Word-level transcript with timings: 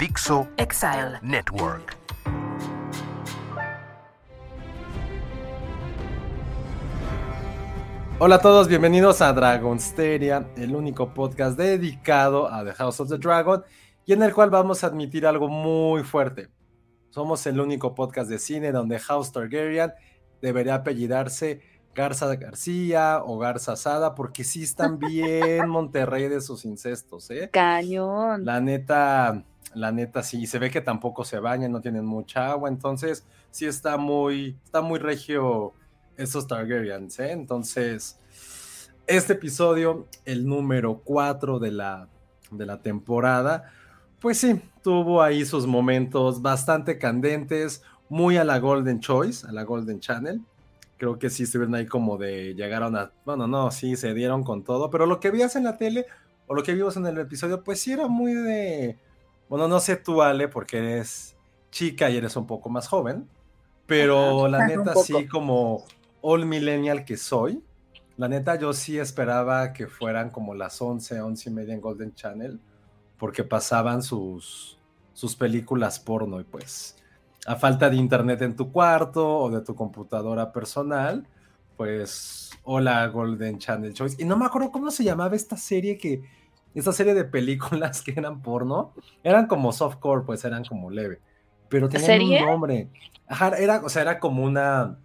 Dixo 0.00 0.48
Exile. 0.56 1.18
Network. 1.20 1.94
Hola 8.18 8.36
a 8.36 8.38
todos, 8.38 8.66
bienvenidos 8.66 9.20
a 9.20 9.34
Dragonsteria, 9.34 10.48
el 10.56 10.74
único 10.74 11.12
podcast 11.12 11.58
dedicado 11.58 12.50
a 12.50 12.64
The 12.64 12.72
House 12.72 13.00
of 13.00 13.10
the 13.10 13.18
Dragon 13.18 13.62
y 14.06 14.14
en 14.14 14.22
el 14.22 14.32
cual 14.32 14.48
vamos 14.48 14.82
a 14.82 14.86
admitir 14.86 15.26
algo 15.26 15.48
muy 15.48 16.02
fuerte. 16.02 16.48
Somos 17.10 17.46
el 17.46 17.60
único 17.60 17.94
podcast 17.94 18.30
de 18.30 18.38
cine 18.38 18.72
donde 18.72 18.98
House 19.00 19.32
Targaryen 19.32 19.92
debería 20.40 20.76
apellidarse 20.76 21.60
Garza 21.94 22.34
García 22.36 23.20
o 23.22 23.36
Garza 23.36 23.76
Sada 23.76 24.14
porque 24.14 24.44
sí 24.44 24.62
están 24.62 24.98
bien 24.98 25.68
Monterrey 25.68 26.28
de 26.28 26.40
sus 26.40 26.64
incestos, 26.64 27.30
¿eh? 27.30 27.50
Cañón. 27.52 28.46
La 28.46 28.62
neta, 28.62 29.44
la 29.74 29.92
neta 29.92 30.22
sí, 30.22 30.46
se 30.46 30.58
ve 30.58 30.70
que 30.70 30.80
tampoco 30.80 31.24
se 31.24 31.38
bañan, 31.38 31.72
no 31.72 31.80
tienen 31.80 32.04
mucha 32.04 32.50
agua, 32.50 32.68
entonces 32.68 33.26
sí 33.50 33.66
está 33.66 33.96
muy, 33.96 34.58
está 34.64 34.80
muy 34.80 34.98
regio 34.98 35.74
esos 36.16 36.46
Targaryens, 36.46 37.18
¿eh? 37.20 37.32
Entonces, 37.32 38.18
este 39.06 39.32
episodio, 39.34 40.06
el 40.24 40.46
número 40.46 41.00
4 41.04 41.58
de 41.58 41.70
la, 41.70 42.08
de 42.50 42.66
la 42.66 42.82
temporada, 42.82 43.72
pues 44.20 44.38
sí, 44.38 44.60
tuvo 44.82 45.22
ahí 45.22 45.44
sus 45.46 45.66
momentos 45.66 46.42
bastante 46.42 46.98
candentes, 46.98 47.82
muy 48.08 48.36
a 48.36 48.44
la 48.44 48.58
Golden 48.58 49.00
Choice, 49.00 49.46
a 49.46 49.52
la 49.52 49.62
Golden 49.62 50.00
Channel. 50.00 50.42
Creo 50.98 51.18
que 51.18 51.30
sí 51.30 51.44
estuvieron 51.44 51.74
ahí 51.74 51.86
como 51.86 52.18
de 52.18 52.54
llegaron 52.54 52.96
a, 52.96 53.12
bueno, 53.24 53.46
no, 53.46 53.70
sí, 53.70 53.96
se 53.96 54.12
dieron 54.12 54.44
con 54.44 54.62
todo, 54.62 54.90
pero 54.90 55.06
lo 55.06 55.20
que 55.20 55.30
veías 55.30 55.56
en 55.56 55.64
la 55.64 55.78
tele 55.78 56.04
o 56.46 56.54
lo 56.54 56.62
que 56.62 56.74
vimos 56.74 56.96
en 56.96 57.06
el 57.06 57.16
episodio, 57.18 57.64
pues 57.64 57.80
sí 57.80 57.92
era 57.92 58.08
muy 58.08 58.34
de, 58.34 58.98
bueno, 59.50 59.66
no 59.66 59.80
sé 59.80 59.96
tú, 59.96 60.22
Ale, 60.22 60.46
porque 60.46 60.78
eres 60.78 61.36
chica 61.72 62.08
y 62.08 62.16
eres 62.16 62.36
un 62.36 62.46
poco 62.46 62.70
más 62.70 62.86
joven, 62.86 63.28
pero 63.84 64.46
la 64.46 64.64
neta 64.64 64.94
sí 64.94 65.26
como 65.26 65.84
all 66.20 66.46
millennial 66.46 67.04
que 67.04 67.16
soy, 67.16 67.60
la 68.16 68.28
neta 68.28 68.54
yo 68.54 68.72
sí 68.72 68.96
esperaba 68.96 69.72
que 69.72 69.88
fueran 69.88 70.30
como 70.30 70.54
las 70.54 70.80
11, 70.80 71.20
11 71.20 71.50
y 71.50 71.52
media 71.52 71.74
en 71.74 71.80
Golden 71.80 72.14
Channel, 72.14 72.60
porque 73.18 73.42
pasaban 73.42 74.04
sus, 74.04 74.78
sus 75.14 75.34
películas 75.34 75.98
porno 75.98 76.40
y 76.40 76.44
pues 76.44 76.96
a 77.44 77.56
falta 77.56 77.90
de 77.90 77.96
internet 77.96 78.42
en 78.42 78.54
tu 78.54 78.70
cuarto 78.70 79.26
o 79.26 79.50
de 79.50 79.62
tu 79.62 79.74
computadora 79.74 80.52
personal, 80.52 81.26
pues 81.76 82.50
hola 82.62 83.04
Golden 83.08 83.58
Channel 83.58 83.94
Choice. 83.94 84.22
Y 84.22 84.26
no 84.26 84.36
me 84.36 84.46
acuerdo 84.46 84.70
cómo 84.70 84.92
se 84.92 85.02
llamaba 85.02 85.34
esta 85.34 85.56
serie 85.56 85.98
que, 85.98 86.22
esta 86.74 86.92
serie 86.92 87.14
de 87.14 87.24
películas 87.24 88.02
que 88.04 88.12
eran 88.12 88.42
porno, 88.42 88.94
eran 89.22 89.46
como 89.46 89.72
softcore, 89.72 90.24
pues 90.24 90.44
eran 90.44 90.64
como 90.64 90.90
leve, 90.90 91.20
pero 91.68 91.88
tenían 91.88 92.12
¿Serie? 92.12 92.40
un 92.42 92.46
nombre. 92.46 92.90
Ajá, 93.26 93.48
era, 93.58 93.82
o 93.84 93.88
sea, 93.88 94.02
era 94.02 94.18
como 94.18 94.42
una, 94.44 94.98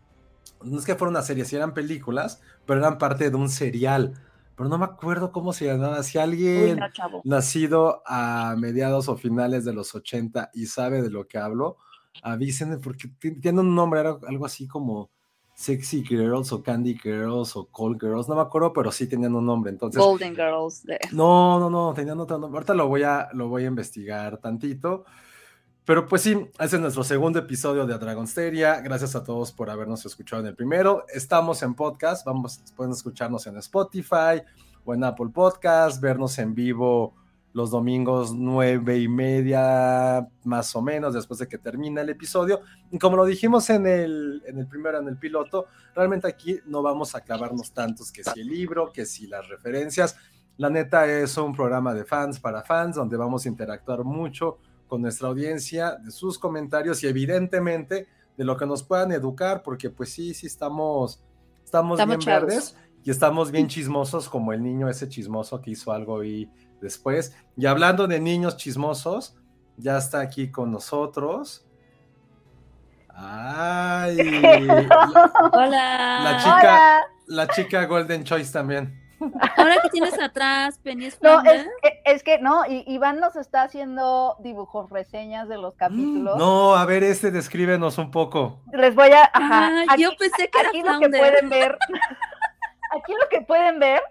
no 0.63 0.79
es 0.79 0.85
que 0.85 0.95
fuera 0.95 1.09
una 1.11 1.21
serie, 1.21 1.45
sí 1.45 1.55
eran 1.55 1.73
películas, 1.73 2.41
pero 2.65 2.79
eran 2.79 2.97
parte 2.97 3.29
de 3.29 3.35
un 3.35 3.49
serial. 3.49 4.13
Pero 4.55 4.69
no 4.69 4.77
me 4.77 4.85
acuerdo 4.85 5.31
cómo 5.31 5.51
se 5.51 5.65
llamaba. 5.65 6.01
Si 6.01 6.17
Uy, 6.17 6.23
alguien 6.23 6.79
no, 6.79 7.21
nacido 7.25 8.01
a 8.05 8.55
mediados 8.57 9.09
o 9.09 9.17
finales 9.17 9.65
de 9.65 9.73
los 9.73 9.93
80 9.93 10.49
y 10.53 10.67
sabe 10.67 11.01
de 11.01 11.09
lo 11.09 11.27
que 11.27 11.37
hablo, 11.37 11.77
avísenme 12.23 12.77
porque 12.77 13.09
ti- 13.19 13.39
tiene 13.39 13.59
un 13.59 13.75
nombre, 13.75 13.99
era 13.99 14.17
algo 14.27 14.45
así 14.45 14.65
como 14.67 15.11
Sexy 15.55 16.03
Girls 16.05 16.51
o 16.51 16.61
Candy 16.61 16.97
Girls 17.01 17.55
o 17.55 17.65
Cold 17.71 17.99
Girls, 17.99 18.27
no 18.27 18.35
me 18.35 18.41
acuerdo, 18.41 18.73
pero 18.73 18.91
sí 18.91 19.07
tenían 19.07 19.33
un 19.35 19.45
nombre. 19.45 19.71
Entonces, 19.71 20.01
Golden 20.01 20.35
Girls. 20.35 20.83
de- 20.83 20.99
no, 21.13 21.59
no, 21.59 21.69
no, 21.69 21.93
tenían 21.93 22.19
otro 22.19 22.37
nombre. 22.37 22.57
Ahorita 22.57 22.73
lo 22.73 22.87
voy 22.89 23.03
a, 23.03 23.29
lo 23.33 23.47
voy 23.47 23.63
a 23.63 23.67
investigar 23.67 24.37
tantito. 24.37 25.05
Pero 25.85 26.07
pues 26.07 26.23
sí, 26.23 26.31
ese 26.59 26.75
es 26.75 26.81
nuestro 26.81 27.03
segundo 27.03 27.39
episodio 27.39 27.85
de 27.85 27.97
Dragonsteria. 27.97 28.81
Gracias 28.81 29.15
a 29.15 29.23
todos 29.23 29.51
por 29.51 29.69
habernos 29.69 30.05
escuchado 30.05 30.41
en 30.41 30.47
el 30.47 30.55
primero. 30.55 31.05
Estamos 31.13 31.61
en 31.63 31.75
podcast, 31.75 32.25
vamos, 32.25 32.59
pueden 32.75 32.91
escucharnos 32.91 33.45
en 33.47 33.55
Spotify 33.57 34.41
o 34.83 34.93
en 34.93 35.03
Apple 35.03 35.29
Podcast, 35.31 36.01
vernos 36.01 36.37
en 36.39 36.53
vivo 36.55 37.13
los 37.55 37.71
domingos 37.71 38.35
nueve 38.35 38.99
y 38.99 39.07
media, 39.07 40.27
más 40.43 40.75
o 40.75 40.81
menos, 40.81 41.13
después 41.13 41.39
de 41.39 41.47
que 41.47 41.57
termina 41.57 42.01
el 42.01 42.09
episodio. 42.09 42.59
Y 42.91 42.99
como 42.99 43.15
lo 43.15 43.23
dijimos 43.23 43.69
en 43.69 43.87
el, 43.87 44.43
en 44.45 44.59
el 44.59 44.67
primero, 44.67 44.99
en 44.99 45.07
el 45.07 45.17
piloto, 45.17 45.67
realmente 45.95 46.27
aquí 46.27 46.59
no 46.65 46.81
vamos 46.81 47.15
a 47.15 47.21
clavarnos 47.21 47.71
tantos 47.71 48.11
que 48.11 48.25
si 48.25 48.41
el 48.41 48.47
libro, 48.47 48.91
que 48.91 49.05
si 49.05 49.27
las 49.27 49.47
referencias. 49.47 50.17
La 50.57 50.69
neta 50.69 51.07
es 51.07 51.37
un 51.37 51.55
programa 51.55 51.93
de 51.93 52.03
fans 52.03 52.41
para 52.41 52.61
fans, 52.61 52.97
donde 52.97 53.15
vamos 53.15 53.45
a 53.45 53.47
interactuar 53.47 54.03
mucho 54.03 54.57
con 54.85 55.01
nuestra 55.01 55.29
audiencia, 55.29 55.95
de 55.95 56.11
sus 56.11 56.37
comentarios 56.37 57.01
y 57.05 57.07
evidentemente 57.07 58.09
de 58.35 58.43
lo 58.43 58.57
que 58.57 58.65
nos 58.65 58.83
puedan 58.83 59.13
educar, 59.13 59.63
porque 59.63 59.89
pues 59.89 60.09
sí, 60.09 60.33
sí 60.33 60.45
estamos, 60.45 61.23
estamos, 61.63 61.97
Estamos 62.01 62.17
bien 62.17 62.19
chavos. 62.19 62.47
verdes 62.49 62.77
y 63.05 63.11
estamos 63.11 63.51
bien 63.51 63.67
chismosos 63.67 64.27
como 64.27 64.51
el 64.51 64.61
niño 64.61 64.89
ese 64.89 65.07
chismoso 65.07 65.61
que 65.61 65.71
hizo 65.71 65.93
algo 65.93 66.21
y 66.23 66.49
después. 66.81 67.35
Y 67.57 67.65
hablando 67.65 68.07
de 68.07 68.19
niños 68.19 68.57
chismosos, 68.57 69.35
ya 69.77 69.97
está 69.97 70.19
aquí 70.21 70.51
con 70.51 70.71
nosotros. 70.71 71.65
Ay, 73.17 74.17
la, 74.17 75.31
Hola. 75.53 76.19
la 76.23 76.37
chica, 76.37 77.01
la 77.27 77.47
chica 77.47 77.85
Golden 77.85 78.23
Choice 78.23 78.51
también. 78.51 79.01
Ahora 79.55 79.77
que 79.81 79.89
tienes 79.89 80.19
atrás, 80.21 80.77
Penny 80.83 81.05
es 81.05 81.21
No, 81.21 81.41
es 81.43 81.65
que, 81.81 82.01
es 82.03 82.21
que 82.23 82.39
no, 82.39 82.65
y 82.67 82.83
Iván 82.85 83.21
nos 83.21 83.37
está 83.37 83.63
haciendo 83.63 84.35
dibujos, 84.39 84.89
reseñas 84.89 85.47
de 85.47 85.57
los 85.57 85.75
capítulos. 85.75 86.37
No, 86.37 86.75
a 86.75 86.85
ver, 86.85 87.03
este, 87.03 87.31
descríbenos 87.31 87.97
un 87.97 88.11
poco. 88.11 88.59
Les 88.73 88.93
voy 88.93 89.09
a. 89.11 89.23
Ajá, 89.33 89.67
Ah, 89.67 89.85
aquí, 89.91 90.03
yo 90.03 90.09
pensé 90.19 90.49
que 90.49 90.59
era 90.59 90.69
aquí 90.69 90.83
lo 90.83 90.99
que 90.99 91.09
pueden 91.09 91.49
ver. 91.49 91.77
aquí 92.91 93.13
lo 93.13 93.29
que 93.29 93.41
pueden 93.41 93.79
ver 93.79 94.01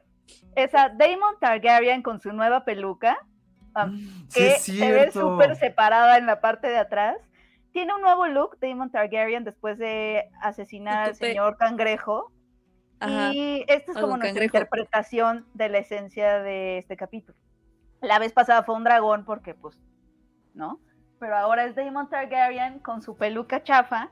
es 0.57 0.75
a 0.75 0.89
Damon 0.91 1.39
Targaryen 1.41 2.03
con 2.03 2.21
su 2.21 2.33
nueva 2.33 2.65
peluca, 2.65 3.19
um, 3.77 3.97
Sí, 4.29 4.41
que 4.41 4.49
es 4.53 4.63
se 4.63 4.93
ve 4.93 5.11
súper 5.11 5.57
separada 5.57 6.19
en 6.19 6.27
la 6.27 6.41
parte 6.41 6.69
de 6.69 6.79
atrás. 6.79 7.17
Tiene 7.73 7.95
un 7.95 8.03
nuevo 8.03 8.27
look, 8.27 8.59
Damon 8.61 8.91
Targaryen, 8.91 9.45
después 9.45 9.79
de 9.79 10.31
asesinar 10.41 11.09
al 11.09 11.15
señor 11.17 11.57
cangrejo. 11.57 12.31
Ajá. 13.01 13.33
Y 13.35 13.65
esta 13.67 13.93
es 13.93 13.99
como 13.99 14.17
nuestra 14.17 14.29
Cangrejo. 14.29 14.45
interpretación 14.45 15.47
de 15.55 15.69
la 15.69 15.79
esencia 15.79 16.41
de 16.41 16.79
este 16.79 16.97
capítulo. 16.97 17.37
La 18.01 18.19
vez 18.19 18.33
pasada 18.33 18.63
fue 18.63 18.77
un 18.77 18.85
dragón 18.85 19.25
porque, 19.25 19.55
pues, 19.55 19.77
¿no? 20.55 20.81
Pero 21.19 21.37
ahora 21.37 21.65
es 21.65 21.75
Daemon 21.75 22.09
Targaryen 22.09 22.79
con 22.79 23.03
su 23.03 23.17
peluca 23.17 23.63
chafa 23.63 24.11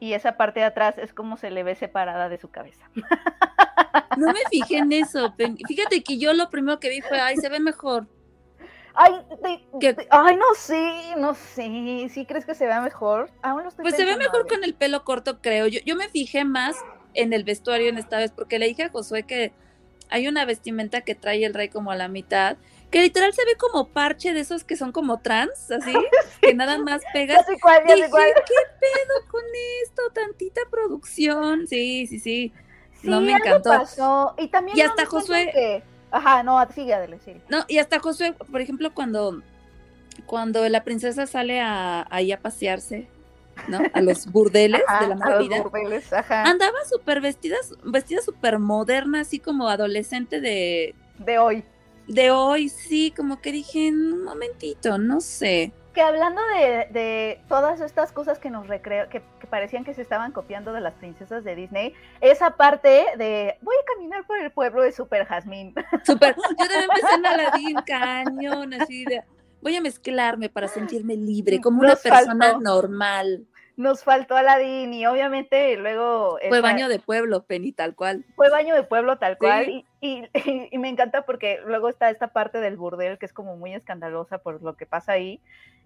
y 0.00 0.12
esa 0.12 0.36
parte 0.36 0.60
de 0.60 0.66
atrás 0.66 0.98
es 0.98 1.12
como 1.12 1.36
se 1.36 1.50
le 1.50 1.62
ve 1.62 1.74
separada 1.74 2.28
de 2.28 2.38
su 2.38 2.50
cabeza. 2.50 2.88
No 4.16 4.26
me 4.32 4.40
fijé 4.50 4.78
en 4.78 4.92
eso. 4.92 5.34
Fíjate 5.66 6.02
que 6.02 6.18
yo 6.18 6.32
lo 6.32 6.50
primero 6.50 6.80
que 6.80 6.88
vi 6.88 7.00
fue, 7.00 7.20
ay, 7.20 7.36
se 7.36 7.48
ve 7.48 7.60
mejor. 7.60 8.06
Ay, 8.94 9.14
ay, 10.10 10.36
no 10.36 10.54
sé, 10.56 11.14
no 11.16 11.34
sé. 11.34 12.08
¿Sí 12.12 12.26
crees 12.26 12.44
que 12.44 12.54
se 12.54 12.66
vea 12.66 12.80
mejor? 12.80 13.30
Aún 13.42 13.62
lo 13.62 13.68
estoy 13.68 13.84
Pues 13.84 13.94
se 13.94 14.04
ve 14.04 14.16
mejor 14.16 14.48
con 14.48 14.64
el 14.64 14.74
pelo 14.74 15.04
corto, 15.04 15.40
creo. 15.40 15.68
Yo, 15.68 15.78
yo 15.86 15.94
me 15.94 16.08
fijé 16.08 16.44
más 16.44 16.76
en 17.14 17.32
el 17.32 17.44
vestuario 17.44 17.88
en 17.88 17.98
esta 17.98 18.18
vez, 18.18 18.32
porque 18.32 18.58
le 18.58 18.66
dije 18.66 18.84
a 18.84 18.90
Josué 18.90 19.22
que 19.22 19.52
hay 20.10 20.26
una 20.26 20.44
vestimenta 20.44 21.02
que 21.02 21.14
trae 21.14 21.44
el 21.44 21.54
rey 21.54 21.68
como 21.68 21.90
a 21.90 21.96
la 21.96 22.08
mitad, 22.08 22.56
que 22.90 23.02
literal 23.02 23.32
se 23.34 23.44
ve 23.44 23.56
como 23.56 23.88
parche 23.88 24.32
de 24.32 24.40
esos 24.40 24.64
que 24.64 24.76
son 24.76 24.92
como 24.92 25.20
trans, 25.20 25.70
así, 25.70 25.92
que 26.40 26.54
nada 26.54 26.78
más 26.78 27.02
pegas. 27.12 27.46
Dije, 27.46 27.60
cuál. 27.60 27.82
¿qué 27.84 28.54
pedo 28.80 29.30
con 29.30 29.42
esto? 29.84 30.02
Tantita 30.12 30.62
producción. 30.70 31.66
Sí, 31.66 32.06
sí, 32.06 32.18
sí. 32.18 32.52
No 33.02 33.20
me 33.20 33.34
algo 33.34 33.46
encantó. 33.46 33.70
pasó. 33.70 34.34
Y 34.38 34.48
también 34.48 34.76
Y 34.78 34.80
no 34.82 34.88
hasta 34.90 35.06
Josué- 35.06 35.50
que- 35.52 35.82
Ajá, 36.10 36.42
no, 36.42 36.58
sigue, 36.74 36.94
Adele, 36.94 37.18
sigue. 37.24 37.42
No, 37.50 37.64
y 37.68 37.78
hasta 37.78 37.98
Josué, 37.98 38.32
por 38.50 38.60
ejemplo, 38.62 38.94
cuando, 38.94 39.42
cuando 40.26 40.66
la 40.68 40.82
princesa 40.84 41.26
sale 41.26 41.60
a, 41.60 42.06
ahí 42.10 42.32
a 42.32 42.40
pasearse, 42.40 43.06
¿no? 43.68 43.80
A 43.92 44.00
los 44.00 44.26
burdeles 44.32 44.82
Ajá, 44.88 45.00
de 45.02 45.08
la 45.08 45.14
a 45.14 45.18
mala 45.18 45.36
los 45.36 45.48
vida. 45.48 45.62
burdeles, 45.62 46.12
ajá, 46.12 46.44
Andaba 46.44 46.78
súper 46.88 47.20
vestida, 47.20 47.56
vestida 47.84 48.22
súper 48.22 48.58
moderna, 48.58 49.20
así 49.20 49.38
como 49.38 49.68
adolescente 49.68 50.40
de, 50.40 50.94
de 51.18 51.38
hoy. 51.38 51.62
de 52.06 52.30
hoy, 52.30 52.68
sí, 52.70 53.12
como 53.14 53.40
que 53.42 53.52
dije, 53.52 53.90
un 53.90 54.24
momentito, 54.24 54.96
no 54.98 55.20
sé. 55.20 55.72
Que 55.98 56.02
hablando 56.02 56.40
de, 56.54 56.86
de 56.92 57.40
todas 57.48 57.80
estas 57.80 58.12
cosas 58.12 58.38
que 58.38 58.50
nos 58.50 58.68
recreo, 58.68 59.08
que, 59.08 59.20
que 59.40 59.48
parecían 59.48 59.82
que 59.82 59.94
se 59.94 60.02
estaban 60.02 60.30
copiando 60.30 60.72
de 60.72 60.80
las 60.80 60.94
princesas 60.94 61.42
de 61.42 61.56
Disney, 61.56 61.92
esa 62.20 62.50
parte 62.56 63.04
de 63.16 63.58
voy 63.62 63.74
a 63.74 63.84
caminar 63.92 64.24
por 64.24 64.38
el 64.38 64.52
pueblo 64.52 64.82
de 64.82 64.92
Super 64.92 65.26
Jazmín. 65.26 65.74
Súper, 66.04 66.36
yo 66.36 66.56
también 66.56 66.82
empecé 66.82 67.14
en 67.16 67.26
Aladdin, 67.26 67.76
cañón, 67.84 68.74
así 68.74 69.06
de, 69.06 69.24
voy 69.60 69.74
a 69.74 69.80
mezclarme 69.80 70.48
para 70.48 70.68
sentirme 70.68 71.16
libre, 71.16 71.60
como 71.60 71.80
una 71.80 71.96
persona 71.96 72.52
faltó. 72.52 72.60
normal. 72.60 73.44
Nos 73.78 74.02
faltó 74.02 74.36
Aladdin 74.36 74.92
y 74.92 75.06
obviamente 75.06 75.76
luego... 75.76 76.36
Fue 76.48 76.58
esa- 76.58 76.60
baño 76.60 76.88
de 76.88 76.98
pueblo, 76.98 77.44
Penny, 77.44 77.70
tal 77.70 77.94
cual. 77.94 78.24
Fue 78.34 78.50
baño 78.50 78.74
de 78.74 78.82
pueblo 78.82 79.18
tal 79.18 79.34
Sí. 79.34 79.38
cual 79.38 79.68
y, 79.68 79.86
y- 80.00 80.68
y 80.72 80.78
me 80.78 80.88
encanta 80.88 81.24
porque 81.24 81.60
luego 81.64 81.88
está 81.88 82.10
esta 82.10 82.26
parte 82.28 82.60
del 82.60 82.76
burdel 82.76 83.18
que 83.18 83.26
es 83.26 83.32
como 83.32 83.56
muy 83.56 83.72
escandalosa 83.74 84.38
por 84.38 84.60
lo 84.62 84.76
que 84.76 84.84
pasa 84.84 85.12
ahí 85.12 85.40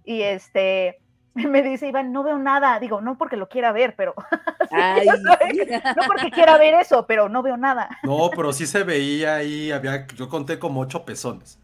y 0.05 0.23
este 0.23 0.99
me 1.35 1.63
dice 1.63 1.87
Iván 1.89 2.13
no 2.13 2.23
veo 2.23 2.39
nada 2.39 2.81
digo 2.81 3.01
no 3.03 3.19
porque 3.19 3.37
lo 3.37 3.49
quiera 3.51 3.73
ver 3.73 3.95
pero 3.95 4.15
Ay, 4.71 5.07
no 5.07 6.03
porque 6.07 6.31
quiera 6.31 6.57
ver 6.57 6.73
eso 6.75 7.07
pero 7.07 7.29
no 7.29 7.43
veo 7.43 7.57
nada 7.59 7.91
No, 8.05 8.31
pero 8.35 8.55
sí 8.55 8.67
se 8.67 8.85
veía 8.85 9.35
ahí, 9.37 9.71
había, 9.71 10.07
yo 10.17 10.29
conté 10.31 10.59
como 10.59 10.81
ocho 10.81 11.05
pezones. 11.05 11.59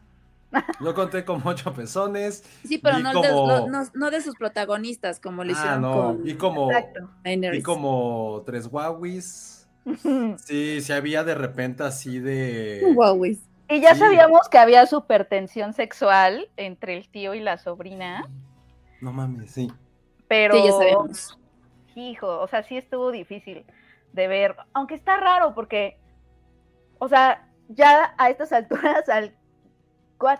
Yo 0.80 0.94
conté 0.94 1.24
como 1.24 1.50
ocho 1.50 1.72
pezones. 1.74 2.42
Sí, 2.64 2.78
pero 2.78 2.98
no, 3.00 3.20
de, 3.20 3.28
como- 3.30 3.46
no- 3.46 3.66
no- 3.68 3.90
no 3.94 4.10
de 4.10 4.20
sus 4.20 4.34
protagonistas, 4.36 5.20
como 5.20 5.44
lo 5.44 5.50
Ah, 5.50 5.52
hicieron 5.52 5.82
no, 5.82 5.92
con 5.92 6.22
vi 6.22 6.34
como, 6.34 6.70
exacto 6.70 7.10
vi 7.24 7.62
como 7.62 8.42
tres 8.46 8.66
guauis. 8.68 9.68
Sí, 10.38 10.80
sí 10.80 10.92
había 10.92 11.24
de 11.24 11.34
repente 11.34 11.82
así 11.82 12.18
de... 12.18 12.82
Huawei. 12.94 13.38
y 13.68 13.80
ya 13.80 13.94
Sí. 13.94 14.00
sabíamos 14.00 14.48
que 14.50 14.58
había 14.58 14.86
supertensión 14.86 15.72
sexual 15.72 16.48
entre 16.56 16.96
el 16.96 17.08
tío 17.08 17.34
y 17.34 17.40
la 17.40 17.56
sobrina 17.58 18.26
No 19.00 19.12
mames, 19.12 19.50
sí. 19.50 19.72
pero 20.28 20.54
Sí, 20.56 20.62
ya 20.66 20.72
sabíamos. 20.72 21.38
hijo, 21.94 22.40
o 22.40 22.46
sea, 22.48 22.62
sí 22.62 22.76
estuvo 22.76 23.10
difícil 23.10 23.64
de 24.12 24.28
ver, 24.28 24.56
aunque 24.74 24.94
está 24.94 25.16
raro 25.16 25.54
porque, 25.54 25.98
o 26.98 27.08
sea, 27.08 27.48
ya 27.68 28.14
a 28.18 28.30
estas 28.30 28.52
alturas, 28.52 29.08
al 29.08 29.34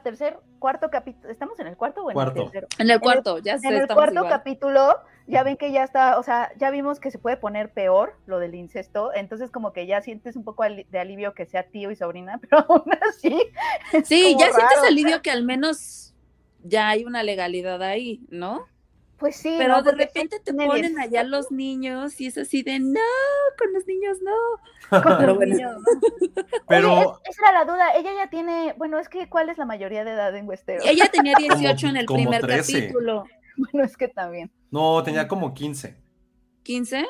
tercer, 0.03 0.39
cuarto 0.59 0.91
capítulo, 0.91 1.31
¿estamos 1.33 1.59
en 1.61 1.69
el 1.69 1.77
cuarto 1.77 2.05
o 2.05 2.11
en 2.11 2.15
Cuarto. 2.15 2.43
el 2.43 2.51
tercero? 2.51 2.69
En 2.79 2.91
el 2.91 3.01
cuarto, 3.01 3.39
ya 3.39 3.59
sé, 3.59 3.69
En 3.69 3.75
el 3.75 3.87
cuarto 3.87 4.15
igual. 4.17 4.29
capítulo, 4.29 4.97
ya 5.27 5.43
ven 5.43 5.57
que 5.57 5.73
ya 5.73 5.85
está, 5.85 6.19
o 6.19 6.23
sea, 6.23 6.51
ya 6.57 6.71
vimos 6.71 7.01
que 7.01 7.11
se 7.11 7.19
puede 7.19 7.37
poner 7.37 7.73
peor 7.73 8.17
lo 8.27 8.39
del 8.39 8.55
incesto, 8.55 9.13
entonces 9.15 9.51
como 9.51 9.73
que 9.73 9.87
ya 9.87 10.01
sientes 10.03 10.37
un 10.37 10.45
poco 10.45 10.65
de 10.65 10.99
alivio 10.99 11.35
que 11.35 11.47
sea 11.47 11.65
tío 11.65 11.91
y 11.91 11.97
sobrina, 11.97 12.39
pero 12.41 12.65
aún 12.69 12.85
así. 13.09 13.39
Sí, 14.05 14.37
ya 14.39 14.53
sientes 14.53 14.79
alivio 14.87 15.23
que 15.23 15.31
al 15.31 15.45
menos 15.45 16.15
ya 16.63 16.89
hay 16.89 17.05
una 17.05 17.23
legalidad 17.23 17.83
ahí, 17.83 18.21
¿no? 18.31 18.67
Pues 19.19 19.35
sí, 19.37 19.57
Pero 19.59 19.71
¿no? 19.71 19.83
de 19.83 19.91
Porque 19.91 20.05
repente 20.05 20.39
te 20.41 20.55
ponen 20.55 20.95
17 20.95 21.01
allá 21.03 21.25
los 21.25 21.51
niños 21.51 22.21
y 22.21 22.29
es 22.29 22.39
así 22.39 22.63
de 22.63 22.79
no, 22.79 23.01
con 23.59 23.73
los 23.73 23.85
niños 23.87 24.19
no. 24.23 25.03
con 25.03 25.27
los 25.27 25.39
niños, 25.41 25.77
¿no? 26.37 26.45
Pero 26.69 26.93
Oye, 26.93 27.03
es- 27.25 27.37
esa 27.37 27.49
era 27.51 27.65
la 27.65 27.65
duda. 27.73 27.97
Ella 27.97 28.11
ya 28.17 28.31
tiene, 28.31 28.75
bueno, 28.79 28.99
es 29.01 29.09
que 29.09 29.29
¿cuál 29.29 29.49
es 29.49 29.59
la 29.59 29.65
mayoría 29.65 30.05
de 30.05 30.13
edad 30.13 30.35
en 30.37 30.47
Westeros? 30.49 30.85
Ella 30.87 31.09
tenía 31.11 31.35
18 31.39 31.87
en 31.89 31.97
el 31.97 32.07
primer 32.07 32.41
13. 32.43 32.81
capítulo. 32.83 33.25
Bueno, 33.57 33.85
es 33.85 33.97
que 33.97 34.07
también. 34.07 34.53
no, 34.71 35.03
tenía 35.03 35.27
como 35.27 35.53
15. 35.53 35.97
¿15? 36.65 37.05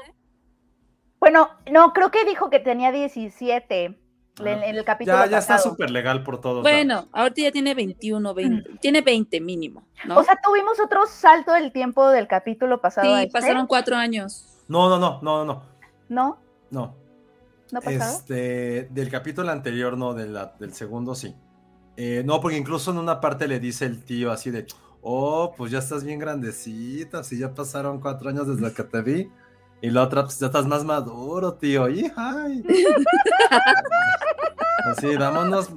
Bueno, 1.21 1.51
no, 1.71 1.93
creo 1.93 2.11
que 2.11 2.25
dijo 2.25 2.49
que 2.49 2.61
tenía 2.61 2.91
17 2.93 3.85
en, 3.85 3.99
Ah, 4.47 4.51
en 4.67 4.77
el 4.77 4.85
capítulo 4.85 5.17
Ya, 5.19 5.27
ya 5.27 5.39
está 5.39 5.59
súper 5.59 5.91
legal 5.91 6.23
por 6.23 6.41
todos. 6.41 6.63
lados. 6.65 6.71
Bueno, 6.71 7.09
ahorita 7.13 7.43
ya 7.43 7.53
tiene 7.53 7.75
21, 7.75 8.35
20. 8.35 8.71
Tiene 8.81 9.01
20 9.03 9.41
mínimo, 9.41 9.83
¿no? 10.07 10.19
O 10.19 10.23
sea, 10.25 10.39
tuvimos 10.43 10.79
otro 10.81 11.07
salto 11.07 11.53
del 11.53 11.73
tiempo 11.73 12.09
del 12.11 12.27
capítulo 12.29 12.81
pasado. 12.81 13.15
a 13.15 13.19
sí, 13.19 13.25
este, 13.27 13.33
pasaron 13.33 13.67
cuatro 13.67 13.97
años. 13.97 14.47
No, 14.69 14.89
no, 14.89 14.99
no, 14.99 15.21
no, 15.23 15.45
no, 15.45 15.63
¿No? 16.09 16.39
no. 16.71 16.95
¿No 17.71 17.81
pasado? 17.83 18.17
Este, 18.19 18.89
del 18.91 19.11
capítulo 19.11 19.51
anterior, 19.51 19.97
no, 19.99 20.15
de 20.15 20.27
la- 20.29 20.55
del 20.59 20.73
segundo 20.73 21.15
sí. 21.15 21.35
Eh, 21.97 22.23
no, 22.25 22.41
porque 22.41 22.57
incluso 22.57 22.91
en 22.93 22.99
una 22.99 23.21
parte 23.21 23.49
le 23.49 23.59
dice 23.61 23.85
el 23.85 24.05
tío 24.05 24.31
así 24.31 24.51
de, 24.51 24.67
oh, 25.03 25.53
pues 25.57 25.71
ya 25.73 25.79
estás 25.81 26.05
bien 26.05 26.19
grandecita, 26.19 27.25
si 27.25 27.39
ya 27.39 27.53
pasaron 27.55 28.01
cuatro 28.01 28.29
años 28.31 28.47
desde 28.47 28.73
que 28.75 28.85
te 28.85 29.03
vi. 29.03 29.31
Y 29.81 29.91
la 29.91 30.03
otra, 30.03 30.25
pues 30.25 30.39
ya 30.39 30.47
estás 30.47 30.67
más 30.67 30.85
maduro, 30.85 31.55
tío. 31.55 31.89
Y, 31.89 32.11
ay. 32.17 32.65
Así, 34.85 35.17
vámonos, 35.17 35.71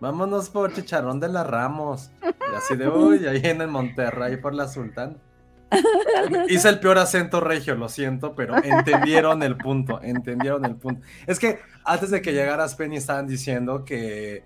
vámonos 0.00 0.50
por 0.50 0.72
Chicharrón 0.72 1.18
de 1.20 1.28
la 1.28 1.44
Ramos. 1.44 2.10
Y 2.22 2.54
así 2.56 2.76
de, 2.76 2.88
uy, 2.88 3.26
ahí 3.26 3.40
en 3.44 3.60
el 3.60 3.68
Monterrey 3.68 4.36
por 4.36 4.54
la 4.54 4.68
Sultán. 4.68 5.18
Hice 6.48 6.68
el 6.68 6.80
peor 6.80 6.98
acento 6.98 7.40
regio, 7.40 7.76
lo 7.76 7.88
siento, 7.88 8.34
pero 8.34 8.56
entendieron 8.62 9.42
el 9.42 9.56
punto, 9.56 10.00
entendieron 10.02 10.64
el 10.64 10.74
punto. 10.76 11.06
Es 11.26 11.38
que 11.38 11.60
antes 11.84 12.10
de 12.10 12.20
que 12.20 12.32
llegaras, 12.32 12.74
Penny, 12.74 12.96
estaban 12.96 13.26
diciendo 13.28 13.84
que, 13.84 14.42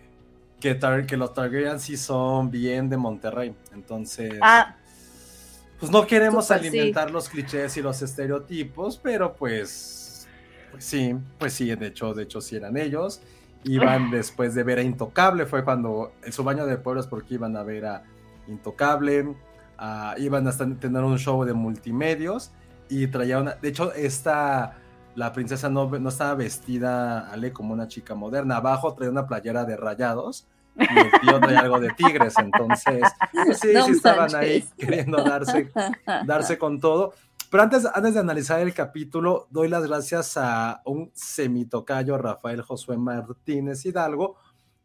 que, 0.61 0.79
que 1.07 1.17
los 1.17 1.33
Targaryen 1.33 1.81
sí 1.81 1.97
son 1.97 2.51
bien 2.51 2.91
de 2.91 2.99
Monterrey. 2.99 3.55
Entonces, 3.73 4.35
Ah, 4.43 4.77
pues 5.85 6.03
no 6.03 6.07
queremos 6.07 6.47
sí. 6.47 6.55
alimentar 6.55 7.11
los 7.11 7.29
clichés 7.29 7.77
y 7.77 7.83
los 7.83 8.01
estereotipos, 8.03 8.99
pero 8.99 9.35
pues, 9.35 10.27
pues 10.71 10.85
sí, 10.85 11.15
pues 11.39 11.53
sí, 11.53 11.75
de 11.75 11.87
hecho, 11.87 12.15
de 12.15 12.25
hecho 12.25 12.41
sí 12.41 12.57
eran 12.57 12.77
ellos. 12.77 13.21
Iban 13.65 14.11
después 14.11 14.55
de 14.55 14.63
ver 14.63 14.79
a 14.79 14.83
Intocable, 14.83 15.47
fue 15.47 15.65
cuando 15.65 16.13
en 16.23 16.33
su 16.33 16.45
baño 16.45 16.67
de 16.67 16.77
pueblos 16.77 17.07
porque 17.07 17.35
iban 17.35 17.57
a 17.57 17.63
ver 17.63 17.87
a 17.87 18.05
Intocable, 18.47 19.35
ah, 19.79 20.15
iban 20.19 20.47
a 20.47 20.53
tener 20.53 21.03
un 21.03 21.19
show 21.19 21.45
de 21.45 21.55
multimedios 21.55 22.53
y 22.89 23.07
traía 23.07 23.39
una, 23.39 23.55
de 23.55 23.69
hecho 23.69 23.93
esta, 23.95 24.79
la 25.15 25.33
princesa 25.33 25.71
no, 25.71 25.89
no 25.89 26.09
estaba 26.09 26.35
vestida, 26.35 27.31
Ale, 27.31 27.53
como 27.53 27.73
una 27.73 27.89
chica 27.89 28.15
moderna, 28.15 28.57
abajo 28.57 28.95
traía 28.95 29.11
una 29.11 29.27
playera 29.27 29.65
de 29.65 29.77
rayados 29.77 30.47
y 30.77 31.27
tío 31.27 31.41
traía 31.41 31.61
algo 31.61 31.81
de 31.81 31.91
tigres, 31.91 32.35
entonces, 32.39 33.03
pues 33.33 33.61
sí, 33.61 33.73
No 33.73 33.87
sí 33.87 33.93
estaban 33.93 34.35
ahí 34.35 34.65
queriendo 34.79 35.23
darse 35.23 35.71
darse 36.27 36.59
con 36.59 36.81
todo. 36.81 37.15
Pero 37.51 37.63
antes, 37.63 37.87
antes 37.95 38.15
de 38.15 38.21
analizar 38.21 38.61
el 38.61 38.75
capítulo, 38.75 39.47
doy 39.51 39.69
las 39.69 39.87
gracias 39.87 40.37
a 40.37 40.83
un 40.85 41.11
semitocayo, 41.15 42.19
Rafael 42.19 42.63
Josué 42.63 42.97
Martínez 42.97 43.87
Hidalgo, 43.87 44.37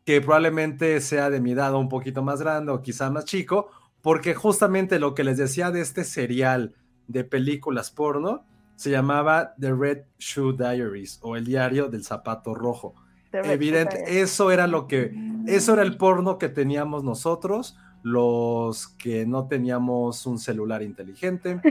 que 0.05 0.21
probablemente 0.21 1.01
sea 1.01 1.29
de 1.29 1.41
mi 1.41 1.53
edad 1.53 1.73
un 1.73 1.89
poquito 1.89 2.21
más 2.21 2.41
grande 2.41 2.71
o 2.71 2.81
quizá 2.81 3.09
más 3.09 3.25
chico, 3.25 3.69
porque 4.01 4.35
justamente 4.35 4.99
lo 4.99 5.15
que 5.15 5.23
les 5.23 5.37
decía 5.37 5.71
de 5.71 5.81
este 5.81 6.03
serial 6.03 6.75
de 7.07 7.23
películas 7.23 7.89
porno 7.89 8.45
se 8.75 8.91
llamaba 8.91 9.55
The 9.59 9.73
Red 9.73 10.03
Shoe 10.19 10.55
Diaries 10.55 11.19
o 11.21 11.35
el 11.35 11.45
diario 11.45 11.89
del 11.89 12.05
zapato 12.05 12.53
rojo. 12.55 12.93
Evidente, 13.31 14.21
eso 14.21 14.51
era 14.51 14.67
lo 14.67 14.87
que, 14.87 15.13
eso 15.45 15.73
era 15.73 15.83
el 15.83 15.97
porno 15.97 16.37
que 16.37 16.49
teníamos 16.49 17.03
nosotros, 17.03 17.77
los 18.01 18.87
que 18.87 19.25
no 19.25 19.47
teníamos 19.47 20.25
un 20.25 20.39
celular 20.39 20.81
inteligente, 20.81 21.61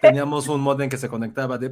teníamos 0.00 0.48
un 0.48 0.60
modem 0.60 0.88
que 0.88 0.96
se 0.96 1.08
conectaba 1.08 1.58
de 1.58 1.70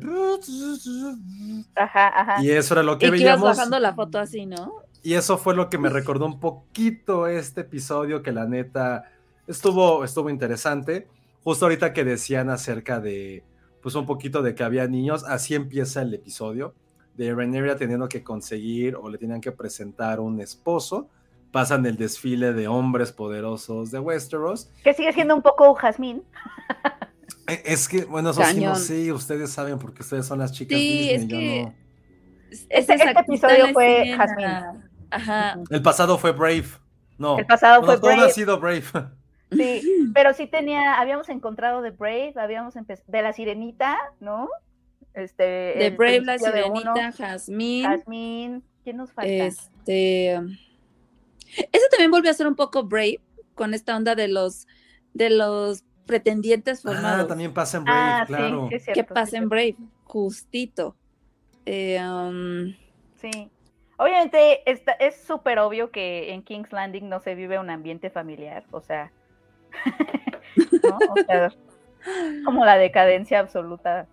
Ajá, 1.74 2.08
ajá. 2.08 2.42
y 2.42 2.50
eso 2.50 2.74
era 2.74 2.82
lo 2.82 2.98
que 2.98 3.06
Y 3.06 3.10
que 3.10 3.16
ibas 3.16 3.22
veíamos 3.22 3.56
bajando 3.56 3.78
la 3.78 3.94
foto 3.94 4.18
así, 4.18 4.46
¿no? 4.46 4.82
y 5.02 5.14
eso 5.14 5.38
fue 5.38 5.54
lo 5.54 5.70
que 5.70 5.78
me 5.78 5.88
recordó 5.88 6.26
un 6.26 6.40
poquito 6.40 7.26
este 7.26 7.62
episodio 7.62 8.22
que 8.22 8.32
la 8.32 8.46
neta 8.46 9.10
estuvo 9.46 10.04
estuvo 10.04 10.30
interesante. 10.30 11.08
Justo 11.42 11.64
ahorita 11.64 11.92
que 11.94 12.04
decían 12.04 12.50
acerca 12.50 13.00
de 13.00 13.42
pues 13.82 13.94
un 13.94 14.04
poquito 14.04 14.42
de 14.42 14.54
que 14.54 14.62
había 14.62 14.86
niños, 14.88 15.24
así 15.24 15.54
empieza 15.54 16.02
el 16.02 16.12
episodio 16.12 16.74
de 17.26 17.34
Rhaenyra 17.34 17.76
teniendo 17.76 18.08
que 18.08 18.22
conseguir 18.22 18.96
o 18.96 19.08
le 19.10 19.18
tenían 19.18 19.40
que 19.40 19.52
presentar 19.52 20.20
un 20.20 20.40
esposo. 20.40 21.08
Pasan 21.52 21.84
el 21.84 21.96
desfile 21.96 22.52
de 22.52 22.68
hombres 22.68 23.12
poderosos 23.12 23.90
de 23.90 23.98
Westeros. 23.98 24.70
Que 24.84 24.94
sigue 24.94 25.12
siendo 25.12 25.34
un 25.34 25.42
poco 25.42 25.74
Jazmín. 25.74 26.22
Eh, 27.48 27.62
Es 27.64 27.88
que, 27.88 28.04
bueno, 28.04 28.30
eso 28.30 28.42
sí, 28.44 28.54
no 28.56 28.60
Cañón. 28.72 28.76
sé, 28.76 29.12
ustedes 29.12 29.50
saben 29.50 29.78
porque 29.78 30.02
ustedes 30.02 30.26
son 30.26 30.38
las 30.38 30.52
chicas 30.52 30.78
Sí, 30.78 31.08
Disney, 31.08 31.14
es 31.14 31.26
yo 31.26 31.36
no. 31.66 31.74
Es 32.50 32.66
Este- 32.88 32.94
este 32.94 33.10
episodio 33.20 33.72
fue 33.72 34.10
escena. 34.12 34.88
Ajá. 35.10 35.58
El 35.70 35.82
pasado 35.82 36.16
fue 36.18 36.32
Brave. 36.32 36.66
No. 37.18 37.38
El 37.38 37.46
pasado 37.46 37.80
no, 37.80 37.86
fue 37.86 37.98
todo 37.98 38.10
ha 38.12 38.14
Brave. 38.16 38.30
sido 38.32 38.58
Brave. 38.60 38.84
Sí, 39.52 40.10
pero 40.14 40.32
sí 40.32 40.46
tenía, 40.46 41.00
habíamos 41.00 41.28
encontrado 41.28 41.82
de 41.82 41.90
Brave, 41.90 42.34
habíamos 42.36 42.76
empezado, 42.76 43.10
de 43.10 43.22
la 43.22 43.32
Sirenita, 43.32 43.98
¿no? 44.20 44.48
Este, 45.14 45.42
De 45.42 45.90
Brave, 45.96 46.20
la 46.22 46.38
Sirenita, 46.38 47.12
Jasmine. 47.12 47.88
Jasmine, 47.88 48.62
¿quién 48.84 48.96
nos 48.96 49.12
falta? 49.12 49.30
Este. 49.30 50.32
Ese 50.32 51.88
también 51.90 52.10
volvió 52.10 52.30
a 52.30 52.34
ser 52.34 52.46
un 52.46 52.54
poco 52.54 52.84
Brave 52.84 53.20
con 53.54 53.74
esta 53.74 53.96
onda 53.96 54.14
de 54.14 54.28
los 54.28 54.66
de 55.14 55.30
los 55.30 55.82
pretendientes 56.06 56.78
Ah, 56.86 56.90
formados. 56.92 57.28
también 57.28 57.52
pasa 57.52 57.78
en 57.78 57.84
Brave, 57.84 58.00
ah, 58.00 58.24
claro. 58.26 58.68
sí, 58.70 58.92
que 58.92 59.04
pasa 59.04 59.32
sí, 59.32 59.36
en 59.36 59.48
Brave, 59.48 59.76
justito. 60.04 60.96
Eh, 61.66 62.00
um, 62.00 62.72
Sí. 63.16 63.50
Obviamente 63.98 64.62
está, 64.70 64.92
es 64.92 65.14
súper 65.16 65.58
obvio 65.58 65.90
que 65.90 66.32
en 66.32 66.42
King's 66.42 66.72
Landing 66.72 67.08
no 67.08 67.20
se 67.20 67.34
vive 67.34 67.58
un 67.58 67.68
ambiente 67.68 68.08
familiar, 68.08 68.64
o 68.70 68.80
sea, 68.80 69.12
¿no? 70.82 70.98
O 71.10 71.24
sea, 71.26 71.52
como 72.44 72.64
la 72.64 72.78
decadencia 72.78 73.40
absoluta. 73.40 74.06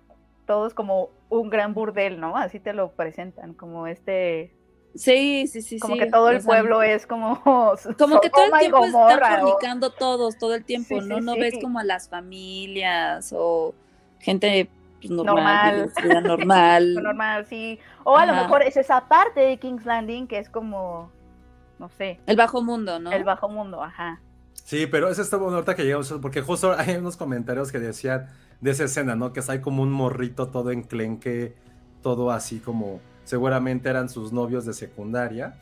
Todo 0.47 0.65
es 0.67 0.73
como 0.73 1.11
un 1.29 1.49
gran 1.51 1.73
burdel, 1.75 2.19
¿no? 2.19 2.35
Así 2.37 2.59
te 2.59 2.73
lo 2.73 2.93
presentan, 2.93 3.53
como 3.53 3.85
este, 3.87 4.55
sí, 4.95 5.45
sí, 5.47 5.61
sí, 5.61 5.77
como 5.79 5.95
sí. 5.95 5.99
que 5.99 6.07
todo 6.07 6.29
el 6.29 6.41
pueblo 6.41 6.81
es 6.81 7.05
como 7.05 7.41
Como 7.99 8.19
que 8.21 8.29
todo 8.31 8.45
el 8.45 8.59
tiempo 8.59 8.85
están 8.85 8.91
Gomorra, 8.93 9.35
o- 9.35 9.39
fornicando 9.41 9.91
todos, 9.91 10.37
todo 10.39 10.55
el 10.55 10.63
tiempo, 10.65 11.01
Sí, 11.01 11.07
¿no? 11.07 11.17
sí, 11.17 11.21
no 11.21 11.33
sí. 11.33 11.39
ves 11.41 11.53
como 11.61 11.79
a 11.79 11.83
las 11.83 12.09
familias 12.09 13.33
o 13.37 13.75
gente 14.19 14.69
pues, 14.99 15.11
normal, 15.11 15.91
Normal. 15.95 16.23
normal. 16.23 16.93
normal, 16.95 17.45
sí. 17.45 17.79
O 18.03 18.17
a 18.17 18.25
lo 18.25 18.33
mejor 18.33 18.63
es 18.63 18.77
esa 18.77 19.07
parte 19.07 19.41
de 19.41 19.57
King's 19.57 19.85
Landing 19.85 20.27
que 20.27 20.39
es 20.39 20.49
como, 20.49 21.11
no 21.77 21.89
sé, 21.89 22.19
El 22.25 22.37
bajo 22.37 22.63
mundo, 22.63 22.99
¿no? 22.99 23.11
el 23.11 23.23
bajo 23.23 23.49
mundo, 23.49 23.83
ajá. 23.83 24.21
Sí, 24.63 24.87
pero 24.87 25.09
eso 25.09 25.21
está 25.21 25.37
bueno 25.37 25.55
ahorita 25.57 25.75
que 25.75 25.83
llegamos, 25.83 26.13
porque 26.21 26.41
justo 26.41 26.73
hay 26.77 26.95
unos 26.95 27.15
comentarios 27.17 27.71
que 27.71 27.79
decían 27.79 28.27
de 28.61 28.71
esa 28.71 28.85
escena, 28.85 29.15
¿no? 29.15 29.33
Que 29.33 29.41
ahí 29.47 29.59
como 29.61 29.83
un 29.83 29.91
morrito 29.91 30.47
todo 30.49 30.71
enclenque, 30.71 31.55
todo 32.01 32.31
así 32.31 32.59
como 32.59 32.99
seguramente 33.23 33.89
eran 33.89 34.09
sus 34.09 34.31
novios 34.31 34.65
de 34.65 34.73
secundaria. 34.73 35.57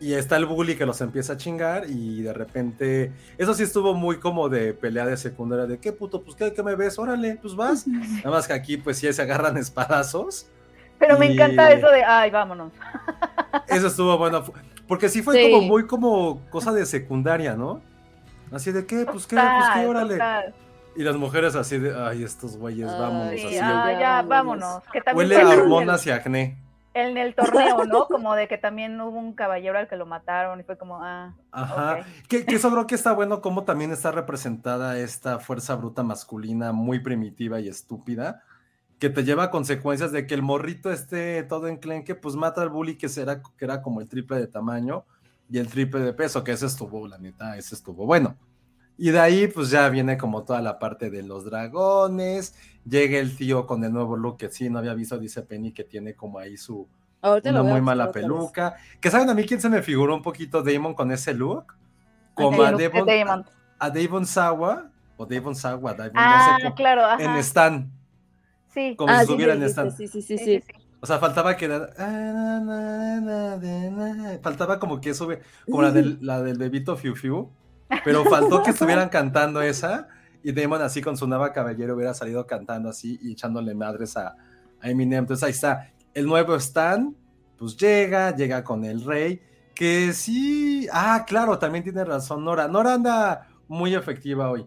Y 0.00 0.12
está 0.14 0.36
el 0.36 0.46
bully 0.46 0.76
que 0.76 0.86
los 0.86 1.00
empieza 1.00 1.32
a 1.32 1.36
chingar 1.36 1.90
y 1.90 2.22
de 2.22 2.32
repente, 2.32 3.12
eso 3.36 3.52
sí 3.52 3.64
estuvo 3.64 3.94
muy 3.94 4.18
como 4.20 4.48
de 4.48 4.72
pelea 4.72 5.04
de 5.06 5.16
secundaria, 5.16 5.66
de 5.66 5.78
qué 5.78 5.92
puto, 5.92 6.22
pues 6.22 6.36
qué, 6.36 6.52
qué 6.52 6.62
me 6.62 6.76
ves, 6.76 6.98
órale, 7.00 7.36
pues 7.42 7.56
vas. 7.56 7.86
Nada 7.88 8.30
más 8.30 8.46
que 8.46 8.52
aquí 8.52 8.76
pues 8.76 8.98
sí 8.98 9.12
se 9.12 9.22
agarran 9.22 9.56
espadazos. 9.56 10.48
Pero 11.00 11.18
me 11.18 11.32
encanta 11.32 11.72
eso 11.72 11.88
de, 11.90 12.04
ay, 12.04 12.30
vámonos. 12.30 12.72
Eso 13.68 13.86
estuvo 13.88 14.16
bueno, 14.18 14.42
porque 14.86 15.08
sí 15.08 15.22
fue 15.22 15.34
Sí. 15.36 15.50
como 15.50 15.66
muy 15.66 15.86
como 15.86 16.40
cosa 16.50 16.72
de 16.72 16.84
secundaria, 16.86 17.54
¿no? 17.54 17.80
Así 18.50 18.72
de 18.72 18.84
qué, 18.86 19.04
pues 19.04 19.26
qué, 19.26 19.36
pues 19.36 19.64
qué, 19.74 19.86
órale. 19.86 20.14
total. 20.14 20.54
Y 20.98 21.04
las 21.04 21.16
mujeres 21.16 21.54
así 21.54 21.78
de, 21.78 21.94
ay, 21.96 22.24
estos 22.24 22.56
güeyes, 22.56 22.86
vámonos. 22.86 23.30
Sí, 23.30 23.46
así, 23.46 23.54
ya, 23.54 23.98
ya, 24.00 24.22
vámonos. 24.22 24.28
vámonos. 24.28 24.82
Que 24.92 25.00
también 25.00 25.30
Huele 25.30 25.36
a 25.36 25.52
el- 25.54 25.60
hormonas 25.60 26.04
y 26.06 26.10
acné. 26.10 26.58
En 26.94 27.16
el 27.16 27.36
torneo, 27.36 27.84
¿no? 27.84 28.08
Como 28.08 28.34
de 28.34 28.48
que 28.48 28.58
también 28.58 29.00
hubo 29.00 29.16
un 29.16 29.32
caballero 29.34 29.78
al 29.78 29.86
que 29.86 29.94
lo 29.94 30.06
mataron 30.06 30.58
y 30.58 30.64
fue 30.64 30.76
como, 30.76 30.98
ah, 31.04 31.34
Ajá. 31.52 31.98
ok. 32.00 32.06
Que, 32.28 32.44
que 32.44 32.56
eso 32.56 32.68
creo 32.72 32.88
que 32.88 32.96
está 32.96 33.12
bueno 33.12 33.40
como 33.40 33.62
también 33.62 33.92
está 33.92 34.10
representada 34.10 34.98
esta 34.98 35.38
fuerza 35.38 35.76
bruta 35.76 36.02
masculina 36.02 36.72
muy 36.72 36.98
primitiva 36.98 37.60
y 37.60 37.68
estúpida, 37.68 38.42
que 38.98 39.08
te 39.10 39.22
lleva 39.22 39.44
a 39.44 39.50
consecuencias 39.52 40.10
de 40.10 40.26
que 40.26 40.34
el 40.34 40.42
morrito 40.42 40.90
esté 40.90 41.44
todo 41.44 41.68
enclenque, 41.68 42.16
pues 42.16 42.34
mata 42.34 42.62
al 42.62 42.70
bully 42.70 42.96
que, 42.96 43.08
será, 43.08 43.40
que 43.42 43.64
era 43.64 43.80
como 43.82 44.00
el 44.00 44.08
triple 44.08 44.38
de 44.38 44.48
tamaño 44.48 45.04
y 45.48 45.58
el 45.58 45.68
triple 45.68 46.00
de 46.00 46.12
peso, 46.12 46.42
que 46.42 46.50
ese 46.50 46.66
estuvo, 46.66 47.06
la 47.06 47.18
neta, 47.18 47.56
ese 47.56 47.76
estuvo 47.76 48.04
bueno. 48.06 48.34
Y 48.98 49.10
de 49.10 49.20
ahí 49.20 49.46
pues 49.46 49.70
ya 49.70 49.88
viene 49.88 50.18
como 50.18 50.42
toda 50.42 50.60
la 50.60 50.78
parte 50.80 51.08
de 51.08 51.22
los 51.22 51.44
dragones, 51.44 52.54
llega 52.84 53.18
el 53.18 53.36
tío 53.36 53.64
con 53.66 53.84
el 53.84 53.92
nuevo 53.92 54.16
look 54.16 54.36
que 54.38 54.50
sí, 54.50 54.68
no 54.68 54.80
había 54.80 54.92
visto, 54.94 55.16
dice 55.18 55.42
Penny, 55.42 55.70
que 55.72 55.84
tiene 55.84 56.14
como 56.14 56.38
ahí 56.40 56.56
su, 56.56 56.86
Ahorita 57.22 57.50
una 57.50 57.60
a 57.60 57.62
muy 57.62 57.80
mala 57.80 58.10
peluca. 58.12 58.74
Que 59.00 59.10
saben 59.10 59.28
a 59.30 59.34
mí 59.34 59.44
quién 59.44 59.60
se 59.60 59.68
me 59.68 59.82
figuró 59.82 60.14
un 60.14 60.22
poquito 60.22 60.62
Damon 60.62 60.94
con 60.94 61.10
ese 61.12 61.32
look. 61.32 61.64
Ah, 61.72 62.32
Como 62.34 62.62
a 62.62 62.72
Devon, 62.72 63.06
Damon. 63.06 63.44
a 63.78 63.90
Davon 63.90 64.26
Sawa, 64.26 64.90
o 65.16 65.26
Davon 65.26 65.54
Sawa, 65.54 65.94
Davon, 65.94 66.12
Ah, 66.16 66.48
no 66.50 66.56
sé 66.56 66.62
cómo, 66.64 66.74
claro, 66.74 67.04
ajá. 67.04 67.22
en 67.24 67.36
Stan, 67.36 67.90
Sí. 68.74 68.94
como 68.96 69.12
Ah, 69.12 69.16
si 69.18 69.22
estuviera 69.22 69.54
sí, 69.54 69.60
en 69.60 69.66
Stan. 69.66 69.90
sí, 69.92 70.06
sí, 70.08 70.22
sí, 70.22 70.38
sí. 70.38 70.62
O 71.00 71.06
sea, 71.06 71.18
faltaba 71.20 71.56
que 71.56 71.64
era- 71.66 71.88
faltaba 74.42 74.78
como 74.78 75.00
que 75.00 75.14
sube, 75.14 75.40
como 75.66 75.82
la 75.82 75.90
del, 75.92 76.18
la 76.20 76.42
del 76.42 76.58
bebito 76.58 76.96
Fiu 76.96 77.14
Fiu, 77.14 77.50
pero 78.04 78.24
faltó 78.24 78.62
que 78.62 78.70
estuvieran 78.70 79.08
cantando 79.08 79.60
esa 79.62 80.08
y 80.42 80.52
Damon 80.52 80.82
así 80.82 81.00
con 81.02 81.16
su 81.16 81.26
nueva 81.26 81.52
caballero 81.52 81.94
hubiera 81.94 82.14
salido 82.14 82.46
cantando 82.46 82.88
así 82.90 83.18
y 83.22 83.32
echándole 83.32 83.74
madres 83.74 84.16
a, 84.16 84.34
a 84.80 84.90
Eminem. 84.90 85.20
Entonces 85.20 85.44
ahí 85.44 85.50
está, 85.50 85.90
el 86.14 86.26
nuevo 86.26 86.54
Stan, 86.56 87.14
pues 87.58 87.76
llega, 87.76 88.34
llega 88.34 88.62
con 88.62 88.84
el 88.84 89.04
rey, 89.04 89.42
que 89.74 90.12
sí, 90.12 90.86
ah, 90.92 91.24
claro, 91.26 91.58
también 91.58 91.84
tiene 91.84 92.04
razón 92.04 92.44
Nora. 92.44 92.68
Nora 92.68 92.94
anda 92.94 93.48
muy 93.68 93.94
efectiva 93.94 94.50
hoy. 94.50 94.66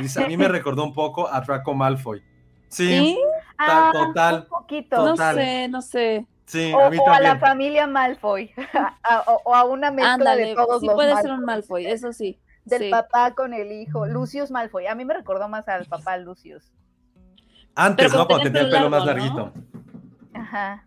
Dice, 0.00 0.22
a 0.24 0.28
mí 0.28 0.36
me 0.36 0.46
recordó 0.48 0.84
un 0.84 0.94
poco 0.94 1.28
a 1.32 1.40
Draco 1.40 1.74
Malfoy. 1.74 2.22
Sí, 2.68 2.86
¿Sí? 2.88 3.18
Ah, 3.58 3.90
total, 3.92 4.42
un 4.42 4.48
poquito. 4.48 4.96
No 5.04 5.16
sé, 5.16 5.68
no 5.68 5.82
sé. 5.82 6.26
sí, 6.46 6.72
O, 6.72 6.80
a 6.80 6.90
mí 6.90 6.96
o 6.98 7.10
a 7.10 7.20
la 7.20 7.38
familia 7.38 7.86
Malfoy. 7.86 8.50
A- 9.02 9.24
o, 9.26 9.40
o 9.44 9.54
a 9.54 9.64
una 9.64 9.90
mezcla 9.90 10.14
Ándale, 10.14 10.46
de 10.46 10.54
todos 10.54 10.80
sí 10.80 10.86
los 10.86 10.94
puede 10.94 11.14
Malfoy. 11.14 11.30
ser 11.30 11.38
un 11.38 11.44
Malfoy, 11.44 11.86
eso 11.86 12.12
sí. 12.12 12.38
Del 12.64 12.82
sí. 12.82 12.90
papá 12.90 13.34
con 13.34 13.54
el 13.54 13.72
hijo. 13.72 14.06
Lucius 14.06 14.50
Malfoy. 14.50 14.86
A 14.86 14.94
mí 14.94 15.04
me 15.04 15.14
recordó 15.14 15.48
más 15.48 15.68
al 15.68 15.86
papá 15.86 16.16
Lucius. 16.18 16.72
Antes, 17.74 18.08
Pero 18.08 18.18
¿no? 18.22 18.26
Cuando 18.26 18.44
tenía 18.44 18.62
el 18.62 18.70
pelo 18.70 18.90
más 18.90 19.04
largo, 19.06 19.24
larguito. 19.24 19.52
Ajá. 20.34 20.86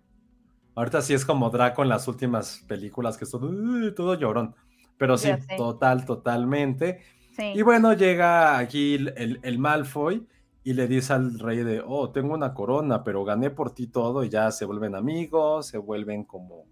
Ahorita 0.76 1.02
sí 1.02 1.14
es 1.14 1.26
como 1.26 1.50
Draco 1.50 1.84
en 1.84 1.90
las 1.90 2.08
últimas 2.08 2.64
películas, 2.68 3.18
que 3.18 3.24
es 3.24 3.32
todo, 3.32 3.48
"Uy", 3.48 3.94
todo 3.96 4.14
llorón. 4.16 4.56
Pero 4.98 5.18
sí, 5.18 5.30
total, 5.58 6.06
totalmente. 6.06 7.02
Sí. 7.36 7.52
Y 7.56 7.62
bueno, 7.64 7.94
llega 7.94 8.58
aquí 8.58 8.96
el, 8.96 9.14
el- 9.18 9.40
el 9.44 9.60
Malfoy 9.60 10.28
y 10.64 10.74
le 10.74 10.88
dice 10.88 11.14
al 11.14 11.38
rey 11.40 11.58
de, 11.64 11.82
oh, 11.86 12.10
tengo 12.12 12.34
una 12.34 12.54
corona, 12.54 13.04
pero 13.04 13.24
gané 13.26 13.50
por 13.50 13.72
ti 13.74 13.88
todo 13.88 14.24
y 14.24 14.30
ya 14.30 14.52
se 14.52 14.66
vuelven 14.66 14.96
amigos, 14.96 15.68
se 15.68 15.78
vuelven 15.78 16.24
como 16.24 16.66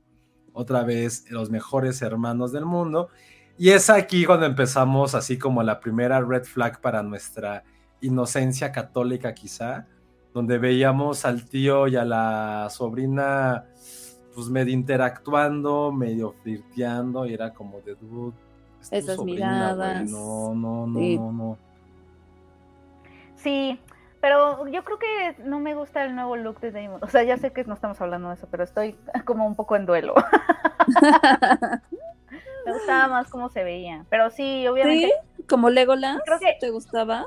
otra 0.54 0.84
vez 0.84 1.30
los 1.32 1.50
mejores 1.50 2.02
hermanos 2.02 2.52
del 2.52 2.66
mundo. 2.66 3.10
Y 3.58 3.70
es 3.70 3.90
aquí 3.90 4.26
cuando 4.26 4.46
empezamos 4.46 5.16
así 5.16 5.38
como 5.38 5.62
la 5.64 5.80
primera 5.80 6.20
red 6.22 6.44
flag 6.44 6.82
para 6.82 7.04
nuestra 7.04 7.64
inocencia 8.02 8.72
católica 8.72 9.34
quizá, 9.34 9.86
donde 10.34 10.58
veíamos 10.58 11.26
al 11.26 11.46
tío 11.48 11.88
y 11.88 11.96
a 11.96 12.04
la 12.04 12.68
sobrina 12.72 13.66
pues 14.34 14.50
medio 14.50 14.74
interactuando, 14.74 15.92
medio 15.92 16.34
flirteando 16.42 17.26
y 17.28 17.34
era 17.36 17.54
como 17.54 17.80
de 17.82 17.94
dude. 17.96 18.34
es 18.82 18.92
Esas 18.92 19.16
sobrina, 19.18 19.48
miradas. 19.52 20.10
No, 20.10 20.56
no, 20.56 20.88
no, 20.88 21.00
Sí. 21.00 21.18
no, 21.18 21.32
no. 21.32 21.58
Sí, 23.36 23.80
pero 24.22 24.68
yo 24.70 24.84
creo 24.84 24.98
que 24.98 25.36
no 25.44 25.60
me 25.60 25.76
gusta 25.76 26.04
el 26.04 26.16
nuevo 26.16 26.36
look 26.36 26.60
de 26.62 26.72
Damon. 26.72 27.04
O 27.04 27.08
sea, 27.08 27.24
ya 27.24 27.38
sé 27.38 27.52
que 27.54 27.64
no 27.66 27.76
estamos 27.76 28.02
hablando 28.02 28.30
de 28.30 28.36
eso, 28.36 28.48
pero 28.50 28.64
estoy 28.64 28.96
como 29.26 29.46
un 29.46 29.56
poco 29.56 29.76
en 29.76 29.86
duelo. 29.86 30.16
gustaba 32.86 33.08
más 33.08 33.30
cómo 33.30 33.50
se 33.50 33.64
veía. 33.64 34.06
Pero 34.10 34.30
sí, 34.30 34.68
obviamente. 34.68 35.08
¿Sí? 35.38 35.44
¿Como 35.48 35.70
Legolas? 35.70 36.22
Creo 36.26 36.40
que- 36.40 36.58
¿Te 36.60 36.70
gustaba? 36.70 37.26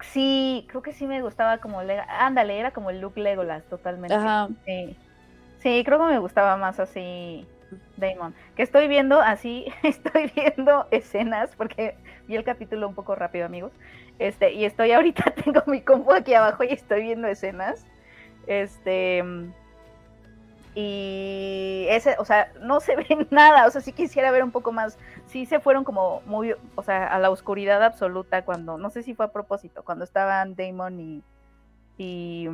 Sí, 0.00 0.66
creo 0.68 0.82
que 0.82 0.92
sí 0.92 1.06
me 1.06 1.22
gustaba 1.22 1.58
como 1.58 1.82
Lega- 1.82 2.06
Ándale, 2.08 2.58
era 2.58 2.72
como 2.72 2.90
el 2.90 3.00
look 3.00 3.16
Legolas 3.16 3.64
totalmente. 3.64 4.14
Ajá. 4.14 4.48
Sí. 4.66 4.96
Sí, 5.60 5.82
creo 5.84 5.98
que 5.98 6.12
me 6.12 6.18
gustaba 6.18 6.56
más 6.56 6.78
así 6.78 7.46
Damon. 7.96 8.34
Que 8.54 8.62
estoy 8.62 8.86
viendo 8.88 9.20
así, 9.20 9.64
estoy 9.82 10.30
viendo 10.34 10.86
escenas, 10.90 11.50
porque 11.56 11.96
vi 12.28 12.36
el 12.36 12.44
capítulo 12.44 12.86
un 12.88 12.94
poco 12.94 13.14
rápido, 13.14 13.46
amigos. 13.46 13.72
Este, 14.18 14.52
y 14.52 14.64
estoy 14.64 14.92
ahorita, 14.92 15.24
tengo 15.44 15.62
mi 15.66 15.80
compu 15.80 16.12
aquí 16.12 16.34
abajo 16.34 16.64
y 16.64 16.68
estoy 16.72 17.02
viendo 17.02 17.26
escenas. 17.28 17.84
Este. 18.46 19.24
Y 20.74 21.86
ese, 21.88 22.16
o 22.18 22.24
sea, 22.24 22.52
no 22.60 22.80
se 22.80 22.96
ve 22.96 23.06
nada. 23.30 23.66
O 23.66 23.70
sea, 23.70 23.80
sí 23.80 23.92
quisiera 23.92 24.30
ver 24.30 24.42
un 24.42 24.50
poco 24.50 24.72
más. 24.72 24.98
Sí 25.26 25.46
se 25.46 25.60
fueron 25.60 25.84
como 25.84 26.20
muy, 26.26 26.54
o 26.74 26.82
sea, 26.82 27.06
a 27.06 27.18
la 27.18 27.30
oscuridad 27.30 27.82
absoluta 27.82 28.44
cuando, 28.44 28.76
no 28.78 28.90
sé 28.90 29.02
si 29.02 29.14
fue 29.14 29.26
a 29.26 29.32
propósito, 29.32 29.84
cuando 29.84 30.04
estaban 30.04 30.56
Damon 30.56 31.00
y, 31.00 31.22
y 31.96 32.48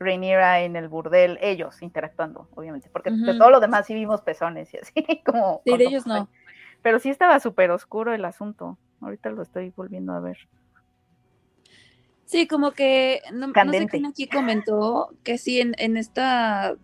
Rhaenyra 0.00 0.62
en 0.62 0.76
el 0.76 0.88
burdel, 0.88 1.38
ellos 1.40 1.80
interactuando, 1.82 2.48
obviamente, 2.54 2.88
porque 2.92 3.10
de 3.10 3.38
todo 3.38 3.50
lo 3.50 3.60
demás 3.60 3.86
sí 3.86 3.94
vimos 3.94 4.20
pezones 4.20 4.74
y 4.74 4.78
así, 4.78 4.92
como... 5.24 5.62
Sí, 5.64 5.76
de 5.76 5.84
ellos 5.84 6.06
no. 6.06 6.28
Pero 6.82 6.98
sí 6.98 7.08
estaba 7.08 7.38
súper 7.40 7.70
oscuro 7.70 8.12
el 8.12 8.24
asunto. 8.24 8.78
Ahorita 9.00 9.30
lo 9.30 9.42
estoy 9.42 9.72
volviendo 9.74 10.12
a 10.12 10.20
ver. 10.20 10.36
Sí, 12.26 12.46
como 12.46 12.72
que 12.72 13.20
no, 13.32 13.48
no 13.48 13.72
sé 13.72 13.86
quién 13.86 14.06
aquí 14.06 14.26
comentó 14.28 15.10
que 15.22 15.38
sí, 15.38 15.60
en, 15.60 15.74
en 15.78 15.96
esta 15.96 16.74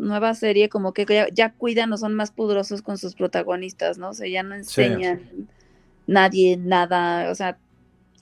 nueva 0.00 0.34
serie 0.34 0.68
como 0.68 0.92
que 0.92 1.04
ya, 1.06 1.26
ya 1.32 1.52
cuidan 1.52 1.92
o 1.92 1.96
son 1.96 2.14
más 2.14 2.30
poderosos 2.30 2.82
con 2.82 2.98
sus 2.98 3.14
protagonistas, 3.14 3.98
¿no? 3.98 4.10
O 4.10 4.14
sea, 4.14 4.28
ya 4.28 4.42
no 4.42 4.54
enseñan 4.54 5.20
nadie 6.06 6.56
nada, 6.56 7.30
o 7.30 7.34
sea, 7.34 7.56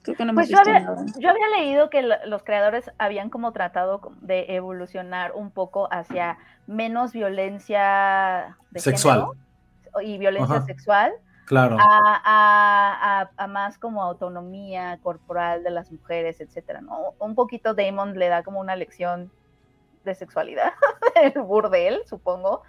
creo 0.03 0.15
que 0.15 0.23
no 0.25 0.31
hemos 0.31 0.41
Pues 0.47 0.49
yo 0.49 0.57
visto 0.57 0.69
había, 0.69 0.79
nada. 0.89 1.05
yo 1.19 1.29
había 1.29 1.47
leído 1.57 1.89
que 1.89 2.01
lo- 2.03 2.25
los 2.27 2.43
creadores 2.43 2.91
habían 2.97 3.29
como 3.29 3.51
tratado 3.53 4.01
de 4.21 4.45
evolucionar 4.55 5.31
un 5.33 5.51
poco 5.51 5.87
hacia 5.91 6.37
menos 6.67 7.13
violencia 7.13 8.57
de 8.71 8.79
Sexual. 8.79 9.19
género 9.19 10.01
y 10.03 10.17
violencia 10.17 10.57
Ajá. 10.57 10.65
sexual 10.65 11.13
Claro. 11.45 11.77
a, 11.79 12.21
a- 12.23 13.21
a- 13.21 13.29
a 13.37 13.47
más 13.47 13.77
como 13.79 14.03
autonomía 14.03 14.99
corporal 15.01 15.63
de 15.63 15.71
las 15.71 15.91
mujeres, 15.91 16.39
etcétera, 16.41 16.81
¿no? 16.81 17.13
Un 17.19 17.33
poquito 17.35 17.73
Damon 17.73 18.17
le 18.17 18.27
da 18.27 18.43
como 18.43 18.59
una 18.59 18.75
lección 18.75 19.31
de 20.05 20.15
sexualidad, 20.15 20.71
el 21.21 21.41
burdel, 21.41 22.01
supongo, 22.05 22.63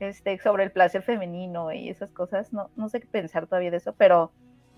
este, 0.00 0.38
sobre 0.38 0.64
el 0.64 0.72
placer 0.72 1.02
femenino 1.02 1.72
y 1.72 1.88
esas 1.88 2.10
cosas, 2.10 2.52
no, 2.52 2.70
no 2.76 2.88
sé 2.88 3.00
qué 3.00 3.06
pensar 3.06 3.46
todavía 3.46 3.70
de 3.70 3.76
eso, 3.76 3.94
pero, 3.96 4.32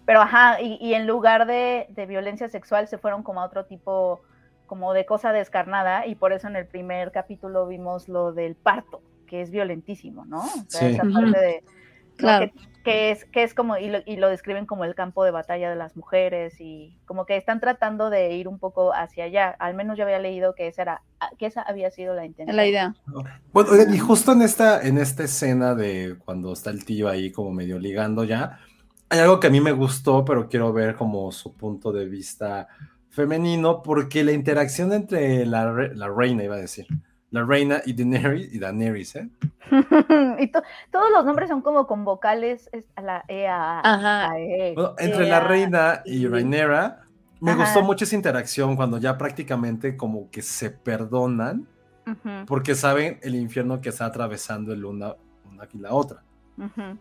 pero 0.04 0.20
ajá, 0.20 0.60
y, 0.60 0.76
y 0.80 0.94
en 0.94 1.06
lugar 1.06 1.46
de, 1.46 1.86
de 1.88 2.06
violencia 2.06 2.48
sexual 2.48 2.88
se 2.88 2.98
fueron 2.98 3.22
como 3.22 3.40
a 3.40 3.46
otro 3.46 3.64
tipo, 3.64 4.20
como 4.66 4.92
de 4.92 5.06
cosa 5.06 5.32
descarnada, 5.32 6.06
y 6.06 6.14
por 6.14 6.32
eso 6.32 6.48
en 6.48 6.56
el 6.56 6.66
primer 6.66 7.10
capítulo 7.12 7.66
vimos 7.66 8.08
lo 8.08 8.32
del 8.32 8.54
parto, 8.54 9.00
que 9.26 9.40
es 9.40 9.50
violentísimo, 9.50 10.26
¿no? 10.26 10.40
O 10.40 10.64
sea, 10.68 10.80
Sí. 10.80 10.86
esa 10.94 11.02
parte 11.04 11.38
de... 11.40 11.64
Claro. 12.16 12.46
Que, 12.52 12.73
que 12.84 13.10
es, 13.10 13.24
que 13.24 13.42
es 13.42 13.54
como, 13.54 13.76
y 13.78 13.88
lo, 13.88 13.98
y 14.06 14.16
lo 14.16 14.28
describen 14.28 14.66
como 14.66 14.84
el 14.84 14.94
campo 14.94 15.24
de 15.24 15.30
batalla 15.30 15.70
de 15.70 15.74
las 15.74 15.96
mujeres, 15.96 16.60
y 16.60 16.96
como 17.06 17.24
que 17.26 17.36
están 17.36 17.58
tratando 17.58 18.10
de 18.10 18.34
ir 18.34 18.46
un 18.46 18.58
poco 18.58 18.92
hacia 18.94 19.24
allá. 19.24 19.56
Al 19.58 19.74
menos 19.74 19.96
yo 19.96 20.04
había 20.04 20.20
leído 20.20 20.54
que 20.54 20.68
esa 20.68 20.82
era, 20.82 21.02
que 21.38 21.46
esa 21.46 21.62
había 21.62 21.90
sido 21.90 22.14
la 22.14 22.26
intención. 22.26 22.56
La 22.56 22.66
idea. 22.66 22.94
Bueno, 23.52 23.70
oigan, 23.72 23.92
y 23.92 23.98
justo 23.98 24.32
en 24.32 24.42
esta, 24.42 24.86
en 24.86 24.98
esta 24.98 25.24
escena 25.24 25.74
de 25.74 26.16
cuando 26.24 26.52
está 26.52 26.70
el 26.70 26.84
tío 26.84 27.08
ahí 27.08 27.32
como 27.32 27.50
medio 27.50 27.78
ligando 27.78 28.22
ya, 28.22 28.60
hay 29.08 29.18
algo 29.20 29.40
que 29.40 29.46
a 29.46 29.50
mí 29.50 29.60
me 29.60 29.72
gustó, 29.72 30.24
pero 30.24 30.48
quiero 30.48 30.72
ver 30.72 30.94
como 30.94 31.32
su 31.32 31.56
punto 31.56 31.90
de 31.92 32.06
vista 32.06 32.68
femenino, 33.08 33.82
porque 33.82 34.24
la 34.24 34.32
interacción 34.32 34.92
entre 34.92 35.46
la, 35.46 35.72
re- 35.72 35.94
la 35.94 36.08
reina, 36.08 36.42
iba 36.44 36.56
a 36.56 36.58
decir, 36.58 36.86
la 37.34 37.44
reina 37.44 37.82
y 37.84 37.92
Daenerys, 37.92 38.54
y 38.54 38.58
Daenerys, 38.58 39.16
¿eh? 39.16 39.28
y 40.38 40.46
to- 40.52 40.62
todos 40.90 41.10
los 41.10 41.24
nombres 41.24 41.48
son 41.48 41.62
como 41.62 41.86
con 41.86 42.04
vocales, 42.04 42.68
es 42.72 42.84
a 42.96 43.02
la 43.02 43.24
E, 43.28 43.46
a, 43.48 43.80
Ajá. 43.80 44.30
a 44.30 44.38
E, 44.38 44.72
Bueno, 44.74 44.94
E, 44.98 45.04
entre 45.04 45.26
la 45.28 45.40
reina 45.40 46.02
y 46.04 46.18
y- 46.24 46.26
Rhaenyra, 46.28 47.00
me 47.40 47.52
Ajá. 47.52 47.60
gustó 47.60 47.82
mucho 47.82 48.04
esa 48.04 48.14
interacción 48.16 48.76
cuando 48.76 48.98
ya 48.98 49.18
prácticamente 49.18 49.96
como 49.96 50.30
que 50.30 50.42
se 50.42 50.70
perdonan, 50.70 51.66
porque 52.46 52.74
saben 52.74 53.18
el 53.22 53.34
infierno 53.34 53.80
que 53.80 53.88
está 53.88 54.04
atravesando 54.04 54.72
el 54.72 54.84
una, 54.84 55.14
una 55.50 55.66
y 55.72 55.78
la 55.78 55.92
otra. 55.92 56.22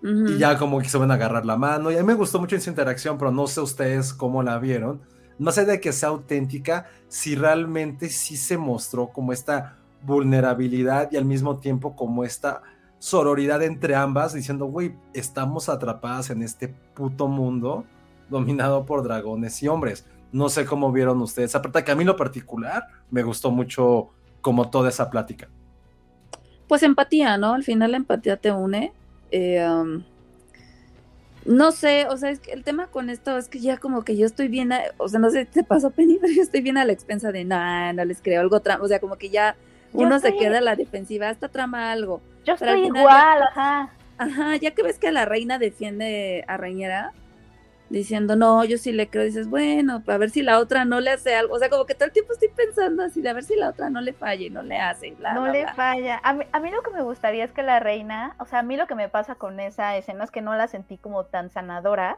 Y 0.01 0.37
ya 0.37 0.57
como 0.57 0.79
que 0.79 0.87
se 0.89 0.97
van 0.97 1.11
a 1.11 1.15
agarrar 1.15 1.45
la 1.45 1.57
mano. 1.57 1.91
Y 1.91 1.95
a 1.95 1.99
mí 1.99 2.07
me 2.07 2.13
gustó 2.15 2.39
mucho 2.39 2.55
esa 2.55 2.69
interacción, 2.69 3.17
pero 3.17 3.29
no 3.31 3.45
sé 3.47 3.59
ustedes 3.61 4.13
cómo 4.13 4.41
la 4.43 4.57
vieron. 4.59 5.01
Más 5.39 5.57
allá 5.57 5.73
de 5.73 5.81
que 5.81 5.91
sea 5.91 6.09
auténtica, 6.09 6.87
si 7.09 7.35
realmente 7.35 8.09
sí 8.09 8.37
se 8.37 8.57
mostró 8.57 9.09
como 9.09 9.33
esta 9.33 9.77
vulnerabilidad 10.03 11.11
y 11.11 11.17
al 11.17 11.25
mismo 11.25 11.59
tiempo 11.59 11.95
como 11.95 12.23
esta 12.23 12.61
sororidad 12.99 13.61
entre 13.63 13.95
ambas, 13.95 14.33
diciendo, 14.33 14.65
güey, 14.65 14.95
estamos 15.13 15.69
atrapadas 15.69 16.29
en 16.29 16.41
este 16.41 16.69
puto 16.69 17.27
mundo 17.27 17.85
dominado 18.29 18.85
por 18.85 19.03
dragones 19.03 19.61
y 19.61 19.67
hombres. 19.67 20.05
No 20.31 20.49
sé 20.49 20.65
cómo 20.65 20.91
vieron 20.91 21.21
ustedes. 21.21 21.53
Aparte 21.53 21.83
que 21.83 21.91
a 21.91 21.95
mí 21.95 22.03
lo 22.03 22.15
particular 22.15 22.87
me 23.11 23.23
gustó 23.23 23.51
mucho 23.51 24.09
como 24.41 24.69
toda 24.69 24.89
esa 24.89 25.09
plática. 25.09 25.49
Pues 26.67 26.81
empatía, 26.83 27.37
¿no? 27.37 27.53
Al 27.53 27.63
final 27.63 27.91
la 27.91 27.97
empatía 27.97 28.37
te 28.37 28.51
une. 28.51 28.93
Eh, 29.31 29.67
um, 29.67 30.03
no 31.45 31.71
sé, 31.71 32.07
o 32.07 32.17
sea, 32.17 32.29
es 32.29 32.39
que 32.39 32.53
el 32.53 32.63
tema 32.63 32.87
con 32.87 33.09
esto 33.09 33.37
es 33.37 33.47
que 33.49 33.59
ya 33.59 33.77
como 33.77 34.03
que 34.03 34.15
yo 34.15 34.25
estoy 34.25 34.47
bien, 34.47 34.71
o 34.97 35.09
sea, 35.09 35.19
no 35.19 35.29
sé 35.29 35.45
te 35.45 35.63
pasó 35.63 35.91
Penny, 35.91 36.17
pero 36.21 36.31
yo 36.31 36.41
estoy 36.41 36.61
bien 36.61 36.77
a 36.77 36.85
la 36.85 36.93
expensa 36.93 37.31
de, 37.31 37.43
nah, 37.43 37.91
no 37.93 38.05
les 38.05 38.21
creo 38.21 38.41
algo 38.41 38.61
o 38.81 38.87
sea, 38.87 38.99
como 38.99 39.17
que 39.17 39.29
ya 39.29 39.55
Uno 39.93 40.19
se 40.19 40.35
queda 40.35 40.57
a 40.57 40.61
la 40.61 40.75
defensiva, 40.75 41.29
esta 41.29 41.49
trama 41.49 41.91
algo. 41.91 42.21
Yo 42.45 42.55
Pero 42.57 42.73
estoy 42.73 42.83
final 42.87 43.01
igual, 43.01 43.43
ajá. 43.43 43.89
Ajá, 44.17 44.55
ya 44.57 44.71
que 44.71 44.83
ves 44.83 44.99
que 44.99 45.11
la 45.11 45.25
reina 45.25 45.57
defiende 45.59 46.43
a 46.47 46.57
Reñera, 46.57 47.13
diciendo, 47.89 48.35
no, 48.35 48.63
yo 48.65 48.77
sí 48.77 48.91
le 48.91 49.09
creo, 49.09 49.23
dices, 49.23 49.47
bueno, 49.47 50.03
a 50.07 50.17
ver 50.17 50.29
si 50.31 50.41
la 50.41 50.59
otra 50.59 50.85
no 50.85 50.99
le 50.99 51.11
hace 51.11 51.35
algo, 51.35 51.55
o 51.55 51.59
sea, 51.59 51.69
como 51.69 51.85
que 51.85 51.93
todo 51.95 52.05
el 52.05 52.11
tiempo 52.11 52.33
estoy 52.33 52.49
pensando 52.49 53.03
así, 53.03 53.21
de 53.21 53.29
a 53.29 53.33
ver 53.33 53.43
si 53.43 53.55
la 53.55 53.69
otra 53.69 53.89
no 53.89 54.01
le 54.01 54.13
falle, 54.13 54.49
no 54.49 54.63
le 54.63 54.77
hace, 54.79 55.09
y 55.09 55.11
bla, 55.11 55.33
No 55.33 55.43
bla, 55.43 55.51
le 55.51 55.61
bla. 55.63 55.73
falla. 55.75 56.19
A 56.23 56.33
mí, 56.33 56.45
a 56.51 56.59
mí 56.59 56.71
lo 56.71 56.81
que 56.81 56.91
me 56.91 57.03
gustaría 57.03 57.43
es 57.43 57.51
que 57.51 57.61
la 57.63 57.79
reina, 57.79 58.35
o 58.39 58.45
sea, 58.45 58.59
a 58.59 58.63
mí 58.63 58.77
lo 58.77 58.87
que 58.87 58.95
me 58.95 59.09
pasa 59.09 59.35
con 59.35 59.59
esa 59.59 59.95
escena 59.97 60.23
es 60.23 60.31
que 60.31 60.41
no 60.41 60.55
la 60.55 60.67
sentí 60.67 60.97
como 60.97 61.25
tan 61.25 61.49
sanadora, 61.51 62.17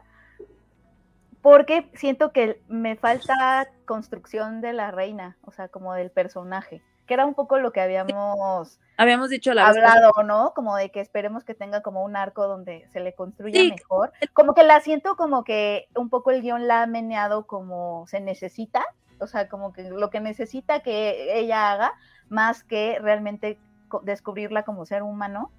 porque 1.42 1.88
siento 1.94 2.32
que 2.32 2.60
me 2.68 2.96
falta 2.96 3.68
construcción 3.84 4.60
de 4.60 4.72
la 4.72 4.90
reina, 4.90 5.36
o 5.42 5.52
sea, 5.52 5.68
como 5.68 5.94
del 5.94 6.10
personaje, 6.10 6.82
que 7.06 7.14
era 7.14 7.24
un 7.24 7.34
poco 7.34 7.58
lo 7.58 7.72
que 7.72 7.80
habíamos 7.80 8.78
Habíamos 8.98 9.30
dicho 9.30 9.52
la 9.52 9.68
vez 9.68 9.76
hablado, 9.76 10.12
¿no? 10.24 10.52
Como 10.54 10.74
de 10.76 10.90
que 10.90 11.00
esperemos 11.00 11.44
que 11.44 11.54
tenga 11.54 11.82
como 11.82 12.02
un 12.02 12.16
arco 12.16 12.46
donde 12.46 12.88
se 12.92 13.00
le 13.00 13.14
construya 13.14 13.60
Sí. 13.60 13.70
mejor. 13.70 14.12
Como 14.32 14.54
que 14.54 14.62
la 14.64 14.80
siento 14.80 15.16
como 15.16 15.44
que 15.44 15.88
un 15.94 16.08
poco 16.08 16.30
el 16.30 16.42
guion 16.42 16.66
la 16.66 16.82
ha 16.82 16.86
meneado 16.86 17.46
como 17.46 18.06
se 18.06 18.20
necesita, 18.20 18.84
o 19.20 19.26
sea, 19.26 19.48
como 19.48 19.72
que 19.72 19.82
lo 19.84 20.10
que 20.10 20.20
necesita 20.20 20.80
que 20.80 21.38
ella 21.38 21.72
haga, 21.72 21.94
más 22.28 22.64
que 22.64 22.98
realmente 23.00 23.58
descubrirla 24.02 24.64
como 24.64 24.86
ser 24.86 25.02
humano. 25.02 25.50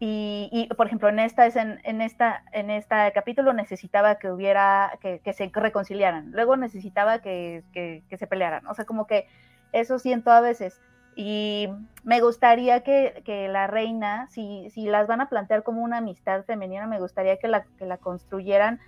Y, 0.00 0.48
y, 0.52 0.66
por 0.74 0.86
ejemplo, 0.86 1.08
en 1.08 1.18
esta, 1.18 1.46
es 1.46 1.56
en, 1.56 1.80
en 1.84 2.00
esta, 2.00 2.42
en 2.52 2.68
este 2.68 3.12
capítulo 3.14 3.52
necesitaba 3.52 4.16
que 4.16 4.30
hubiera, 4.30 4.98
que, 5.00 5.20
que 5.20 5.32
se 5.32 5.50
reconciliaran. 5.54 6.32
Luego 6.32 6.56
necesitaba 6.56 7.20
que, 7.20 7.62
que, 7.72 8.02
que 8.08 8.18
se 8.18 8.26
pelearan. 8.26 8.66
O 8.66 8.74
sea, 8.74 8.84
como 8.84 9.06
que 9.06 9.28
eso 9.74 9.98
siento 9.98 10.30
a 10.30 10.40
veces. 10.40 10.80
Y 11.16 11.68
me 12.02 12.20
gustaría 12.20 12.82
que, 12.82 13.22
que 13.24 13.48
la 13.48 13.66
reina, 13.66 14.26
si, 14.30 14.70
si 14.70 14.86
las 14.86 15.06
van 15.06 15.20
a 15.20 15.28
plantear 15.28 15.62
como 15.62 15.82
una 15.82 15.98
amistad 15.98 16.44
femenina, 16.44 16.86
me 16.86 16.98
gustaría 16.98 17.36
que 17.38 17.48
la, 17.48 17.64
que 17.78 17.86
la 17.86 17.98
construyeran 17.98 18.80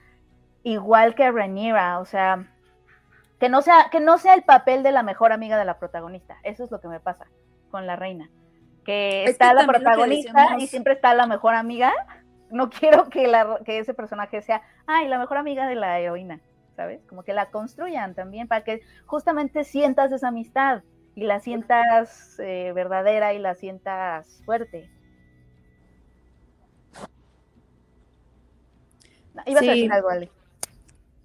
igual 0.66 1.14
que 1.14 1.31
Rhaenyra, 1.31 2.01
o 2.01 2.05
sea, 2.05 2.44
que 3.38 3.49
no 3.49 3.62
sea, 3.62 3.88
que 3.92 4.01
no 4.01 4.18
sea 4.18 4.35
el 4.35 4.42
papel 4.42 4.83
de 4.83 4.90
la 4.90 5.05
mejor 5.05 5.31
amiga 5.31 5.57
de 5.57 5.64
la 5.64 5.79
protagonista. 5.79 6.38
Eso 6.42 6.64
es 6.64 6.72
lo 6.72 6.81
que 6.81 6.88
me 6.88 6.99
pasa 6.99 7.27
con 7.70 7.87
la 7.87 7.94
reina. 7.94 8.29
Que 8.85 9.20
Es 9.20 9.25
que 9.27 9.31
está 9.31 9.55
la 9.55 9.64
protagonista 9.64 10.57
y 10.59 10.66
siempre 10.66 10.94
está 10.94 11.14
la 11.14 11.29
mejor 11.29 11.55
amiga. 11.55 11.92
No 12.51 12.68
quiero 12.70 13.09
que, 13.09 13.29
la, 13.29 13.61
que 13.64 13.79
ese 13.79 13.94
personaje 13.94 14.42
sea, 14.42 14.62
ay, 14.87 15.07
la 15.07 15.18
mejor 15.18 15.38
amiga 15.38 15.68
de 15.68 15.77
la 15.77 16.01
heroína, 16.01 16.40
¿sabes? 16.77 17.03
Como 17.07 17.25
que 17.25 17.33
la 17.33 17.51
construyan 17.51 18.15
también 18.15 18.49
para 18.49 18.65
que 18.65 18.83
justamente 19.07 19.65
sientas 19.65 20.12
esa 20.12 20.29
amistad 20.29 20.83
y 21.15 21.25
la 21.25 21.41
sientas 21.41 22.39
eh, 22.39 22.73
verdadera 22.75 23.35
y 23.35 23.39
la 23.39 23.55
sientas 23.55 24.43
fuerte. 24.45 24.91
Ibas 29.47 29.61
Sí. 29.62 29.69
a 29.69 29.73
decir 29.73 29.93
algo, 29.93 30.09
Ale. 30.11 30.31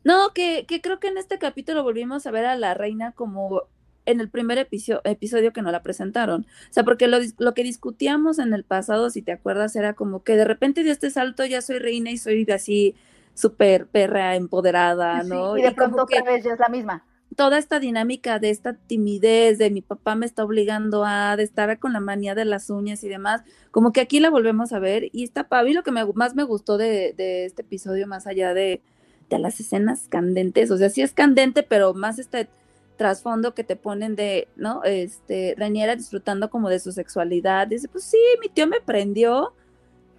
No, 0.03 0.33
que, 0.33 0.65
que 0.67 0.81
creo 0.81 0.99
que 0.99 1.07
en 1.09 1.17
este 1.17 1.37
capítulo 1.37 1.83
volvimos 1.83 2.25
a 2.25 2.31
ver 2.31 2.45
a 2.45 2.55
la 2.55 2.73
reina 2.73 3.11
como 3.11 3.63
en 4.05 4.19
el 4.19 4.29
primer 4.29 4.57
episodio, 4.57 5.01
episodio 5.03 5.53
que 5.53 5.61
nos 5.61 5.71
la 5.71 5.83
presentaron. 5.83 6.47
O 6.69 6.73
sea, 6.73 6.83
porque 6.83 7.07
lo, 7.07 7.19
lo 7.37 7.53
que 7.53 7.63
discutíamos 7.63 8.39
en 8.39 8.53
el 8.53 8.63
pasado, 8.63 9.11
si 9.11 9.21
te 9.21 9.31
acuerdas, 9.31 9.75
era 9.75 9.93
como 9.93 10.23
que 10.23 10.35
de 10.35 10.45
repente 10.45 10.83
dio 10.83 10.91
este 10.91 11.11
salto, 11.11 11.45
ya 11.45 11.61
soy 11.61 11.77
reina 11.79 12.09
y 12.09 12.17
soy 12.17 12.45
así 12.51 12.95
súper 13.33 13.87
perra, 13.89 14.35
empoderada, 14.35 15.23
Sí, 15.23 15.25
¿no? 15.25 15.57
y 15.57 15.61
de 15.61 15.71
pronto 15.71 16.03
otra 16.03 16.23
vez 16.23 16.43
ya 16.43 16.53
es 16.53 16.59
la 16.59 16.69
misma. 16.69 17.05
toda 17.35 17.57
esta 17.57 17.79
dinámica 17.79 18.39
de 18.39 18.49
esta 18.49 18.75
timidez, 18.75 19.57
de 19.57 19.71
mi 19.71 19.81
papá 19.81 20.15
me 20.15 20.25
está 20.25 20.43
obligando 20.43 21.05
a, 21.05 21.35
de 21.37 21.43
estar 21.43 21.79
con 21.79 21.93
la 21.93 21.99
manía 22.01 22.35
de 22.35 22.45
las 22.45 22.69
uñas 22.69 23.03
y 23.03 23.09
demás, 23.09 23.41
como 23.71 23.91
que 23.93 24.01
aquí 24.01 24.19
la 24.19 24.29
volvemos 24.29 24.73
a 24.73 24.79
ver 24.79 25.05
y 25.13 25.23
está, 25.23 25.47
para 25.47 25.63
mí 25.63 25.73
lo 25.73 25.83
que 25.83 25.91
me, 25.91 26.05
más 26.13 26.35
me 26.35 26.43
gustó 26.43 26.77
de, 26.77 27.13
de 27.17 27.45
este 27.45 27.61
episodio, 27.63 28.05
más 28.07 28.27
allá 28.27 28.53
de, 28.53 28.83
de 29.29 29.39
las 29.39 29.59
escenas 29.61 30.07
candentes, 30.09 30.71
o 30.71 30.77
sea, 30.77 30.89
sí 30.89 31.01
es 31.01 31.13
candente, 31.13 31.63
pero 31.63 31.93
más 31.93 32.19
este 32.19 32.51
trasfondo 32.97 33.53
que 33.55 33.63
te 33.63 33.75
ponen 33.77 34.15
de, 34.15 34.51
¿no? 34.55 34.83
Este, 34.83 35.55
Raniera 35.57 35.95
disfrutando 35.95 36.49
como 36.49 36.69
de 36.69 36.79
su 36.79 36.91
sexualidad, 36.91 37.67
dice, 37.67 37.87
pues 37.87 38.03
sí, 38.03 38.17
mi 38.41 38.49
tío 38.49 38.67
me 38.67 38.81
prendió, 38.81 39.55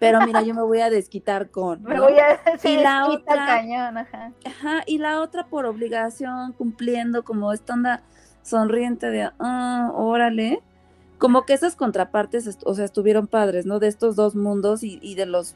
pero 0.03 0.21
mira, 0.27 0.43
yo 0.43 0.55
me 0.55 0.63
voy 0.63 0.81
a 0.81 0.91
desquitar 0.91 1.51
con, 1.51 1.83
Me 1.83 1.99
voy 2.01 2.15
a 2.19 2.39
Y 2.69 2.77
la 2.77 3.09
otra- 3.09 3.47
cañón, 3.47 3.97
ajá. 3.99 4.33
Ajá, 4.45 4.83
y 4.87 4.99
la 4.99 5.21
otra 5.21 5.47
por 5.47 5.65
obligación, 5.67 6.53
cumpliendo 6.53 7.23
como 7.25 7.53
esta 7.53 7.75
onda 7.75 8.03
sonriente 8.43 9.11
de, 9.11 9.31
ah, 9.39 9.91
órale. 9.95 10.61
Como 11.19 11.47
que 11.47 11.53
esas 11.53 11.77
contrapartes, 11.77 12.47
est- 12.49 12.63
o 12.67 12.75
sea, 12.75 12.85
estuvieron 12.85 13.29
padres, 13.29 13.65
¿no? 13.65 13.79
De 13.79 13.87
estos 13.87 14.17
dos 14.17 14.35
mundos 14.35 14.83
y, 14.83 14.99
y 15.01 15.15
de 15.15 15.27
los, 15.27 15.55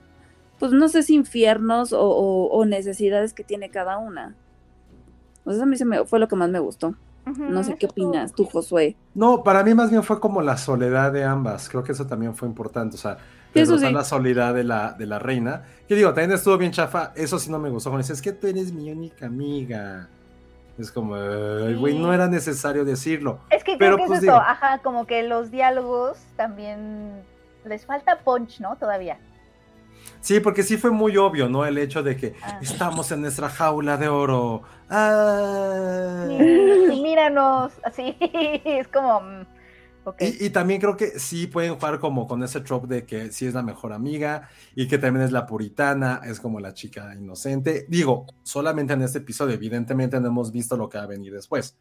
pues 0.61 0.71
no 0.73 0.89
sé 0.89 1.03
si 1.03 1.15
infiernos 1.17 1.93
o, 1.93 2.01
o- 2.03 2.47
o 2.49 2.65
necesidades 2.65 3.33
que 3.35 3.43
tiene 3.43 3.69
cada 3.71 3.99
una. 3.99 4.37
O 5.45 5.53
sea, 5.53 5.65
a 5.65 5.67
mí 5.67 5.77
se 5.77 5.85
me, 5.85 6.05
fue 6.05 6.19
lo 6.21 6.29
que 6.29 6.37
más 6.37 6.49
me 6.51 6.59
gustó. 6.61 6.95
No 7.39 7.65
sé 7.65 7.75
qué 7.75 7.87
opinas 7.87 8.33
tú, 8.33 8.45
Josué. 8.45 8.95
No, 9.13 9.43
para 9.43 9.65
mí 9.65 9.75
más 9.75 9.91
bien 9.91 10.05
fue 10.05 10.21
como 10.21 10.43
la 10.43 10.57
soledad 10.57 11.11
de 11.13 11.25
ambas. 11.25 11.69
Creo 11.69 11.83
que 11.83 11.91
eso 11.91 12.07
también 12.07 12.37
fue 12.37 12.47
importante. 12.47 12.95
O 12.95 12.99
sea, 12.99 13.19
Eso 13.61 13.79
sí. 13.79 13.91
la 13.91 14.05
soledad 14.05 14.55
de 14.55 14.65
la, 14.65 14.93
de 14.93 15.07
la 15.07 15.19
reina. 15.19 15.65
Que 15.89 15.95
digo, 15.95 16.09
también 16.11 16.33
estuvo 16.33 16.57
bien 16.59 16.73
chafa. 16.73 17.13
Eso 17.15 17.39
sí 17.39 17.51
no 17.51 17.59
me 17.59 17.71
gustó. 17.71 17.91
Cuando 17.91 18.03
dice, 18.03 18.13
es 18.13 18.23
que 18.23 18.33
tú 18.33 18.47
eres 18.47 18.73
mi 18.73 18.91
única 18.91 19.27
amiga. 19.27 20.09
Es 20.79 20.93
como, 20.93 21.15
"Ay, 21.15 21.75
güey, 21.75 21.95
Sí. 21.95 21.99
no 21.99 22.13
era 22.13 22.29
necesario 22.29 22.85
decirlo. 22.85 23.39
Es 23.51 23.65
que 23.65 23.77
Pero, 23.79 23.97
creo 23.97 24.07
que 24.07 24.09
pues, 24.09 24.19
es 24.19 24.25
eso, 24.25 24.33
digo- 24.35 24.45
ajá, 24.47 24.79
como 24.83 25.07
que 25.07 25.23
los 25.23 25.51
diálogos 25.51 26.19
también 26.37 27.23
les 27.65 27.87
falta 27.87 28.19
punch, 28.21 28.61
¿no? 28.61 28.77
Todavía. 28.77 29.17
Sí, 30.21 30.39
porque 30.41 30.63
sí 30.63 30.77
fue 30.77 30.91
muy 30.91 31.17
obvio, 31.17 31.49
¿no? 31.49 31.65
El 31.65 31.79
hecho 31.79 32.03
de 32.03 32.17
que 32.17 32.35
Ah. 32.43 32.59
estamos 32.61 33.11
en 33.11 33.23
nuestra 33.23 33.49
jaula 33.49 33.97
de 33.97 34.09
oro. 34.09 34.63
Ah. 34.91 36.27
Sí, 36.29 37.01
míranos, 37.03 37.73
así, 37.85 38.17
es 38.65 38.89
como, 38.89 39.21
mm, 40.07 40.11
ok. 40.11 40.23
Y, 40.23 40.47
y 40.47 40.51
también 40.51 40.81
creo 40.81 40.97
que 40.97 41.19
sí 41.19 41.47
pueden 41.47 41.75
jugar 41.75 42.01
como 42.01 42.27
con 42.27 42.43
ese 42.43 42.61
trope 42.63 42.87
de 42.89 43.05
que 43.07 43.33
sí 43.33 43.47
es 43.47 43.55
la 43.55 43.63
mejor 43.63 43.93
amiga 43.93 44.49
y 44.75 44.89
que 44.89 44.97
también 44.99 45.25
es 45.27 45.33
la 45.33 45.47
puritana, 45.47 46.21
es 46.25 46.41
como 46.41 46.59
la 46.61 46.73
chica 46.73 47.15
inocente. 47.15 47.85
Digo, 47.89 48.27
solamente 48.43 48.95
en 48.95 49.03
este 49.03 49.19
episodio, 49.19 49.55
evidentemente 49.55 50.19
no 50.21 50.29
hemos 50.29 50.53
visto 50.53 50.77
lo 50.77 50.89
que 50.89 50.99
va 50.99 51.05
a 51.05 51.07
venir 51.09 51.35
después. 51.35 51.77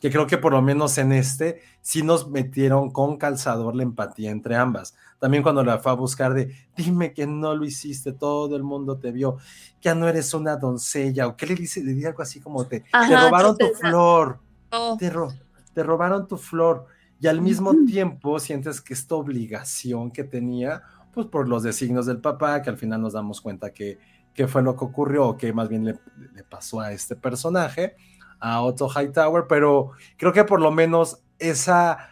Que 0.00 0.10
creo 0.10 0.26
que 0.26 0.38
por 0.38 0.52
lo 0.52 0.62
menos 0.62 0.98
en 0.98 1.12
este 1.12 1.62
sí 1.82 2.02
nos 2.02 2.30
metieron 2.30 2.90
con 2.90 3.16
calzador 3.18 3.74
la 3.76 3.82
empatía 3.84 4.30
entre 4.30 4.56
ambas. 4.56 4.94
También 5.18 5.42
cuando 5.42 5.64
la 5.64 5.78
fue 5.78 5.92
a 5.92 5.94
buscar 5.94 6.34
de, 6.34 6.54
dime 6.76 7.14
que 7.14 7.26
no 7.26 7.54
lo 7.54 7.64
hiciste, 7.64 8.12
todo 8.12 8.56
el 8.56 8.62
mundo 8.64 8.98
te 8.98 9.12
vio, 9.12 9.38
ya 9.80 9.94
no 9.94 10.08
eres 10.08 10.34
una 10.34 10.56
doncella, 10.56 11.26
o 11.28 11.36
qué 11.36 11.46
le 11.46 11.54
dice, 11.54 11.82
le 11.82 11.92
dice 11.94 12.08
algo 12.08 12.22
así 12.22 12.40
como 12.40 12.66
te, 12.66 12.84
te 13.06 13.16
Ajá, 13.16 13.16
robaron 13.16 13.58
tu 13.58 13.70
flor 13.70 14.40
Oh, 14.72 14.98
te, 14.98 15.10
ro- 15.10 15.32
te 15.72 15.82
robaron 15.82 16.26
tu 16.28 16.36
flor 16.36 16.86
y 17.20 17.26
al 17.26 17.40
mismo 17.40 17.74
tiempo 17.86 18.38
sientes 18.38 18.80
que 18.80 18.94
esta 18.94 19.14
obligación 19.14 20.10
que 20.10 20.24
tenía, 20.24 20.82
pues 21.12 21.26
por 21.26 21.48
los 21.48 21.62
designios 21.62 22.06
del 22.06 22.20
papá, 22.20 22.60
que 22.62 22.70
al 22.70 22.76
final 22.76 23.00
nos 23.00 23.12
damos 23.12 23.40
cuenta 23.40 23.72
que, 23.72 23.98
que 24.34 24.46
fue 24.48 24.62
lo 24.62 24.76
que 24.76 24.84
ocurrió, 24.84 25.28
o 25.28 25.36
que 25.36 25.52
más 25.52 25.68
bien 25.68 25.84
le, 25.84 25.98
le 26.34 26.44
pasó 26.44 26.80
a 26.80 26.92
este 26.92 27.16
personaje, 27.16 27.96
a 28.40 28.62
Otto 28.62 28.88
Hightower, 28.88 29.44
pero 29.48 29.92
creo 30.16 30.32
que 30.32 30.44
por 30.44 30.60
lo 30.60 30.70
menos 30.70 31.22
esa 31.38 32.10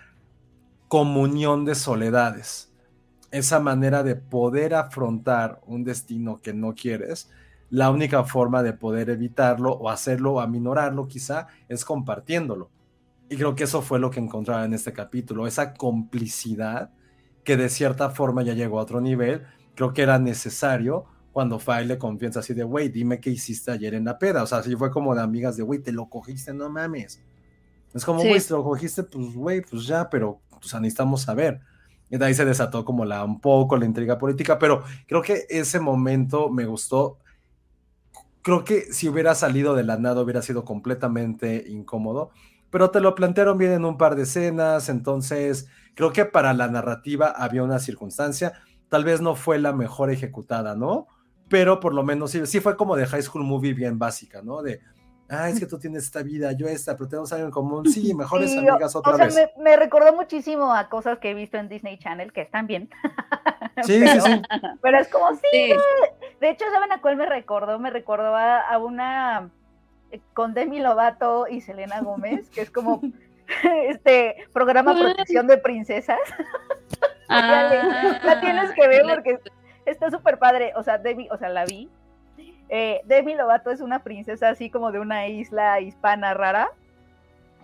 comunión 0.88 1.65
de 1.65 1.75
soledades, 1.75 2.73
esa 3.31 3.61
manera 3.61 4.03
de 4.03 4.15
poder 4.15 4.75
afrontar 4.75 5.61
un 5.67 5.85
destino 5.85 6.41
que 6.41 6.53
no 6.55 6.75
quieres, 6.75 7.31
la 7.71 7.91
única 7.91 8.25
forma 8.25 8.62
de 8.62 8.75
poder 8.75 9.09
evitarlo 9.09 9.73
o 9.73 9.88
hacerlo 9.88 10.35
o 10.35 10.41
aminorarlo 10.41 11.09
quizá 11.09 11.47
es 11.71 11.87
compartiéndolo. 11.87 12.71
Y 13.33 13.37
creo 13.38 13.55
que 13.55 13.64
eso 13.64 13.81
fue 13.81 13.99
lo 13.99 14.11
que 14.11 14.21
encontraba 14.21 14.62
en 14.66 14.75
este 14.75 14.92
capítulo, 14.92 15.47
esa 15.47 15.73
complicidad 15.73 16.90
que 17.45 17.57
de 17.57 17.71
cierta 17.71 18.11
forma 18.11 18.42
ya 18.42 18.53
llegó 18.53 18.79
a 18.79 18.83
otro 18.83 19.01
nivel, 19.01 19.42
creo 19.75 19.95
que 19.95 20.03
era 20.03 20.18
necesario 20.18 21.07
cuando 21.33 21.59
Fay 21.59 21.87
le 21.87 21.97
confianza 21.97 22.40
así 22.40 22.53
de, 22.53 22.62
güey, 22.62 22.90
dime 22.90 23.21
qué 23.21 23.31
hiciste 23.31 23.71
ayer 23.71 23.95
en 23.95 24.05
la 24.05 24.18
peda. 24.18 24.42
O 24.42 24.47
sea, 24.47 24.59
así 24.59 24.77
fue 24.77 24.90
como 24.90 25.14
de 25.14 25.23
amigas 25.23 25.57
de, 25.57 25.62
güey, 25.62 25.81
te 25.81 25.92
lo 25.92 26.11
cogiste, 26.11 26.53
no 26.53 26.68
mames. 26.68 27.23
Es 27.95 28.05
como, 28.05 28.21
Sí. 28.21 28.29
güey, 28.29 28.38
te 28.38 28.53
lo 28.53 28.62
cogiste, 28.62 29.03
pues, 29.05 29.35
güey, 29.35 29.62
pues 29.62 29.87
ya, 29.87 30.11
pero, 30.11 30.42
o 30.51 30.62
sea, 30.62 30.79
necesitamos 30.79 31.23
saber. 31.23 31.61
Y 32.11 32.18
de 32.18 32.27
ahí 32.27 32.35
se 32.35 32.45
desató 32.45 32.85
como 32.85 33.07
la, 33.07 33.25
un 33.25 33.40
poco 33.40 33.79
la 33.79 33.87
intriga 33.87 34.18
política, 34.18 34.59
pero 34.59 34.85
creo 35.09 35.23
que 35.23 35.47
ese 35.49 35.81
momento 35.81 36.51
me 36.51 36.66
gustó. 36.66 37.16
Creo 38.42 38.62
que 38.62 38.92
si 38.92 39.09
hubiera 39.09 39.35
salido 39.35 39.75
de 39.75 39.85
la 39.85 39.97
nada 39.97 40.21
hubiera 40.21 40.42
sido 40.42 40.66
completamente 40.66 41.64
incómodo, 41.66 42.31
pero 42.73 42.91
te 42.91 43.01
lo 43.01 43.15
plantearon 43.15 43.59
bien 43.59 43.73
en 43.73 43.85
un 43.85 43.99
par 43.99 44.17
de 44.17 44.23
escenas, 44.23 44.89
entonces 44.89 45.69
creo 45.95 46.11
que 46.11 46.25
para 46.25 46.55
la 46.55 46.69
narrativa 46.69 47.29
había 47.29 47.63
una 47.63 47.79
circunstancia, 47.79 48.55
tal 48.89 49.05
vez 49.05 49.21
no 49.21 49.35
fue 49.35 49.59
la 49.59 49.75
mejor 49.75 50.11
ejecutada, 50.11 50.75
¿no? 50.75 51.07
Pero 51.51 51.81
por 51.81 51.93
lo 51.93 52.03
menos 52.03 52.31
sí, 52.31 52.47
sí 52.47 52.61
fue 52.61 52.79
como 52.79 52.97
de 52.97 53.05
High 53.07 53.23
School 53.23 53.45
Movie 53.45 53.75
bien 53.75 53.99
básica, 53.99 54.41
¿no? 54.41 54.63
De, 54.63 54.81
ah, 55.29 55.51
es 55.51 55.61
que 55.61 55.67
tú 55.67 55.79
tienes 55.79 56.05
esta 56.05 56.23
vida, 56.23 56.53
yo 56.53 56.67
esta, 56.67 56.97
pero 56.97 57.11
tenemos 57.11 57.31
algo 57.35 57.45
en 57.45 57.51
común, 57.51 57.87
sí, 57.87 58.15
mejores 58.15 58.51
Sí, 58.51 58.57
amigas 58.57 58.97
otra 58.97 59.13
o 59.13 59.17
sea, 59.19 59.27
vez. 59.27 59.37
me, 59.59 59.65
me 59.65 59.77
recordó 59.77 60.15
muchísimo 60.15 60.73
a 60.75 60.89
cosas 60.89 61.19
que 61.19 61.33
he 61.33 61.35
visto 61.35 61.59
en 61.59 61.69
Disney 61.69 61.99
Channel, 61.99 62.33
que 62.33 62.41
están 62.41 62.67
bien. 62.67 62.89
Sí, 63.85 63.95
sí, 63.95 64.05
pero, 64.05 64.21
sí. 64.21 64.43
pero 64.83 64.99
es 64.99 65.09
como, 65.09 65.33
sí, 65.33 65.41
sí. 65.51 65.73
De 66.41 66.51
hecho, 66.51 66.65
¿saben 66.73 66.93
a 66.93 67.01
cuál 67.01 67.17
me 67.17 67.25
recordó? 67.25 67.79
Me 67.79 67.89
recordó 67.91 68.37
a, 68.37 68.61
a 68.61 68.79
una 68.79 69.51
con 70.35 70.55
Demi 70.55 70.81
Lovato 70.81 71.46
y 71.48 71.61
Selena 71.61 72.01
Gómez, 72.01 72.48
que 72.51 72.62
es 72.62 72.70
como 72.70 73.01
este 73.87 74.37
programa 74.53 74.94
Protección 74.94 75.46
de 75.46 75.59
Princesas. 75.59 76.18
Ah, 77.29 78.20
la 78.25 78.40
tienes 78.40 78.72
que 78.72 78.88
ver 78.88 79.03
porque 79.09 79.40
está 79.87 80.11
súper 80.11 80.38
padre. 80.38 80.72
O 80.77 80.83
sea, 80.83 80.98
Demi, 80.98 81.29
o 81.31 81.37
sea, 81.37 81.48
la 81.48 81.64
vi. 81.64 81.88
Eh, 82.68 83.03
Demi 83.05 83.35
Lovato 83.35 83.70
es 83.70 83.81
una 83.81 84.03
princesa 84.03 84.48
así 84.48 84.70
como 84.70 84.92
de 84.92 85.01
una 85.01 85.29
isla 85.29 85.81
hispana 85.81 86.33
rara 86.33 86.70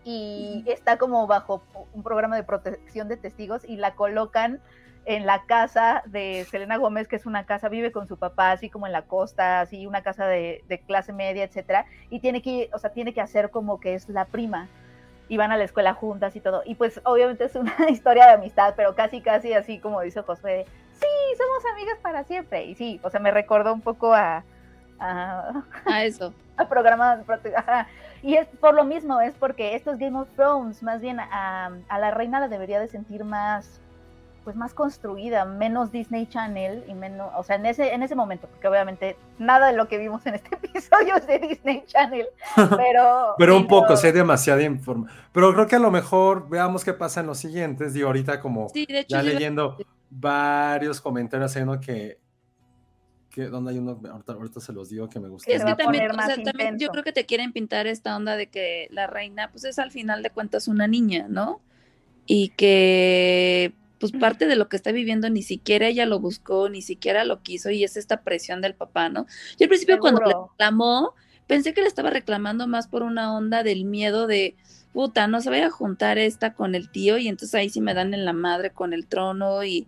y 0.04 0.64
está 0.66 0.98
como 0.98 1.26
bajo 1.26 1.62
un 1.94 2.02
programa 2.02 2.36
de 2.36 2.42
protección 2.42 3.08
de 3.08 3.16
testigos 3.16 3.64
y 3.64 3.76
la 3.76 3.94
colocan 3.94 4.60
en 5.08 5.24
la 5.24 5.44
casa 5.44 6.02
de 6.04 6.46
Selena 6.50 6.76
Gómez, 6.76 7.08
que 7.08 7.16
es 7.16 7.24
una 7.24 7.46
casa, 7.46 7.70
vive 7.70 7.92
con 7.92 8.06
su 8.06 8.18
papá, 8.18 8.52
así 8.52 8.68
como 8.68 8.86
en 8.86 8.92
la 8.92 9.06
costa, 9.06 9.62
así 9.62 9.86
una 9.86 10.02
casa 10.02 10.26
de, 10.26 10.62
de 10.68 10.80
clase 10.80 11.14
media, 11.14 11.44
etcétera, 11.44 11.86
y 12.10 12.20
tiene 12.20 12.42
que, 12.42 12.68
o 12.74 12.78
sea, 12.78 12.90
tiene 12.90 13.14
que 13.14 13.22
hacer 13.22 13.50
como 13.50 13.80
que 13.80 13.94
es 13.94 14.10
la 14.10 14.26
prima, 14.26 14.68
y 15.26 15.38
van 15.38 15.50
a 15.50 15.56
la 15.56 15.64
escuela 15.64 15.94
juntas 15.94 16.36
y 16.36 16.40
todo, 16.40 16.60
y 16.66 16.74
pues 16.74 17.00
obviamente 17.04 17.44
es 17.44 17.54
una 17.54 17.74
historia 17.88 18.26
de 18.26 18.32
amistad, 18.32 18.74
pero 18.76 18.94
casi, 18.94 19.22
casi 19.22 19.54
así 19.54 19.78
como 19.78 20.02
dice 20.02 20.20
Josué, 20.20 20.66
sí, 20.92 21.06
somos 21.38 21.64
amigas 21.72 21.98
para 22.02 22.24
siempre, 22.24 22.66
y 22.66 22.74
sí, 22.74 23.00
o 23.02 23.08
sea, 23.08 23.18
me 23.18 23.30
recordó 23.30 23.72
un 23.72 23.80
poco 23.80 24.12
a, 24.12 24.44
a, 24.98 25.64
A 25.86 26.04
eso. 26.04 26.34
a 26.58 26.68
programas 26.68 27.20
y 28.20 28.34
es 28.34 28.46
por 28.60 28.74
lo 28.74 28.84
mismo, 28.84 29.22
es 29.22 29.34
porque 29.36 29.74
estos 29.74 29.96
Game 29.96 30.18
of 30.18 30.28
Thrones, 30.36 30.82
más 30.82 31.00
bien 31.00 31.18
a, 31.18 31.70
a 31.88 31.98
la 31.98 32.10
reina 32.10 32.40
la 32.40 32.48
debería 32.48 32.78
de 32.78 32.88
sentir 32.88 33.24
más 33.24 33.80
pues 34.48 34.56
más 34.56 34.72
construida, 34.72 35.44
menos 35.44 35.92
Disney 35.92 36.26
Channel 36.26 36.82
y 36.88 36.94
menos, 36.94 37.30
o 37.36 37.42
sea, 37.42 37.56
en 37.56 37.66
ese, 37.66 37.92
en 37.92 38.02
ese 38.02 38.14
momento, 38.14 38.48
porque 38.48 38.66
obviamente 38.66 39.18
nada 39.38 39.66
de 39.66 39.74
lo 39.74 39.88
que 39.88 39.98
vimos 39.98 40.24
en 40.24 40.36
este 40.36 40.54
episodio 40.62 41.16
es 41.16 41.26
de 41.26 41.38
Disney 41.38 41.84
Channel, 41.84 42.26
pero... 42.56 43.34
Pero 43.36 43.56
un 43.58 43.66
poco, 43.66 43.94
sí 43.98 44.06
hay 44.06 44.14
demasiada 44.14 44.62
información. 44.62 45.14
Pero 45.32 45.52
creo 45.52 45.66
que 45.66 45.76
a 45.76 45.80
lo 45.80 45.90
mejor 45.90 46.48
veamos 46.48 46.82
qué 46.82 46.94
pasa 46.94 47.20
en 47.20 47.26
los 47.26 47.36
siguientes. 47.36 47.92
Digo, 47.92 48.06
ahorita 48.06 48.40
como 48.40 48.70
Sí, 48.70 48.86
de 48.88 49.00
hecho, 49.00 49.16
ya 49.16 49.22
leyendo 49.22 49.76
varios 50.08 50.98
comentarios, 51.02 51.54
hay 51.54 51.62
uno 51.64 51.78
que, 51.78 52.18
que 53.28 53.48
donde 53.48 53.72
hay 53.72 53.78
uno, 53.80 54.00
ahorita, 54.10 54.32
ahorita 54.32 54.60
se 54.60 54.72
los 54.72 54.88
digo 54.88 55.10
que 55.10 55.20
me 55.20 55.28
gusta. 55.28 55.52
Es 55.52 55.62
que 55.62 55.74
también, 55.74 56.10
o 56.10 56.22
sea, 56.22 56.42
también 56.42 56.78
yo 56.78 56.88
creo 56.88 57.04
que 57.04 57.12
te 57.12 57.26
quieren 57.26 57.52
pintar 57.52 57.86
esta 57.86 58.16
onda 58.16 58.34
de 58.34 58.46
que 58.46 58.88
la 58.92 59.06
reina, 59.06 59.50
pues 59.50 59.64
es 59.64 59.78
al 59.78 59.90
final 59.90 60.22
de 60.22 60.30
cuentas 60.30 60.68
una 60.68 60.86
niña, 60.86 61.26
¿no? 61.28 61.60
Y 62.24 62.48
que, 62.56 63.74
pues 63.98 64.12
parte 64.12 64.46
de 64.46 64.56
lo 64.56 64.68
que 64.68 64.76
está 64.76 64.92
viviendo 64.92 65.28
ni 65.30 65.42
siquiera 65.42 65.88
ella 65.88 66.06
lo 66.06 66.20
buscó, 66.20 66.68
ni 66.68 66.82
siquiera 66.82 67.24
lo 67.24 67.42
quiso, 67.42 67.70
y 67.70 67.84
es 67.84 67.96
esta 67.96 68.22
presión 68.22 68.60
del 68.60 68.74
papá, 68.74 69.08
¿no? 69.08 69.26
Yo 69.58 69.64
al 69.64 69.68
principio 69.68 69.98
cuando 69.98 70.20
reclamó, 70.20 71.14
pensé 71.46 71.74
que 71.74 71.82
le 71.82 71.88
estaba 71.88 72.10
reclamando 72.10 72.66
más 72.66 72.88
por 72.88 73.02
una 73.02 73.34
onda 73.34 73.62
del 73.62 73.84
miedo 73.84 74.26
de, 74.26 74.56
puta, 74.92 75.26
no 75.26 75.40
se 75.40 75.50
vaya 75.50 75.66
a 75.66 75.70
juntar 75.70 76.18
esta 76.18 76.54
con 76.54 76.74
el 76.74 76.90
tío, 76.90 77.18
y 77.18 77.28
entonces 77.28 77.54
ahí 77.54 77.70
sí 77.70 77.80
me 77.80 77.94
dan 77.94 78.14
en 78.14 78.24
la 78.24 78.32
madre 78.32 78.70
con 78.70 78.92
el 78.92 79.06
trono, 79.06 79.64
y 79.64 79.86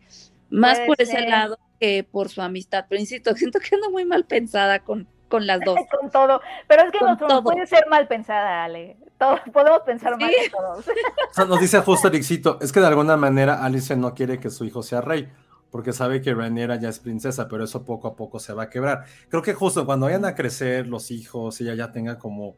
más 0.51 0.79
Puede 0.79 0.87
por 0.87 1.03
ese 1.03 1.21
lado 1.29 1.59
que 1.79 2.05
por 2.05 2.29
su 2.29 2.43
amistad. 2.43 2.87
Pero 2.89 3.01
insisto, 3.01 3.35
siento 3.37 3.59
que 3.61 3.75
ando 3.75 3.91
muy 3.91 4.05
mal 4.05 4.25
pensada 4.25 4.81
con, 4.81 5.09
con 5.31 5.47
las 5.47 5.61
dos. 5.65 5.79
Con 5.99 6.11
todo, 6.11 6.43
pero 6.69 6.83
es 6.83 6.93
que 6.93 6.99
Con 6.99 7.17
todo. 7.17 7.43
puede 7.43 7.67
ser 7.67 7.87
mal 7.89 8.07
pensada, 8.07 8.65
Ale. 8.65 8.99
Todo, 9.19 9.39
podemos 9.53 9.81
pensar 9.87 10.19
mal 10.19 10.29
de 10.31 10.51
todos. 10.51 10.85
O 11.31 11.33
sea, 11.35 11.45
nos 11.47 11.61
dice 11.61 11.79
justo 11.81 12.09
Ericito, 12.09 12.59
es 12.61 12.73
que 12.73 12.81
de 12.81 12.87
alguna 12.87 13.17
manera 13.17 13.65
Alice 13.65 13.95
no 13.97 14.13
quiere 14.15 14.39
que 14.41 14.51
su 14.51 14.65
hijo 14.65 14.83
sea 14.83 15.01
rey, 15.01 15.29
porque 15.71 15.93
sabe 15.93 16.21
que 16.21 16.35
Rhaenyra 16.35 16.77
ya 16.77 16.89
es 16.89 16.99
princesa, 16.99 17.47
pero 17.49 17.63
eso 17.65 17.85
poco 17.85 18.09
a 18.09 18.17
poco 18.17 18.39
se 18.41 18.53
va 18.53 18.65
a 18.65 18.69
quebrar. 18.71 19.05
Creo 19.29 19.41
que 19.43 19.55
justo 19.55 19.87
cuando 19.87 20.07
vayan 20.07 20.25
a 20.25 20.35
crecer 20.35 20.87
los 20.89 21.11
hijos, 21.13 21.61
ella 21.61 21.75
ya 21.75 21.93
tenga 21.93 22.19
como 22.19 22.57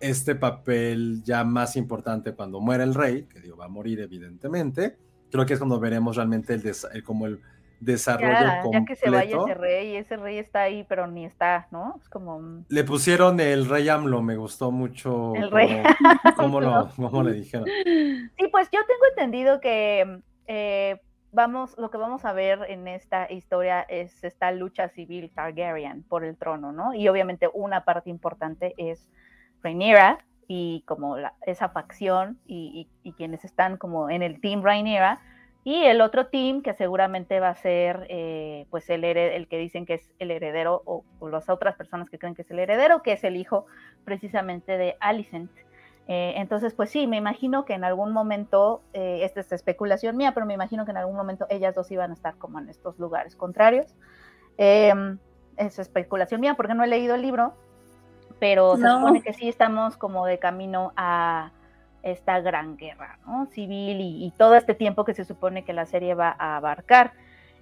este 0.00 0.34
papel 0.36 1.22
ya 1.24 1.42
más 1.44 1.74
importante 1.76 2.32
cuando 2.34 2.60
muera 2.60 2.84
el 2.84 2.94
rey, 2.94 3.24
que 3.24 3.40
digo, 3.40 3.56
va 3.56 3.64
a 3.64 3.68
morir 3.68 4.00
evidentemente, 4.00 4.96
creo 5.32 5.46
que 5.46 5.54
es 5.54 5.58
cuando 5.58 5.80
veremos 5.80 6.16
realmente 6.16 6.54
el, 6.54 6.62
el- 6.92 7.02
como 7.02 7.26
el 7.26 7.40
desarrollo 7.80 8.32
Ya, 8.32 8.62
completo. 8.62 8.70
ya 8.72 8.84
que 8.84 8.96
se 8.96 9.10
vaya 9.10 9.36
ese 9.36 9.54
rey, 9.54 9.96
ese 9.96 10.16
rey 10.16 10.38
está 10.38 10.62
ahí, 10.62 10.84
pero 10.88 11.06
ni 11.06 11.24
está, 11.24 11.68
¿no? 11.70 11.96
Es 12.00 12.08
como... 12.08 12.64
Le 12.68 12.84
pusieron 12.84 13.38
el 13.40 13.68
rey 13.68 13.88
AMLO, 13.88 14.22
me 14.22 14.36
gustó 14.36 14.70
mucho 14.70 15.34
El 15.34 15.50
rey. 15.50 15.82
cómo, 16.36 16.60
lo, 16.60 16.90
cómo 16.96 17.22
le 17.22 17.32
dijeron. 17.32 17.66
Sí, 17.66 18.48
pues 18.50 18.68
yo 18.70 18.80
tengo 18.86 19.02
entendido 19.10 19.60
que 19.60 20.20
eh, 20.46 21.00
vamos, 21.34 21.76
lo 21.78 21.90
que 21.90 21.98
vamos 21.98 22.24
a 22.24 22.32
ver 22.32 22.60
en 22.68 22.88
esta 22.88 23.30
historia 23.30 23.82
es 23.82 24.22
esta 24.24 24.52
lucha 24.52 24.88
civil 24.88 25.30
Targaryen 25.34 26.04
por 26.04 26.24
el 26.24 26.36
trono, 26.36 26.72
¿no? 26.72 26.94
Y 26.94 27.08
obviamente 27.08 27.50
una 27.52 27.84
parte 27.84 28.08
importante 28.08 28.74
es 28.78 29.08
Rhaenyra 29.62 30.24
y 30.46 30.84
como 30.86 31.16
esa 31.46 31.68
facción 31.70 32.38
y, 32.46 32.88
quienes 33.16 33.44
están 33.44 33.76
como 33.76 34.10
en 34.10 34.22
el 34.22 34.40
Team 34.40 34.62
Rhaenyra 34.62 35.20
y 35.64 35.84
el 35.86 36.02
otro 36.02 36.26
team 36.26 36.60
que 36.60 36.74
seguramente 36.74 37.40
va 37.40 37.48
a 37.48 37.54
ser 37.54 38.06
eh, 38.10 38.66
pues 38.68 38.90
el, 38.90 39.02
el 39.02 39.48
que 39.48 39.56
dicen 39.58 39.86
que 39.86 39.94
es 39.94 40.12
el 40.18 40.30
heredero 40.30 40.82
o, 40.84 41.04
las 41.26 41.48
otras 41.48 41.74
personas 41.74 42.10
que 42.10 42.18
creen 42.18 42.34
que 42.34 42.42
es 42.42 42.50
el 42.50 42.58
heredero, 42.58 43.02
que 43.02 43.12
es 43.12 43.24
el 43.24 43.36
hijo 43.36 43.64
precisamente 44.04 44.76
de 44.76 44.96
Alicent. 45.00 45.50
Eh, 46.06 46.34
entonces, 46.36 46.74
pues 46.74 46.90
sí, 46.90 47.06
me 47.06 47.16
imagino 47.16 47.64
que 47.64 47.72
en 47.72 47.82
algún 47.82 48.12
momento, 48.12 48.82
eh, 48.92 49.20
esta 49.22 49.40
es 49.40 49.52
especulación 49.52 50.18
mía, 50.18 50.32
pero 50.34 50.44
me 50.44 50.52
imagino 50.52 50.84
que 50.84 50.90
en 50.90 50.98
algún 50.98 51.16
momento 51.16 51.46
ellas 51.48 51.74
dos 51.74 51.90
iban 51.90 52.10
a 52.10 52.14
estar 52.14 52.36
como 52.36 52.58
en 52.58 52.68
estos 52.68 52.98
lugares 52.98 53.34
contrarios. 53.34 53.94
Em, 54.58 55.18
es 55.56 55.78
especulación 55.78 56.42
mía 56.42 56.56
porque 56.56 56.74
no 56.74 56.84
he 56.84 56.88
leído 56.88 57.14
el 57.14 57.22
libro, 57.22 57.54
pero 58.38 58.76
se 58.76 58.86
supone 58.86 59.22
que 59.22 59.32
sí 59.32 59.48
estamos 59.48 59.96
como 59.96 60.26
de 60.26 60.38
camino 60.38 60.92
a 60.94 61.52
esta 62.04 62.40
gran 62.40 62.76
guerra 62.76 63.18
civil 63.50 63.98
y, 64.00 64.32
todo 64.36 64.54
este 64.54 64.74
tiempo 64.74 65.04
que 65.04 65.14
se 65.14 65.24
supone 65.24 65.64
que 65.64 65.72
la 65.72 65.86
serie 65.86 66.14
va 66.14 66.34
a 66.38 66.56
abarcar. 66.56 67.12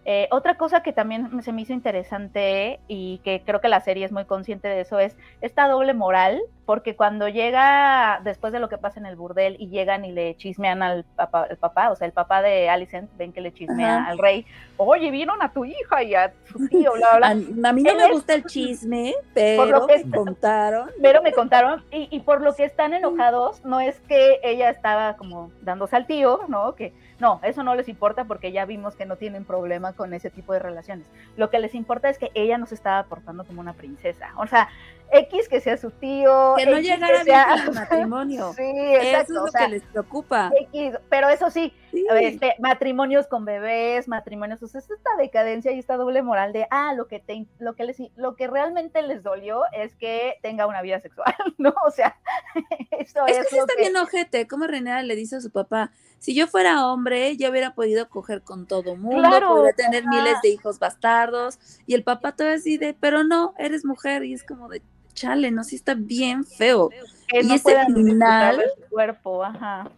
Eh, 0.05 0.27
otra 0.33 0.57
cosa 0.57 0.83
que 0.83 0.93
también 0.93 1.43
se 1.43 1.53
me 1.53 1.63
hizo 1.63 1.73
interesante 1.73 2.81
y 2.89 3.19
que 3.19 3.43
creo 3.47 3.61
que 3.61 3.69
la 3.69 3.81
serie 3.81 4.05
es 4.05 4.11
muy 4.11 4.25
consciente 4.25 4.67
de 4.67 4.81
eso 4.81 4.99
es 4.99 5.17
esta 5.41 5.69
doble 5.69 5.95
moral 5.95 6.41
porque 6.65 6.95
cuando 6.97 7.29
llega, 7.29 8.21
después 8.23 8.53
de 8.53 8.61
lo 8.61 8.69
que 8.69 8.79
pasa 8.79 9.01
en 9.01 9.07
el 9.07 9.17
burdel, 9.17 9.57
y 9.59 9.69
llegan 9.69 10.05
y 10.05 10.13
le 10.13 10.37
chismean 10.37 10.83
al 10.83 11.05
papá, 11.05 11.47
el 11.51 11.57
papá 11.57 11.91
o 11.91 11.97
sea, 11.97 12.07
el 12.07 12.13
papá 12.13 12.43
de 12.43 12.69
Alicent, 12.69 13.11
ven 13.17 13.33
que 13.33 13.41
le 13.41 13.53
chismea 13.53 14.07
al 14.07 14.19
rey, 14.19 14.47
oye, 14.77 15.11
vieron 15.11 15.43
a 15.43 15.53
tu 15.53 15.65
hija 15.65 16.03
y 16.03 16.15
a 16.15 16.33
su 16.45 16.67
tío, 16.69 16.93
bla, 16.93 17.17
bla. 17.17 17.29
A, 17.31 17.73
mí 17.73 17.83
no 17.83 17.95
me 17.95 18.13
gusta 18.13 18.35
el 18.35 18.45
chisme, 18.45 19.15
pero 19.35 19.87
me 19.87 20.11
contaron. 20.11 20.91
Pero 21.01 21.23
me 21.23 21.33
contaron, 21.33 21.85
y, 21.91 22.09
y, 22.11 22.21
por 22.21 22.43
lo 22.43 22.55
que 22.55 22.65
están 22.65 22.95
enojados, 22.95 23.65
no 23.65 23.81
es 23.81 24.01
que 24.01 24.41
ella 24.43 24.71
estaba 24.71 25.17
como 25.17 25.51
dándose 25.63 25.97
al 25.97 26.07
tío, 26.07 26.41
¿no? 26.49 26.75
Que 26.75 26.93
no, 27.23 27.39
eso 27.45 27.63
no 27.63 27.77
les 27.77 27.89
importa 27.89 28.25
porque 28.25 28.51
ya 28.51 28.65
vimos 28.65 28.97
que 28.97 29.07
no 29.07 29.15
tienen 29.15 29.45
problema 29.45 29.93
con 29.93 30.13
ese 30.13 30.29
tipo 30.29 30.53
de 30.53 30.59
relaciones. 30.59 31.07
Lo 31.37 31.51
que 31.51 31.61
les 31.61 31.73
importa 31.77 32.09
es 32.09 32.19
que 32.19 32.33
ella 32.35 32.59
no 32.59 32.67
se 32.67 32.75
estaba 32.75 33.05
portando 33.05 33.45
como 33.45 33.61
una 33.61 33.75
princesa. 33.75 34.31
O 34.39 34.49
sea, 34.49 34.69
X 35.13 35.49
que 35.49 35.61
sea 35.61 35.77
su 35.77 35.91
tío. 35.91 36.55
Que 36.57 36.67
no 36.67 36.79
llegara 36.79 37.21
a 37.21 37.71
matrimonio. 37.73 38.53
sí, 38.57 38.63
exacto. 38.63 39.33
Eso 39.33 39.47
es 39.47 39.53
lo 39.53 39.59
que 39.59 39.69
les 39.69 39.83
preocupa. 39.85 40.51
X, 40.73 40.99
pero 41.09 41.29
eso 41.29 41.51
sí, 41.51 41.75
Este, 41.93 42.55
matrimonios 42.59 43.27
con 43.27 43.45
bebés, 43.45 44.09
matrimonios, 44.09 44.63
o 44.63 44.67
sea, 44.67 44.81
es 44.81 44.91
esta 44.91 45.11
decadencia 45.19 45.73
y 45.73 45.79
esta 45.79 45.97
doble 45.97 46.23
moral 46.23 46.53
de, 46.53 46.67
ah, 46.71 46.95
lo 46.95 47.09
que, 47.09 47.21
te, 47.21 47.47
lo, 47.59 47.75
que 47.75 47.85
les, 47.85 47.99
lo 48.17 48.37
que 48.37 48.47
realmente 48.47 49.03
les 49.03 49.23
dolió 49.23 49.63
es 49.73 49.95
que 49.97 50.37
tenga 50.43 50.67
una 50.67 50.81
vida 50.81 51.01
sexual, 51.01 51.35
¿no? 51.59 51.75
O 51.87 51.91
sea, 51.91 52.17
eso 52.91 53.27
es. 53.27 53.37
Es 53.37 53.45
que 53.45 53.51
sí 53.51 53.59
está 53.59 53.75
bien 53.77 53.97
ojete, 53.97 54.49
como 54.49 54.67
René 54.67 55.03
le 55.03 55.15
dice 55.15 55.37
a 55.37 55.41
su 55.41 55.51
papá, 55.51 55.93
si 56.19 56.35
yo 56.35 56.47
fuera 56.47 56.87
hombre, 56.87 57.37
yo 57.37 57.51
hubiera 57.51 57.75
podido 57.75 58.09
coger 58.09 58.43
con 58.43 58.67
todo 58.67 58.97
mundo, 58.97 59.29
claro, 59.29 59.65
tener 59.77 60.07
miles 60.07 60.37
de 60.43 60.51
hijos 60.51 60.79
bastardos, 60.79 61.59
y 61.87 61.95
el 61.95 62.05
papá 62.05 62.37
todo 62.37 62.49
así 62.49 62.79
de, 62.79 62.95
pero 62.95 63.25
no, 63.25 63.55
eres 63.59 63.85
mujer, 63.85 64.25
y 64.25 64.33
es 64.33 64.45
como 64.45 64.69
de, 64.69 64.83
chale, 65.15 65.51
no, 65.51 65.65
sí 65.65 65.77
está 65.77 65.95
bien 65.95 66.45
feo. 66.45 66.91
y 67.33 67.53
ese 67.53 67.77
final, 67.87 68.61
el 68.61 68.89
cuerpo, 68.89 69.45
ajá. 69.45 69.91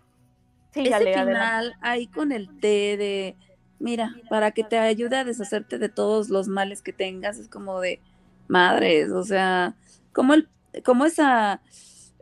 Sí, 0.72 0.81
ese 0.88 1.12
final 1.12 1.77
ahí 1.81 2.07
con 2.09 2.33
el 2.33 2.48
té 2.59 2.96
de, 2.96 3.37
mira, 3.79 4.16
para 4.29 4.50
que 4.50 4.64
te 4.64 4.79
ayude 4.79 5.16
a 5.16 5.24
deshacerte 5.24 5.79
de 5.79 5.88
todos 5.88 6.31
los 6.31 6.48
males 6.48 6.83
que 6.83 6.92
tengas, 6.92 7.38
es 7.38 7.48
como 7.48 7.81
de 7.81 8.00
madres, 8.48 9.11
o 9.11 9.22
sea, 9.22 9.77
como 10.12 10.35
el, 10.35 10.48
como 10.85 11.05
esa 11.05 11.61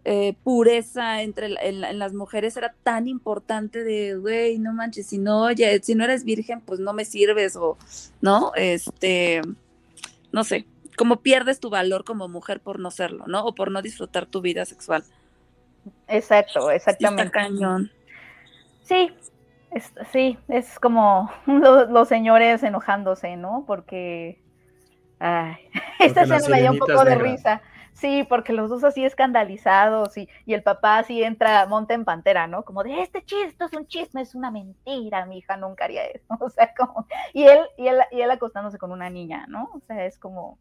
eh, 0.04 0.34
pureza 0.42 1.22
entre 1.22 1.54
en, 1.66 1.98
las 1.98 2.12
mujeres 2.12 2.56
era 2.56 2.74
tan 2.82 3.06
importante 3.08 3.84
de, 3.84 4.16
güey, 4.16 4.58
no 4.58 4.72
manches, 4.72 5.06
si 5.06 5.18
no, 5.18 5.50
ya, 5.52 5.78
si 5.80 5.94
no 5.94 6.04
eres 6.04 6.24
virgen, 6.24 6.60
pues 6.60 6.80
no 6.80 6.92
me 6.92 7.04
sirves, 7.04 7.56
o, 7.56 7.78
¿no? 8.20 8.52
Este, 8.56 9.40
no 10.32 10.44
sé, 10.44 10.66
como 10.96 11.22
pierdes 11.22 11.60
tu 11.60 11.70
valor 11.70 12.04
como 12.04 12.28
mujer 12.28 12.60
por 12.60 12.78
no 12.78 12.90
serlo, 12.90 13.24
¿no? 13.26 13.44
O 13.44 13.54
por 13.54 13.70
no 13.70 13.82
disfrutar 13.82 14.26
tu 14.26 14.40
vida 14.40 14.64
sexual. 14.64 15.04
Exacto, 16.08 16.70
exactamente. 16.70 17.32
cañón. 17.32 17.90
Sí, 18.82 19.10
es, 19.70 19.92
sí, 20.10 20.38
es 20.48 20.78
como 20.78 21.30
los, 21.46 22.08
señores 22.08 22.62
enojándose, 22.62 23.36
¿no? 23.36 23.64
Porque, 23.66 24.42
ay, 25.18 25.56
esta 26.00 26.22
escena 26.22 26.48
me 26.48 26.60
dio 26.60 26.72
un 26.72 26.78
poco 26.78 27.04
de 27.04 27.14
risa. 27.16 27.62
Sí, 27.94 28.24
porque 28.28 28.52
los 28.52 28.70
dos 28.70 28.84
así 28.84 29.04
escandalizados 29.04 30.16
y, 30.16 30.28
y, 30.46 30.54
el 30.54 30.62
papá 30.62 30.98
así 30.98 31.22
entra, 31.22 31.66
monta 31.66 31.92
en 31.94 32.04
pantera, 32.04 32.46
¿no? 32.46 32.64
Como 32.64 32.82
de 32.82 33.02
este 33.02 33.22
chiste, 33.22 33.48
esto 33.48 33.66
es 33.66 33.74
un 33.74 33.86
chisme, 33.86 34.22
es 34.22 34.34
una 34.34 34.50
mentira, 34.50 35.26
mi 35.26 35.38
hija 35.38 35.56
nunca 35.56 35.84
haría 35.84 36.04
eso. 36.06 36.26
O 36.40 36.48
sea, 36.48 36.72
como, 36.74 37.06
y 37.32 37.44
él, 37.44 37.60
y 37.76 37.88
él, 37.88 37.98
y 38.10 38.22
él 38.22 38.30
acostándose 38.30 38.78
con 38.78 38.92
una 38.92 39.10
niña, 39.10 39.46
¿no? 39.46 39.70
O 39.74 39.80
sea, 39.86 40.04
es 40.06 40.18
como, 40.18 40.58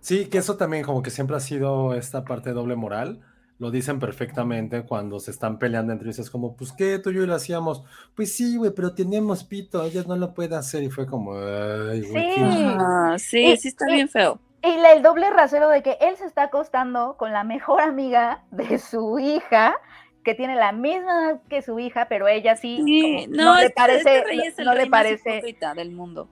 Sí, 0.00 0.26
que 0.26 0.38
eso 0.38 0.56
también 0.56 0.84
como 0.84 1.02
que 1.02 1.10
siempre 1.10 1.36
ha 1.36 1.40
sido 1.40 1.94
esta 1.94 2.24
parte 2.24 2.50
de 2.50 2.54
doble 2.54 2.76
moral. 2.76 3.20
Lo 3.58 3.70
dicen 3.70 4.00
perfectamente 4.00 4.84
cuando 4.84 5.20
se 5.20 5.30
están 5.30 5.58
peleando 5.58 5.92
entre 5.92 6.08
ellos. 6.08 6.18
Es 6.18 6.30
como, 6.30 6.56
pues, 6.56 6.72
¿qué? 6.72 6.98
Tú 6.98 7.10
y 7.10 7.14
yo 7.14 7.26
lo 7.26 7.34
hacíamos. 7.34 7.84
Pues 8.14 8.34
sí, 8.34 8.56
güey, 8.56 8.72
pero 8.74 8.94
tenemos 8.94 9.44
pito. 9.44 9.82
Ellos 9.84 10.06
no 10.06 10.16
lo 10.16 10.34
pueden 10.34 10.54
hacer. 10.54 10.82
Y 10.82 10.90
fue 10.90 11.06
como, 11.06 11.34
ay, 11.34 12.02
güey. 12.02 13.18
Sí, 13.18 13.18
sí, 13.18 13.56
sí 13.56 13.68
está 13.68 13.86
bien 13.86 14.08
feo. 14.08 14.40
Y 14.64 14.68
el 14.68 15.02
doble 15.02 15.28
rasero 15.30 15.68
de 15.68 15.82
que 15.82 15.98
él 16.00 16.16
se 16.16 16.24
está 16.24 16.44
acostando 16.44 17.16
con 17.18 17.32
la 17.32 17.44
mejor 17.44 17.82
amiga 17.82 18.44
de 18.50 18.78
su 18.78 19.18
hija, 19.18 19.76
que 20.24 20.34
tiene 20.34 20.56
la 20.56 20.72
misma 20.72 21.38
que 21.50 21.60
su 21.60 21.78
hija, 21.78 22.08
pero 22.08 22.28
ella 22.28 22.56
sí, 22.56 23.26
no, 23.28 23.60
le 23.60 23.70
parece, 23.70 24.24
no, 24.64 24.74
le 24.74 24.86
parece 24.86 25.42
del 25.76 25.90
mundo. 25.92 26.30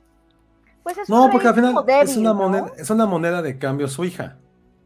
Pues 0.83 0.97
no, 1.09 1.31
porque 1.31 1.49
al 1.49 1.55
final 1.55 1.85
es 2.03 2.17
una, 2.17 2.33
moneda, 2.33 2.73
es 2.77 2.91
una 2.91 3.07
moneda 3.07 3.43
de 3.43 3.59
cambio 3.59 3.89
su 3.89 4.05
hija. 4.05 4.39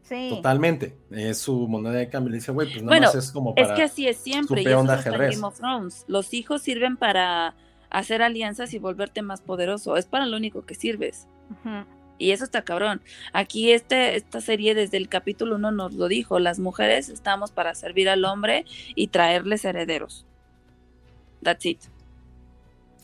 Sí. 0.03 0.29
Totalmente. 0.29 0.97
Es 1.11 1.39
su 1.39 1.67
moneda 1.67 1.93
de 1.93 2.09
cambio. 2.09 2.31
Le 2.31 2.37
dice, 2.37 2.51
güey, 2.51 2.71
pues 2.71 2.83
nada 2.83 2.99
más 2.99 3.15
es 3.15 3.31
como 3.31 3.53
para. 3.53 3.67
Es 3.67 3.73
que 3.73 3.83
así 3.83 4.07
es 4.07 4.17
siempre. 4.17 4.61
Y 4.61 4.65
eso 4.67 4.93
es 4.93 5.05
Game 5.05 5.43
of 5.43 5.57
Thrones. 5.57 6.05
Los 6.07 6.33
hijos 6.33 6.61
sirven 6.61 6.97
para 6.97 7.55
hacer 7.89 8.21
alianzas 8.21 8.73
y 8.73 8.79
volverte 8.79 9.21
más 9.21 9.41
poderoso. 9.41 9.97
Es 9.97 10.05
para 10.05 10.25
lo 10.25 10.37
único 10.37 10.65
que 10.65 10.75
sirves. 10.75 11.27
Y 12.17 12.31
eso 12.31 12.43
está 12.45 12.63
cabrón. 12.63 13.01
Aquí 13.33 13.71
este, 13.71 14.15
esta 14.15 14.39
serie 14.39 14.75
desde 14.75 14.97
el 14.97 15.09
capítulo 15.09 15.55
1 15.55 15.71
nos 15.71 15.93
lo 15.93 16.07
dijo. 16.07 16.39
Las 16.39 16.59
mujeres 16.59 17.09
estamos 17.09 17.51
para 17.51 17.75
servir 17.75 18.07
al 18.07 18.23
hombre 18.23 18.65
y 18.95 19.07
traerles 19.07 19.65
herederos. 19.65 20.25
That's 21.43 21.65
it. 21.65 21.79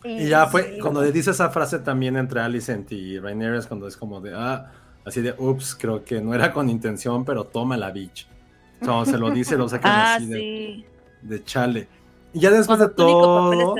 Y 0.03 0.27
ya 0.27 0.47
fue, 0.47 0.77
cuando 0.79 1.01
le 1.01 1.11
dice 1.11 1.31
esa 1.31 1.49
frase 1.49 1.79
también 1.79 2.17
entre 2.17 2.41
Alicent 2.41 2.91
y 2.91 3.17
es 3.17 3.67
cuando 3.67 3.87
es 3.87 3.95
como 3.95 4.19
de, 4.19 4.33
ah, 4.35 4.71
así 5.05 5.21
de, 5.21 5.33
ups, 5.37 5.75
creo 5.79 6.03
que 6.03 6.21
no 6.21 6.33
era 6.33 6.51
con 6.51 6.69
intención, 6.69 7.23
pero 7.23 7.45
toma 7.45 7.77
la 7.77 7.91
bitch. 7.91 8.27
O 8.81 8.85
sea, 8.85 9.13
se 9.13 9.17
lo 9.17 9.31
dice, 9.31 9.55
lo 9.57 9.69
sacan 9.69 9.91
ah, 9.95 10.15
así 10.15 10.25
de, 10.27 10.85
de, 11.21 11.43
chale. 11.43 11.87
Y 12.33 12.39
ya 12.39 12.51
después 12.51 12.79
de 12.79 12.89
todo... 12.89 13.75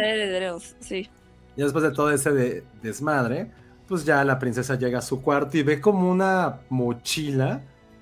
Sí. 0.79 1.09
Ya 1.55 1.65
después 1.65 1.83
de 1.83 1.91
todo 1.91 2.09
ese 2.11 2.63
desmadre, 2.81 3.51
pues 3.87 4.05
ya 4.05 4.23
la 4.23 4.39
princesa 4.39 4.75
llega 4.75 4.99
a 4.99 5.01
su 5.01 5.21
cuarto 5.21 5.57
y 5.57 5.63
ve 5.63 5.79
como 5.81 6.09
una 6.09 6.61
mochila 6.69 7.61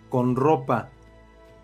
con 0.09 0.35
ropa 0.35 0.89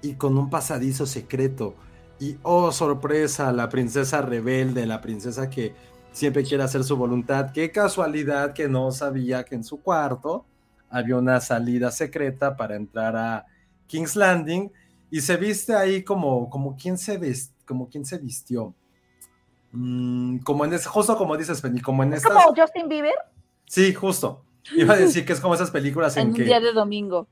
y 0.02 0.16
con 0.16 0.38
un 0.38 0.50
pasadizo 0.50 1.06
secreto. 1.06 1.76
Y 2.20 2.38
oh, 2.44 2.72
sorpresa, 2.72 3.52
la 3.52 3.70
princesa 3.70 4.22
rebelde, 4.22 4.86
la 4.86 5.02
princesa 5.02 5.50
que 5.50 5.76
siempre 6.12 6.44
quiere 6.44 6.64
hacer 6.64 6.84
su 6.84 6.96
voluntad. 6.98 7.52
Qué 7.52 7.72
casualidad 7.72 8.54
que 8.54 8.68
no 8.68 8.92
sabía 8.92 9.44
que 9.44 9.56
en 9.56 9.64
su 9.64 9.82
cuarto 9.82 10.46
había 10.90 11.18
una 11.18 11.40
salida 11.42 11.92
secreta 11.92 12.56
para 12.56 12.76
entrar 12.76 13.16
a 13.16 13.46
King's 13.88 14.16
Landing 14.16 14.72
y 15.10 15.22
se 15.22 15.38
viste 15.38 15.76
ahí 15.76 16.04
como, 16.04 16.50
como 16.50 16.76
quien 16.76 16.98
se 16.98 17.20
como 17.66 17.90
quien 17.90 18.06
se 18.06 18.18
vistió. 18.18 18.74
Mm, 19.72 20.40
como 20.40 20.66
en 20.66 20.74
ese, 20.74 20.88
justo 20.88 21.18
como 21.18 21.36
dices, 21.38 21.62
Penny, 21.62 21.82
como 21.82 22.04
en 22.04 22.14
estas... 22.14 22.32
¿Como 22.32 22.56
Justin 22.56 22.88
Bieber? 22.88 23.14
Sí, 23.66 23.94
justo. 23.94 24.44
Iba 24.76 24.94
a 24.94 24.98
decir 24.98 25.26
que 25.26 25.34
es 25.34 25.40
como 25.40 25.54
esas 25.56 25.72
películas 25.72 26.16
en, 26.18 26.28
en 26.28 26.34
que... 26.34 26.42
un 26.42 26.48
día 26.48 26.60
de 26.60 26.74
domingo. 26.74 27.28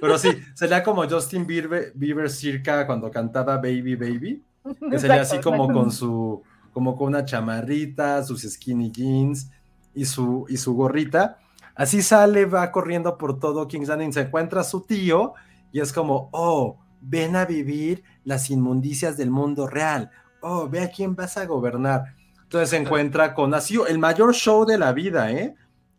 Pero 0.00 0.18
sí, 0.18 0.30
sería 0.54 0.82
como 0.82 1.08
Justin 1.08 1.46
Bieber, 1.46 1.92
Bieber 1.94 2.28
circa 2.28 2.86
cuando 2.86 3.10
cantaba 3.10 3.56
Baby 3.56 3.94
Baby, 3.94 4.42
que 4.90 4.98
sería 4.98 5.22
así 5.22 5.38
como 5.40 5.72
con 5.72 5.90
su 5.92 6.42
como 6.72 6.96
con 6.96 7.08
una 7.08 7.24
chamarrita, 7.24 8.22
sus 8.22 8.42
skinny 8.42 8.90
jeans 8.90 9.50
y 9.94 10.04
su, 10.04 10.46
y 10.48 10.56
su 10.56 10.74
gorrita. 10.74 11.38
Así 11.74 12.02
sale, 12.02 12.44
va 12.44 12.70
corriendo 12.70 13.16
por 13.16 13.38
todo 13.38 13.68
King's 13.68 13.88
Landing, 13.88 14.12
se 14.12 14.20
encuentra 14.22 14.60
a 14.60 14.64
su 14.64 14.82
tío 14.82 15.34
y 15.72 15.80
es 15.80 15.92
como, 15.92 16.28
oh, 16.32 16.78
ven 17.00 17.36
a 17.36 17.44
vivir 17.44 18.04
las 18.24 18.50
inmundicias 18.50 19.16
del 19.16 19.30
mundo 19.30 19.66
real. 19.66 20.10
Oh, 20.40 20.68
ve 20.68 20.80
a 20.80 20.90
quién 20.90 21.14
vas 21.14 21.36
a 21.36 21.46
gobernar. 21.46 22.14
Entonces 22.42 22.70
se 22.70 22.76
encuentra 22.76 23.34
con 23.34 23.54
así 23.54 23.78
el 23.88 23.98
mayor 23.98 24.34
show 24.34 24.66
de 24.66 24.78
la 24.78 24.92
vida, 24.92 25.30
¿eh? 25.32 25.54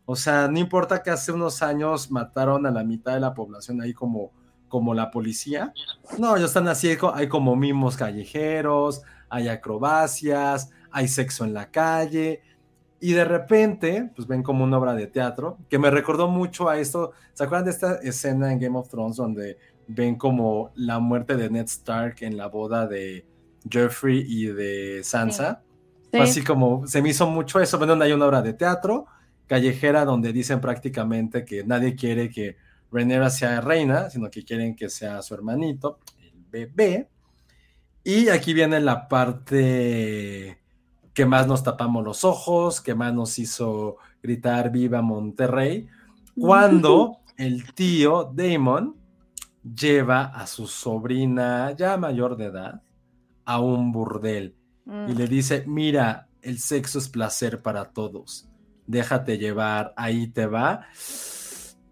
O 0.06 0.16
sea, 0.16 0.48
no 0.48 0.58
importa 0.58 1.02
que 1.02 1.10
hace 1.10 1.32
unos 1.32 1.62
años 1.62 2.10
mataron 2.10 2.66
a 2.66 2.70
la 2.70 2.84
mitad 2.84 3.14
de 3.14 3.20
la 3.20 3.34
población 3.34 3.80
ahí 3.80 3.94
como, 3.94 4.32
como 4.68 4.94
la 4.94 5.10
policía. 5.10 5.72
No, 6.18 6.36
ellos 6.36 6.50
están 6.50 6.68
así, 6.68 6.96
hay 7.14 7.28
como 7.28 7.56
mimos 7.56 7.96
callejeros, 7.96 9.02
hay 9.28 9.48
acrobacias, 9.48 10.70
hay 10.90 11.08
sexo 11.08 11.44
en 11.44 11.54
la 11.54 11.70
calle. 11.70 12.42
Y 13.00 13.12
de 13.12 13.24
repente, 13.24 14.10
pues 14.14 14.26
ven 14.26 14.42
como 14.42 14.64
una 14.64 14.78
obra 14.78 14.94
de 14.94 15.06
teatro, 15.06 15.58
que 15.68 15.78
me 15.78 15.90
recordó 15.90 16.28
mucho 16.28 16.68
a 16.68 16.78
esto. 16.78 17.12
¿Se 17.34 17.44
acuerdan 17.44 17.66
de 17.66 17.70
esta 17.72 17.94
escena 17.96 18.52
en 18.52 18.58
Game 18.58 18.78
of 18.78 18.88
Thrones 18.88 19.16
donde 19.16 19.58
ven 19.86 20.16
como 20.16 20.72
la 20.74 20.98
muerte 20.98 21.36
de 21.36 21.50
Ned 21.50 21.66
Stark 21.66 22.16
en 22.20 22.36
la 22.36 22.46
boda 22.46 22.86
de 22.86 23.26
Jeffrey 23.68 24.24
y 24.26 24.46
de 24.46 25.02
Sansa? 25.04 25.62
Así 26.12 26.44
como 26.44 26.86
se 26.86 27.02
me 27.02 27.10
hizo 27.10 27.26
mucho 27.26 27.60
eso, 27.60 27.78
ven 27.78 27.88
donde 27.88 28.04
hay 28.04 28.12
una 28.12 28.26
obra 28.26 28.40
de 28.40 28.52
teatro 28.52 29.06
callejera 29.46 30.04
donde 30.04 30.32
dicen 30.32 30.60
prácticamente 30.60 31.44
que 31.44 31.64
nadie 31.64 31.94
quiere 31.94 32.30
que 32.30 32.56
Rhaenyra 32.90 33.30
sea 33.30 33.60
reina, 33.60 34.08
sino 34.10 34.30
que 34.30 34.44
quieren 34.44 34.76
que 34.76 34.88
sea 34.88 35.20
su 35.22 35.34
hermanito, 35.34 35.98
el 36.22 36.44
bebé. 36.50 37.08
Y 38.04 38.28
aquí 38.28 38.52
viene 38.52 38.80
la 38.80 39.08
parte 39.08 40.60
que 41.14 41.26
más 41.26 41.46
nos 41.46 41.62
tapamos 41.62 42.04
los 42.04 42.24
ojos, 42.24 42.82
que 42.82 42.94
más 42.94 43.14
nos 43.14 43.38
hizo 43.38 43.96
gritar 44.22 44.70
viva 44.70 45.00
Monterrey, 45.00 45.88
cuando 46.38 47.20
el 47.36 47.72
tío 47.72 48.30
Damon 48.34 48.96
lleva 49.62 50.24
a 50.24 50.46
su 50.46 50.66
sobrina 50.66 51.72
ya 51.72 51.96
mayor 51.96 52.36
de 52.36 52.46
edad 52.46 52.82
a 53.44 53.60
un 53.60 53.92
burdel 53.92 54.54
y 54.86 54.90
mm. 54.90 55.16
le 55.16 55.26
dice, 55.26 55.64
mira, 55.66 56.28
el 56.42 56.58
sexo 56.58 56.98
es 56.98 57.08
placer 57.08 57.62
para 57.62 57.90
todos, 57.90 58.48
déjate 58.86 59.38
llevar, 59.38 59.94
ahí 59.96 60.26
te 60.26 60.46
va. 60.46 60.86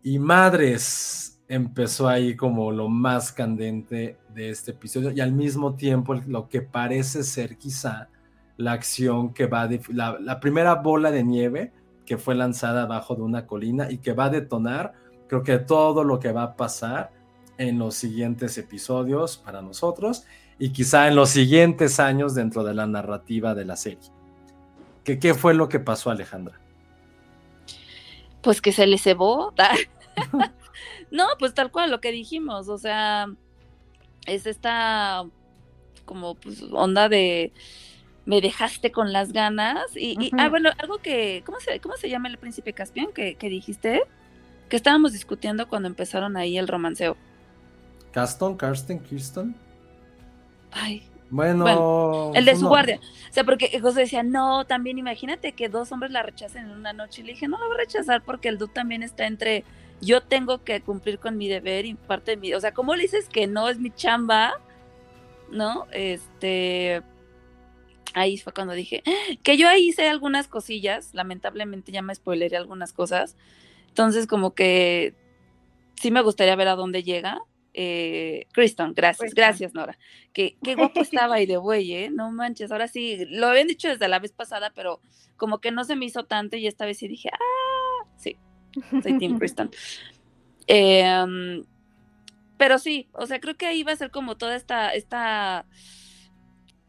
Y 0.03 0.19
madres, 0.19 1.32
empezó 1.53 2.09
ahí 2.09 2.35
como 2.35 2.73
lo 2.73 2.89
más 2.89 3.31
candente 3.31 4.17
de 4.35 4.49
este 4.49 4.71
episodio 4.71 5.11
y 5.11 5.21
al 5.21 5.33
mismo 5.33 5.75
tiempo 5.75 6.15
lo 6.15 6.49
que 6.49 6.63
parece 6.63 7.23
ser 7.23 7.59
quizá 7.59 8.09
la 8.57 8.73
acción 8.73 9.35
que 9.35 9.45
va, 9.45 9.69
de, 9.69 9.83
la, 9.91 10.41
primera 10.41 10.77
bola 10.77 11.11
de 11.11 11.23
nieve 11.23 11.71
que 12.07 12.17
fue 12.17 12.35
lanzada 12.35 12.85
abajo 12.85 13.17
de 13.17 13.23
una 13.23 13.47
colina 13.47 13.91
y 13.91 13.99
que 13.99 14.15
va 14.15 14.27
a 14.27 14.31
detonar, 14.31 14.95
creo 15.29 15.43
que 15.43 15.59
todo 15.59 16.05
lo 16.05 16.19
que 16.21 16.33
va 16.33 16.43
a 16.43 16.57
pasar 16.57 17.11
en 17.59 17.79
los 17.79 17.97
siguientes 17.97 18.57
episodios 18.57 19.37
para 19.37 19.61
nosotros 19.61 20.25
y 20.59 20.71
quizá 20.71 21.07
en 21.07 21.17
los 21.17 21.29
siguientes 21.29 22.01
años 22.01 22.35
dentro 22.35 22.65
de 22.65 22.73
la 22.73 22.87
narrativa 22.87 23.55
de 23.55 23.67
la 23.67 23.77
serie. 23.77 24.11
¿Qué, 25.05 25.19
qué 25.19 25.35
fue 25.35 25.53
lo 25.53 25.69
que 25.69 25.81
pasó, 25.81 26.09
Alejandra? 26.09 26.59
Pues 28.41 28.63
que 28.63 28.73
se 28.73 28.87
le 28.87 28.97
cebó. 28.97 29.53
no, 31.13 31.27
pues 31.39 31.55
tal 31.55 31.71
cual 31.71 31.91
lo 31.91 32.01
que 32.01 32.11
dijimos, 32.11 32.69
o 32.69 32.79
sea, 32.79 33.29
es 34.27 34.47
esta 34.47 35.25
como 36.05 36.35
pues 36.35 36.63
onda 36.73 37.09
de 37.09 37.53
me 38.25 38.41
dejaste 38.41 38.93
con 38.93 39.13
las 39.13 39.33
ganas. 39.33 39.97
Y, 39.97 40.31
ah, 40.39 40.49
bueno, 40.49 40.71
algo 40.79 40.99
que, 40.99 41.43
¿cómo 41.45 41.61
se, 41.61 41.81
cómo 41.81 41.97
se 41.97 42.09
llama 42.09 42.29
el 42.29 42.39
príncipe 42.39 42.73
Caspian 42.73 43.13
que, 43.13 43.35
que 43.35 43.49
dijiste? 43.49 44.03
Que 44.69 44.77
estábamos 44.77 45.13
discutiendo 45.13 45.69
cuando 45.69 45.89
empezaron 45.89 46.37
ahí 46.37 46.57
el 46.57 46.69
romanceo. 46.69 47.17
¿Caston? 48.13 48.57
¿Karsten? 48.57 49.01
¿Kirsten? 49.01 49.55
Ay. 50.71 51.09
Bueno, 51.31 52.31
el 52.35 52.45
de 52.45 52.57
su 52.57 52.69
guardia. 52.69 53.01
O 53.31 53.33
sea, 53.33 53.43
porque 53.45 53.81
José 53.81 54.01
decía, 54.01 54.23
no, 54.23 54.67
también 54.67 54.99
imagínate 54.99 55.53
que 55.53 55.71
dos 55.71 55.91
hombres 55.91 56.13
la 56.13 56.23
rechacen 56.23 56.67
en 56.67 56.73
una 56.73 56.93
noche. 56.93 57.23
Y 57.23 57.25
le 57.25 57.33
dije, 57.33 57.49
no 57.49 57.59
la 57.59 57.67
voy 57.67 57.77
a 57.77 57.79
rechazar 57.79 58.23
porque 58.23 58.51
el 58.51 58.59
dude 58.59 58.75
también 58.75 59.03
está 59.03 59.27
entre 59.27 59.65
yo 60.03 60.21
tengo 60.21 60.63
que 60.65 60.83
cumplir 60.83 61.19
con 61.19 61.39
mi 61.39 61.49
deber 61.49 61.87
y 61.87 61.95
parte 61.95 62.33
de 62.33 62.37
mi. 62.37 62.53
O 62.55 62.61
sea, 62.61 62.75
¿cómo 62.75 62.95
le 62.95 63.03
dices 63.03 63.29
que 63.29 63.47
no 63.47 63.69
es 63.69 63.79
mi 63.79 63.91
chamba? 63.91 64.61
¿No? 65.51 65.87
Este 65.93 67.03
ahí 68.15 68.37
fue 68.37 68.53
cuando 68.53 68.75
dije 68.75 69.03
que 69.43 69.57
yo 69.57 69.69
ahí 69.69 69.89
hice 69.89 70.09
algunas 70.09 70.49
cosillas, 70.49 71.15
lamentablemente 71.15 71.93
ya 71.93 72.03
me 72.03 72.15
spoileré 72.15 72.57
algunas 72.57 72.93
cosas, 72.93 73.37
entonces 73.89 74.27
como 74.27 74.55
que 74.55 75.15
sí 76.01 76.11
me 76.11 76.23
gustaría 76.23 76.57
ver 76.57 76.69
a 76.69 76.77
dónde 76.77 77.03
llega. 77.03 77.41
Eh, 77.75 78.49
Kristen, 78.53 78.93
gracias, 78.93 79.33
gracias 79.33 79.73
Nora. 79.73 79.99
Que, 80.35 80.57
qué 80.63 80.75
guapo 80.75 81.01
estaba 81.01 81.37
ahí 81.37 81.47
de 81.47 81.57
güey, 81.57 81.93
¿eh? 81.93 82.11
No 82.11 82.31
manches, 82.31 82.71
ahora 82.71 82.89
sí, 82.89 83.25
lo 83.31 83.47
habían 83.47 83.69
dicho 83.69 83.89
desde 83.89 84.09
la 84.09 84.19
vez 84.19 84.33
pasada, 84.33 84.73
pero 84.75 85.01
como 85.37 85.59
que 85.59 85.71
no 85.71 85.85
se 85.85 85.97
me 85.97 86.05
hizo 86.05 86.25
tanto 86.25 86.57
y 86.57 86.67
esta 86.67 86.85
vez 86.85 86.99
sí 86.99 87.09
dije, 87.09 87.31
ah, 87.33 87.62
soy 89.03 89.19
Tim. 89.19 89.39
Em, 90.69 91.65
pero 92.57 92.79
sí, 92.79 93.09
o 93.13 93.27
sea, 93.27 93.41
creo 93.41 93.57
que 93.57 93.67
ahí 93.67 93.83
va 93.83 93.91
a 93.93 93.97
ser 93.97 94.13
como 94.13 94.37
toda 94.37 94.55
esta, 94.55 94.95
esta 94.95 95.67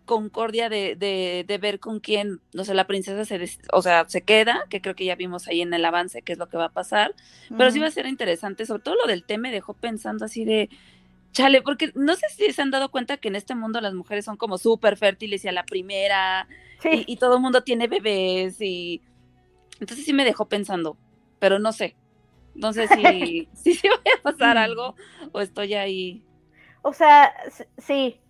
concordia 0.06 0.70
de, 0.70 0.96
de, 0.96 1.58
ver 1.58 1.80
con 1.80 2.00
quién, 2.00 2.42
no 2.54 2.66
sé, 2.66 2.74
la 2.74 2.88
princesa 2.88 3.26
se, 3.26 3.58
o 3.72 3.82
sea, 3.82 4.06
se 4.08 4.22
queda, 4.22 4.66
que 4.70 4.82
creo 4.82 4.96
que 4.96 5.06
ya 5.06 5.16
vimos 5.16 5.48
ahí 5.48 5.62
en 5.62 5.74
el 5.74 5.86
avance 5.86 6.22
qué 6.22 6.34
es 6.34 6.38
lo 6.38 6.50
que 6.50 6.58
va 6.58 6.66
a 6.66 6.74
pasar, 6.74 7.16
pero 7.58 7.72
sí 7.72 7.80
va 7.80 7.88
a 7.88 7.92
ser 7.92 8.06
interesante, 8.06 8.66
sobre 8.66 8.84
todo 8.84 8.96
lo 8.96 9.08
del 9.08 9.24
té 9.24 9.38
me 9.38 9.52
dejó 9.52 9.74
pensando 9.74 10.26
así 10.26 10.46
de, 10.46 10.70
chale, 11.32 11.62
porque 11.62 11.92
no 11.96 12.16
sé 12.16 12.28
si 12.30 12.52
se 12.52 12.62
han 12.62 12.72
dado 12.72 12.92
cuenta 12.92 13.18
que 13.18 13.30
en 13.30 13.36
este 13.36 13.56
mundo 13.56 13.80
las 13.82 13.94
mujeres 13.94 14.26
son 14.26 14.38
como 14.38 14.58
súper 14.58 14.98
fértiles 14.98 15.44
y 15.46 15.48
a 15.48 15.52
la 15.54 15.64
primera, 15.64 16.48
y, 16.92 17.16
todo 17.16 17.36
el 17.36 17.42
mundo 17.42 17.64
tiene 17.64 17.88
bebés, 17.88 18.60
y 18.60 19.02
entonces 19.80 20.06
sí 20.06 20.14
me 20.14 20.26
dejó 20.26 20.50
pensando, 20.50 20.98
pero 21.44 21.60
no 21.60 21.74
sé, 21.74 21.98
entonces 22.56 22.90
si, 22.90 23.50
si, 23.54 23.74
si 23.74 23.90
voy 23.90 24.14
a 24.18 24.24
pasar 24.24 24.58
algo 24.58 24.96
o 25.34 25.42
estoy 25.42 25.74
ahí. 25.74 26.26
O 26.84 26.94
sea, 26.94 27.34
sí, 27.80 28.22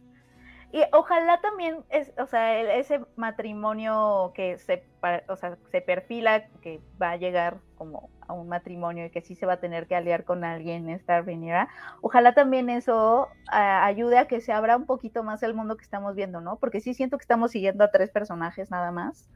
y 0.71 0.82
ojalá 0.93 1.39
también, 1.39 1.84
es, 1.91 2.12
o 2.17 2.26
sea, 2.26 2.60
ese 2.60 3.02
matrimonio 3.15 4.32
que 4.34 4.58
se, 4.58 4.84
o 5.30 5.36
sea, 5.36 5.60
se 5.69 5.82
perfila, 5.82 6.47
que 6.63 6.82
va 6.99 7.12
a 7.12 7.17
llegar 7.17 7.60
como 7.78 8.10
a 8.28 8.34
un 8.34 8.49
matrimonio 8.49 9.06
y 9.06 9.12
que 9.12 9.21
sí 9.21 9.36
se 9.36 9.45
va 9.45 9.54
a 9.54 9.60
tener 9.60 9.86
que 9.86 9.95
aliar 9.95 10.23
con 10.23 10.43
alguien 10.43 10.89
en 10.89 10.95
esta 10.95 11.21
venida, 11.21 11.69
ojalá 12.02 12.34
también 12.34 12.71
eso 12.71 13.28
ayude 13.52 14.17
a 14.17 14.26
que 14.26 14.41
se 14.41 14.54
abra 14.54 14.76
un 14.76 14.88
poquito 14.88 15.21
más 15.21 15.43
el 15.43 15.54
mundo 15.54 15.78
que 15.78 15.84
estamos 15.84 16.15
viendo, 16.15 16.41
¿no? 16.41 16.58
Porque 16.58 16.82
sí 16.82 16.95
siento 16.95 17.19
que 17.19 17.26
estamos 17.26 17.52
siguiendo 17.52 17.84
a 17.84 17.91
tres 17.91 18.10
personajes 18.10 18.71
nada 18.71 18.91
más. 18.91 19.30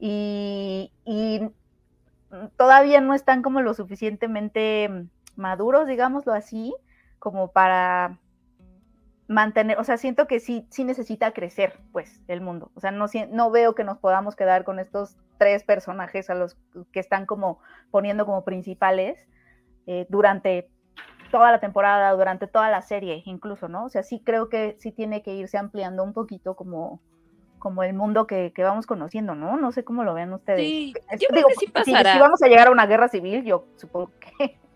Y, 0.00 0.92
y 1.04 1.48
todavía 2.56 3.00
no 3.00 3.14
están 3.14 3.42
como 3.42 3.60
lo 3.60 3.74
suficientemente 3.74 5.06
maduros, 5.36 5.86
digámoslo 5.86 6.32
así, 6.32 6.74
como 7.18 7.52
para 7.52 8.18
mantener, 9.28 9.78
o 9.78 9.84
sea, 9.84 9.98
siento 9.98 10.26
que 10.26 10.40
sí, 10.40 10.66
sí 10.70 10.84
necesita 10.84 11.32
crecer, 11.32 11.78
pues, 11.92 12.22
el 12.28 12.40
mundo. 12.40 12.70
O 12.74 12.80
sea, 12.80 12.90
no, 12.90 13.06
no 13.30 13.50
veo 13.50 13.74
que 13.74 13.84
nos 13.84 13.98
podamos 13.98 14.36
quedar 14.36 14.64
con 14.64 14.78
estos 14.78 15.16
tres 15.36 15.64
personajes 15.64 16.30
a 16.30 16.34
los 16.34 16.56
que 16.92 17.00
están 17.00 17.26
como 17.26 17.60
poniendo 17.90 18.24
como 18.24 18.44
principales 18.44 19.26
eh, 19.86 20.06
durante 20.08 20.70
toda 21.30 21.52
la 21.52 21.60
temporada, 21.60 22.10
durante 22.12 22.46
toda 22.46 22.70
la 22.70 22.80
serie, 22.82 23.22
incluso, 23.26 23.68
¿no? 23.68 23.84
O 23.84 23.88
sea, 23.90 24.02
sí 24.02 24.22
creo 24.24 24.48
que 24.48 24.76
sí 24.80 24.92
tiene 24.92 25.22
que 25.22 25.34
irse 25.34 25.58
ampliando 25.58 26.02
un 26.02 26.14
poquito 26.14 26.56
como, 26.56 27.00
como 27.58 27.82
el 27.82 27.94
mundo 27.94 28.26
que, 28.26 28.52
vamos 28.56 28.86
conociendo, 28.86 29.34
¿no? 29.34 29.56
No 29.56 29.72
sé 29.72 29.84
cómo 29.84 30.04
lo 30.04 30.14
ven 30.14 30.32
ustedes. 30.32 30.60
Sí, 30.60 30.94
yo 31.18 31.28
creo 31.28 31.46
que 31.48 31.54
sí 31.54 31.66
pasará. 31.66 32.14
si 32.14 32.18
vamos 32.18 32.42
a 32.42 32.48
llegar 32.48 32.68
a 32.68 32.70
una 32.70 32.86
guerra 32.86 33.08
civil, 33.08 33.44
yo 33.44 33.66
supongo 33.76 34.10
que 34.20 34.58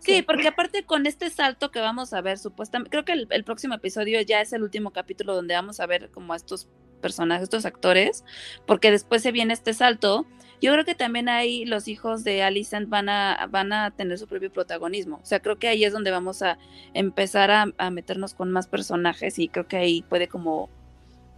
Sí, 0.00 0.22
porque 0.22 0.48
aparte 0.48 0.84
con 0.84 1.06
este 1.06 1.30
salto 1.30 1.70
que 1.70 1.80
vamos 1.80 2.12
a 2.12 2.20
ver, 2.20 2.38
supuestamente, 2.38 2.90
creo 2.90 3.04
que 3.04 3.26
el, 3.28 3.44
próximo 3.44 3.74
episodio 3.74 4.20
ya 4.20 4.40
es 4.40 4.52
el 4.52 4.62
último 4.62 4.92
capítulo 4.92 5.34
donde 5.34 5.54
vamos 5.54 5.80
a 5.80 5.86
ver 5.86 6.10
como 6.10 6.32
a 6.32 6.36
estos 6.36 6.68
personajes, 7.00 7.44
estos 7.44 7.66
actores, 7.66 8.24
porque 8.66 8.90
después 8.90 9.22
se 9.22 9.32
viene 9.32 9.52
este 9.52 9.74
salto. 9.74 10.26
Yo 10.60 10.72
creo 10.72 10.84
que 10.84 10.94
también 10.94 11.28
ahí 11.28 11.64
los 11.64 11.88
hijos 11.88 12.24
de 12.24 12.42
Alicent 12.42 12.88
van 12.88 13.08
a, 13.08 13.46
van 13.50 13.72
a 13.72 13.90
tener 13.90 14.16
su 14.18 14.26
propio 14.26 14.50
protagonismo. 14.50 15.18
O 15.22 15.26
sea, 15.26 15.40
creo 15.40 15.58
que 15.58 15.68
ahí 15.68 15.84
es 15.84 15.92
donde 15.92 16.10
vamos 16.10 16.40
a 16.42 16.56
empezar 16.94 17.50
a, 17.50 17.90
meternos 17.90 18.34
con 18.34 18.50
más 18.52 18.66
personajes 18.66 19.38
y 19.38 19.48
creo 19.48 19.66
que 19.66 19.76
ahí 19.76 20.02
puede 20.02 20.28
como 20.28 20.70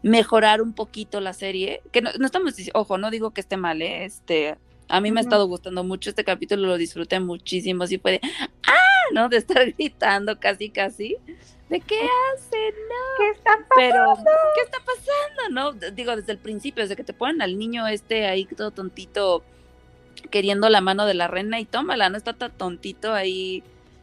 mejorar 0.03 0.62
un 0.62 0.72
poquito 0.72 1.20
la 1.20 1.32
serie. 1.32 1.82
Que 1.92 2.03
no, 2.03 2.11
no 2.18 2.26
estamos, 2.26 2.55
ojo, 2.74 2.99
no 2.99 3.11
digo 3.11 3.32
que 3.32 3.40
esté 3.40 3.57
mal, 3.57 3.82
¿eh? 3.82 4.05
este, 4.05 4.57
a 4.88 5.01
mí 5.01 5.12
me 5.12 5.20
ha 5.20 5.22
estado 5.22 5.46
gustando 5.46 5.84
mucho 5.84 6.11
este 6.11 6.24
capítulo, 6.24 6.66
lo 6.66 6.76
disfruté 6.76 7.20
muchísimo, 7.20 7.84
así 7.84 7.99
fue 7.99 8.12
de, 8.12 8.20
¡ah! 8.66 9.12
¿no? 9.12 9.28
De 9.28 9.36
estar 9.36 9.72
gritando 9.78 10.38
casi, 10.40 10.70
casi. 10.70 11.16
¿De 11.68 11.80
qué 11.80 11.96
hacen? 11.96 12.74
No. 12.88 13.18
¿Qué 13.18 13.30
está 13.30 13.51
pasando? 13.51 13.74
Pero, 13.76 14.14
¿qué 14.55 14.62
está 14.62 14.78
pasando? 14.78 15.78
¿No? 15.80 15.90
Digo, 15.92 16.16
desde 16.16 16.32
el 16.32 16.38
principio, 16.38 16.82
desde 16.82 16.96
que 16.96 17.05
te 17.05 17.12
ponen 17.12 17.42
al 17.42 17.59
niño 17.59 17.86
este 17.86 18.26
ahí 18.26 18.46
todo 18.46 18.70
tontito 18.70 19.44
queriendo 20.30 20.68
la 20.68 20.80
mano 20.80 21.07
de 21.07 21.14
la 21.14 21.28
reina 21.28 21.61
y 21.61 21.66
tómala, 21.66 22.09
no 22.09 22.16
está 22.16 22.32
tan 22.32 22.53
tontito 22.53 23.12
ahí, 23.12 23.62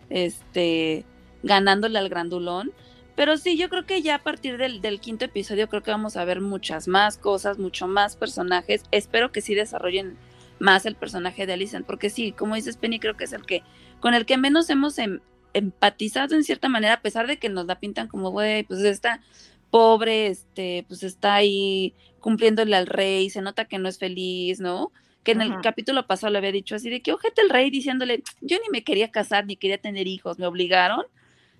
este, 0.10 1.06
ganándole 1.44 1.98
al 1.98 2.10
grandulón. 2.10 2.72
Pero 3.16 3.38
sí, 3.38 3.58
yo 3.58 3.70
creo 3.70 3.86
que 3.86 4.02
ya 4.02 4.16
a 4.16 4.24
partir 4.24 4.58
del, 4.58 4.82
del, 4.82 5.00
quinto 5.00 5.26
episodio 5.26 5.70
creo 5.70 5.84
que 5.84 5.92
vamos 5.92 6.18
a 6.18 6.26
ver 6.26 6.42
muchas 6.42 6.88
más 6.88 7.18
cosas, 7.18 7.58
mucho 7.58 7.88
más 7.88 8.18
personajes. 8.18 8.84
Espero 8.92 9.32
que 9.32 9.42
sí 9.42 9.56
desarrollen 9.56 10.18
más 10.60 10.86
el 10.86 10.96
personaje 10.96 11.46
de 11.46 11.54
Alicent, 11.54 11.86
porque 11.86 12.10
sí, 12.10 12.32
como 12.32 12.56
dices 12.56 12.78
Penny, 12.78 13.00
creo 13.00 13.16
que 13.16 13.26
es 13.26 13.34
el 13.34 13.46
que 13.46 13.64
con 14.00 14.14
el 14.14 14.26
que 14.26 14.38
menos 14.38 14.70
hemos 14.70 14.98
em, 15.00 15.20
empatizado 15.54 16.36
en 16.36 16.44
cierta 16.44 16.70
manera, 16.70 16.96
a 16.96 17.02
pesar 17.02 17.28
de 17.28 17.38
que 17.38 17.50
nos 17.50 17.66
la 17.66 17.80
pintan 17.80 18.08
como, 18.08 18.30
güey, 18.32 18.64
pues 18.64 18.82
está 18.82 19.22
pobre, 19.70 20.28
este, 20.28 20.86
pues 20.88 21.04
está 21.04 21.36
ahí 21.36 21.94
cumpliéndole 22.20 22.76
al 22.76 22.88
rey, 22.88 23.30
se 23.30 23.42
nota 23.42 23.66
que 23.66 23.78
no 23.78 23.90
es 23.90 23.98
feliz, 23.98 24.60
¿no? 24.60 24.92
Que 25.24 25.32
en 25.32 25.42
el 25.42 25.60
capítulo 25.62 26.06
pasado 26.06 26.32
le 26.32 26.38
había 26.38 26.52
dicho 26.52 26.76
así 26.76 26.90
de 26.90 27.02
que 27.02 27.12
ojete 27.12 27.42
el 27.42 27.50
rey 27.50 27.72
diciéndole, 27.72 28.22
yo 28.42 28.58
ni 28.58 28.70
me 28.72 28.84
quería 28.84 29.10
casar 29.10 29.46
ni 29.46 29.56
quería 29.56 29.80
tener 29.80 30.08
hijos, 30.08 30.38
me 30.38 30.46
obligaron. 30.46 31.04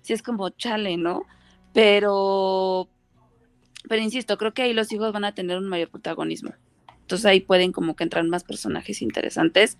Si 0.02 0.12
es 0.12 0.22
como 0.22 0.50
chale, 0.50 0.96
¿no? 0.96 1.24
Pero, 1.76 2.88
pero 3.86 4.02
insisto, 4.02 4.38
creo 4.38 4.54
que 4.54 4.62
ahí 4.62 4.72
los 4.72 4.90
hijos 4.92 5.12
van 5.12 5.26
a 5.26 5.34
tener 5.34 5.58
un 5.58 5.68
mayor 5.68 5.90
protagonismo. 5.90 6.52
Entonces 7.02 7.26
ahí 7.26 7.40
pueden 7.40 7.70
como 7.72 7.94
que 7.94 8.02
entrar 8.02 8.24
más 8.24 8.44
personajes 8.44 9.02
interesantes 9.02 9.76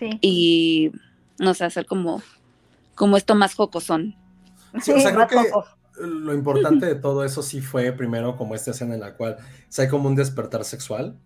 Sí. 0.00 0.10
y, 0.20 0.90
no 1.38 1.54
sé, 1.54 1.64
hacer 1.64 1.86
como, 1.86 2.22
como 2.96 3.16
esto 3.16 3.36
más 3.36 3.54
jocosón. 3.54 4.16
Sí, 4.82 4.90
o 4.90 4.98
sea, 4.98 5.14
creo 5.14 5.28
que 5.28 5.36
lo 6.04 6.34
importante 6.34 6.86
de 6.86 6.96
todo 6.96 7.24
eso 7.24 7.42
sí 7.44 7.60
fue 7.60 7.92
primero 7.92 8.36
como 8.36 8.56
esta 8.56 8.72
escena 8.72 8.94
en 8.94 9.00
la 9.00 9.14
cual 9.14 9.36
o 9.40 9.44
sea, 9.68 9.84
hay 9.84 9.90
como 9.90 10.08
un 10.08 10.16
despertar 10.16 10.64
sexual 10.64 11.16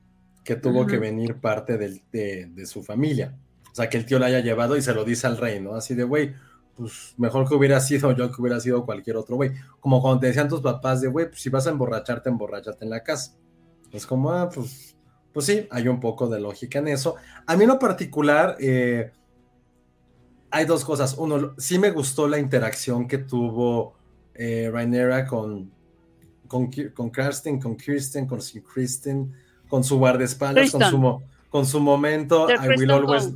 que 0.45 0.57
tuvo 0.57 0.87
que 0.87 0.99
venir 0.99 1.37
parte 1.37 1.79
del- 1.79 2.03
de, 2.13 2.47
de 2.47 2.67
su 2.67 2.83
familia. 2.83 3.35
O 3.73 3.75
sea, 3.75 3.89
que 3.89 3.97
el 3.97 4.05
tío 4.05 4.19
la 4.19 4.27
haya 4.27 4.41
llevado 4.41 4.77
y 4.77 4.83
se 4.83 4.93
lo 4.93 5.05
dice 5.05 5.27
al 5.27 5.39
rey, 5.39 5.59
¿no? 5.59 5.75
Así 5.75 5.95
de, 5.95 6.05
güey, 6.05 6.35
pues 6.77 7.14
mejor 7.16 7.49
que 7.49 7.55
hubiera 7.55 7.81
sido 7.81 8.12
yo 8.12 8.31
que 8.31 8.41
hubiera 8.41 8.61
sido 8.61 8.85
cualquier 8.85 9.16
otro 9.16 9.37
güey. 9.37 9.53
Como 9.81 10.01
cuando 10.01 10.20
te 10.20 10.29
decían 10.29 10.49
tus 10.49 10.61
papás 10.61 11.01
de, 11.01 11.09
güey, 11.09 11.29
pues 11.29 11.41
si 11.41 11.51
vas 11.51 11.66
a 11.66 11.70
emborracharte, 11.70 12.29
emborrachate 12.29 12.85
en 12.85 12.91
la 12.91 13.03
casa. 13.03 13.37
Es 13.93 14.07
como, 14.07 14.33
ah, 14.33 14.49
pues, 14.49 14.97
pues 15.33 15.47
sí, 15.47 15.66
hay 15.70 15.89
un 15.89 16.01
poco 16.01 16.29
de 16.29 16.41
lógica 16.41 16.79
en 16.79 16.89
eso. 16.89 17.16
A 17.47 17.57
mí 17.57 17.64
en 17.64 17.68
lo 17.68 17.79
particular, 17.79 18.57
eh, 18.59 19.12
hay 20.51 20.64
dos 20.64 20.85
cosas. 20.85 21.14
Uno, 21.18 21.55
sí 21.59 21.79
me 21.79 21.91
gustó 21.91 22.27
la 22.27 22.39
interacción 22.39 23.07
que 23.07 23.18
tuvo 23.18 23.95
eh, 24.35 24.70
Rhaenyra 24.73 25.27
con, 25.27 25.70
con, 26.49 26.70
con 26.95 27.11
Kirsten, 27.11 27.61
con 27.61 27.77
Kirsten, 27.77 28.27
con 28.27 28.41
su 28.41 28.62
Kristen, 28.62 29.33
con 29.68 29.85
su 29.85 29.99
guardaespaldas, 29.99 30.70
con 30.70 30.83
su, 30.83 31.23
con 31.51 31.66
su 31.66 31.81
momento, 31.81 32.47
The 32.47 32.55
I 32.55 32.79
will 32.79 32.91
always. 32.91 33.35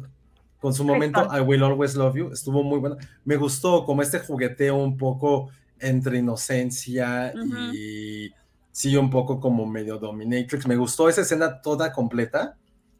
Con 0.66 0.74
su 0.74 0.82
momento. 0.84 1.28
I 1.32 1.42
will 1.42 1.62
always 1.62 1.94
love 1.94 2.16
you, 2.16 2.32
estuvo 2.32 2.64
muy 2.64 2.80
bueno. 2.80 2.96
Me 3.24 3.36
gustó 3.36 3.84
como 3.84 4.02
este 4.02 4.18
jugueteo 4.18 4.74
un 4.76 4.96
poco 4.96 5.48
entre 5.78 6.18
inocencia 6.18 7.32
Ujú. 7.32 7.72
y 7.72 8.32
sí, 8.72 8.96
un 8.96 9.08
poco 9.08 9.38
como 9.38 9.64
medio 9.64 9.96
dominatrix. 9.98 10.66
Me 10.66 10.74
gustó 10.76 11.08
esa 11.08 11.20
escena 11.20 11.60
toda 11.62 11.92
completa. 11.92 12.56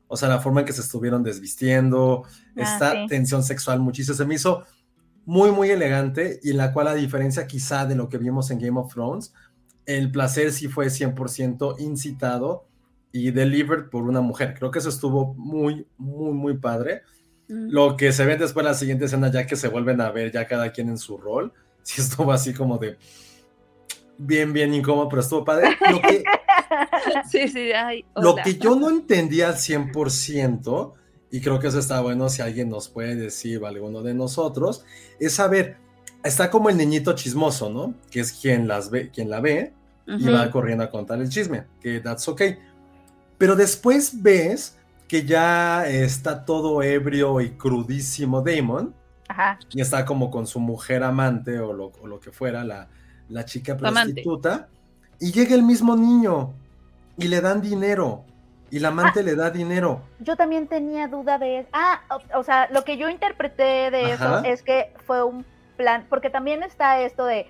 O 0.07 0.17
sea, 0.17 0.29
la 0.29 0.39
forma 0.39 0.61
en 0.61 0.67
que 0.67 0.73
se 0.73 0.83
estuvieron 0.83 1.25
desvistiendo, 1.25 2.23
Ah, 2.57 2.63
esta 2.63 2.93
sí. 2.93 3.07
tensión 3.09 3.43
sexual 3.43 3.81
muchísimo. 3.81 4.17
Se 4.17 4.25
me 4.25 4.37
hizo 4.37 4.63
muy, 5.25 5.51
muy 5.51 5.71
elegante 5.71 6.39
y 6.45 6.53
la 6.53 6.73
cual 6.73 6.87
a 6.87 6.95
diferencia 6.95 7.49
quizá 7.49 7.85
de 7.85 7.97
lo 7.97 8.09
que 8.09 8.19
vimos 8.19 8.53
en 8.53 8.61
Game 8.61 8.79
of 8.79 8.93
Thrones, 8.95 9.35
el 9.87 10.13
placer 10.13 10.53
sí 10.53 10.69
fue 10.69 10.87
100% 10.89 11.81
incitado 11.81 12.69
y 13.11 13.33
delivered 13.33 13.89
por 13.91 14.05
una 14.05 14.21
mujer. 14.21 14.55
Creo 14.57 14.71
que 14.71 14.79
eso 14.79 14.89
estuvo 14.91 15.35
muy, 15.35 15.89
muy, 15.99 16.33
muy 16.33 16.57
padre. 16.59 17.03
Mm. 17.49 17.69
Lo 17.71 17.97
que 17.97 18.13
se 18.13 18.25
ve 18.27 18.37
después 18.37 18.65
en 18.65 18.73
la 18.73 18.75
siguiente 18.75 19.05
escena, 19.05 19.31
ya 19.31 19.47
que 19.47 19.57
se 19.57 19.69
vuelven 19.69 20.01
a 20.01 20.11
ver 20.11 20.33
ya 20.33 20.47
cada 20.47 20.73
quien 20.73 20.89
en 20.89 20.99
su 20.99 21.17
rol, 21.17 21.53
sí 21.83 22.01
estuvo 22.01 22.33
así 22.33 22.53
como 22.53 22.79
de 22.79 22.97
bien, 24.19 24.53
bien 24.53 24.75
incómodo, 24.75 25.09
pero 25.09 25.23
estuvo 25.23 25.45
padre. 25.45 25.77
Lo 25.91 26.01
que, 26.01 26.25
Sí, 27.31 27.49
sí, 27.49 27.73
ay, 27.73 28.05
lo 28.17 28.35
que 28.37 28.55
yo 28.55 28.77
no 28.77 28.91
entendía 28.91 29.49
al 29.49 29.55
100%, 29.55 30.93
y 31.31 31.41
creo 31.41 31.59
que 31.59 31.69
eso 31.69 31.79
está 31.79 32.01
bueno 32.01 32.29
si 32.29 32.43
alguien 32.43 32.69
nos 32.69 32.89
puede 32.89 33.15
decir, 33.15 33.65
alguno 33.65 34.03
de 34.03 34.15
nosotros, 34.15 34.85
es 35.21 35.35
saber, 35.35 35.77
está 36.25 36.51
como 36.51 36.71
el 36.71 36.77
niñito 36.77 37.15
chismoso, 37.15 37.71
¿no? 37.71 37.95
Que 38.11 38.21
es 38.21 38.33
quien, 38.33 38.67
las 38.69 38.91
ve, 38.91 39.11
quien 39.11 39.31
la 39.31 39.41
ve 39.41 39.73
y 40.07 40.25
Ujú. 40.25 40.33
va 40.33 40.51
corriendo 40.51 40.85
a 40.85 40.91
contar 40.91 41.21
el 41.21 41.29
chisme, 41.29 41.65
que 41.81 42.01
that's 42.01 42.27
okay. 42.29 42.59
Pero 43.39 43.55
después 43.55 44.23
ves 44.23 44.76
que 45.09 45.25
ya 45.25 45.87
está 45.87 46.45
todo 46.45 46.83
ebrio 46.83 47.41
y 47.41 47.51
crudísimo 47.51 48.43
Damon, 48.43 48.95
Ajá. 49.29 49.59
y 49.71 49.81
está 49.81 50.05
como 50.05 50.31
con 50.31 50.47
su 50.47 50.61
mujer 50.61 51.03
amante 51.03 51.59
o 51.59 51.73
lo, 51.73 51.93
o 52.01 52.07
lo 52.07 52.21
que 52.21 52.33
fuera, 52.33 52.65
la, 52.65 52.89
la 53.29 53.45
chica 53.45 53.73
amante. 53.73 54.23
prostituta, 54.23 54.69
y 55.19 55.33
llega 55.33 55.55
el 55.55 55.63
mismo 55.63 55.97
niño 55.97 56.53
y 57.17 57.29
le 57.29 57.41
dan 57.41 57.61
dinero, 57.61 58.25
y 58.71 58.81
la 58.81 58.89
amante 58.89 59.23
le 59.23 59.37
da 59.37 59.51
dinero. 59.51 60.03
Yo 60.19 60.37
también 60.37 60.67
tenía 60.67 61.07
duda 61.09 61.39
de 61.39 61.61
eso. 61.61 61.69
Ah, 61.73 62.01
o, 62.11 62.41
o 62.41 62.43
sea, 62.43 62.69
lo 62.73 62.83
que 62.83 62.97
yo 62.99 63.09
interpreté 63.09 63.91
de 63.91 64.13
Ajá. 64.13 64.41
eso 64.41 64.45
es 64.45 64.63
que 64.63 64.93
fue 65.07 65.23
un 65.23 65.45
plan, 65.77 66.05
porque 66.09 66.31
también 66.31 66.63
está 66.63 67.01
esto 67.01 67.25
de 67.27 67.47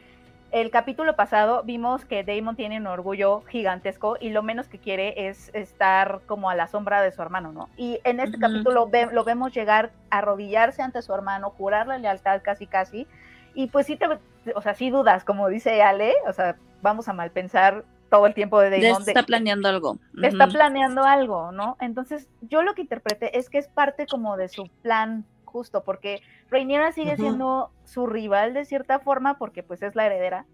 el 0.61 0.71
capítulo 0.71 1.17
pasado 1.17 1.63
vimos 1.65 2.05
que 2.07 2.25
Damon 2.25 2.57
tiene 2.57 2.79
un 2.79 2.87
orgullo 2.87 3.43
gigantesco 3.49 4.17
y 4.19 4.31
lo 4.31 4.43
menos 4.43 4.69
que 4.69 4.79
quiere 4.79 5.29
es 5.29 5.51
estar 5.55 6.21
como 6.27 6.49
a 6.49 6.55
la 6.55 6.67
sombra 6.67 7.03
de 7.03 7.13
su 7.13 7.21
hermano, 7.21 7.53
¿no? 7.53 7.69
Y 7.77 8.01
en 8.05 8.21
este 8.21 8.39
capítulo 8.39 8.89
ve- 8.89 9.09
lo 9.13 9.23
vemos 9.23 9.53
llegar 9.53 9.91
a 10.11 10.19
arrodillarse 10.19 10.81
ante 10.83 11.03
su 11.03 11.13
hermano, 11.15 11.51
jurarle 11.51 11.99
lealtad 11.99 12.41
casi 12.43 12.67
casi, 12.67 13.07
y 13.55 13.67
pues 13.67 13.85
sí 13.87 13.97
te, 13.97 14.07
o 14.55 14.61
sea, 14.63 14.73
sí 14.75 14.89
dudas, 14.91 15.25
como 15.25 15.49
dice 15.49 15.83
Ale, 15.83 16.15
o 16.27 16.33
sea, 16.33 16.57
vamos 16.81 17.07
a 17.09 17.13
mal 17.13 17.31
pensar 17.31 17.85
todo 18.09 18.27
el 18.27 18.33
tiempo 18.33 18.59
de 18.61 18.71
Damon. 18.71 19.03
está 19.11 19.23
planeando 19.25 19.69
algo. 19.69 19.99
está 20.23 20.47
planeando 20.47 21.05
algo, 21.05 21.53
¿no? 21.53 21.77
Entonces, 21.81 22.29
yo 22.41 22.63
lo 22.63 22.75
que 22.75 22.81
interpreté 22.83 23.39
es 23.39 23.51
que 23.51 23.59
es 23.59 23.69
parte 23.69 24.07
como 24.07 24.37
de 24.39 24.49
su 24.49 24.69
plan 24.83 25.25
justo, 25.57 25.85
porque 25.85 26.21
Rhaenyra 26.51 26.93
sigue 26.93 27.17
siendo 27.17 27.71
su 27.87 28.07
rival 28.07 28.53
de 28.53 28.67
cierta 28.67 28.99
forma, 28.99 29.39
porque 29.39 29.63
pues 29.63 29.83
es 29.83 29.95
la 29.95 30.05
heredera. 30.05 30.45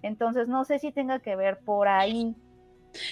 Entonces, 0.00 0.48
no 0.48 0.64
sé 0.64 0.78
si 0.78 0.92
tenga 0.92 1.18
que 1.18 1.36
ver 1.36 1.58
por 1.58 1.88
ahí. 1.88 2.34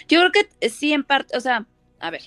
Yo 0.09 0.21
creo 0.21 0.33
que 0.33 0.69
sí, 0.71 0.95
en 0.95 1.05
parte, 1.05 1.37
o 1.37 1.41
sea, 1.41 1.67
a 2.01 2.11
ver, 2.11 2.23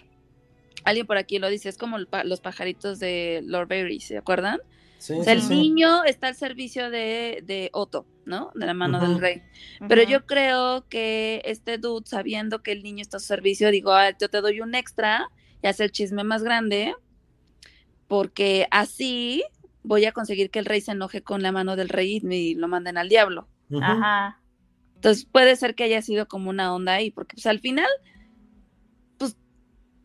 alguien 0.84 1.08
por 1.08 1.18
aquí 1.18 1.40
lo 1.40 1.50
dice, 1.50 1.68
es 1.68 1.80
como 1.80 1.98
los 1.98 2.42
pajaritos 2.42 3.00
de 3.00 3.42
Lord 3.44 3.70
Barry, 3.70 4.00
¿se 4.02 4.20
acuerdan? 4.20 4.60
Sí, 5.00 5.14
O 5.14 5.24
sea, 5.24 5.34
sí, 5.34 5.40
el 5.40 5.42
sí. 5.48 5.56
niño 5.56 6.04
está 6.04 6.28
al 6.28 6.36
servicio 6.36 6.92
de, 6.92 7.42
de 7.44 7.72
Otto, 7.74 8.06
¿no? 8.26 8.52
De 8.54 8.68
la 8.68 8.76
mano 8.76 9.00
del 9.00 9.20
rey. 9.20 9.42
Pero 9.88 10.04
yo 10.04 10.28
creo 10.28 10.86
que 10.90 11.42
este 11.46 11.80
dude, 11.80 12.06
sabiendo 12.06 12.62
que 12.62 12.72
el 12.72 12.84
niño 12.84 13.02
está 13.02 13.18
a 13.18 13.20
su 13.20 13.26
servicio, 13.28 13.72
digo, 13.72 13.94
"Ah, 13.94 14.12
yo 14.20 14.30
te 14.30 14.42
doy 14.42 14.62
un 14.62 14.76
extra 14.76 15.30
y 15.64 15.68
hace 15.68 15.84
el 15.86 15.92
chisme 15.92 16.24
más 16.24 16.44
grande, 16.44 16.94
porque 18.08 18.68
así 18.72 19.44
voy 19.84 20.06
a 20.06 20.12
conseguir 20.12 20.50
que 20.50 20.60
el 20.60 20.66
rey 20.66 20.82
se 20.82 20.92
enoje 20.92 21.24
con 21.24 21.42
la 21.42 21.52
mano 21.52 21.76
del 21.76 21.90
rey 21.90 22.22
y 22.24 22.56
lo 22.56 22.68
manden 22.68 22.98
al 22.98 23.10
diablo. 23.10 23.48
Ajá. 23.82 24.40
Entonces 24.96 25.26
puede 25.26 25.56
ser 25.56 25.76
que 25.76 25.84
haya 25.84 26.02
sido 26.02 26.28
como 26.28 26.50
una 26.50 26.74
onda 26.74 26.94
ahí, 26.94 27.12
porque 27.12 27.36
pues 27.36 27.46
al 27.46 27.60
final, 27.60 27.88
pues 29.18 29.38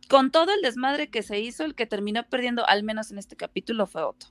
con 0.09 0.31
todo 0.31 0.53
el 0.53 0.61
desmadre 0.61 1.11
que 1.11 1.23
se 1.23 1.41
hizo, 1.41 1.65
el 1.65 1.75
que 1.75 1.87
terminó 1.87 2.23
perdiendo, 2.29 2.67
al 2.67 2.83
menos 2.83 3.11
en 3.11 3.19
este 3.19 3.35
capítulo, 3.35 3.87
fue 3.87 4.03
Otto, 4.03 4.27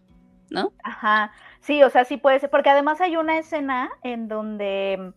¿no? 0.51 0.71
Ajá, 0.83 1.31
sí, 1.61 1.81
o 1.81 1.89
sea, 1.89 2.05
sí 2.05 2.17
puede 2.17 2.39
ser, 2.39 2.51
porque 2.51 2.69
además 2.69 3.01
hay 3.01 3.17
una 3.17 3.39
escena 3.39 3.89
en 4.03 4.27
donde, 4.27 5.13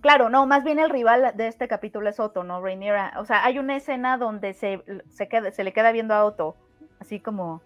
claro, 0.00 0.30
no, 0.30 0.46
más 0.46 0.64
bien 0.64 0.80
el 0.80 0.90
rival 0.90 1.32
de 1.36 1.46
este 1.46 1.68
capítulo 1.68 2.08
es 2.08 2.18
Otto, 2.18 2.42
¿no? 2.42 2.60
Rhaenyra, 2.60 3.14
o 3.18 3.24
sea, 3.24 3.44
hay 3.44 3.60
una 3.60 3.76
escena 3.76 4.18
donde 4.18 4.52
se, 4.52 4.82
se, 5.10 5.28
queda, 5.28 5.52
se 5.52 5.62
le 5.62 5.72
queda 5.72 5.92
viendo 5.92 6.12
a 6.14 6.24
Otto, 6.24 6.56
así 7.00 7.20
como 7.20 7.62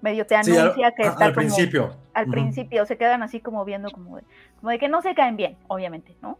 medio 0.00 0.26
te 0.26 0.42
Sí, 0.42 0.56
al, 0.56 0.72
anuncia 0.72 0.92
que 0.92 1.06
está 1.06 1.26
al 1.26 1.34
como, 1.34 1.34
principio. 1.34 1.96
al 2.14 2.24
Ujú. 2.24 2.32
principio, 2.32 2.86
se 2.86 2.96
quedan 2.98 3.22
así 3.22 3.40
como 3.40 3.64
viendo 3.64 3.90
como 3.90 4.16
de, 4.16 4.24
como 4.60 4.70
de 4.70 4.78
que 4.78 4.88
no 4.88 5.02
se 5.02 5.14
caen 5.14 5.36
bien, 5.36 5.56
obviamente, 5.68 6.16
¿no? 6.22 6.38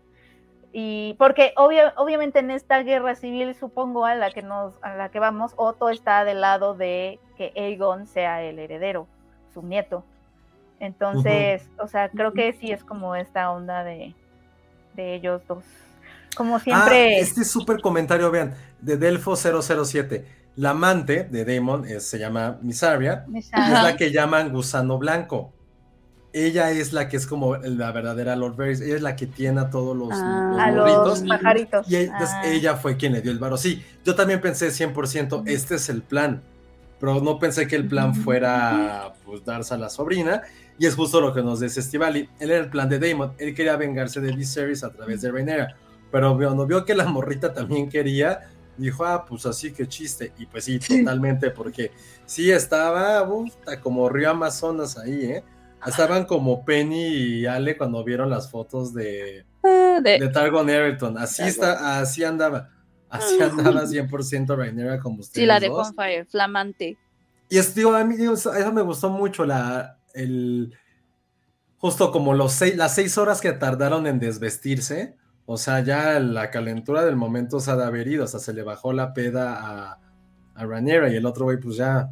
Y 0.72 1.14
porque 1.18 1.52
obvio, 1.56 1.92
obviamente 1.96 2.38
en 2.38 2.50
esta 2.50 2.82
guerra 2.82 3.14
civil, 3.14 3.54
supongo, 3.54 4.06
a 4.06 4.14
la 4.14 4.30
que 4.30 4.42
nos, 4.42 4.82
a 4.82 4.94
la 4.94 5.10
que 5.10 5.18
vamos, 5.20 5.52
Otto 5.56 5.90
está 5.90 6.24
del 6.24 6.40
lado 6.40 6.74
de 6.74 7.20
que 7.36 7.52
Aegon 7.56 8.06
sea 8.06 8.42
el 8.42 8.58
heredero, 8.58 9.06
su 9.52 9.62
nieto. 9.62 10.04
Entonces, 10.80 11.68
o 11.78 11.86
sea, 11.86 12.08
creo 12.08 12.32
que 12.32 12.52
sí 12.54 12.72
es 12.72 12.84
como 12.84 13.14
esta 13.14 13.50
onda 13.52 13.84
de, 13.84 14.14
de 14.94 15.14
ellos 15.14 15.42
dos. 15.46 15.64
Como 16.34 16.58
siempre. 16.58 17.16
Ah, 17.16 17.20
este 17.20 17.44
súper 17.44 17.80
comentario, 17.80 18.30
vean, 18.30 18.54
de 18.80 18.96
Delfo 18.96 19.36
007. 19.36 20.26
La 20.56 20.70
amante 20.70 21.24
de 21.30 21.44
Damon 21.44 21.86
es- 21.86 22.04
se 22.04 22.18
llama 22.18 22.58
Misaria, 22.62 23.24
y 23.32 23.38
es 23.38 23.50
la 23.52 23.96
que 23.96 24.10
llaman 24.10 24.52
gusano 24.52 24.98
blanco. 24.98 25.52
Ella 26.34 26.70
es 26.70 26.92
la 26.94 27.08
que 27.08 27.18
es 27.18 27.26
como 27.26 27.56
la 27.56 27.92
verdadera 27.92 28.36
Lord 28.36 28.56
Varys, 28.56 28.80
ella 28.80 28.96
es 28.96 29.02
la 29.02 29.16
que 29.16 29.26
tiene 29.26 29.60
a 29.60 29.70
todos 29.70 29.94
los, 29.96 30.10
Ah. 30.12 30.50
los 30.52 30.60
a 30.60 30.70
morritos. 30.72 31.20
los 31.20 31.28
pajaritos. 31.28 31.90
Y 31.90 31.96
Ah. 31.96 32.42
ella 32.46 32.76
fue 32.76 32.96
quien 32.96 33.12
le 33.12 33.20
dio 33.20 33.30
el 33.32 33.38
varo. 33.38 33.56
Sí, 33.58 33.82
yo 34.04 34.14
también 34.14 34.40
pensé 34.40 34.70
100%, 34.70 35.42
este 35.46 35.74
es 35.74 35.88
el 35.90 36.00
plan. 36.02 36.42
Pero 37.00 37.20
no 37.20 37.38
pensé 37.38 37.66
que 37.66 37.74
el 37.76 37.86
plan 37.88 38.14
fuera 38.14 39.12
pues 39.26 39.44
darse 39.44 39.74
a 39.74 39.76
la 39.78 39.90
sobrina. 39.90 40.42
Y 40.78 40.86
es 40.86 40.94
justo 40.94 41.20
lo 41.20 41.34
que 41.34 41.42
nos 41.42 41.60
dice 41.60 41.80
Estivali. 41.80 42.28
Él 42.38 42.50
era 42.50 42.60
el 42.64 42.70
plan 42.70 42.88
de 42.88 42.98
Damon. 42.98 43.32
Él 43.38 43.54
quería 43.54 43.76
vengarse 43.76 44.20
de 44.20 44.32
Viserys 44.32 44.84
a 44.84 44.90
través 44.90 45.20
de 45.20 45.30
Rhaenyra. 45.32 45.76
Pero 46.12 46.36
cuando 46.36 46.64
vio 46.66 46.84
que 46.84 46.94
la 46.94 47.04
morrita 47.04 47.52
también 47.52 47.88
quería, 47.88 48.40
dijo, 48.76 49.04
ah, 49.04 49.24
pues 49.24 49.46
así 49.46 49.72
que 49.72 49.86
chiste. 49.88 50.32
Y 50.38 50.46
pues 50.46 50.64
sí, 50.64 50.78
totalmente, 50.78 51.50
porque 51.50 51.90
sí 52.26 52.50
estaba, 52.50 53.28
como 53.82 54.08
río 54.08 54.30
Amazonas 54.30 54.98
ahí, 54.98 55.24
¿eh? 55.24 55.44
estaban 55.86 56.24
como 56.26 56.64
Penny 56.64 57.06
y 57.08 57.46
Ale 57.46 57.76
cuando 57.76 58.04
vieron 58.04 58.30
las 58.30 58.50
fotos 58.50 58.94
de, 58.94 59.44
Ah, 59.64 59.98
de- 60.02 60.18
de 60.18 60.28
Targon 60.28 60.68
Everton. 60.70 61.18
Así 61.18 61.42
está, 61.42 62.00
así 62.00 62.24
andaba. 62.24 62.68
Así 63.08 63.40
andaba 63.42 63.84
100% 63.86 64.56
Rhaenyra 64.56 64.98
como 65.00 65.20
ustedes 65.20 65.42
sí, 65.42 65.46
la 65.46 65.60
de 65.60 65.68
dos. 65.68 65.92
Bonfire, 65.94 66.24
flamante. 66.24 66.96
Y 67.48 67.58
es, 67.58 67.74
digo, 67.74 67.94
a 67.94 68.02
mí 68.04 68.16
digo, 68.16 68.32
eso 68.34 68.54
eso 68.54 68.72
me 68.72 68.80
gustó 68.80 69.10
mucho, 69.10 69.44
la, 69.44 69.98
el, 70.14 70.72
justo 71.76 72.10
como 72.10 72.32
los 72.32 72.52
seis, 72.52 72.76
las 72.76 72.94
seis 72.94 73.18
horas 73.18 73.40
que 73.40 73.52
tardaron 73.52 74.06
en 74.06 74.18
desvestirse, 74.18 75.16
o 75.52 75.58
sea, 75.58 75.80
ya 75.80 76.18
la 76.18 76.50
calentura 76.50 77.04
del 77.04 77.16
momento 77.16 77.60
se 77.60 77.70
ha 77.70 77.76
de 77.76 77.84
haber 77.84 78.08
ido, 78.08 78.24
o 78.24 78.26
sea, 78.26 78.40
se 78.40 78.54
le 78.54 78.62
bajó 78.62 78.92
la 78.94 79.12
peda 79.12 79.54
a, 79.60 79.98
a 80.54 80.66
Rhaenyra 80.66 81.10
y 81.10 81.16
el 81.16 81.26
otro 81.26 81.44
güey, 81.44 81.60
pues 81.60 81.76
ya, 81.76 82.10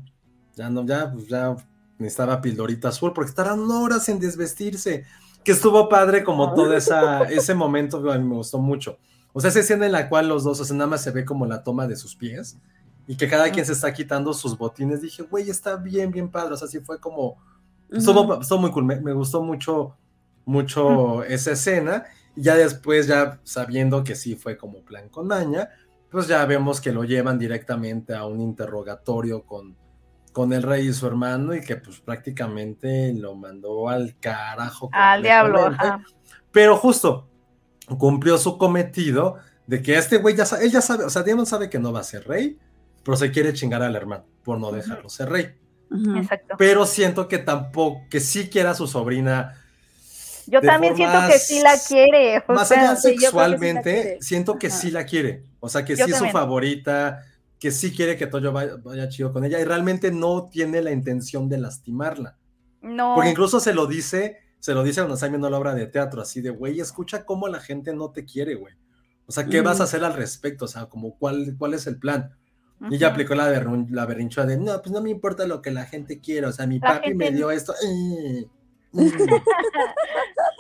ya 0.55 0.69
no, 0.69 0.85
ya, 0.85 1.11
pues 1.11 1.27
ya 1.27 1.57
necesitaba 1.99 2.43
pildorita 2.43 2.89
azul, 2.89 3.13
porque 3.15 3.33
tardaron 3.33 3.71
horas 3.71 4.09
en 4.11 4.19
desvestirse, 4.19 5.05
que 5.43 5.53
estuvo 5.53 5.89
padre 5.89 6.23
como 6.23 6.53
todo 6.53 6.75
esa, 6.75 7.23
ese 7.31 7.55
momento, 7.55 8.11
a 8.13 8.19
mí 8.19 8.25
me 8.25 8.37
gustó 8.37 8.59
mucho. 8.59 8.99
O 9.33 9.41
sea, 9.41 9.49
esa 9.49 9.61
escena 9.61 9.87
en 9.87 9.93
la 9.93 10.11
cual 10.11 10.29
los 10.29 10.45
dos, 10.45 10.61
o 10.61 10.65
sea, 10.65 10.77
nada 10.77 10.91
más 10.91 11.03
se 11.03 11.11
ve 11.11 11.25
como 11.25 11.47
la 11.47 11.63
toma 11.63 11.87
de 11.87 11.97
sus 11.97 12.17
pies 12.17 12.59
y 13.07 13.17
que 13.17 13.27
cada 13.27 13.51
quien 13.51 13.65
se 13.65 13.73
está 13.73 13.93
quitando 13.95 14.35
sus 14.35 14.59
botines. 14.59 15.01
Dije, 15.01 15.23
güey, 15.23 15.49
está 15.49 15.77
bien, 15.77 16.11
bien 16.11 16.29
padre. 16.29 16.55
O 16.55 16.57
sea, 16.57 16.69
sí 16.69 16.81
fue 16.81 17.01
como. 17.01 17.39
Estuvo, 17.91 18.41
estuvo 18.41 18.59
muy 18.59 18.71
cool. 18.71 18.85
Me, 18.85 19.01
me 19.01 19.13
gustó 19.13 19.43
mucho, 19.43 19.97
mucho 20.45 21.23
esa 21.25 21.53
escena. 21.53 22.05
Y 22.41 22.43
ya 22.43 22.55
después, 22.55 23.07
ya 23.07 23.39
sabiendo 23.45 24.03
que 24.03 24.15
sí 24.15 24.35
fue 24.35 24.57
como 24.57 24.83
plan 24.83 25.11
con 25.11 25.27
maña, 25.27 25.69
pues 26.11 26.27
ya 26.27 26.43
vemos 26.47 26.81
que 26.81 26.91
lo 26.91 27.05
llevan 27.05 27.39
directamente 27.39 28.15
a 28.15 28.25
un 28.25 28.41
interrogatorio 28.41 29.45
con, 29.45 29.77
con 30.33 30.55
el 30.55 30.63
rey 30.63 30.89
y 30.89 30.93
su 30.95 31.07
hermano 31.07 31.55
y 31.55 31.61
que 31.61 31.77
pues 31.77 32.01
prácticamente 32.01 33.13
lo 33.13 33.35
mandó 33.35 33.91
al 33.91 34.17
carajo. 34.19 34.89
Al 34.91 35.23
diablo, 35.23 35.67
ajá. 35.67 36.03
Pero 36.51 36.79
justo 36.79 37.29
cumplió 37.99 38.39
su 38.39 38.57
cometido 38.57 39.37
de 39.67 39.83
que 39.83 39.99
este 39.99 40.17
güey 40.17 40.35
ya 40.35 40.47
sabe, 40.47 40.65
él 40.65 40.73
ya 40.73 40.81
sabe, 40.81 41.05
o 41.05 41.11
sea, 41.11 41.23
Diamond 41.23 41.47
sabe 41.47 41.69
que 41.69 41.79
no 41.79 41.93
va 41.93 42.01
a 42.01 42.05
ser 42.05 42.27
rey, 42.27 42.59
pero 43.05 43.19
se 43.19 43.31
quiere 43.31 43.53
chingar 43.53 43.83
al 43.83 43.95
hermano 43.95 44.25
por 44.43 44.59
no 44.59 44.73
dejarlo 44.73 45.11
ser 45.11 45.29
rey. 45.29 45.55
Exacto. 46.17 46.55
Pero 46.57 46.87
siento 46.87 47.29
que 47.29 47.37
tampoco, 47.37 48.01
que 48.09 48.19
sí 48.19 48.49
quiera 48.49 48.71
a 48.71 48.75
su 48.75 48.87
sobrina 48.87 49.60
Yo 50.47 50.61
también 50.61 50.97
siento 50.97 51.19
que 51.29 51.39
sí 51.39 51.61
la 51.63 51.75
quiere. 51.79 52.43
o 52.47 52.53
más 52.53 52.69
sea, 52.69 52.81
allá 52.81 52.97
sí, 52.97 53.09
que 53.13 53.15
sí 53.19 53.21
sexualmente, 53.25 53.83
quiere. 53.93 54.19
siento 54.23 54.59
que 54.59 54.67
Ajá. 54.69 54.77
sí 54.77 54.91
la 54.91 55.05
quiere. 55.05 55.45
O 55.61 55.69
sea, 55.69 55.85
que 55.85 55.97
Yo 55.97 56.05
sí 56.07 56.13
es 56.13 56.19
su 56.19 56.27
favorita, 56.27 57.25
que 57.59 57.71
sí 57.71 57.93
quiere 57.95 58.17
que 58.17 58.27
Toyo 58.27 58.53
vaya, 58.53 58.77
vaya 58.83 59.09
chido 59.09 59.33
con 59.33 59.45
ella 59.45 59.61
y 59.61 59.65
realmente 59.65 60.11
no 60.11 60.49
tiene 60.49 60.81
la 60.83 60.91
intención 60.93 61.49
de 61.49 61.59
lastimarla. 61.59 62.37
no. 62.83 63.15
Porque 63.15 63.31
incluso 63.31 63.61
se 63.61 63.75
lo 63.75 63.87
dice, 63.87 64.39
se 64.59 64.73
lo 64.75 64.83
dice 64.83 65.01
cuando 65.01 65.15
está 65.15 65.29
viendo 65.29 65.51
la 65.51 65.59
obra 65.59 65.75
de 65.75 65.87
teatro, 65.87 66.23
así 66.23 66.41
de, 66.41 66.51
güey, 66.51 66.81
escucha 66.81 67.25
cómo 67.25 67.49
la 67.49 67.61
gente 67.61 67.93
no 67.95 68.11
te 68.11 68.25
quiere, 68.25 68.55
güey. 68.55 68.75
O 69.27 69.33
sea, 69.33 69.47
¿qué 69.47 69.61
Mm. 69.61 69.65
vas 69.65 69.81
a 69.81 69.85
hacer 69.85 70.03
al 70.05 70.15
respecto? 70.15 70.65
O 70.65 70.69
sea, 70.69 70.87
como, 70.87 71.17
¿cuál, 71.19 71.55
cuál 71.59 71.75
es 71.75 71.87
el 71.87 71.99
plan? 71.99 72.35
Y 72.91 72.95
ella 72.95 73.09
aplicó 73.09 73.35
la, 73.35 73.47
berrinchuda 74.07 74.47
de, 74.47 74.57
no, 74.57 74.81
pues 74.81 74.91
no 74.91 75.03
me 75.03 75.11
importa 75.11 75.47
lo 75.47 75.61
que 75.61 75.71
la 75.71 75.85
gente 75.85 76.19
quiera, 76.19 76.49
o 76.49 76.53
sea, 76.53 76.67
mi 76.67 76.79
La 76.79 76.95
papi 76.95 77.13
me 77.15 77.31
dio 77.31 77.51
esto. 77.51 77.75
eh, 77.85 78.47
mm". 78.93 79.01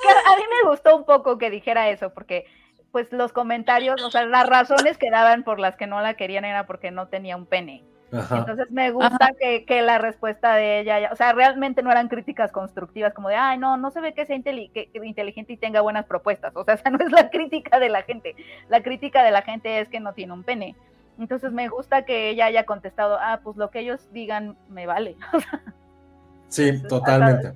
Que 0.02 0.08
a 0.10 0.36
mí 0.36 0.42
me 0.62 0.68
gustó 0.70 0.96
un 0.96 1.04
poco 1.04 1.38
que 1.38 1.50
dijera 1.50 1.88
eso, 1.90 2.10
porque 2.14 2.46
pues 2.92 3.12
los 3.12 3.32
comentarios, 3.32 4.02
o 4.02 4.10
sea, 4.10 4.24
las 4.26 4.48
razones 4.48 4.98
que 4.98 5.10
daban 5.10 5.44
por 5.44 5.60
las 5.60 5.76
que 5.76 5.86
no 5.86 6.00
la 6.00 6.14
querían 6.14 6.44
era 6.44 6.66
porque 6.66 6.90
no 6.90 7.06
tenía 7.08 7.36
un 7.36 7.46
pene. 7.46 7.84
Ajá. 8.12 8.38
Entonces 8.38 8.68
me 8.72 8.90
gusta 8.90 9.30
que, 9.38 9.64
que 9.64 9.82
la 9.82 9.98
respuesta 9.98 10.56
de 10.56 10.80
ella, 10.80 10.98
ya- 10.98 11.12
o 11.12 11.16
sea, 11.16 11.32
realmente 11.32 11.82
no 11.82 11.92
eran 11.92 12.08
críticas 12.08 12.50
constructivas 12.50 13.14
como 13.14 13.28
de, 13.28 13.36
ay, 13.36 13.58
no, 13.58 13.76
no 13.76 13.92
se 13.92 14.00
ve 14.00 14.14
que 14.14 14.26
sea 14.26 14.34
inteli- 14.36 14.72
que- 14.72 14.90
que 14.90 15.06
inteligente 15.06 15.52
y 15.52 15.56
tenga 15.56 15.80
buenas 15.80 16.06
propuestas. 16.06 16.56
O 16.56 16.64
sea, 16.64 16.74
esa 16.82 16.90
no 16.90 16.98
es 16.98 17.12
la 17.12 17.30
crítica 17.30 17.78
de 17.78 17.88
la 17.88 18.02
gente. 18.02 18.34
La 18.68 18.82
crítica 18.82 19.22
de 19.22 19.30
la 19.30 19.42
gente 19.42 19.78
es 19.78 19.88
que 19.88 20.00
no 20.00 20.12
tiene 20.12 20.32
un 20.32 20.42
pene. 20.42 20.74
Entonces 21.20 21.52
me 21.52 21.68
gusta 21.68 22.04
que 22.04 22.30
ella 22.30 22.46
haya 22.46 22.64
contestado, 22.66 23.18
ah, 23.20 23.40
pues 23.44 23.56
lo 23.56 23.70
que 23.70 23.80
ellos 23.80 24.00
digan 24.12 24.56
me 24.68 24.86
vale. 24.86 25.16
Sí, 26.50 26.82
totalmente. 26.82 27.52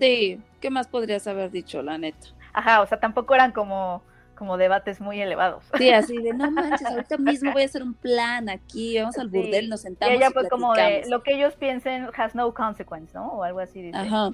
Sí, 0.00 0.40
¿qué 0.60 0.70
más 0.70 0.86
podrías 0.86 1.26
haber 1.26 1.50
dicho, 1.50 1.82
la 1.82 1.98
neta? 1.98 2.28
Ajá, 2.52 2.82
o 2.82 2.86
sea, 2.86 3.00
tampoco 3.00 3.34
eran 3.34 3.50
como, 3.50 4.00
como 4.36 4.56
debates 4.56 5.00
muy 5.00 5.20
elevados. 5.20 5.64
Sí, 5.76 5.90
así 5.90 6.18
de, 6.18 6.32
no 6.32 6.50
manches, 6.52 6.86
ahorita 6.86 7.16
mismo 7.18 7.50
voy 7.52 7.62
a 7.62 7.64
hacer 7.64 7.82
un 7.82 7.94
plan 7.94 8.48
aquí, 8.48 9.00
vamos 9.00 9.18
al 9.18 9.30
Sí. 9.30 9.36
burdel, 9.38 9.68
nos 9.68 9.80
Y 9.80 9.82
sentamos 9.84 10.14
ella 10.14 10.28
y 10.30 10.32
pues 10.32 10.48
como 10.48 10.72
de, 10.74 11.04
lo 11.08 11.22
que 11.24 11.34
ellos 11.34 11.54
piensen 11.56 12.08
has 12.16 12.34
no 12.36 12.52
consequence, 12.54 13.12
¿no? 13.14 13.26
O 13.32 13.42
algo 13.42 13.58
así 13.58 13.82
dice. 13.82 13.98
Ajá. 13.98 14.30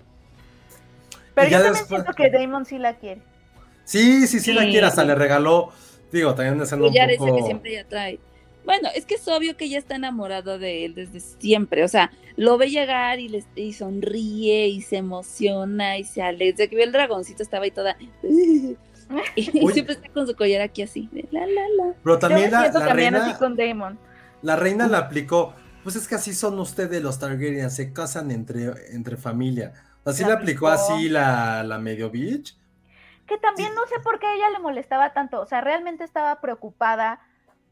Pero 1.34 1.48
Y 1.48 1.50
yo 1.50 1.56
ya 1.58 1.62
también 1.64 1.72
después- 1.84 2.02
siento 2.02 2.12
que 2.14 2.30
Damon 2.30 2.64
sí 2.66 2.78
la 2.78 2.94
quiere. 2.94 3.22
Sí, 3.84 4.26
sí, 4.26 4.40
sí, 4.40 4.52
la 4.52 4.62
quiere, 4.64 4.86
hasta 4.86 5.04
le 5.04 5.14
regaló, 5.14 5.70
digo, 6.12 6.34
también 6.34 6.60
escena 6.60 6.82
un 6.82 6.88
Ella 6.90 7.06
dice 7.06 7.24
que 7.24 7.30
poco... 7.30 7.46
siempre 7.46 7.70
ella 7.72 7.84
trae. 7.88 8.18
Bueno, 8.64 8.88
es 8.94 9.06
que 9.06 9.14
es 9.14 9.26
obvio 9.28 9.56
que 9.56 9.64
ella 9.66 9.78
está 9.78 9.96
enamorada 9.96 10.58
de 10.58 10.84
él 10.84 10.94
desde 10.94 11.20
siempre. 11.20 11.82
O 11.84 11.88
sea, 11.88 12.10
lo 12.36 12.58
ve 12.58 12.70
llegar 12.70 13.18
y, 13.18 13.28
le, 13.28 13.44
y 13.56 13.72
sonríe 13.72 14.68
y 14.68 14.82
se 14.82 14.96
emociona 14.98 15.98
y 15.98 16.04
se 16.04 16.22
alegra. 16.22 16.52
Desde 16.56 16.68
que 16.68 16.76
vio 16.76 16.84
el 16.84 16.92
dragoncito 16.92 17.42
estaba 17.42 17.64
ahí 17.64 17.70
toda. 17.70 17.96
Y, 18.22 18.76
y 19.36 19.64
Oye. 19.64 19.72
siempre 19.74 19.94
está 19.94 20.08
con 20.10 20.26
su 20.26 20.34
collar 20.36 20.60
aquí 20.62 20.82
así. 20.82 21.08
de 21.12 21.26
la, 21.30 21.40
la, 21.46 21.62
la. 21.76 21.94
Pero 22.02 22.18
también 22.18 22.50
la, 22.50 22.68
la 22.70 22.88
reina, 22.94 23.24
así 23.26 23.34
con 23.38 23.56
Damon. 23.56 23.98
la 24.42 24.56
reina 24.56 24.86
la 24.88 24.98
aplicó, 24.98 25.54
pues 25.82 25.96
es 25.96 26.06
que 26.06 26.14
así 26.14 26.34
son 26.34 26.58
ustedes 26.60 27.02
los 27.02 27.18
Targaryen, 27.18 27.70
se 27.70 27.92
casan 27.92 28.30
entre, 28.30 28.94
entre 28.94 29.16
familia. 29.16 29.72
Así 30.04 30.22
La 30.22 30.28
la 30.28 30.34
aplicó 30.34 30.68
aplicó. 30.68 30.68
así 30.68 31.08
la, 31.08 31.62
la 31.64 31.78
medio 31.78 32.10
bitch. 32.10 32.56
Que 33.26 33.38
también 33.38 33.74
no 33.74 33.86
sé 33.86 34.00
por 34.02 34.18
qué 34.18 34.26
a 34.26 34.34
ella 34.34 34.50
le 34.50 34.58
molestaba 34.58 35.12
tanto. 35.12 35.40
O 35.40 35.46
sea, 35.46 35.60
realmente 35.60 36.04
estaba 36.04 36.40
preocupada 36.40 37.20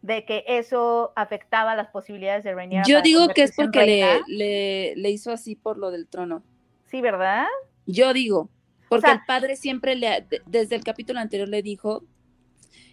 de 0.08 0.24
que 0.24 0.42
eso 0.48 1.12
afectaba 1.14 1.76
las 1.76 1.88
posibilidades 1.88 2.42
de 2.42 2.54
Rhaenyra. 2.54 2.82
Yo 2.86 3.00
digo 3.02 3.28
que 3.28 3.42
es 3.44 3.52
porque 3.54 3.84
le, 3.86 4.20
le, 4.26 4.96
le 4.96 5.10
hizo 5.10 5.30
así 5.30 5.54
por 5.54 5.78
lo 5.78 5.90
del 5.92 6.08
trono. 6.08 6.42
Sí, 6.86 7.00
¿verdad? 7.00 7.44
Yo 7.86 8.12
digo, 8.12 8.48
porque 8.88 9.06
sea- 9.06 9.14
el 9.14 9.20
padre 9.26 9.54
siempre 9.56 9.94
le, 9.94 10.22
de- 10.28 10.42
desde 10.46 10.74
el 10.76 10.82
capítulo 10.82 11.20
anterior 11.20 11.48
le 11.48 11.62
dijo 11.62 12.02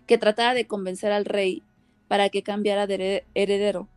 que 0.05 0.17
trataba 0.17 0.53
de 0.53 0.67
convencer 0.67 1.11
al 1.11 1.25
rey 1.25 1.63
para 2.07 2.29
que 2.29 2.43
cambiara 2.43 2.85
de 2.85 2.95
here- 2.95 3.23
heredero. 3.33 3.87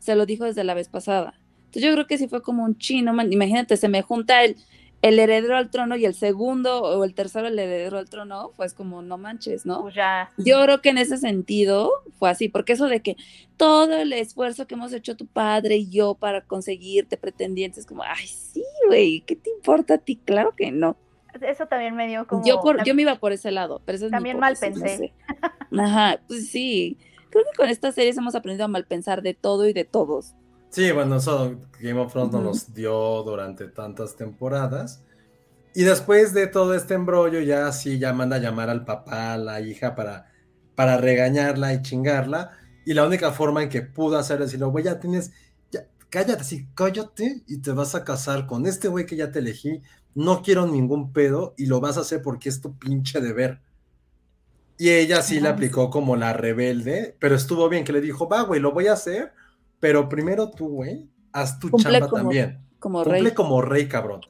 Se 0.00 0.14
lo 0.14 0.26
dijo 0.26 0.44
desde 0.44 0.64
la 0.64 0.74
vez 0.74 0.88
pasada. 0.88 1.34
Entonces 1.60 1.82
yo 1.84 1.92
creo 1.92 2.06
que 2.06 2.18
sí 2.18 2.28
fue 2.28 2.42
como 2.42 2.64
un 2.64 2.76
chino, 2.76 3.12
man. 3.12 3.32
imagínate, 3.32 3.76
se 3.76 3.88
me 3.88 4.02
junta 4.02 4.42
el, 4.42 4.56
el 5.00 5.18
heredero 5.18 5.56
al 5.56 5.70
trono 5.70 5.96
y 5.96 6.04
el 6.04 6.14
segundo 6.14 6.82
o 6.82 7.04
el 7.04 7.14
tercero 7.14 7.46
el 7.46 7.58
heredero 7.58 7.98
al 7.98 8.08
trono, 8.08 8.52
pues 8.56 8.74
como 8.74 9.00
no 9.00 9.16
manches, 9.16 9.64
¿no? 9.64 9.82
Pues 9.82 9.94
ya. 9.94 10.30
Yo 10.38 10.60
creo 10.62 10.80
que 10.80 10.88
en 10.88 10.98
ese 10.98 11.18
sentido 11.18 11.90
fue 12.18 12.30
así, 12.30 12.48
porque 12.48 12.72
eso 12.72 12.88
de 12.88 13.00
que 13.00 13.16
todo 13.56 13.96
el 13.96 14.12
esfuerzo 14.12 14.66
que 14.66 14.74
hemos 14.74 14.92
hecho 14.92 15.16
tu 15.16 15.26
padre 15.26 15.76
y 15.76 15.88
yo 15.88 16.14
para 16.14 16.40
conseguirte 16.42 17.16
pretendientes, 17.16 17.86
como, 17.86 18.02
ay, 18.02 18.26
sí, 18.26 18.64
güey, 18.88 19.20
¿qué 19.20 19.36
te 19.36 19.50
importa 19.50 19.94
a 19.94 19.98
ti? 19.98 20.16
Claro 20.24 20.54
que 20.56 20.72
no. 20.72 20.96
Eso 21.40 21.66
también 21.66 21.94
me 21.94 22.08
dio 22.08 22.26
como. 22.26 22.44
Yo, 22.44 22.60
por, 22.60 22.82
yo 22.84 22.94
me 22.94 23.02
iba 23.02 23.14
por 23.16 23.32
ese 23.32 23.52
lado, 23.52 23.80
pero 23.84 23.96
eso 23.96 24.06
es 24.06 24.10
mi 24.10 24.16
También 24.16 24.38
mal 24.40 24.54
no 24.54 24.60
pensé. 24.60 24.96
sé. 24.96 25.12
Ajá, 25.78 26.20
pues 26.26 26.48
sí. 26.48 26.96
Creo 27.30 27.44
que 27.44 27.56
con 27.56 27.68
estas 27.68 27.94
series 27.94 28.16
hemos 28.16 28.34
aprendido 28.34 28.64
a 28.64 28.68
mal 28.68 28.86
pensar 28.86 29.22
de 29.22 29.34
todo 29.34 29.68
y 29.68 29.72
de 29.72 29.84
todos. 29.84 30.34
Sí, 30.70 30.92
bueno, 30.92 31.16
eso 31.16 31.58
Game 31.80 32.00
of 32.00 32.12
Thrones 32.12 32.34
Ujú. 32.34 32.42
nos 32.42 32.74
dio 32.74 33.22
durante 33.24 33.68
tantas 33.68 34.16
temporadas. 34.16 35.04
Y 35.74 35.84
después 35.84 36.34
de 36.34 36.46
todo 36.48 36.74
este 36.74 36.94
embrollo, 36.94 37.40
ya 37.40 37.72
sí, 37.72 37.98
ya 37.98 38.12
manda 38.12 38.36
a 38.36 38.40
llamar 38.40 38.70
al 38.70 38.84
papá, 38.84 39.34
a 39.34 39.38
la 39.38 39.60
hija, 39.60 39.94
para, 39.94 40.26
para 40.74 40.98
regañarla 40.98 41.74
y 41.74 41.82
chingarla. 41.82 42.52
Y 42.84 42.94
la 42.94 43.06
única 43.06 43.32
forma 43.32 43.62
en 43.62 43.68
que 43.70 43.82
pudo 43.82 44.18
hacer 44.18 44.36
es 44.42 44.48
decirle, 44.48 44.66
güey, 44.66 44.84
ya 44.84 45.00
tienes, 45.00 45.32
ya, 45.70 45.88
cállate, 46.10 46.44
sí, 46.44 46.68
cállate 46.74 47.42
y 47.46 47.60
te 47.62 47.72
vas 47.72 47.94
a 47.94 48.04
casar 48.04 48.46
con 48.46 48.66
este 48.66 48.88
güey 48.88 49.06
que 49.06 49.16
ya 49.16 49.30
te 49.32 49.40
elegí. 49.40 49.82
No 50.14 50.42
quiero 50.42 50.66
ningún 50.66 51.12
pedo 51.12 51.54
y 51.58 51.66
lo 51.66 51.80
vas 51.80 51.98
a 51.98 52.02
hacer 52.02 52.22
porque 52.22 52.48
es 52.48 52.60
tu 52.60 52.78
pinche 52.78 53.20
deber. 53.20 53.62
Y 54.78 54.90
ella 54.90 55.22
sí 55.22 55.40
Ajá. 55.40 55.50
aplicó 55.50 55.90
como 55.90 56.16
la 56.16 56.32
rebelde, 56.32 57.16
pero 57.20 57.34
estuvo 57.34 57.68
bien 57.68 57.84
que 57.84 57.92
le 57.92 58.00
dijo, 58.00 58.28
va, 58.28 58.42
güey, 58.42 58.60
lo 58.60 58.72
voy 58.72 58.86
a 58.86 58.92
hacer, 58.92 59.32
pero 59.80 60.08
primero 60.08 60.50
tú, 60.50 60.68
güey, 60.68 61.08
haz 61.32 61.58
tu 61.58 61.70
Cumple 61.70 61.92
chamba 61.92 62.08
como 62.08 62.22
también. 62.22 62.64
Como 62.78 63.02
Cumple 63.02 63.22
rey. 63.22 63.34
como 63.34 63.62
rey, 63.62 63.88
cabrón. 63.88 64.20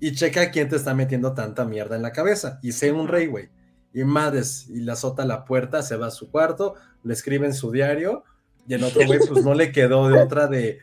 Y 0.00 0.12
checa 0.14 0.50
quién 0.50 0.68
te 0.68 0.76
está 0.76 0.94
metiendo 0.94 1.32
tanta 1.34 1.64
mierda 1.64 1.96
en 1.96 2.02
la 2.02 2.12
cabeza. 2.12 2.58
Y 2.62 2.72
sé 2.72 2.92
un 2.92 3.08
rey, 3.08 3.26
güey. 3.26 3.50
Y 3.94 4.04
madres, 4.04 4.68
y 4.68 4.80
le 4.80 4.92
azota 4.92 5.24
la 5.24 5.44
puerta, 5.44 5.82
se 5.82 5.96
va 5.96 6.06
a 6.06 6.10
su 6.10 6.30
cuarto, 6.30 6.74
le 7.02 7.12
escribe 7.12 7.46
en 7.46 7.54
su 7.54 7.70
diario, 7.70 8.24
y 8.66 8.74
el 8.74 8.84
otro 8.84 9.06
güey, 9.06 9.18
pues 9.28 9.44
no 9.44 9.54
le 9.54 9.70
quedó 9.70 10.08
de 10.08 10.18
otra 10.18 10.46
de, 10.46 10.80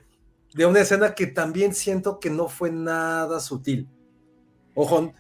de 0.54 0.66
una 0.66 0.82
escena 0.82 1.16
que 1.16 1.26
también 1.26 1.74
siento 1.74 2.20
que 2.20 2.30
no 2.30 2.48
fue 2.50 2.72
nada 2.72 3.40
sutil. 3.40 3.90
Ojo, 4.76 5.12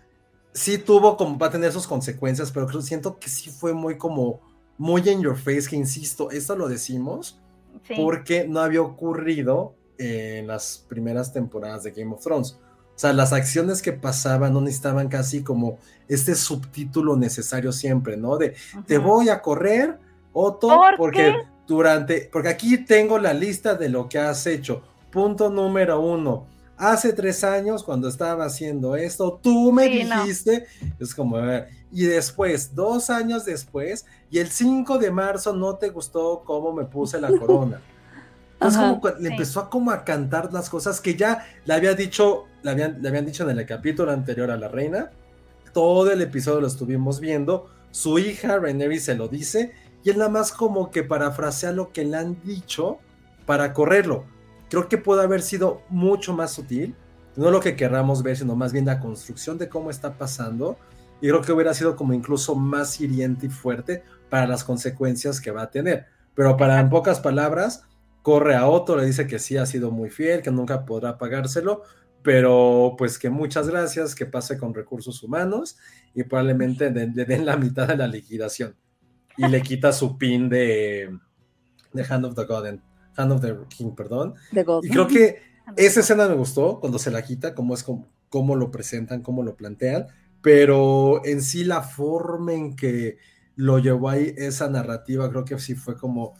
sí 0.54 0.78
tuvo 0.78 1.18
como, 1.18 1.39
va 1.39 1.47
a 1.47 1.52
tener 1.52 1.72
sus 1.72 1.88
consecuencias, 1.88 2.52
pero 2.52 2.68
creo, 2.68 2.82
siento 2.82 3.18
que 3.18 3.30
sí 3.30 3.50
fue 3.50 3.74
muy 3.74 3.97
como, 3.97 4.39
muy 4.78 5.02
in 5.10 5.22
your 5.22 5.38
face, 5.38 5.68
que 5.68 5.76
insisto, 5.76 6.30
esto 6.30 6.56
lo 6.56 6.68
decimos 6.68 7.38
Sí. 7.88 7.93
porque 7.97 8.47
no 8.47 8.59
había 8.59 8.82
ocurrido 8.82 9.76
en 9.97 10.47
las 10.47 10.86
primeras 10.88 11.34
temporadas 11.34 11.84
de 11.84 11.91
Game 11.91 12.13
of 12.13 12.22
Thrones. 12.24 12.57
O 12.95 12.99
sea, 13.01 13.13
las 13.13 13.32
acciones 13.34 13.82
que 13.82 13.93
pasaban 13.93 14.53
no 14.53 14.61
necesitaban 14.61 15.07
casi 15.07 15.41
como 15.43 15.78
este 16.07 16.36
subtítulo 16.36 17.15
necesario 17.15 17.72
siempre, 17.72 18.17
¿no? 18.17 18.38
De 18.38 18.55
te 18.86 18.97
voy 18.97 19.30
a 19.30 19.41
correr, 19.41 19.97
Otto, 20.34 20.67
¿Por 20.67 20.97
porque 20.97 21.17
qué? 21.17 21.36
durante, 21.67 22.30
porque 22.32 22.49
aquí 22.49 22.78
tengo 22.86 23.17
la 23.17 23.34
lista 23.34 23.76
de 23.76 23.89
lo 23.89 24.09
que 24.09 24.20
has 24.20 24.45
hecho. 24.47 24.82
Punto 25.11 25.49
número 25.49 25.99
uno. 26.01 26.47
Hace 26.78 27.11
tres 27.13 27.43
años, 27.43 27.84
cuando 27.84 28.07
estaba 28.07 28.45
haciendo 28.45 28.95
esto, 28.95 29.39
tú 29.41 29.72
me 29.72 29.88
Sí, 29.88 30.03
no. 30.03 30.22
dijiste, 30.22 30.65
es 30.99 31.15
como, 31.15 31.39
eh, 31.39 31.67
y 31.91 32.05
después, 32.05 32.75
dos 32.75 33.09
años 33.09 33.45
después, 33.45 34.05
y 34.29 34.39
el 34.39 34.49
5 34.49 34.97
de 34.99 35.11
marzo 35.11 35.53
no 35.53 35.75
te 35.75 35.89
gustó 35.89 36.43
cómo 36.45 36.71
me 36.73 36.85
puse 36.85 37.19
la 37.19 37.29
corona. 37.29 37.81
Entonces, 38.53 38.79
Ajá. 38.79 38.99
como 38.99 39.15
le 39.15 39.27
Sí. 39.29 39.33
empezó 39.33 39.59
a 39.61 39.69
como 39.69 39.91
a 39.91 40.03
cantar 40.03 40.51
las 40.53 40.69
cosas 40.69 40.99
que 41.01 41.15
ya 41.15 41.45
le 41.65 41.73
había 41.73 41.93
dicho, 41.95 42.45
le 42.61 42.71
habían, 42.71 43.01
le 43.01 43.07
habían 43.07 43.25
dicho 43.25 43.49
en 43.49 43.57
el 43.57 43.65
capítulo 43.65 44.11
anterior 44.11 44.51
a 44.51 44.57
la 44.57 44.67
reina. 44.67 45.11
Todo 45.73 46.11
el 46.11 46.21
episodio 46.21 46.61
lo 46.61 46.67
estuvimos 46.67 47.19
viendo. 47.19 47.69
Su 47.91 48.19
hija, 48.19 48.57
Rhaenyra, 48.57 48.99
se 48.99 49.15
lo 49.15 49.27
dice. 49.29 49.71
Y 50.03 50.09
él 50.09 50.17
nada 50.17 50.29
más 50.29 50.51
como 50.51 50.91
que 50.91 51.03
parafrasea 51.03 51.71
lo 51.71 51.91
que 51.91 52.03
le 52.03 52.17
han 52.17 52.41
dicho 52.43 52.99
para 53.45 53.73
correrlo. 53.73 54.25
Creo 54.69 54.87
que 54.89 54.97
puede 54.97 55.23
haber 55.23 55.41
sido 55.41 55.81
mucho 55.89 56.33
más 56.33 56.51
sutil. 56.51 56.95
No 57.35 57.51
lo 57.51 57.59
que 57.61 57.75
querramos 57.75 58.23
ver, 58.23 58.35
sino 58.35 58.55
más 58.55 58.73
bien 58.73 58.85
la 58.85 58.99
construcción 58.99 59.57
de 59.57 59.69
cómo 59.69 59.89
está 59.89 60.13
pasando. 60.17 60.77
Y 61.22 61.28
creo 61.28 61.41
que 61.41 61.51
hubiera 61.51 61.74
sido 61.74 61.95
como 61.95 62.13
incluso 62.13 62.55
más 62.55 62.99
hiriente 63.01 63.47
y 63.47 63.49
fuerte 63.49 64.03
para 64.30 64.47
las 64.47 64.63
consecuencias 64.63 65.41
que 65.41 65.51
va 65.51 65.63
a 65.63 65.72
tener. 65.72 66.05
Pero 66.34 66.55
para 66.55 66.80
en 66.80 66.89
pocas 66.89 67.20
palabras, 67.20 67.84
corre 68.22 68.55
a 68.55 68.67
Otto, 68.67 68.95
le 68.95 69.05
dice 69.05 69.28
que 69.28 69.39
sí 69.39 69.57
ha 69.57 69.65
sido 69.65 69.91
muy 69.91 70.09
fiel, 70.09 70.41
que 70.41 70.51
nunca 70.51 70.86
podrá 70.86 71.17
pagárselo, 71.17 71.84
pero 72.22 72.95
pues 72.97 73.17
que 73.17 73.30
muchas 73.30 73.70
gracias, 73.70 74.15
que 74.15 74.26
pase 74.26 74.57
con 74.57 74.74
recursos 74.74 75.24
humanos 75.24 75.78
y 76.13 76.24
probablemente 76.24 76.91
le, 76.91 77.07
le 77.07 77.26
den 77.26 77.45
la 77.45 77.57
mitad 77.57 77.88
de 77.88 77.97
la 77.97 78.07
liquidación. 78.07 78.76
Y 79.38 79.47
le 79.47 79.61
quita 79.61 79.93
su 79.93 80.17
pin 80.17 80.49
de, 80.49 81.17
de 81.93 82.05
Hand 82.07 82.26
of 82.26 82.36
the 82.36 82.45
God, 82.45 82.65
Hand 83.15 83.32
of 83.32 83.41
the 83.41 83.55
King, 83.70 83.91
perdón. 83.95 84.36
God. 84.51 84.84
Y 84.84 84.89
creo 84.89 85.07
que 85.07 85.41
esa 85.78 86.01
escena 86.01 86.28
me 86.28 86.36
gustó 86.36 86.80
cuando 86.80 86.99
se 86.99 87.11
la 87.11 87.22
quita, 87.22 87.55
cómo 87.55 87.74
es 87.74 87.84
como, 87.84 88.07
cómo 88.30 88.55
lo 88.55 88.72
presentan, 88.72 89.22
cómo 89.22 89.43
lo 89.43 89.55
plantean, 89.55 90.07
pero 90.41 91.23
en 91.25 91.41
sí 91.41 91.63
la 91.63 91.81
forma 91.81 92.53
en 92.53 92.75
que 92.75 93.17
lo 93.55 93.79
llevó 93.79 94.09
ahí 94.09 94.33
esa 94.37 94.69
narrativa, 94.69 95.29
creo 95.29 95.45
que 95.45 95.59
sí 95.59 95.75
fue 95.75 95.97
como, 95.97 96.33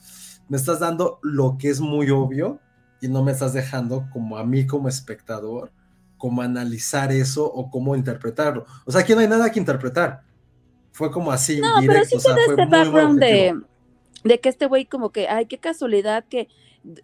me 0.48 0.56
estás 0.56 0.80
dando 0.80 1.18
lo 1.22 1.58
que 1.58 1.68
es 1.68 1.80
muy 1.80 2.10
obvio 2.10 2.60
y 3.00 3.08
no 3.08 3.22
me 3.22 3.32
estás 3.32 3.52
dejando 3.52 4.08
como 4.12 4.38
a 4.38 4.44
mí 4.44 4.66
como 4.66 4.88
espectador, 4.88 5.72
como 6.16 6.42
analizar 6.42 7.12
eso 7.12 7.44
o 7.44 7.70
cómo 7.70 7.94
interpretarlo. 7.94 8.64
O 8.84 8.92
sea, 8.92 9.02
aquí 9.02 9.14
no 9.14 9.20
hay 9.20 9.28
nada 9.28 9.50
que 9.50 9.58
interpretar. 9.58 10.22
Fue 10.92 11.10
como 11.10 11.30
así, 11.30 11.60
No, 11.60 11.80
directo, 11.80 12.08
pero 12.10 12.20
sí 12.20 12.28
o 12.30 12.34
sea, 12.34 12.36
este 12.48 12.66
background 12.66 13.20
de, 13.20 13.60
de 14.24 14.40
que 14.40 14.48
este 14.48 14.66
güey 14.66 14.86
como 14.86 15.10
que, 15.10 15.28
ay, 15.28 15.46
qué 15.46 15.58
casualidad 15.58 16.24
que 16.28 16.48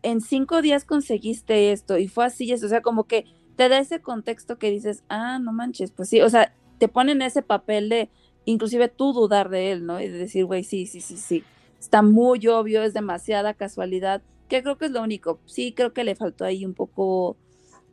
en 0.03 0.21
cinco 0.21 0.63
días 0.63 0.85
conseguiste 0.85 1.73
esto 1.73 1.99
y 1.99 2.09
fue 2.09 2.25
así, 2.25 2.51
eso, 2.51 2.67
o 2.67 2.69
sea, 2.69 2.83
como 2.83 3.05
que 3.05 3.25
te 3.57 3.69
da 3.69 3.79
ese 3.79 4.01
contexto 4.01 4.59
que 4.59 4.71
dices, 4.71 5.03
ah, 5.09 5.39
no 5.39 5.53
manches, 5.53 5.91
pues 5.91 6.09
sí, 6.09 6.21
o 6.21 6.29
sea, 6.29 6.55
te 6.79 6.89
ponen 6.89 7.23
ese 7.23 7.43
papel 7.43 7.89
de 7.89 8.09
inclusive 8.45 8.89
tú 8.89 9.13
dudar 9.13 9.49
de 9.49 9.73
él, 9.73 9.87
¿no? 9.87 10.01
Y 10.01 10.09
de 10.09 10.19
decir, 10.19 10.45
güey, 10.45 10.63
sí, 10.65 10.87
sí, 10.87 11.01
sí, 11.01 11.17
sí, 11.17 11.45
está 11.81 12.03
muy 12.03 12.47
obvio, 12.49 12.83
es 12.83 12.95
demasiada 12.95 13.55
casualidad, 13.55 14.23
que 14.49 14.63
creo 14.63 14.79
que 14.79 14.87
es 14.87 14.93
lo 14.93 15.03
único, 15.03 15.41
sí, 15.47 15.73
creo 15.73 15.93
que 15.93 16.05
le 16.05 16.15
faltó 16.15 16.45
ahí 16.45 16.65
un 16.65 16.75
poco, 16.75 17.37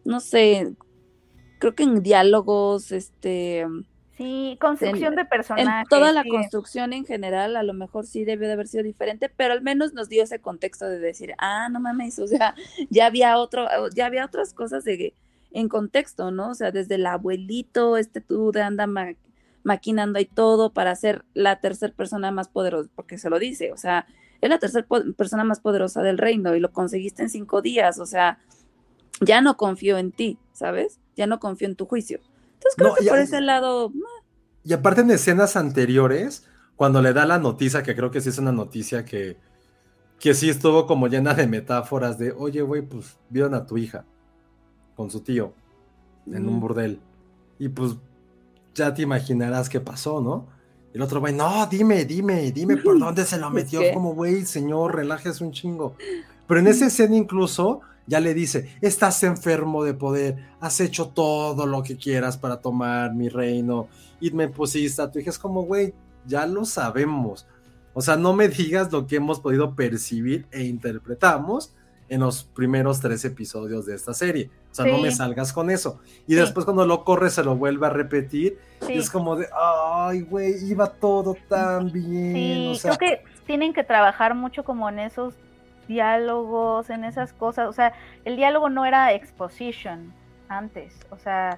no 0.06 0.20
sé, 0.20 0.74
creo 1.60 1.74
que 1.76 1.84
en 1.84 2.04
diálogos, 2.04 2.92
este... 2.92 3.66
Sí, 4.16 4.58
construcción 4.62 5.14
en- 5.14 5.16
de 5.16 5.22
En 5.22 5.28
personajes. 5.28 5.90
toda 5.90 6.12
la 6.12 6.22
sí. 6.22 6.30
construcción 6.30 6.94
en 6.94 7.04
general, 7.04 7.56
a 7.56 7.64
lo 7.64 7.74
mejor 7.74 8.06
sí 8.06 8.26
debió 8.26 8.48
de 8.48 8.54
haber 8.54 8.68
sido 8.68 8.84
diferente, 8.84 9.28
pero 9.36 9.54
al 9.54 9.64
menos 9.64 9.94
nos 9.94 10.08
dio 10.08 10.22
ese 10.22 10.38
contexto 10.38 10.86
de 10.88 11.00
decir, 11.00 11.34
ah, 11.40 11.68
no 11.72 11.80
mames, 11.80 12.20
o 12.20 12.28
sea, 12.28 12.54
ya 12.92 13.08
había 13.08 13.38
otro, 13.40 13.66
ya 13.96 14.06
había 14.06 14.24
otras 14.26 14.54
cosas 14.54 14.84
de 14.84 15.16
en 15.54 15.70
contexto, 15.70 16.32
¿no? 16.32 16.52
O 16.52 16.56
sea, 16.56 16.72
desde 16.72 16.96
el 16.96 17.06
abuelito, 17.08 17.98
este 17.98 18.22
tú 18.22 18.52
de 18.54 18.62
anda 18.64 18.88
ma- 18.88 19.14
maquinando 19.64 20.20
ahí 20.20 20.26
todo 20.26 20.74
para 20.74 20.96
ser 20.96 21.26
la 21.34 21.62
tercera 21.62 21.94
persona 21.96 22.32
más 22.32 22.50
poderosa, 22.50 22.90
porque 22.96 23.18
se 23.20 23.30
lo 23.30 23.40
dice, 23.40 23.72
o 23.74 23.78
sea, 23.78 24.08
es 24.42 24.50
la 24.50 24.60
tercera 24.60 24.88
persona 25.18 25.46
más 25.46 25.62
poderosa 25.62 26.02
del 26.04 26.18
reino 26.20 26.56
y 26.56 26.60
lo 26.62 26.74
conseguiste 26.74 27.24
en 27.24 27.30
cinco 27.30 27.62
días, 27.62 28.00
o 28.00 28.06
sea, 28.06 28.40
ya 29.22 29.42
no 29.42 29.58
confío 29.58 29.98
en 29.98 30.12
ti, 30.12 30.40
¿sabes? 30.54 31.00
Ya 31.16 31.28
no 31.28 31.40
confío 31.40 31.68
en 31.68 31.76
tu 31.76 31.86
juicio. 31.88 32.20
Entonces 32.56 32.76
creo 32.78 32.92
No, 32.92 32.94
que 32.94 33.04
y 33.06 33.10
por 33.10 33.20
ese 33.20 33.42
lado, 33.42 33.94
Y 34.64 34.74
aparte 34.74 35.02
en 35.02 35.12
escenas 35.12 35.56
anteriores, 35.56 36.48
cuando 36.76 37.02
le 37.02 37.14
da 37.14 37.26
la 37.26 37.40
noticia, 37.40 37.84
que 37.84 37.96
creo 37.96 38.12
que 38.12 38.22
sí 38.22 38.30
es 38.30 38.38
una 38.38 38.52
noticia 38.52 39.06
que, 39.06 39.38
que 40.20 40.34
sí 40.34 40.50
estuvo 40.50 40.88
como 40.88 41.08
llena 41.08 41.34
de 41.36 41.48
metáforas 41.48 42.18
de, 42.18 42.32
oye, 42.34 42.62
güey, 42.62 42.82
pues 42.84 43.18
vieron 43.30 43.56
a 43.56 43.66
tu 43.68 43.78
hija 43.78 44.08
con 44.96 45.10
su 45.10 45.22
tío 45.22 45.54
en 46.28 46.48
un 46.48 46.58
mm, 46.58 46.60
burdel. 46.60 47.00
Y 47.60 47.70
pues 47.70 47.96
ya 48.74 48.94
te 48.94 49.02
imaginarás 49.02 49.70
qué 49.70 49.80
pasó, 49.80 50.22
¿no? 50.22 50.48
El 50.94 51.02
otro 51.02 51.20
güey, 51.20 51.34
no, 51.34 51.66
dime, 51.68 52.06
dime, 52.06 52.52
dime 52.52 52.78
por 52.78 53.00
dónde 53.00 53.26
se 53.26 53.38
lo 53.38 53.50
metió. 53.50 53.80
¿qué? 53.80 53.94
Como, 53.94 54.14
güey, 54.14 54.46
señor, 54.46 54.96
relájese 54.96 55.44
un 55.44 55.52
chingo. 55.52 55.96
Pero 56.48 56.60
en 56.60 56.68
esa 56.68 56.88
escena 56.88 57.16
incluso 57.16 57.82
ya 58.06 58.20
le 58.20 58.34
dice, 58.34 58.76
estás 58.82 59.24
enfermo 59.24 59.84
de 59.84 59.94
poder, 59.94 60.50
has 60.60 60.80
hecho 60.82 61.08
todo 61.08 61.66
lo 61.66 61.84
que 61.84 61.98
quieras 61.98 62.38
para 62.38 62.58
tomar 62.58 63.14
mi 63.14 63.30
reino 63.30 63.88
y 64.20 64.32
me 64.32 64.50
pusiste 64.50 65.02
a 65.02 65.10
tu 65.10 65.20
hija. 65.20 65.30
Es 65.30 65.40
como, 65.40 65.64
güey, 65.64 65.94
ya 66.26 66.46
lo 66.46 66.66
sabemos. 66.66 67.48
O 67.94 68.02
sea, 68.02 68.18
no 68.18 68.34
me 68.34 68.48
digas 68.48 68.92
lo 68.92 69.08
que 69.08 69.18
hemos 69.18 69.40
podido 69.40 69.76
percibir 69.76 70.48
e 70.52 70.64
interpretamos 70.64 71.74
en 72.10 72.20
los 72.22 72.44
primeros 72.44 73.00
tres 73.00 73.24
episodios 73.26 73.86
de 73.86 73.96
esta 73.96 74.14
serie. 74.14 74.50
O 74.72 74.76
sea, 74.76 74.86
no 74.86 74.98
me 74.98 75.12
salgas 75.12 75.54
con 75.54 75.70
eso. 75.70 76.00
Y 76.28 76.34
Sí. 76.34 76.40
después 76.40 76.66
cuando 76.66 76.86
lo 76.86 77.04
corre 77.04 77.30
se 77.30 77.44
lo 77.44 77.56
vuelve 77.56 77.88
a 77.88 77.90
repetir 77.90 78.58
Sí. 78.82 78.94
y 78.94 78.98
es 78.98 79.10
como 79.10 79.36
de, 79.36 79.48
ay, 79.56 80.22
güey, 80.22 80.56
iba 80.70 80.88
todo 80.88 81.36
tan 81.48 81.92
bien. 81.92 82.34
Sí, 82.36 82.70
o 82.72 82.76
sea, 82.76 82.98
creo 82.98 83.10
que 83.18 83.24
tienen 83.46 83.74
que 83.74 83.84
trabajar 83.84 84.36
mucho 84.36 84.64
como 84.64 84.90
en 84.90 85.00
esos 85.00 85.36
diálogos, 85.88 86.90
en 86.90 87.04
esas 87.04 87.34
cosas. 87.34 87.68
O 87.70 87.74
sea, 87.74 87.94
el 88.26 88.36
diálogo 88.36 88.70
no 88.70 88.86
era 88.86 89.14
exposition 89.14 90.14
antes, 90.50 90.94
o 91.12 91.18
sea, 91.18 91.58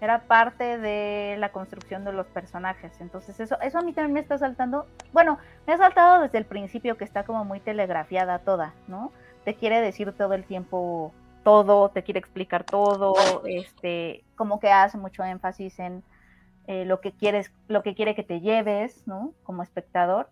era 0.00 0.22
parte 0.22 0.76
de 0.78 1.36
la 1.38 1.50
construcción 1.50 2.04
de 2.04 2.12
los 2.12 2.26
personajes. 2.26 2.92
Entonces, 3.00 3.38
eso, 3.40 3.56
eso 3.62 3.78
a 3.78 3.82
mí 3.82 3.92
también 3.92 4.12
me 4.12 4.20
está 4.20 4.36
saltando. 4.36 4.86
Bueno, 5.12 5.38
me 5.66 5.72
ha 5.72 5.78
saltado 5.78 6.22
desde 6.22 6.38
el 6.38 6.44
principio 6.44 6.96
que 6.96 7.04
está 7.04 7.24
como 7.24 7.44
muy 7.44 7.60
telegrafiada 7.60 8.38
toda, 8.40 8.74
¿no? 8.86 9.12
Te 9.44 9.54
quiere 9.54 9.80
decir 9.80 10.12
todo 10.12 10.34
el 10.34 10.44
tiempo 10.44 11.12
todo, 11.42 11.90
te 11.90 12.02
quiere 12.02 12.20
explicar 12.20 12.64
todo, 12.64 13.14
este, 13.44 14.24
como 14.34 14.60
que 14.60 14.70
hace 14.72 14.96
mucho 14.96 15.22
énfasis 15.24 15.78
en 15.78 16.02
eh, 16.66 16.86
lo 16.86 17.00
que 17.02 17.12
quieres, 17.12 17.52
lo 17.68 17.82
que 17.82 17.94
quiere 17.94 18.14
que 18.14 18.22
te 18.22 18.40
lleves, 18.40 19.02
¿no? 19.06 19.34
Como 19.42 19.62
espectador. 19.62 20.30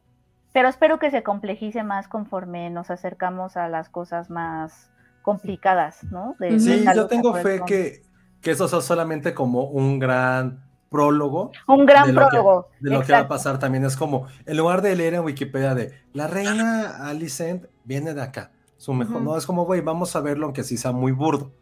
Pero 0.55 0.69
espero 0.69 0.99
que 0.99 1.11
se 1.11 1.23
complejice 1.23 1.83
más 1.83 2.09
conforme 2.09 2.71
nos 2.71 2.91
acercamos 2.91 3.59
a 3.59 3.69
las 3.69 3.91
cosas 3.91 4.31
más 4.31 4.91
complicadas, 5.21 6.03
¿no? 6.11 6.35
De- 6.39 6.59
sí, 6.59 6.81
de 6.85 6.95
yo 6.95 7.07
tengo 7.07 7.35
fe 7.35 7.61
que, 7.67 8.03
que 8.41 8.51
eso 8.53 8.67
sea 8.69 8.81
solamente 8.81 9.35
como 9.35 9.65
un 9.65 9.99
gran 9.99 10.65
prólogo 10.91 11.53
Un 11.69 11.87
gran 11.87 12.07
de 12.07 12.13
lo 12.13 12.21
que- 12.23 12.27
prólogo. 12.29 12.69
de 12.81 12.91
lo 12.91 13.03
que 13.03 13.13
va 13.13 13.19
a 13.21 13.29
pasar 13.29 13.59
también 13.59 13.85
es 13.85 13.97
como, 13.97 14.27
en 14.47 14.57
lugar 14.57 14.83
de 14.83 14.95
leer 14.97 15.15
en 15.15 15.21
Wikipedia 15.25 15.75
de 15.75 15.93
la 16.13 16.27
reina 16.27 17.07
Alicent 17.09 17.65
viene 17.85 18.13
de 18.15 18.23
acá, 18.23 18.51
su 18.83 18.93
mejor, 18.95 19.23
no, 19.23 19.37
es 19.37 19.47
como, 19.47 19.65
güey, 19.65 19.81
vamos 19.81 20.17
a 20.17 20.21
verlo 20.21 20.47
aunque 20.47 20.65
sí 20.65 20.77
sea 20.77 20.91
muy 20.91 21.13
burdo. 21.13 21.53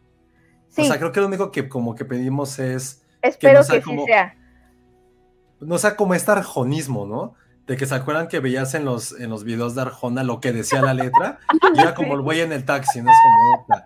Sí, 0.69 0.81
O 0.81 0.85
sea, 0.85 0.97
creo 0.97 1.11
que 1.11 1.19
lo 1.19 1.27
único 1.27 1.51
que 1.51 1.69
como 1.69 1.93
que 1.93 2.03
pedimos 2.03 2.57
es, 2.57 3.05
espero 3.21 3.59
no 3.59 3.63
sea 3.63 3.79
que 3.79 3.85
sí 3.91 3.97
sea. 4.07 4.35
no 5.59 5.77
sea 5.77 5.95
como 5.95 6.15
este 6.15 6.31
arjonismo, 6.31 7.05
¿no? 7.05 7.35
De 7.67 7.77
que 7.77 7.85
se 7.85 7.93
acuerdan 7.93 8.27
que 8.27 8.39
veías 8.39 8.73
en 8.73 8.85
los, 8.85 9.11
en 9.19 9.29
los 9.29 9.43
videos 9.43 9.75
de 9.75 9.83
Arjona 9.83 10.23
lo 10.23 10.39
que 10.39 10.51
decía 10.51 10.81
la 10.81 10.95
letra, 10.95 11.37
y 11.75 11.79
era 11.79 11.93
como 11.93 12.15
el 12.15 12.21
güey 12.21 12.41
en 12.41 12.53
el 12.53 12.65
taxi, 12.65 13.03
¿no? 13.03 13.11
Es 13.11 13.17
como, 13.21 13.83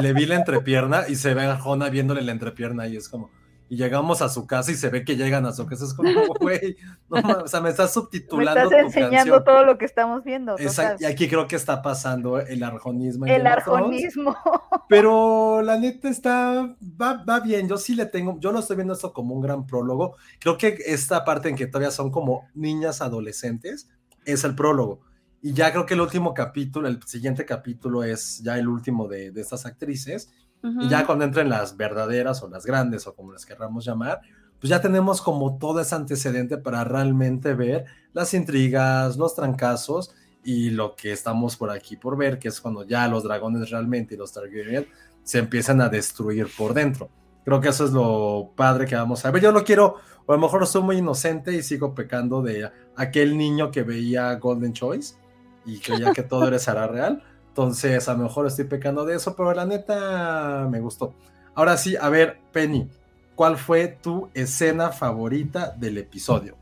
y 0.00 0.02
le 0.02 0.12
vi 0.12 0.26
la 0.26 0.34
entrepierna 0.34 1.04
y 1.06 1.14
se 1.14 1.34
ve 1.34 1.44
a 1.44 1.52
Arjona 1.52 1.88
viéndole 1.88 2.22
la 2.22 2.32
entrepierna 2.32 2.88
y 2.88 2.96
es 2.96 3.08
como, 3.08 3.30
y 3.72 3.76
llegamos 3.76 4.20
a 4.20 4.28
su 4.28 4.46
casa 4.46 4.70
y 4.70 4.74
se 4.74 4.90
ve 4.90 5.02
que 5.02 5.16
llegan 5.16 5.46
a 5.46 5.52
su 5.54 5.64
casa, 5.64 5.86
es 5.86 5.94
como, 5.94 6.10
güey, 6.42 6.76
no 7.08 7.38
o 7.42 7.48
sea, 7.48 7.62
me 7.62 7.70
estás 7.70 7.88
Me 7.96 8.02
subtitulando 8.02 8.64
estás 8.64 8.68
tu 8.68 8.76
enseñando 8.76 9.36
canción. 9.36 9.44
todo 9.44 9.64
lo 9.64 9.78
que 9.78 9.86
estamos 9.86 10.22
viendo. 10.24 10.58
Exacto, 10.58 11.02
y 11.02 11.06
aquí 11.06 11.26
creo 11.26 11.48
que 11.48 11.56
está 11.56 11.80
pasando 11.80 12.38
el 12.38 12.64
arjonismo. 12.64 13.24
El 13.24 13.46
arjonismo. 13.46 14.36
Pero 14.90 15.62
la 15.62 15.78
neta 15.78 16.10
está, 16.10 16.76
va, 16.82 17.24
va 17.24 17.40
bien, 17.40 17.66
yo 17.66 17.78
sí 17.78 17.94
le 17.94 18.04
tengo, 18.04 18.38
yo 18.40 18.52
no 18.52 18.58
estoy 18.58 18.76
viendo 18.76 18.92
esto 18.92 19.14
como 19.14 19.34
un 19.34 19.40
gran 19.40 19.66
prólogo, 19.66 20.16
creo 20.38 20.58
que 20.58 20.76
esta 20.84 21.24
parte 21.24 21.48
en 21.48 21.56
que 21.56 21.66
todavía 21.66 21.92
son 21.92 22.10
como 22.10 22.50
niñas 22.52 23.00
adolescentes 23.00 23.88
es 24.26 24.44
el 24.44 24.54
prólogo. 24.54 25.00
Y 25.40 25.54
ya 25.54 25.72
creo 25.72 25.86
que 25.86 25.94
el 25.94 26.02
último 26.02 26.34
capítulo, 26.34 26.88
el 26.88 27.02
siguiente 27.04 27.46
capítulo 27.46 28.04
es 28.04 28.42
ya 28.44 28.58
el 28.58 28.68
último 28.68 29.08
de, 29.08 29.30
de 29.30 29.40
estas 29.40 29.64
actrices. 29.64 30.30
Y 30.62 30.88
ya 30.88 31.04
cuando 31.04 31.24
entren 31.24 31.48
las 31.48 31.76
verdaderas 31.76 32.42
o 32.42 32.48
las 32.48 32.64
grandes 32.64 33.06
o 33.06 33.14
como 33.14 33.32
las 33.32 33.44
querramos 33.44 33.84
llamar, 33.84 34.20
pues 34.60 34.70
ya 34.70 34.80
tenemos 34.80 35.20
como 35.20 35.58
todo 35.58 35.80
ese 35.80 35.96
antecedente 35.96 36.56
para 36.56 36.84
realmente 36.84 37.52
ver 37.54 37.84
las 38.12 38.32
intrigas, 38.32 39.16
los 39.16 39.34
trancazos 39.34 40.14
y 40.44 40.70
lo 40.70 40.94
que 40.94 41.12
estamos 41.12 41.56
por 41.56 41.70
aquí 41.70 41.96
por 41.96 42.16
ver, 42.16 42.38
que 42.38 42.48
es 42.48 42.60
cuando 42.60 42.84
ya 42.84 43.08
los 43.08 43.24
dragones 43.24 43.70
realmente 43.70 44.14
y 44.14 44.18
los 44.18 44.32
Targaryen 44.32 44.86
se 45.24 45.38
empiezan 45.38 45.80
a 45.80 45.88
destruir 45.88 46.46
por 46.56 46.74
dentro. 46.74 47.10
Creo 47.44 47.60
que 47.60 47.68
eso 47.68 47.84
es 47.84 47.92
lo 47.92 48.52
padre 48.54 48.86
que 48.86 48.94
vamos 48.94 49.24
a 49.24 49.30
ver. 49.30 49.42
Yo 49.42 49.50
lo 49.50 49.64
quiero, 49.64 49.96
o 50.26 50.32
a 50.32 50.36
lo 50.36 50.42
mejor 50.42 50.66
soy 50.66 50.82
muy 50.82 50.98
inocente 50.98 51.52
y 51.52 51.62
sigo 51.62 51.94
pecando 51.94 52.42
de 52.42 52.70
aquel 52.96 53.36
niño 53.36 53.70
que 53.70 53.82
veía 53.82 54.34
Golden 54.36 54.72
Choice 54.72 55.16
y 55.64 55.78
creía 55.78 56.12
que 56.12 56.22
todo 56.22 56.46
era 56.46 56.58
Sara 56.58 56.86
real. 56.86 57.22
Entonces, 57.52 58.08
a 58.08 58.14
lo 58.14 58.20
mejor 58.20 58.46
estoy 58.46 58.64
pecando 58.64 59.04
de 59.04 59.14
eso, 59.14 59.36
pero 59.36 59.52
la 59.52 59.66
neta 59.66 60.66
me 60.70 60.80
gustó. 60.80 61.12
Ahora 61.54 61.76
sí, 61.76 61.96
a 62.00 62.08
ver, 62.08 62.38
Penny, 62.50 62.88
¿cuál 63.34 63.58
fue 63.58 63.88
tu 63.88 64.30
escena 64.32 64.88
favorita 64.88 65.68
del 65.68 65.98
episodio? 65.98 66.56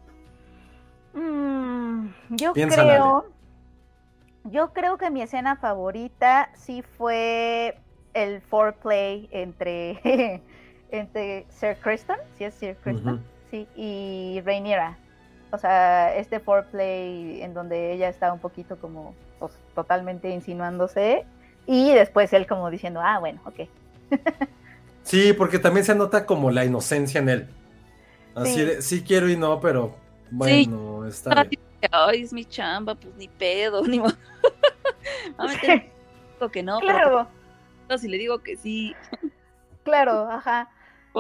Mm, 1.15 2.09
yo 2.31 2.53
Piénsala, 2.55 2.95
creo. 2.95 3.27
Yo 4.43 4.73
creo 4.73 4.99
que 4.99 5.11
mi 5.11 5.23
escena 5.23 5.55
favorita 5.55 6.51
sí 6.57 6.83
fue 6.83 7.79
el 8.13 8.41
foreplay 8.41 9.29
entre, 9.31 10.43
entre 10.91 11.47
Sir 11.51 11.77
Kristen, 11.81 12.17
sí 12.37 12.43
es 12.43 12.55
Sir 12.55 12.77
Kristen, 12.83 13.23
sí, 13.49 13.69
y 13.77 14.43
Rhaenyra. 14.45 14.99
O 15.53 15.59
sea, 15.59 16.17
este 16.17 16.41
foreplay 16.41 17.43
en 17.43 17.55
donde 17.55 17.93
ella 17.93 18.09
está 18.09 18.33
un 18.33 18.41
poquito 18.41 18.77
como 18.77 19.15
pues, 19.41 19.53
totalmente 19.75 20.31
insinuándose 20.31 21.25
y 21.67 21.93
después 21.93 22.33
él 22.33 22.47
como 22.47 22.71
diciendo, 22.71 23.01
ah, 23.03 23.19
bueno, 23.19 23.41
ok. 23.45 23.69
Sí, 25.03 25.33
porque 25.33 25.59
también 25.59 25.85
se 25.85 25.95
nota 25.95 26.27
como 26.27 26.51
la 26.51 26.65
inocencia 26.65 27.21
en 27.21 27.29
él. 27.31 27.49
Así 28.35 28.55
Sí. 28.55 28.65
de, 28.65 28.83
sí 28.83 29.03
quiero 29.03 29.29
y 29.29 29.37
no, 29.37 29.59
pero 29.59 29.95
bueno, 30.31 31.07
está 31.07 31.43
bien. 31.45 31.61
Ay, 31.91 32.23
es 32.23 32.33
mi 32.33 32.45
chamba, 32.45 32.95
pues 32.95 33.15
ni 33.17 33.27
pedo, 33.27 33.83
ni 33.87 33.99
modo. 33.99 34.13
A 35.39 35.47
meter 35.47 35.91
digo 36.35 36.51
que 36.53 36.63
no, 36.63 36.79
Claro, 36.81 37.27
pero 37.89 37.99
si 37.99 38.09
le 38.09 38.19
digo 38.19 38.41
que 38.41 38.57
sí. 38.57 38.95
claro, 39.83 40.31
ajá. 40.31 40.69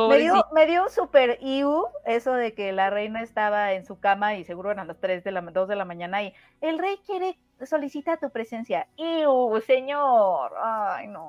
Me 0.08 0.18
dio, 0.18 0.46
me 0.54 0.66
dio 0.66 0.88
super 0.88 1.38
iu 1.42 1.86
eso 2.06 2.34
de 2.34 2.52
que 2.54 2.70
la 2.72 2.90
reina 2.90 3.22
estaba 3.22 3.72
en 3.72 3.84
su 3.84 3.98
cama 3.98 4.36
y 4.36 4.44
seguro 4.44 4.70
eran 4.70 4.86
las 4.86 5.00
3 5.00 5.24
de 5.24 5.32
la 5.32 5.40
2 5.40 5.68
de 5.68 5.74
la 5.74 5.84
mañana 5.84 6.22
y 6.22 6.32
el 6.60 6.78
rey 6.78 6.96
quiere 7.04 7.36
solicita 7.66 8.16
tu 8.16 8.30
presencia. 8.30 8.88
Iu, 8.96 9.60
señor. 9.66 10.52
Ay, 10.62 11.06
no. 11.08 11.28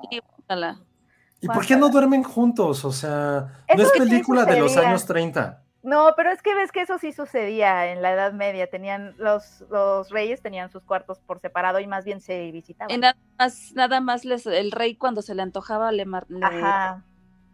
¿Y 1.40 1.48
por 1.48 1.66
qué 1.66 1.76
no 1.76 1.88
duermen 1.88 2.22
juntos? 2.22 2.84
O 2.84 2.92
sea, 2.92 3.48
Eso 3.66 3.76
no 3.78 3.82
es 3.82 3.92
sí 3.92 3.98
película 3.98 4.44
de 4.44 4.60
los 4.60 4.76
años 4.76 5.04
30. 5.06 5.58
No, 5.82 6.12
pero 6.16 6.30
es 6.30 6.40
que 6.42 6.54
ves 6.54 6.70
que 6.70 6.82
eso 6.82 6.96
sí 6.98 7.10
sucedía 7.10 7.88
en 7.90 8.02
la 8.02 8.12
Edad 8.12 8.32
Media. 8.32 8.70
Tenían 8.70 9.16
los, 9.18 9.64
los 9.68 10.10
reyes 10.10 10.40
tenían 10.40 10.70
sus 10.70 10.84
cuartos 10.84 11.18
por 11.18 11.40
separado 11.40 11.80
y 11.80 11.88
más 11.88 12.04
bien 12.04 12.20
se 12.20 12.52
visitaban. 12.52 12.94
Y 12.94 12.98
nada 12.98 13.16
más, 13.36 13.72
nada 13.74 14.00
más 14.00 14.24
les, 14.24 14.46
el 14.46 14.70
rey 14.70 14.94
cuando 14.94 15.22
se 15.22 15.34
le 15.34 15.42
antojaba 15.42 15.90
le, 15.90 16.04
mar- 16.04 16.26
le- 16.28 16.44
Ajá. 16.46 17.02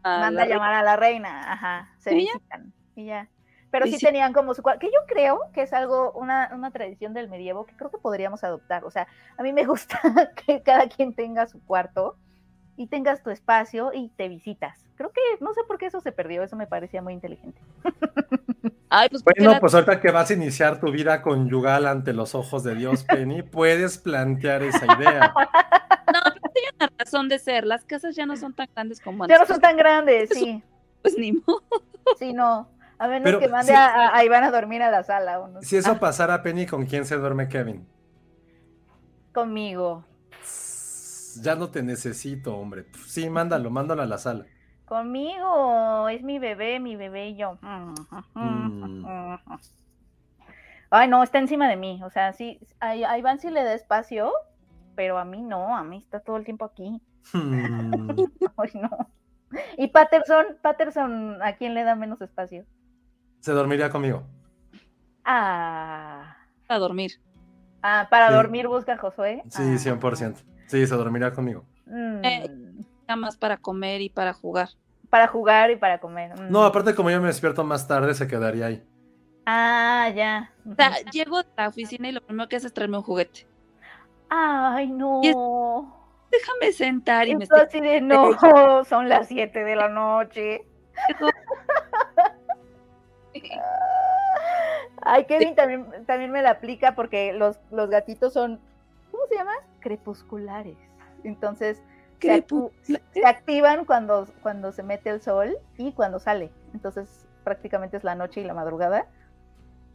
a 0.02 0.18
Manda 0.20 0.42
a 0.42 0.46
llamar 0.46 0.74
a 0.74 0.82
la 0.82 0.96
reina. 0.96 1.50
Ajá. 1.50 1.88
Se 1.96 2.14
Y 2.18 2.26
ya. 2.26 2.32
visitan. 2.34 2.72
Y 2.96 3.06
ya. 3.06 3.28
Pero 3.70 3.86
sí 3.86 3.98
sí. 3.98 4.06
tenían 4.06 4.32
como 4.32 4.54
su 4.54 4.62
cuarto, 4.62 4.80
que 4.80 4.86
yo 4.86 5.00
creo 5.06 5.40
que 5.52 5.62
es 5.62 5.72
algo, 5.74 6.12
una, 6.12 6.50
una 6.54 6.70
tradición 6.70 7.12
del 7.12 7.28
medievo 7.28 7.66
que 7.66 7.76
creo 7.76 7.90
que 7.90 7.98
podríamos 7.98 8.42
adoptar. 8.42 8.84
O 8.84 8.90
sea, 8.90 9.06
a 9.36 9.42
mí 9.42 9.52
me 9.52 9.64
gusta 9.66 10.00
que 10.46 10.62
cada 10.62 10.88
quien 10.88 11.12
tenga 11.14 11.46
su 11.46 11.60
cuarto 11.64 12.16
y 12.76 12.86
tengas 12.86 13.22
tu 13.22 13.30
espacio 13.30 13.92
y 13.92 14.08
te 14.10 14.28
visitas. 14.28 14.78
Creo 14.96 15.10
que, 15.12 15.20
no 15.40 15.52
sé 15.52 15.60
por 15.66 15.78
qué 15.78 15.86
eso 15.86 16.00
se 16.00 16.12
perdió, 16.12 16.42
eso 16.42 16.56
me 16.56 16.66
parecía 16.66 17.02
muy 17.02 17.12
inteligente. 17.12 17.60
Ay, 18.90 19.08
pues 19.10 19.22
Bueno, 19.22 19.52
la- 19.52 19.60
pues 19.60 19.74
ahorita 19.74 20.00
que 20.00 20.10
vas 20.10 20.30
a 20.30 20.34
iniciar 20.34 20.80
tu 20.80 20.90
vida 20.90 21.20
conyugal 21.20 21.86
ante 21.86 22.12
los 22.14 22.34
ojos 22.34 22.62
de 22.64 22.74
Dios, 22.74 23.04
Penny, 23.04 23.42
puedes 23.50 23.98
plantear 23.98 24.62
esa 24.62 24.86
idea. 24.98 25.34
No, 25.34 26.20
pero 26.32 26.52
tiene 26.54 26.68
una 26.80 26.90
razón 26.98 27.28
de 27.28 27.38
ser. 27.38 27.66
Las 27.66 27.84
casas 27.84 28.16
ya 28.16 28.24
no 28.24 28.34
son 28.36 28.54
tan 28.54 28.66
grandes 28.74 29.00
como 29.00 29.26
Ya 29.26 29.34
antes. 29.34 29.48
no 29.48 29.54
son 29.54 29.60
tan 29.60 29.76
grandes, 29.76 30.30
sí. 30.30 30.62
Pues 31.02 31.18
ni 31.18 31.32
modo. 31.32 31.62
Sí, 32.18 32.32
no. 32.32 32.66
A 32.98 33.06
menos 33.08 33.22
Pero 33.24 33.38
que 33.38 33.48
mande 33.48 33.72
a, 33.74 34.24
Iván 34.24 34.44
a 34.44 34.50
dormir 34.50 34.82
a 34.82 34.90
la 34.90 35.02
sala. 35.04 35.40
O 35.40 35.48
no. 35.48 35.62
Si 35.62 35.76
eso 35.76 35.92
Ah, 35.92 35.98
pasara, 36.00 36.42
Penny, 36.42 36.66
¿con 36.66 36.86
quién 36.86 37.04
se 37.04 37.16
duerme 37.16 37.48
Kevin? 37.48 37.86
conmigo. 39.32 40.04
Ya 41.40 41.54
no 41.54 41.70
te 41.70 41.82
necesito, 41.82 42.56
hombre. 42.56 42.86
Sí, 43.06 43.30
mándalo, 43.30 43.70
mándalo 43.70 44.02
a 44.02 44.06
la 44.06 44.18
sala. 44.18 44.46
Conmigo, 44.86 46.08
es 46.08 46.22
mi 46.22 46.40
bebé, 46.40 46.80
mi 46.80 46.96
bebé 46.96 47.28
y 47.28 47.36
yo. 47.36 47.58
Mm. 48.34 49.36
Ay, 50.90 51.06
no, 51.08 51.22
está 51.22 51.38
encima 51.38 51.68
de 51.68 51.76
mí. 51.76 52.00
O 52.02 52.10
sea, 52.10 52.32
sí, 52.32 52.58
a, 52.80 52.88
a 52.90 53.18
Iván 53.18 53.38
sí 53.38 53.50
le 53.50 53.62
da 53.62 53.74
espacio, 53.74 54.32
pero 54.96 55.18
a 55.18 55.24
mí 55.24 55.42
no, 55.42 55.76
a 55.76 55.84
mí 55.84 55.98
está 55.98 56.18
todo 56.20 56.36
el 56.36 56.44
tiempo 56.44 56.64
aquí. 56.64 57.00
Hmm. 57.32 58.10
Ay, 58.56 58.70
no. 58.74 58.90
Y 59.76 59.88
Patterson, 59.88 60.46
Patterson, 60.62 61.40
¿a 61.42 61.54
quién 61.56 61.74
le 61.74 61.84
da 61.84 61.94
menos 61.94 62.20
espacio? 62.22 62.64
Se 63.40 63.52
dormiría 63.52 63.90
conmigo. 63.90 64.24
Ah, 65.24 66.36
A 66.68 66.78
dormir. 66.78 67.12
ah 67.82 68.06
para 68.10 68.28
Sí. 68.28 68.34
dormir 68.34 68.66
busca 68.68 68.94
a 68.94 68.98
Josué. 68.98 69.42
Sí, 69.48 69.62
Ah. 69.74 69.78
100%. 69.78 70.42
Sí, 70.66 70.86
se 70.86 70.94
dormiría 70.94 71.32
conmigo. 71.32 71.64
Mm, 71.86 72.24
Eh. 72.24 72.50
Nada 73.08 73.16
más 73.16 73.36
para 73.38 73.56
comer 73.56 74.00
y 74.02 74.10
para 74.10 74.32
jugar. 74.34 74.68
Para 75.08 75.26
jugar 75.28 75.70
y 75.70 75.76
para 75.76 75.98
comer. 75.98 76.38
mm. 76.38 76.50
No, 76.52 76.62
aparte 76.64 76.94
como 76.94 77.10
yo 77.10 77.20
me 77.20 77.28
despierto 77.28 77.64
más 77.64 77.88
tarde, 77.88 78.14
se 78.14 78.26
quedaría 78.28 78.66
ahí. 78.66 78.82
Ah, 79.46 80.10
ya. 80.14 80.52
O 80.70 80.74
sea, 80.74 80.90
llego 81.10 81.38
a 81.38 81.46
la 81.56 81.68
oficina 81.68 82.08
y 82.08 82.12
lo 82.12 82.20
primero 82.20 82.48
que 82.50 82.56
hace 82.56 82.66
es 82.66 82.74
traerme 82.74 82.98
un 82.98 83.02
juguete. 83.02 83.46
Ay, 84.28 84.88
no. 84.90 85.20
Y 85.22 85.28
es- 85.28 85.36
Déjame 86.30 86.72
sentar 86.72 87.26
y 87.26 87.34
me 87.34 87.44
Esto 87.44 87.56
estoy 87.56 87.80
así 87.80 87.88
de 87.88 88.00
no, 88.82 88.84
son 88.84 89.08
las 89.08 89.28
7 89.28 89.64
de 89.64 89.76
la 89.76 89.88
noche. 89.88 90.66
Ay, 95.02 95.24
Kevin 95.26 95.54
también, 95.54 95.86
también 96.06 96.30
me 96.30 96.42
la 96.42 96.50
aplica 96.50 96.94
porque 96.94 97.32
los, 97.32 97.58
los 97.70 97.88
gatitos 97.88 98.32
son, 98.32 98.60
¿cómo 99.10 99.22
se 99.28 99.36
llama? 99.36 99.52
Crepusculares. 99.80 100.76
Entonces, 101.24 101.82
se, 102.82 103.00
activan 103.24 103.84
cuando, 103.84 104.26
cuando 104.42 104.72
se 104.72 104.82
mete 104.82 105.10
el 105.10 105.22
sol 105.22 105.56
y 105.76 105.92
cuando 105.92 106.18
sale. 106.18 106.50
Entonces, 106.74 107.26
prácticamente 107.44 107.96
es 107.96 108.04
la 108.04 108.14
noche 108.14 108.40
y 108.40 108.44
la 108.44 108.54
madrugada. 108.54 109.06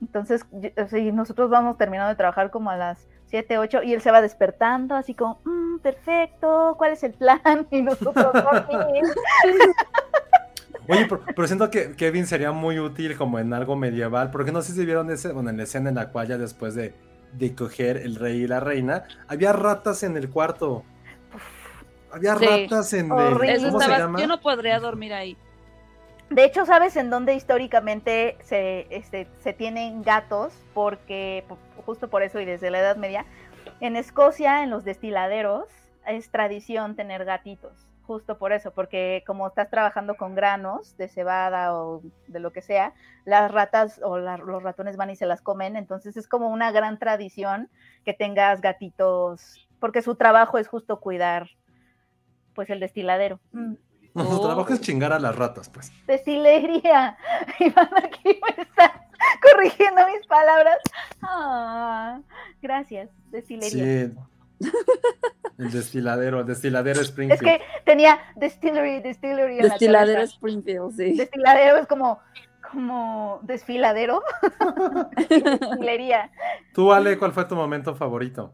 Entonces, 0.01 0.45
yo- 0.51 0.97
y 0.97 1.11
nosotros 1.11 1.49
vamos 1.49 1.77
terminando 1.77 2.09
de 2.09 2.15
trabajar 2.15 2.49
como 2.49 2.69
a 2.71 2.77
las 2.77 3.07
7, 3.25 3.57
8 3.57 3.83
y 3.83 3.93
él 3.93 4.01
se 4.01 4.11
va 4.11 4.21
despertando 4.21 4.95
así 4.95 5.13
como, 5.15 5.41
"Mm, 5.45 5.79
perfecto, 5.79 6.75
¿cuál 6.77 6.93
es 6.93 7.03
el 7.03 7.13
plan? 7.13 7.41
Y 7.71 7.81
nosotros. 7.81 8.33
Oye, 10.87 11.05
pero, 11.07 11.21
pero 11.35 11.47
siento 11.47 11.69
que 11.71 11.93
Kevin 11.95 12.27
sería 12.27 12.51
muy 12.51 12.79
útil 12.79 13.15
como 13.17 13.39
en 13.39 13.53
algo 13.53 13.75
medieval, 13.75 14.31
porque 14.31 14.51
no 14.51 14.61
sé 14.61 14.73
si 14.73 14.85
vieron 14.85 15.09
ese, 15.11 15.31
bueno, 15.31 15.49
en 15.49 15.57
la 15.57 15.63
escena 15.63 15.89
en 15.89 15.95
la 15.95 16.09
cual 16.09 16.27
ya 16.27 16.37
después 16.37 16.75
de, 16.75 16.93
de 17.33 17.55
coger 17.55 17.97
el 17.97 18.15
rey 18.15 18.43
y 18.43 18.47
la 18.47 18.59
reina, 18.59 19.03
había 19.27 19.53
ratas 19.53 20.03
en 20.03 20.17
el 20.17 20.29
cuarto. 20.29 20.83
Había 22.11 22.35
Sí. 22.35 22.45
ratas 22.45 22.93
en 22.93 23.05
el, 23.07 23.11
Horrible. 23.11 23.53
Eso 23.53 23.67
¿cómo 23.67 23.79
se 23.79 23.89
llama? 23.89 24.19
Yo 24.19 24.27
no 24.27 24.39
podría 24.41 24.79
dormir 24.79 25.13
ahí. 25.13 25.37
De 26.29 26.45
hecho, 26.45 26.65
¿sabes 26.65 26.95
en 26.95 27.09
dónde 27.09 27.35
históricamente 27.35 28.37
se, 28.43 28.87
este, 28.89 29.27
se 29.39 29.53
tienen 29.53 30.03
gatos? 30.03 30.53
Porque 30.73 31.43
justo 31.85 32.09
por 32.09 32.23
eso 32.23 32.39
y 32.39 32.45
desde 32.45 32.71
la 32.71 32.79
Edad 32.79 32.97
Media, 32.97 33.25
en 33.79 33.95
Escocia, 33.95 34.63
en 34.63 34.69
los 34.69 34.83
destiladeros, 34.83 35.65
es 36.07 36.29
tradición 36.29 36.95
tener 36.95 37.25
gatitos. 37.25 37.71
Justo 38.05 38.37
por 38.37 38.51
eso, 38.51 38.71
porque 38.73 39.23
como 39.25 39.47
estás 39.47 39.69
trabajando 39.69 40.15
con 40.15 40.35
granos 40.35 40.97
de 40.97 41.07
cebada 41.07 41.73
o 41.73 42.01
de 42.27 42.39
lo 42.41 42.51
que 42.51 42.61
sea, 42.61 42.93
las 43.23 43.49
ratas 43.49 44.01
o 44.03 44.17
la- 44.17 44.37
los 44.37 44.61
ratones 44.61 44.97
van 44.97 45.09
y 45.09 45.15
se 45.15 45.25
las 45.25 45.41
comen. 45.41 45.77
Entonces 45.77 46.17
es 46.17 46.27
como 46.27 46.49
una 46.49 46.71
gran 46.71 46.99
tradición 46.99 47.69
que 48.03 48.13
tengas 48.13 48.59
gatitos, 48.59 49.69
porque 49.79 50.01
su 50.01 50.15
trabajo 50.15 50.57
es 50.57 50.67
justo 50.67 50.99
cuidar 50.99 51.47
pues 52.55 52.69
el 52.69 52.79
destiladero. 52.81 53.39
Mm. 53.53 53.75
Su 54.15 54.41
trabajo 54.41 54.71
es 54.73 54.81
chingar 54.81 55.11
a 55.11 55.17
las 55.17 55.35
ratas, 55.35 55.69
pues. 55.69 55.91
Destilería. 56.05 57.17
Iván 57.59 57.89
aquí 57.97 58.39
me 58.55 58.63
está 58.63 59.07
corrigiendo 59.41 60.01
mis 60.15 60.27
palabras. 60.27 60.77
Ah, 61.21 62.19
gracias, 62.61 63.09
destilería. 63.31 64.07
Sí. 64.07 64.13
El 65.57 65.71
destiladero, 65.71 66.39
el 66.41 66.45
destiladero 66.47 66.99
Es 67.01 67.07
Springfield. 67.09 67.41
que 67.43 67.61
tenía 67.85 68.19
distillery, 68.35 69.01
distillery. 69.01 69.57
en 69.59 69.63
la 69.63 69.69
Destiladero 69.69 70.13
cabeza. 70.19 70.33
Springfield, 70.33 70.91
sí. 70.95 71.13
Destiladero 71.15 71.77
es 71.77 71.87
como, 71.87 72.19
como 72.71 73.39
desfiladero. 73.43 74.21
Destilería. 75.29 76.31
Tú, 76.73 76.91
Ale, 76.91 77.17
¿cuál 77.17 77.33
fue 77.33 77.45
tu 77.45 77.55
momento 77.55 77.95
favorito? 77.95 78.53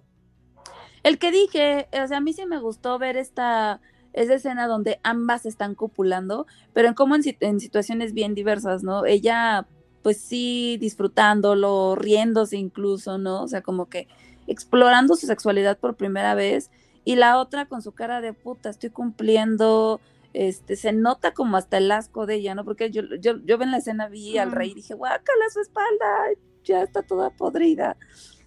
El 1.03 1.17
que 1.17 1.31
dije, 1.31 1.87
o 2.03 2.07
sea, 2.07 2.17
a 2.17 2.21
mí 2.21 2.33
sí 2.33 2.45
me 2.45 2.59
gustó 2.59 2.99
ver 2.99 3.15
esta, 3.15 3.79
esa 4.11 4.33
escena 4.33 4.67
donde 4.67 4.99
ambas 5.03 5.45
están 5.45 5.75
copulando, 5.75 6.45
pero 6.73 6.89
en 6.89 6.93
como 6.93 7.15
en, 7.15 7.21
en 7.39 7.59
situaciones 7.61 8.13
bien 8.13 8.35
diversas, 8.35 8.83
¿no? 8.83 9.05
Ella, 9.05 9.65
pues 10.03 10.19
sí, 10.19 10.77
disfrutándolo, 10.81 11.95
riéndose 11.95 12.57
incluso, 12.57 13.17
¿no? 13.17 13.43
O 13.43 13.47
sea, 13.47 13.61
como 13.61 13.87
que 13.87 14.09
explorando 14.51 15.15
su 15.15 15.27
sexualidad 15.27 15.77
por 15.77 15.95
primera 15.95 16.35
vez, 16.35 16.71
y 17.05 17.15
la 17.15 17.39
otra 17.39 17.65
con 17.67 17.81
su 17.81 17.93
cara 17.93 18.21
de 18.21 18.33
puta, 18.33 18.69
estoy 18.69 18.89
cumpliendo, 18.89 19.99
este, 20.33 20.75
se 20.75 20.91
nota 20.91 21.33
como 21.33 21.57
hasta 21.57 21.77
el 21.77 21.91
asco 21.91 22.25
de 22.25 22.35
ella, 22.35 22.55
¿no? 22.55 22.65
Porque 22.65 22.91
yo, 22.91 23.03
yo, 23.19 23.37
yo 23.43 23.61
en 23.61 23.71
la 23.71 23.77
escena 23.77 24.07
vi 24.09 24.37
al 24.37 24.51
rey 24.51 24.71
y 24.71 24.75
dije, 24.75 24.93
guácala 24.93 25.49
su 25.51 25.61
espalda, 25.61 26.27
ya 26.63 26.83
está 26.83 27.01
toda 27.01 27.29
podrida. 27.29 27.97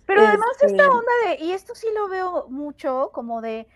Pero 0.07 0.23
además 0.27 0.49
Este, 0.61 0.67
esta 0.67 0.91
onda 0.91 1.13
de, 1.27 1.45
y 1.45 1.53
esto 1.53 1.75
sí 1.75 1.87
lo 1.95 2.09
veo 2.09 2.47
mucho, 2.51 3.11
como 3.13 3.41
de, 3.41 3.67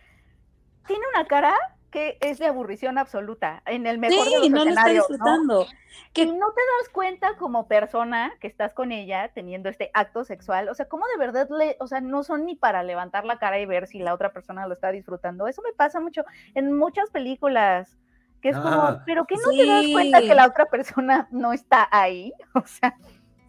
tiene 0.86 1.04
una 1.14 1.26
cara 1.26 1.54
que 1.96 2.18
es 2.20 2.38
de 2.38 2.44
aburrición 2.44 2.98
absoluta, 2.98 3.62
en 3.64 3.86
el 3.86 3.96
mejor 3.96 4.28
de 4.28 4.38
los 4.38 4.50
no 4.50 4.64
lo 4.64 4.68
está 4.68 4.80
escenarios, 4.82 5.08
¿no? 5.08 5.16
disfrutando. 5.16 5.66
Que 6.12 6.26
no 6.26 6.52
te 6.52 6.60
das 6.60 6.90
cuenta 6.92 7.36
como 7.38 7.68
persona 7.68 8.34
que 8.38 8.48
estás 8.48 8.74
con 8.74 8.92
ella 8.92 9.30
teniendo 9.32 9.70
este 9.70 9.90
acto 9.94 10.22
sexual, 10.22 10.68
o 10.68 10.74
sea, 10.74 10.90
cómo 10.90 11.06
de 11.06 11.16
verdad, 11.16 11.48
le, 11.48 11.78
o 11.80 11.86
sea, 11.86 12.02
no 12.02 12.22
son 12.22 12.44
ni 12.44 12.54
para 12.54 12.82
levantar 12.82 13.24
la 13.24 13.38
cara 13.38 13.58
y 13.58 13.64
ver 13.64 13.86
si 13.86 14.00
la 14.00 14.12
otra 14.12 14.30
persona 14.30 14.66
lo 14.66 14.74
está 14.74 14.92
disfrutando. 14.92 15.46
Eso 15.46 15.62
me 15.62 15.72
pasa 15.72 15.98
mucho 15.98 16.22
en 16.54 16.76
muchas 16.76 17.08
películas, 17.08 17.96
que 18.42 18.50
es 18.50 18.56
como, 18.58 18.68
Ah, 18.82 19.02
pero 19.06 19.24
que 19.24 19.36
no 19.36 19.48
te 19.48 19.64
das 19.64 19.86
cuenta 19.90 20.20
que 20.20 20.34
la 20.34 20.48
otra 20.48 20.66
persona 20.66 21.28
no 21.30 21.54
está 21.54 21.88
ahí, 21.90 22.34
o 22.54 22.66
sea, 22.66 22.94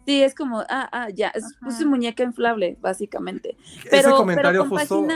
Sí, 0.06 0.22
es 0.22 0.34
como, 0.34 0.60
ah, 0.70 0.88
ah, 0.90 1.08
ya, 1.12 1.28
es 1.34 1.44
Ajá. 1.60 1.70
su 1.70 1.86
muñeca 1.86 2.22
inflable, 2.22 2.78
básicamente. 2.80 3.58
Ese 3.92 4.10
comentario 4.10 4.62
pero 4.62 4.70
justo 4.70 5.06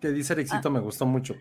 que 0.00 0.08
dice 0.08 0.32
Ah. 0.32 0.34
Ericito 0.34 0.68
me 0.68 0.80
gustó 0.80 1.06
mucho. 1.06 1.36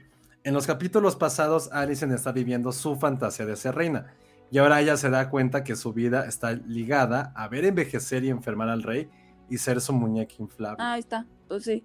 En 0.45 0.53
los 0.53 0.67
capítulos 0.67 1.15
pasados, 1.15 1.69
Alison 1.71 2.11
está 2.11 2.31
viviendo 2.31 2.71
su 2.71 2.95
fantasía 2.95 3.47
de 3.47 3.55
ser 3.55 3.73
reina. 3.73 4.13
Y 4.51 4.59
ahora 4.59 4.79
ella 4.79 4.95
se 4.95 5.09
da 5.09 5.31
cuenta 5.31 5.63
que 5.63 5.75
su 5.75 5.91
vida 5.91 6.27
está 6.27 6.51
ligada 6.53 7.33
a 7.35 7.47
ver 7.47 7.65
envejecer 7.65 8.23
y 8.23 8.29
enfermar 8.29 8.69
al 8.69 8.83
rey 8.83 9.09
y 9.49 9.57
ser 9.57 9.81
su 9.81 9.91
muñeca 9.91 10.35
inflable. 10.37 10.77
Ah, 10.79 10.93
ahí 10.93 10.99
está, 10.99 11.25
pues 11.47 11.63
sí. 11.63 11.83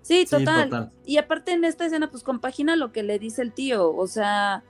Sí, 0.00 0.24
Sí, 0.24 0.30
total. 0.38 0.70
total. 0.70 0.92
Y 1.04 1.18
aparte 1.18 1.52
en 1.52 1.62
esta 1.64 1.84
escena, 1.84 2.10
pues 2.10 2.22
compagina 2.22 2.74
lo 2.74 2.90
que 2.90 3.02
le 3.02 3.18
dice 3.18 3.42
el 3.42 3.52
tío, 3.52 3.94
o 3.94 4.06
sea, 4.06 4.64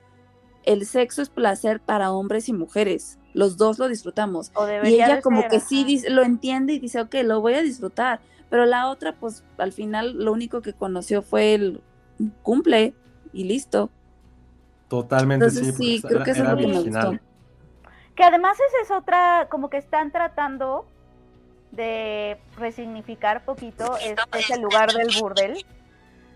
el 0.64 0.84
sexo 0.84 1.22
es 1.22 1.28
placer 1.30 1.78
para 1.80 2.10
hombres 2.10 2.48
y 2.48 2.52
mujeres, 2.52 3.20
los 3.32 3.56
dos 3.56 3.78
lo 3.78 3.86
disfrutamos. 3.86 4.50
o 4.56 4.66
Y 4.68 4.94
ella 4.94 5.16
de 5.16 5.22
como 5.22 5.42
ser, 5.42 5.50
que 5.50 5.60
sí 5.60 5.98
ajá. 6.04 6.12
lo 6.12 6.24
entiende 6.24 6.72
y 6.72 6.80
dice, 6.80 7.00
ok, 7.00 7.14
lo 7.22 7.40
voy 7.40 7.54
a 7.54 7.62
disfrutar, 7.62 8.20
pero 8.50 8.66
la 8.66 8.88
otra, 8.90 9.14
pues 9.20 9.44
al 9.56 9.70
final 9.70 10.18
lo 10.18 10.32
único 10.32 10.62
que 10.62 10.72
conoció 10.72 11.22
fue 11.22 11.54
el 11.54 11.80
cumple 12.42 12.92
y 13.32 13.44
listo. 13.44 13.90
Totalmente 14.88 15.46
Entonces 15.46 15.76
sí. 15.76 15.96
sí, 15.96 15.98
porque 16.00 16.14
creo 16.14 16.24
que 16.24 16.30
eso 16.32 16.42
es 16.42 16.48
lo 16.50 16.56
que 16.56 16.66
me 16.66 16.80
gustó. 16.80 17.18
Que 18.14 18.24
además 18.24 18.58
esa 18.58 18.82
es 18.82 18.90
otra, 18.90 19.48
como 19.50 19.70
que 19.70 19.76
están 19.76 20.10
tratando 20.10 20.86
de 21.70 22.38
resignificar 22.58 23.44
poquito 23.44 23.96
es, 23.98 24.16
ese 24.36 24.58
lugar 24.58 24.92
del 24.92 25.08
burdel, 25.20 25.64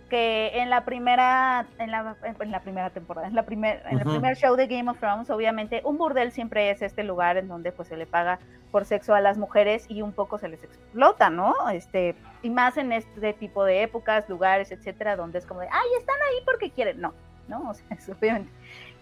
que 0.08 0.52
en 0.54 0.70
la 0.70 0.84
primera, 0.84 1.66
en 1.78 1.90
la, 1.90 2.16
en 2.22 2.50
la 2.50 2.60
primera 2.60 2.90
temporada, 2.90 3.26
en 3.26 3.34
la 3.34 3.44
primer, 3.44 3.82
en 3.86 3.98
el 3.98 4.06
Ujú. 4.06 4.12
primer 4.12 4.36
show 4.36 4.56
de 4.56 4.66
Game 4.66 4.90
of 4.90 4.98
Thrones, 4.98 5.30
obviamente, 5.30 5.80
un 5.84 5.98
burdel 5.98 6.32
siempre 6.32 6.70
es 6.70 6.82
este 6.82 7.04
lugar 7.04 7.36
en 7.36 7.48
donde 7.48 7.72
pues 7.72 7.88
se 7.88 7.96
le 7.96 8.06
paga 8.06 8.38
por 8.70 8.84
sexo 8.84 9.14
a 9.14 9.20
las 9.20 9.38
mujeres 9.38 9.86
y 9.88 10.02
un 10.02 10.12
poco 10.12 10.38
se 10.38 10.48
les 10.48 10.62
explota, 10.62 11.30
¿no? 11.30 11.54
Este, 11.70 12.14
y 12.42 12.50
más 12.50 12.76
en 12.76 12.92
este 12.92 13.32
tipo 13.32 13.64
de 13.64 13.82
épocas, 13.82 14.28
lugares, 14.28 14.72
etcétera, 14.72 15.16
donde 15.16 15.38
es 15.38 15.46
como 15.46 15.60
de, 15.60 15.68
ay, 15.70 15.88
están 15.98 16.16
ahí 16.30 16.42
porque 16.44 16.70
quieren, 16.70 17.00
no, 17.00 17.14
¿no? 17.48 17.70
O 17.70 17.74
sea, 17.74 17.86
es 17.96 18.08
obviamente 18.08 18.50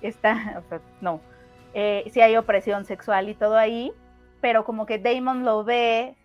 está, 0.02 0.62
o 0.64 0.68
sea, 0.68 0.80
no. 1.00 1.20
Eh, 1.74 2.10
sí 2.12 2.20
hay 2.20 2.36
opresión 2.36 2.84
sexual 2.84 3.28
y 3.28 3.34
todo 3.34 3.56
ahí, 3.56 3.92
pero 4.40 4.64
como 4.64 4.84
que 4.84 4.98
Damon 4.98 5.44
lo 5.44 5.64
ve 5.64 6.16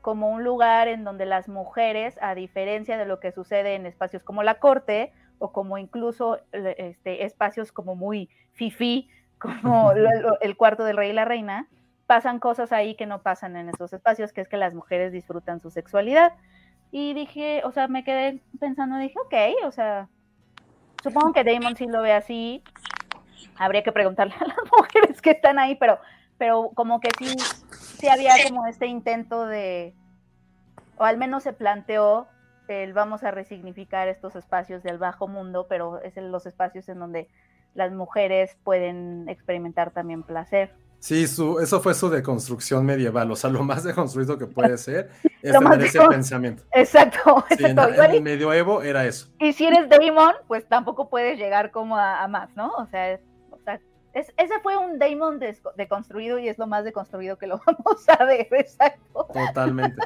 como 0.00 0.30
un 0.30 0.44
lugar 0.44 0.88
en 0.88 1.04
donde 1.04 1.26
las 1.26 1.48
mujeres, 1.48 2.18
a 2.22 2.34
diferencia 2.34 2.96
de 2.96 3.04
lo 3.06 3.20
que 3.20 3.32
sucede 3.32 3.74
en 3.74 3.86
espacios 3.86 4.22
como 4.22 4.42
la 4.42 4.54
corte 4.54 5.12
o 5.38 5.52
como 5.52 5.78
incluso 5.78 6.38
le- 6.52 6.74
este, 6.90 7.24
espacios 7.24 7.72
como 7.72 7.94
muy 7.94 8.28
fifi, 8.52 9.08
como 9.38 9.92
lo- 9.94 10.40
el 10.40 10.56
cuarto 10.56 10.84
del 10.84 10.96
rey 10.96 11.10
y 11.10 11.12
la 11.14 11.24
reina, 11.24 11.68
pasan 12.06 12.38
cosas 12.40 12.72
ahí 12.72 12.94
que 12.94 13.06
no 13.06 13.22
pasan 13.22 13.56
en 13.56 13.68
esos 13.68 13.92
espacios, 13.92 14.32
que 14.32 14.40
es 14.40 14.48
que 14.48 14.56
las 14.56 14.74
mujeres 14.74 15.12
disfrutan 15.12 15.60
su 15.60 15.70
sexualidad. 15.70 16.32
Y 16.90 17.12
dije, 17.12 17.60
o 17.64 17.70
sea, 17.72 17.86
me 17.86 18.02
quedé 18.02 18.40
pensando, 18.58 18.96
dije, 18.96 19.14
ok, 19.26 19.66
o 19.66 19.70
sea, 19.72 20.08
supongo 21.02 21.32
que 21.34 21.44
Damon 21.44 21.76
sí 21.76 21.86
lo 21.86 22.00
ve 22.02 22.12
así. 22.14 22.62
Habría 23.56 23.82
que 23.82 23.92
preguntarle 23.92 24.34
a 24.40 24.46
las 24.46 24.56
mujeres 24.76 25.20
que 25.20 25.30
están 25.32 25.58
ahí, 25.58 25.74
pero, 25.76 25.98
pero 26.38 26.70
como 26.74 27.00
que 27.00 27.10
sí, 27.18 27.36
sí 27.98 28.08
había 28.08 28.32
como 28.46 28.66
este 28.66 28.86
intento 28.86 29.46
de, 29.46 29.94
o 30.96 31.04
al 31.04 31.18
menos 31.18 31.42
se 31.42 31.52
planteó 31.52 32.28
el 32.68 32.92
vamos 32.92 33.24
a 33.24 33.30
resignificar 33.30 34.08
estos 34.08 34.36
espacios 34.36 34.82
del 34.82 34.98
bajo 34.98 35.26
mundo, 35.26 35.66
pero 35.68 36.02
es 36.02 36.16
en 36.16 36.30
los 36.30 36.46
espacios 36.46 36.88
en 36.88 36.98
donde 36.98 37.28
las 37.74 37.92
mujeres 37.92 38.56
pueden 38.62 39.28
experimentar 39.28 39.90
también 39.90 40.22
placer. 40.22 40.74
Sí, 41.00 41.28
su, 41.28 41.60
eso 41.60 41.80
fue 41.80 41.94
su 41.94 42.10
deconstrucción 42.10 42.84
medieval. 42.84 43.30
O 43.30 43.36
sea, 43.36 43.50
lo 43.50 43.62
más 43.62 43.84
deconstruido 43.84 44.36
que 44.36 44.46
puede 44.46 44.76
ser 44.78 45.10
es 45.42 45.52
Lo 45.52 45.60
tener 45.60 45.82
ese 45.82 46.00
pensamiento. 46.08 46.64
Exacto, 46.72 47.44
Sí, 47.56 47.64
en, 47.64 47.70
exacto. 47.70 48.02
en 48.02 48.10
el 48.10 48.22
medioevo 48.22 48.82
era 48.82 49.06
eso. 49.06 49.28
Y 49.38 49.52
si 49.52 49.66
eres 49.66 49.88
Damon, 49.88 50.34
pues 50.48 50.68
tampoco 50.68 51.08
puedes 51.08 51.38
llegar 51.38 51.70
como 51.70 51.96
a, 51.96 52.22
a 52.22 52.28
más, 52.28 52.50
¿no? 52.56 52.72
O 52.72 52.86
sea, 52.86 53.20
es- 54.18 54.32
ese 54.36 54.60
fue 54.62 54.76
un 54.76 54.98
Damon 54.98 55.40
deconstruido 55.76 56.38
y 56.38 56.48
es 56.48 56.58
lo 56.58 56.66
más 56.66 56.84
deconstruido 56.84 57.38
que 57.38 57.46
lo 57.46 57.60
vamos 57.66 58.08
a 58.08 58.24
ver, 58.24 58.48
exacto. 58.50 59.26
Totalmente. 59.32 60.00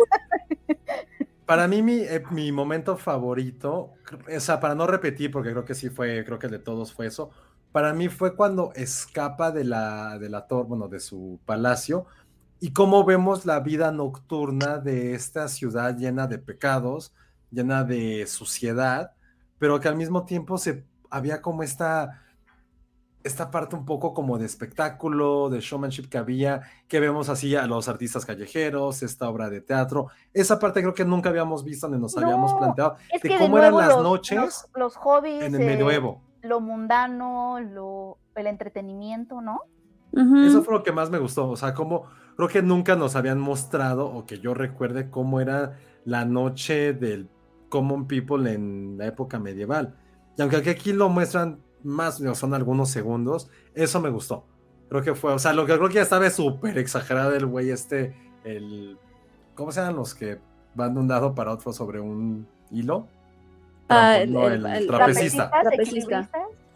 Para 1.47 1.69
mí, 1.69 1.83
mi, 1.83 2.01
eh, 2.01 2.23
mi 2.31 2.53
momento 2.53 2.97
favorito, 2.97 3.95
o 4.35 4.41
sea, 4.41 4.61
para 4.61 4.75
no 4.75 4.87
repetir, 4.87 5.31
porque 5.31 5.51
creo 5.51 5.65
que 5.65 5.75
sí 5.75 5.91
fue, 5.91 6.25
creo 6.25 6.39
que 6.39 6.47
el 6.47 6.53
de 6.53 6.59
todos 6.59 6.93
fue 6.93 7.07
eso, 7.07 7.31
para 7.73 7.93
mí 7.93 8.09
fue 8.09 8.37
cuando 8.37 8.73
escapa 8.75 9.51
de 9.51 9.65
la, 9.65 10.19
de 10.19 10.29
la 10.29 10.47
torre, 10.47 10.69
bueno, 10.69 10.89
de 10.89 11.01
su 11.01 11.41
palacio, 11.45 12.07
y 12.61 12.73
cómo 12.73 13.05
vemos 13.05 13.45
la 13.45 13.61
vida 13.61 13.91
nocturna 13.91 14.79
de 14.79 15.15
esta 15.15 15.49
ciudad 15.49 15.97
llena 15.97 16.27
de 16.27 16.39
pecados, 16.39 17.13
llena 17.51 17.83
de 17.83 18.27
suciedad, 18.27 19.13
pero 19.59 19.81
que 19.81 19.89
al 19.89 19.97
mismo 19.97 20.25
tiempo 20.25 20.59
se, 20.59 20.85
había 21.11 21.43
como 21.43 21.63
esta, 21.63 22.22
esta 23.25 23.51
parte 23.51 23.77
un 23.77 23.85
poco 23.85 24.15
como 24.15 24.39
de 24.39 24.47
espectáculo, 24.47 25.49
de 25.51 25.61
showmanship 25.61 26.09
que 26.09 26.19
había, 26.19 26.63
que 26.89 27.01
vemos 27.01 27.29
así 27.29 27.55
a 27.55 27.67
los 27.67 27.89
artistas 27.89 28.27
callejeros, 28.27 29.03
esta 29.03 29.29
obra 29.29 29.51
de 29.51 29.61
teatro. 29.61 30.09
Esa 30.33 30.59
parte 30.59 30.81
creo 30.81 30.95
que 30.95 31.05
nunca 31.05 31.31
habíamos 31.31 31.65
visto 31.65 31.89
ni 31.89 31.99
nos 31.99 32.17
habíamos 32.17 32.55
planteado 32.55 32.97
de 33.23 33.39
cómo 33.39 33.59
eran 33.59 33.77
las 33.77 33.89
los, 33.89 34.03
noches 34.03 34.39
los, 34.39 34.69
los 34.75 34.97
hobbies, 34.97 35.43
en 35.43 35.55
el 35.55 35.63
eh, 35.63 35.67
medioevo. 35.67 36.23
lo 36.43 36.61
mundano, 36.61 37.61
lo, 37.61 38.19
el 38.35 38.47
entretenimiento, 38.47 39.41
¿no? 39.41 39.61
Eso 40.15 40.63
fue 40.63 40.75
lo 40.75 40.83
que 40.83 40.93
más 40.93 41.09
me 41.09 41.19
gustó. 41.19 41.49
O 41.49 41.57
sea, 41.57 41.73
como 41.73 42.05
creo 42.37 42.49
que 42.49 42.63
nunca 42.63 42.97
nos 42.97 43.17
habían 43.17 43.41
mostrado 43.41 44.07
o 44.07 44.27
que 44.27 44.41
yo 44.41 44.53
recuerde 44.53 45.09
cómo 45.09 45.41
era 45.41 45.79
la 46.05 46.27
noche 46.27 46.93
del 46.93 47.31
common 47.71 48.07
people 48.07 48.53
en 48.53 48.99
la 48.99 49.07
época 49.07 49.39
medieval. 49.39 49.95
Y 50.37 50.43
aunque 50.43 50.69
aquí 50.69 50.93
lo 50.93 51.09
muestran 51.09 51.61
más, 51.85 52.21
o 52.21 52.35
son 52.35 52.55
algunos 52.55 52.91
segundos, 52.91 53.51
eso 53.75 54.01
me 54.01 54.11
gustó. 54.11 54.45
Creo 54.89 55.03
que 55.03 55.15
fue, 55.15 55.33
o 55.33 55.39
sea, 55.39 55.53
lo 55.53 55.65
que 55.67 55.75
creo 55.77 55.89
que 55.89 55.95
ya 55.95 56.03
estaba 56.03 56.29
súper 56.31 56.79
exagerado 56.79 57.35
el 57.35 57.47
güey 57.47 57.71
este, 57.71 58.15
el, 58.45 58.99
¿cómo 59.55 59.73
se 59.73 59.81
llaman 59.81 59.97
los 59.97 60.15
que 60.15 60.39
van 60.75 60.95
de 60.95 61.01
un 61.01 61.09
lado 61.09 61.35
para 61.35 61.53
otro 61.53 61.73
sobre 61.73 62.01
un 62.01 62.47
hilo? 62.71 63.07
Ah, 63.89 64.17
Trampo- 64.17 64.23
el- 64.23 64.33
no, 64.33 64.47
el- 64.49 64.67
el, 64.67 64.77
el 64.77 64.87
trapecista. 64.87 65.51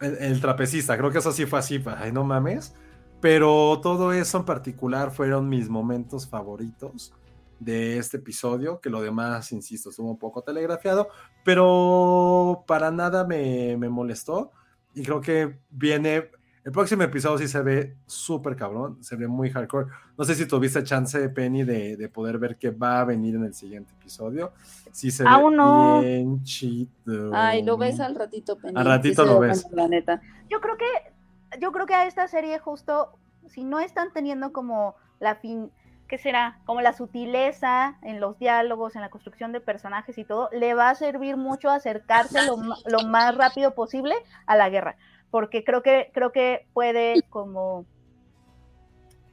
El 0.00 0.40
trapecista, 0.40 0.96
creo 0.98 1.10
que 1.10 1.18
eso 1.18 1.32
sí 1.32 1.46
fue 1.46 1.58
así, 1.58 1.82
ay, 1.98 2.12
no 2.12 2.24
mames. 2.24 2.74
Pero 3.20 3.80
todo 3.82 4.12
eso 4.12 4.38
en 4.38 4.44
particular 4.44 5.10
fueron 5.10 5.48
mis 5.48 5.70
momentos 5.70 6.28
favoritos 6.28 7.14
de 7.58 7.96
este 7.96 8.18
episodio, 8.18 8.78
que 8.80 8.90
lo 8.90 9.00
demás, 9.00 9.52
insisto, 9.52 9.88
estuvo 9.88 10.10
un 10.10 10.18
poco 10.18 10.42
telegrafiado, 10.42 11.08
pero 11.42 12.64
para 12.66 12.90
nada 12.90 13.24
me, 13.26 13.76
me 13.78 13.88
molestó. 13.88 14.52
Y 14.96 15.02
creo 15.04 15.20
que 15.20 15.58
viene, 15.70 16.30
el 16.64 16.72
próximo 16.72 17.02
episodio 17.02 17.36
sí 17.36 17.48
se 17.48 17.60
ve 17.62 17.96
súper 18.06 18.56
cabrón, 18.56 18.96
se 19.04 19.14
ve 19.14 19.28
muy 19.28 19.50
hardcore. 19.50 19.88
No 20.16 20.24
sé 20.24 20.34
si 20.34 20.46
tuviste 20.48 20.82
chance, 20.82 21.28
Penny, 21.28 21.64
de, 21.64 21.98
de 21.98 22.08
poder 22.08 22.38
ver 22.38 22.56
qué 22.56 22.70
va 22.70 23.00
a 23.00 23.04
venir 23.04 23.34
en 23.34 23.44
el 23.44 23.52
siguiente 23.52 23.92
episodio. 24.00 24.52
Sí 24.90 25.10
se 25.10 25.22
Aún 25.28 25.50
ve 25.52 25.56
no. 25.58 26.00
bien 26.00 26.42
chido. 26.44 27.30
Ay, 27.34 27.62
lo 27.62 27.76
ves 27.76 28.00
al 28.00 28.14
ratito, 28.14 28.56
Penny. 28.56 28.72
Al 28.74 28.86
ratito 28.86 29.22
Sí 29.22 29.28
lo 29.28 29.38
ve 29.38 29.48
ves. 29.48 29.64
bueno, 29.64 29.76
La 29.76 29.88
neta. 29.88 30.22
Yo 30.48 30.60
creo 30.62 30.78
que, 30.78 31.58
yo 31.60 31.72
creo 31.72 31.84
que 31.84 31.94
a 31.94 32.06
esta 32.06 32.26
serie 32.26 32.58
justo, 32.58 33.18
si 33.46 33.62
no 33.64 33.78
están 33.78 34.08
teniendo 34.14 34.50
como 34.52 34.96
la 35.20 35.34
fin, 35.34 35.70
¿qué 36.08 36.18
será? 36.18 36.58
Como 36.64 36.80
la 36.80 36.92
sutileza 36.92 37.98
en 38.02 38.20
los 38.20 38.38
diálogos, 38.38 38.94
en 38.94 39.02
la 39.02 39.10
construcción 39.10 39.52
de 39.52 39.60
personajes 39.60 40.18
y 40.18 40.24
todo, 40.24 40.48
le 40.52 40.74
va 40.74 40.90
a 40.90 40.94
servir 40.94 41.36
mucho 41.36 41.70
acercarse 41.70 42.46
lo, 42.46 42.56
lo 42.56 43.08
más 43.08 43.36
rápido 43.36 43.74
posible 43.74 44.14
a 44.46 44.56
la 44.56 44.68
guerra, 44.68 44.96
porque 45.30 45.64
creo 45.64 45.82
que, 45.82 46.10
creo 46.14 46.32
que 46.32 46.66
puede 46.72 47.22
como 47.28 47.86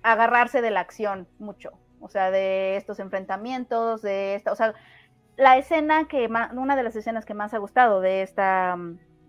agarrarse 0.01 0.61
de 0.61 0.71
la 0.71 0.81
acción 0.81 1.27
mucho, 1.39 1.71
o 1.99 2.09
sea, 2.09 2.31
de 2.31 2.75
estos 2.75 2.99
enfrentamientos, 2.99 4.01
de 4.01 4.35
esta, 4.35 4.51
o 4.51 4.55
sea, 4.55 4.73
la 5.37 5.57
escena 5.57 6.07
que 6.07 6.27
una 6.53 6.75
de 6.75 6.83
las 6.83 6.95
escenas 6.95 7.25
que 7.25 7.33
más 7.33 7.53
ha 7.53 7.57
gustado 7.57 8.01
de 8.01 8.21
esta 8.21 8.77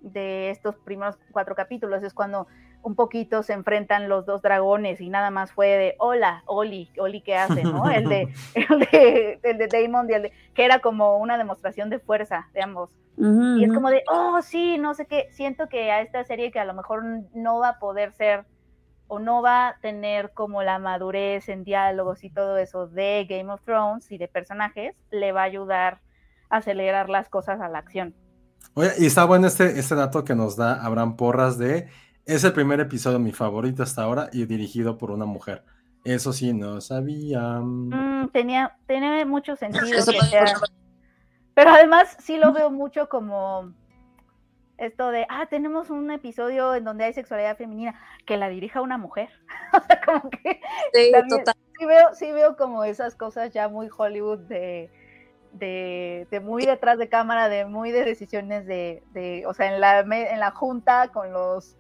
de 0.03 0.51
estos 0.51 0.77
primeros 0.77 1.19
cuatro 1.33 1.55
capítulos 1.55 2.03
es 2.03 2.13
cuando 2.13 2.47
un 2.85 2.95
poquito 2.95 3.43
se 3.43 3.55
enfrentan 3.55 4.09
los 4.09 4.27
dos 4.27 4.43
dragones 4.43 5.01
y 5.01 5.09
nada 5.09 5.31
más 5.31 5.51
fue 5.53 5.69
de 5.69 5.95
hola, 5.99 6.43
Oli, 6.47 6.91
Oli, 6.99 7.23
¿qué 7.23 7.35
hace? 7.35 7.65
¿no? 7.65 7.91
El 7.91 8.09
de, 8.09 8.29
el 8.55 8.79
de, 8.79 9.41
el 9.43 9.59
de 9.59 9.67
Damon, 9.67 10.13
el 10.13 10.23
de, 10.23 10.33
que 10.55 10.65
era 10.65 10.81
como 10.81 11.17
una 11.17 11.39
demostración 11.39 11.89
de 11.91 11.99
fuerza 11.99 12.49
de 12.53 12.63
ambos. 12.63 12.91
Y 13.17 13.65
es 13.65 13.73
como 13.73 13.91
de, 13.91 14.03
oh, 14.09 14.43
sí, 14.43 14.77
no 14.77 14.93
sé 14.95 15.07
qué, 15.07 15.29
siento 15.31 15.69
que 15.69 15.93
a 15.93 16.01
esta 16.01 16.25
serie 16.25 16.51
que 16.51 16.59
a 16.59 16.65
lo 16.65 16.75
mejor 16.75 17.05
no 17.33 17.61
va 17.61 17.69
a 17.71 17.79
poder 17.79 18.13
ser 18.13 18.45
o 19.07 19.21
no 19.21 19.41
va 19.41 19.69
a 19.69 19.77
tener 19.79 20.33
como 20.33 20.65
la 20.65 20.81
madurez 20.81 21.49
en 21.49 21.63
diálogos 21.63 22.25
y 22.25 22.31
todo 22.31 22.59
eso 22.59 22.89
de 22.89 23.25
Game 23.29 23.53
of 23.53 23.63
Thrones 23.63 24.11
y 24.11 24.19
de 24.19 24.27
personajes, 24.27 24.97
le 25.13 25.31
va 25.31 25.43
a 25.43 25.45
ayudar 25.45 26.01
a 26.51 26.57
acelerar 26.57 27.09
las 27.09 27.29
cosas 27.29 27.61
a 27.61 27.69
la 27.69 27.79
acción. 27.79 28.15
Oye, 28.75 28.91
y 28.99 29.07
está 29.07 29.25
bueno 29.25 29.47
este, 29.47 29.79
este 29.79 29.95
dato 29.95 30.25
que 30.25 30.35
nos 30.35 30.57
da 30.57 30.85
Abraham 30.85 31.17
Porras 31.17 31.57
de, 31.57 31.89
es 32.27 32.45
el 32.45 32.53
primer 32.53 32.81
episodio 32.81 33.19
mi 33.19 33.33
favorito 33.33 33.83
hasta 33.83 34.03
ahora 34.03 34.29
y 34.33 34.47
dirigido 34.47 34.99
por 34.99 35.11
una 35.11 35.27
mujer. 35.27 35.65
Eso 36.05 36.33
sí, 36.33 36.53
no 36.53 36.81
sabía. 36.81 37.41
Mm, 37.61 38.29
tenía, 38.31 38.77
tenía 38.87 39.25
mucho 39.25 39.57
sentido. 39.57 39.85
Pero 41.55 41.71
además 41.71 42.17
sí 42.21 42.37
lo 42.37 42.53
veo 42.53 42.71
mucho 42.71 43.09
como 43.09 43.73
esto 44.77 45.11
de, 45.11 45.25
ah, 45.29 45.47
tenemos 45.47 45.89
un 45.91 46.11
episodio 46.11 46.75
en 46.75 46.85
donde 46.85 47.05
hay 47.05 47.13
sexualidad 47.13 47.57
femenina, 47.57 47.95
que 48.27 48.37
la 48.37 48.49
dirija 48.49 48.81
una 48.81 48.99
mujer. 48.99 49.31
o 49.73 49.81
sea, 49.87 50.01
como 50.05 50.31
que 50.31 50.61
sí, 50.93 51.13
total. 51.29 51.55
sí, 51.79 51.87
veo, 51.87 52.15
sí 52.15 52.33
veo 52.33 52.57
como 52.57 52.85
esas 52.85 53.15
cosas 53.15 53.53
ya 53.53 53.69
muy 53.69 53.89
Hollywood 53.97 54.41
de, 54.41 54.91
de, 55.53 56.27
de, 56.31 56.41
muy 56.41 56.67
detrás 56.67 56.99
de 56.99 57.09
cámara, 57.09 57.49
de 57.49 57.67
muy 57.67 57.93
de 57.93 58.05
decisiones 58.05 58.67
de, 58.67 59.05
de, 59.13 59.45
o 59.47 59.55
sea, 59.55 59.73
en 59.73 59.81
la, 59.81 60.01
en 60.01 60.41
la 60.41 60.51
junta 60.51 61.09
con 61.13 61.33
los 61.33 61.77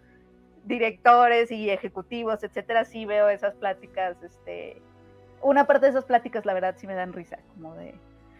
directores 0.64 1.50
y 1.50 1.70
ejecutivos, 1.70 2.42
etcétera, 2.42 2.84
sí 2.84 3.04
veo 3.06 3.28
esas 3.28 3.54
pláticas, 3.54 4.16
este, 4.22 4.82
una 5.42 5.66
parte 5.66 5.86
de 5.86 5.90
esas 5.90 6.04
pláticas, 6.04 6.46
la 6.46 6.54
verdad, 6.54 6.74
sí 6.78 6.86
me 6.86 6.94
dan 6.94 7.12
risa, 7.12 7.38
como 7.54 7.74
de, 7.74 7.94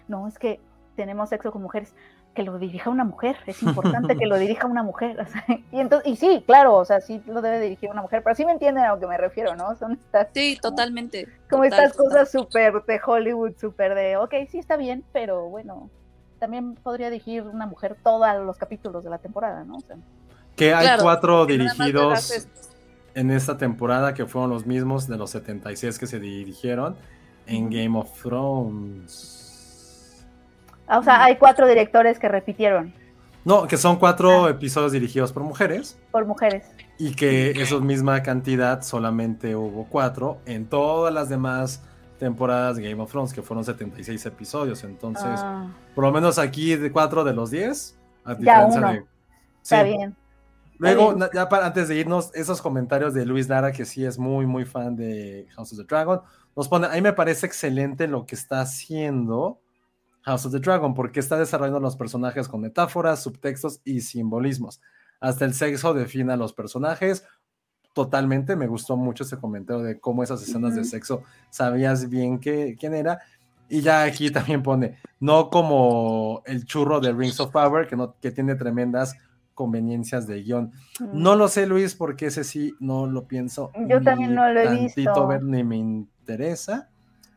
no, 0.09 0.27
es 0.27 0.39
que 0.39 0.61
tenemos 0.97 1.29
sexo 1.29 1.53
con 1.53 1.63
mujeres, 1.63 1.95
que 2.35 2.43
lo 2.43 2.59
dirija 2.59 2.91
una 2.91 3.05
mujer, 3.05 3.37
es 3.47 3.63
importante 3.63 4.17
que 4.17 4.27
lo 4.27 4.37
dirija 4.37 4.67
una 4.67 4.83
mujer. 4.83 5.25
y, 5.73 5.79
entonces, 5.79 6.13
y 6.13 6.17
sí, 6.17 6.43
claro, 6.45 6.75
o 6.75 6.85
sea, 6.85 7.01
sí 7.01 7.23
lo 7.27 7.41
debe 7.41 7.61
dirigir 7.61 7.91
una 7.91 8.03
mujer, 8.03 8.23
pero 8.25 8.35
sí 8.35 8.45
me 8.45 8.53
entienden 8.53 8.85
a 8.85 8.95
lo 8.95 9.01
que 9.01 9.07
me 9.07 9.17
refiero, 9.17 9.55
¿no? 9.55 9.77
Son 9.77 9.93
estas... 9.93 10.29
Sí, 10.35 10.59
totalmente. 10.61 11.29
Como 11.49 11.65
estas 11.65 11.97
cosas 11.97 12.31
súper 12.31 12.83
de 12.85 13.01
Hollywood, 13.05 13.53
súper 13.57 13.95
de, 13.95 14.17
ok, 14.17 14.35
sí 14.49 14.59
está 14.59 14.77
bien, 14.77 15.05
pero 15.13 15.49
bueno, 15.49 15.91
también 16.41 16.75
podría 16.75 17.09
dirigir 17.09 17.43
una 17.43 17.67
mujer 17.67 17.97
todos 18.03 18.27
los 18.45 18.59
capítulos 18.59 19.05
de 19.05 19.11
la 19.11 19.19
temporada, 19.19 19.65
¿no? 19.65 19.79
Que 20.57 20.75
hay 20.75 20.99
cuatro 21.01 21.47
dirigidos 21.47 22.49
en 23.15 23.31
esta 23.31 23.57
temporada 23.57 24.15
que 24.15 24.27
fueron 24.27 24.51
los 24.51 24.67
mismos 24.67 25.07
de 25.09 25.17
los 25.17 25.31
76 25.31 25.99
que 25.99 26.07
se 26.07 26.21
dirigieron 26.21 26.97
en 27.47 27.71
Game 27.71 27.99
of 27.99 28.11
Thrones. 28.21 29.35
O 30.89 31.03
sea, 31.03 31.25
hay 31.25 31.37
cuatro 31.37 31.67
directores 31.67 32.19
que 32.19 32.29
repitieron. 32.29 32.93
No, 33.45 33.67
que 33.67 33.77
son 33.77 33.97
cuatro 33.97 34.47
ah. 34.47 34.51
episodios 34.51 34.93
dirigidos 34.93 35.33
por 35.33 35.43
mujeres. 35.43 35.99
Por 36.11 36.27
mujeres. 36.27 36.65
Y 36.99 37.15
que 37.15 37.51
esa 37.51 37.79
misma 37.79 38.23
cantidad 38.23 38.83
solamente 38.83 39.55
hubo 39.55 39.87
cuatro 39.89 40.39
en 40.47 40.67
todas 40.67 41.13
las 41.13 41.29
demás 41.29 41.83
temporadas 42.19 42.77
de 42.77 42.89
Game 42.89 43.03
of 43.03 43.11
Thrones, 43.11 43.35
que 43.35 43.43
fueron 43.43 43.65
76 43.65 44.25
episodios. 44.27 44.85
Entonces, 44.85 45.25
ah. 45.27 45.69
por 45.95 46.05
lo 46.05 46.13
menos 46.13 46.39
aquí 46.39 46.77
de 46.77 46.91
cuatro 46.91 47.25
de 47.25 47.35
los 47.35 47.51
diez, 47.51 47.99
a 48.25 48.35
diferencia 48.35 48.81
ya 48.81 48.93
de. 48.93 49.05
Está 49.63 49.83
bien. 49.83 50.17
Luego, 50.79 51.17
ya 51.33 51.49
para, 51.49 51.67
antes 51.67 51.89
de 51.89 51.97
irnos, 51.97 52.31
esos 52.35 52.61
comentarios 52.61 53.15
de 53.15 53.25
Luis 53.25 53.49
Lara, 53.49 53.73
que 53.73 53.85
sí 53.85 54.05
es 54.05 54.19
muy, 54.19 54.47
muy 54.47 54.65
fan 54.65 54.97
de 54.97 55.47
House 55.55 55.73
of 55.73 55.79
the 55.79 55.85
Dragon, 55.85 56.21
nos 56.57 56.69
pone, 56.69 56.87
a 56.87 56.91
mí 56.91 57.01
me 57.01 57.13
parece 57.13 57.47
excelente 57.47 58.09
lo 58.09 58.27
que 58.27 58.35
está 58.35 58.61
haciendo 58.61 59.61
House 60.23 60.47
of 60.47 60.53
the 60.53 60.59
Dragon, 60.59 60.95
porque 60.95 61.21
está 61.21 61.39
desarrollando 61.39 61.81
los 61.81 61.97
personajes 61.97 62.49
con 62.49 62.61
metáforas, 62.61 63.23
subtextos 63.23 63.81
y 63.85 64.01
simbolismos. 64.01 64.81
Hasta 65.21 65.45
el 65.45 65.55
sexo 65.55 65.95
define 65.95 66.33
a 66.33 66.37
los 66.37 66.53
personajes. 66.53 67.25
Totalmente, 67.93 68.57
me 68.57 68.67
gustó 68.67 68.97
mucho 68.97 69.25
ese 69.25 69.39
comentario 69.39 69.83
de 69.83 70.01
cómo 70.01 70.23
esas 70.23 70.43
escenas 70.43 70.75
de 70.75 70.85
sexo 70.85 71.23
sabías 71.51 72.09
bien 72.09 72.41
que, 72.41 72.77
quién 72.79 72.95
era. 72.95 73.21
Y 73.69 73.81
ya 73.81 74.03
aquí 74.03 74.31
también 74.31 74.63
pone, 74.63 74.99
no 75.21 75.51
como 75.51 76.43
el 76.47 76.65
churro 76.65 77.01
de 77.01 77.13
Rings 77.13 77.41
of 77.41 77.53
Power, 77.53 77.87
que, 77.87 77.97
no, 77.97 78.17
que 78.21 78.31
tiene 78.31 78.55
tremendas 78.55 79.17
conveniencias 79.55 80.27
de 80.27 80.43
guion. 80.43 80.73
No 81.13 81.37
lo 81.37 81.49
sé, 81.49 81.67
Luis, 81.67 81.95
porque 81.95 82.27
ese 82.27 82.45
sí 82.45 82.75
no 82.81 83.07
lo 83.07 83.27
pienso. 83.27 83.71
Yo 83.89 84.03
también 84.03 84.35
no 84.35 84.49
lo 84.51 84.61
he 84.61 84.79
visto. 84.79 85.27
ver 85.27 85.43
ni 85.43 85.65
me 85.65 85.77
interesa. 85.77 86.89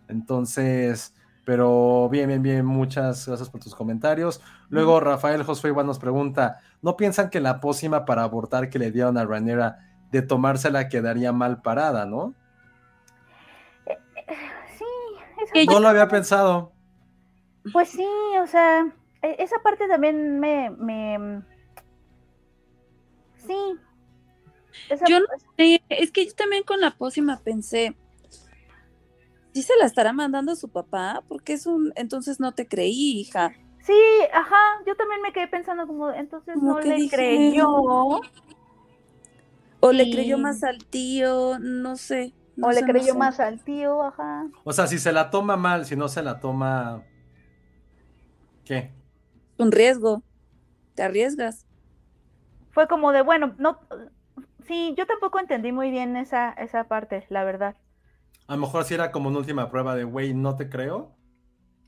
Entonces, 0.08 1.14
pero 1.46 2.10
bien, 2.10 2.28
bien, 2.28 2.42
bien, 2.42 2.66
muchas 2.66 3.26
gracias 3.28 3.50
por 3.50 3.62
tus 3.62 3.76
comentarios. 3.76 4.42
Luego 4.70 5.00
Rafael 5.00 5.44
Josué 5.44 5.70
igual 5.70 5.86
nos 5.86 6.00
pregunta, 6.00 6.60
¿no 6.82 6.98
piensan 6.98 7.30
que 7.30 7.40
la 7.40 7.60
pócima 7.60 8.06
para 8.06 8.24
abortar 8.24 8.70
que 8.70 8.80
le 8.80 8.92
dieron 8.92 9.18
a 9.18 9.26
Ranera 9.26 9.80
de 10.12 10.22
tomársela 10.22 10.90
quedaría 10.90 11.32
mal 11.32 11.62
parada, 11.62 12.06
no? 12.06 12.34
Sí, 15.54 15.66
no 15.68 15.80
lo 15.80 15.88
había 15.88 16.08
pensado. 16.08 16.74
Pues 17.72 17.90
sí, 17.90 18.08
o 18.42 18.48
sea, 18.48 18.86
e, 19.22 19.36
esa 19.40 19.58
parte 19.64 19.88
también 19.88 20.40
me... 20.40 20.70
me... 20.72 21.42
Sí. 23.48 24.98
yo 25.08 25.20
no 25.20 25.26
sé, 25.58 25.82
es 25.90 26.12
que 26.12 26.26
yo 26.26 26.34
también 26.34 26.64
con 26.64 26.80
la 26.80 26.92
pócima 26.92 27.40
pensé, 27.40 27.96
¿sí 29.54 29.64
se 29.64 29.76
la 29.78 29.86
estará 29.86 30.14
mandando 30.14 30.52
a 30.52 30.56
su 30.56 30.70
papá? 30.70 31.24
Porque 31.28 31.54
es 31.54 31.66
un, 31.66 31.94
entonces 31.96 32.40
no 32.40 32.54
te 32.54 32.68
creí, 32.68 33.20
hija. 33.20 33.54
Sí, 33.82 33.94
ajá, 34.34 34.84
yo 34.86 34.96
también 34.96 35.22
me 35.22 35.32
quedé 35.32 35.48
pensando 35.48 35.88
como, 35.88 36.12
entonces 36.12 36.58
no 36.62 36.80
le 36.80 37.08
creyó. 37.10 38.22
O 39.80 39.92
le 39.92 40.12
creyó 40.12 40.38
más 40.38 40.64
al 40.64 40.84
tío, 40.86 41.58
no 41.60 41.96
sé. 41.96 42.34
o 42.62 42.72
le 42.72 42.82
creyó 42.82 43.16
más 43.16 43.40
al 43.40 43.64
tío, 43.64 44.04
ajá. 44.04 44.48
O 44.64 44.74
sea, 44.74 44.88
si 44.88 44.98
se 44.98 45.12
la 45.12 45.30
toma 45.30 45.56
mal, 45.56 45.86
si 45.86 45.96
no 45.96 46.08
se 46.08 46.22
la 46.22 46.40
toma... 46.40 47.04
¿Qué? 48.66 48.92
Un 49.58 49.72
riesgo. 49.72 50.24
Te 50.96 51.04
arriesgas. 51.04 51.67
Fue 52.78 52.88
como 52.88 53.12
de, 53.12 53.24
bueno, 53.24 53.56
no... 53.58 53.80
Sí, 54.68 54.94
yo 54.96 55.08
tampoco 55.08 55.40
entendí 55.40 55.72
muy 55.72 55.90
bien 55.90 56.16
esa, 56.16 56.52
esa 56.52 56.84
parte, 56.84 57.26
la 57.30 57.44
verdad. 57.44 57.76
A 58.46 58.54
lo 58.54 58.62
mejor 58.62 58.84
si 58.84 58.94
era 58.94 59.12
como 59.12 59.30
una 59.30 59.40
última 59.40 59.72
prueba 59.72 59.96
de, 59.96 60.04
güey, 60.04 60.36
no 60.36 60.56
te 60.56 60.70
creo, 60.70 61.16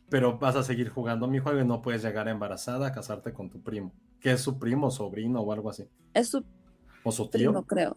pero 0.10 0.40
vas 0.40 0.56
a 0.56 0.64
seguir 0.64 0.90
jugando 0.90 1.28
mi 1.28 1.38
juego 1.38 1.60
y 1.60 1.64
no 1.64 1.84
puedes 1.84 2.02
llegar 2.02 2.28
embarazada 2.28 2.88
a 2.88 2.92
casarte 2.92 3.34
con 3.34 3.52
tu 3.52 3.62
primo, 3.62 3.94
que 4.20 4.32
es 4.32 4.42
su 4.42 4.58
primo, 4.58 4.90
sobrino 4.90 5.42
o 5.42 5.54
algo 5.54 5.70
así. 5.70 5.88
Es 6.16 6.30
su, 6.30 6.44
¿O 7.04 7.12
su 7.12 7.30
tío? 7.30 7.52
primo, 7.52 7.68
creo. 7.68 7.96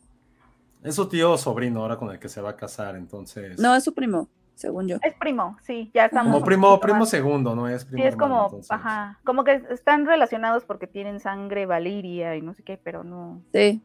Es 0.82 0.94
su 0.94 1.08
tío 1.08 1.32
o 1.32 1.38
sobrino 1.38 1.80
ahora 1.80 1.96
con 1.96 2.10
el 2.10 2.18
que 2.18 2.28
se 2.28 2.42
va 2.42 2.50
a 2.50 2.56
casar, 2.56 2.94
entonces. 2.96 3.58
No, 3.58 3.74
es 3.74 3.84
su 3.84 3.94
primo, 3.94 4.28
según 4.54 4.88
yo. 4.88 4.98
Es 5.02 5.14
primo, 5.14 5.56
sí, 5.62 5.90
ya 5.94 6.06
estamos. 6.06 6.32
Como 6.32 6.44
primo, 6.44 6.78
primo 6.80 7.06
segundo, 7.06 7.54
¿no? 7.54 7.68
Es 7.68 7.84
primo. 7.84 8.02
Sí, 8.02 8.08
es 8.08 8.16
como, 8.16 8.60
ajá, 8.68 9.18
como 9.24 9.44
que 9.44 9.62
están 9.70 10.06
relacionados 10.06 10.64
porque 10.64 10.86
tienen 10.86 11.20
sangre 11.20 11.66
valiria 11.66 12.36
y 12.36 12.42
no 12.42 12.54
sé 12.54 12.62
qué, 12.62 12.78
pero 12.82 13.04
no. 13.04 13.42
Sí. 13.52 13.82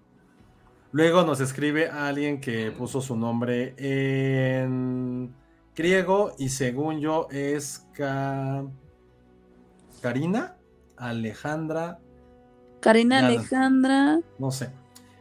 Luego 0.91 1.23
nos 1.23 1.41
escribe 1.41 1.89
alguien 1.89 2.39
que 2.39 2.71
puso 2.71 3.01
su 3.01 3.15
nombre 3.17 3.75
en 3.77 5.33
griego 5.75 6.31
y 6.39 6.49
según 6.49 6.99
yo 6.99 7.27
es 7.29 7.87
Karina 10.01 10.55
Alejandra. 10.95 11.99
Karina 12.79 13.19
Alejandra. 13.19 14.19
No 14.39 14.49
sé. 14.51 14.69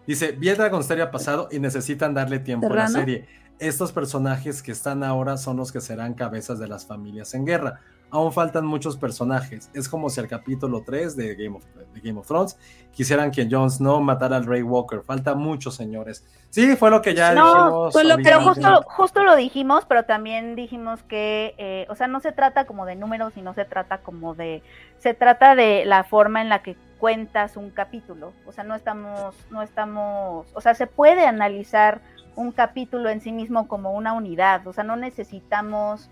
Dice, 0.07 0.33
vi 0.33 0.51
el 0.51 0.57
Dragonsteria 0.57 1.11
pasado 1.11 1.49
y 1.51 1.59
necesitan 1.59 2.15
darle 2.15 2.39
tiempo 2.39 2.69
a 2.69 2.75
la 2.75 2.87
serie. 2.89 3.27
Estos 3.59 3.93
personajes 3.93 4.63
que 4.63 4.73
están 4.73 5.03
ahora 5.03 5.37
son 5.39 5.57
los 5.57 5.73
que 5.73 5.81
serán 5.81 6.15
cabezas 6.15 6.59
de 6.59 6.69
las 6.69 6.87
familias 6.87 7.33
en 7.35 7.47
guerra. 7.47 7.81
aún 8.11 8.33
faltan 8.33 8.65
muchos 8.65 8.97
personajes. 8.97 9.69
Es 9.75 9.89
como 9.89 10.09
si 10.11 10.21
al 10.21 10.29
capítulo 10.29 10.83
3 10.87 11.17
de 11.17 11.35
Game 11.35 11.57
of, 11.57 11.65
de 11.93 12.01
Game 12.01 12.19
of 12.21 12.27
Thrones 12.27 12.57
quisieran 12.93 13.31
que 13.33 13.49
Jon 13.51 13.69
Snow 13.71 14.01
matara 14.01 14.37
al 14.37 14.47
Rey 14.47 14.63
Walker. 14.63 15.03
Falta 15.03 15.35
mucho, 15.35 15.71
señores. 15.73 16.25
Sí, 16.51 16.77
fue 16.77 16.91
lo 16.91 17.03
que 17.03 17.15
ya 17.15 17.35
No, 17.35 17.89
dijimos. 17.89 18.05
lo-. 18.05 18.17
Pero 18.23 18.41
justo, 18.43 18.83
justo 18.87 19.23
lo 19.25 19.35
dijimos, 19.37 19.85
pero 19.89 20.05
también 20.05 20.55
dijimos 20.55 21.03
que, 21.03 21.55
eh, 21.59 21.87
o 21.91 21.95
sea, 21.97 22.07
no 22.07 22.21
se 22.21 22.31
trata 22.33 22.65
como 22.65 22.87
de 22.87 22.95
números 22.95 23.37
y 23.37 23.43
no 23.43 23.55
se 23.55 23.65
trata 23.65 23.99
como 23.99 24.35
de, 24.35 24.63
se 24.99 25.13
trata 25.13 25.55
de 25.57 25.85
la 25.85 26.05
forma 26.05 26.41
en 26.41 26.49
la 26.49 26.63
que 26.63 26.77
cuentas 27.01 27.57
un 27.57 27.71
capítulo. 27.71 28.33
O 28.47 28.53
sea, 28.53 28.63
no 28.65 28.75
estamos, 28.77 29.35
no 29.51 29.63
estamos, 29.63 30.47
o 30.55 30.61
sea, 30.61 30.75
se 30.75 30.87
puede 30.87 31.27
analizar 31.27 32.01
un 32.37 32.53
capítulo 32.53 33.09
en 33.11 33.21
sí 33.21 33.33
mismo 33.33 33.67
como 33.67 33.91
una 33.93 34.13
unidad. 34.13 34.67
O 34.67 34.73
sea, 34.73 34.85
no 34.85 34.97
necesitamos, 34.97 36.09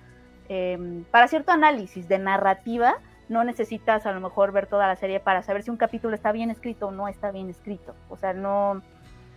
eh, 0.49 1.03
para 1.11 1.29
cierto 1.29 1.53
análisis 1.53 2.09
de 2.09 2.19
narrativa, 2.19 2.95
no 3.29 3.45
necesitas 3.45 4.05
a 4.07 4.13
lo 4.13 4.21
mejor 4.21 4.53
ver 4.53 4.67
toda 4.67 4.87
la 4.87 4.97
serie 4.97 5.21
para 5.21 5.43
saber 5.43 5.63
si 5.63 5.71
un 5.71 5.77
capítulo 5.77 6.15
está 6.15 6.33
bien 6.33 6.51
escrito 6.51 6.89
o 6.89 6.91
no 6.91 7.09
está 7.09 7.31
bien 7.31 7.49
escrito. 7.49 7.95
O 8.11 8.17
sea, 8.17 8.33
no, 8.35 8.83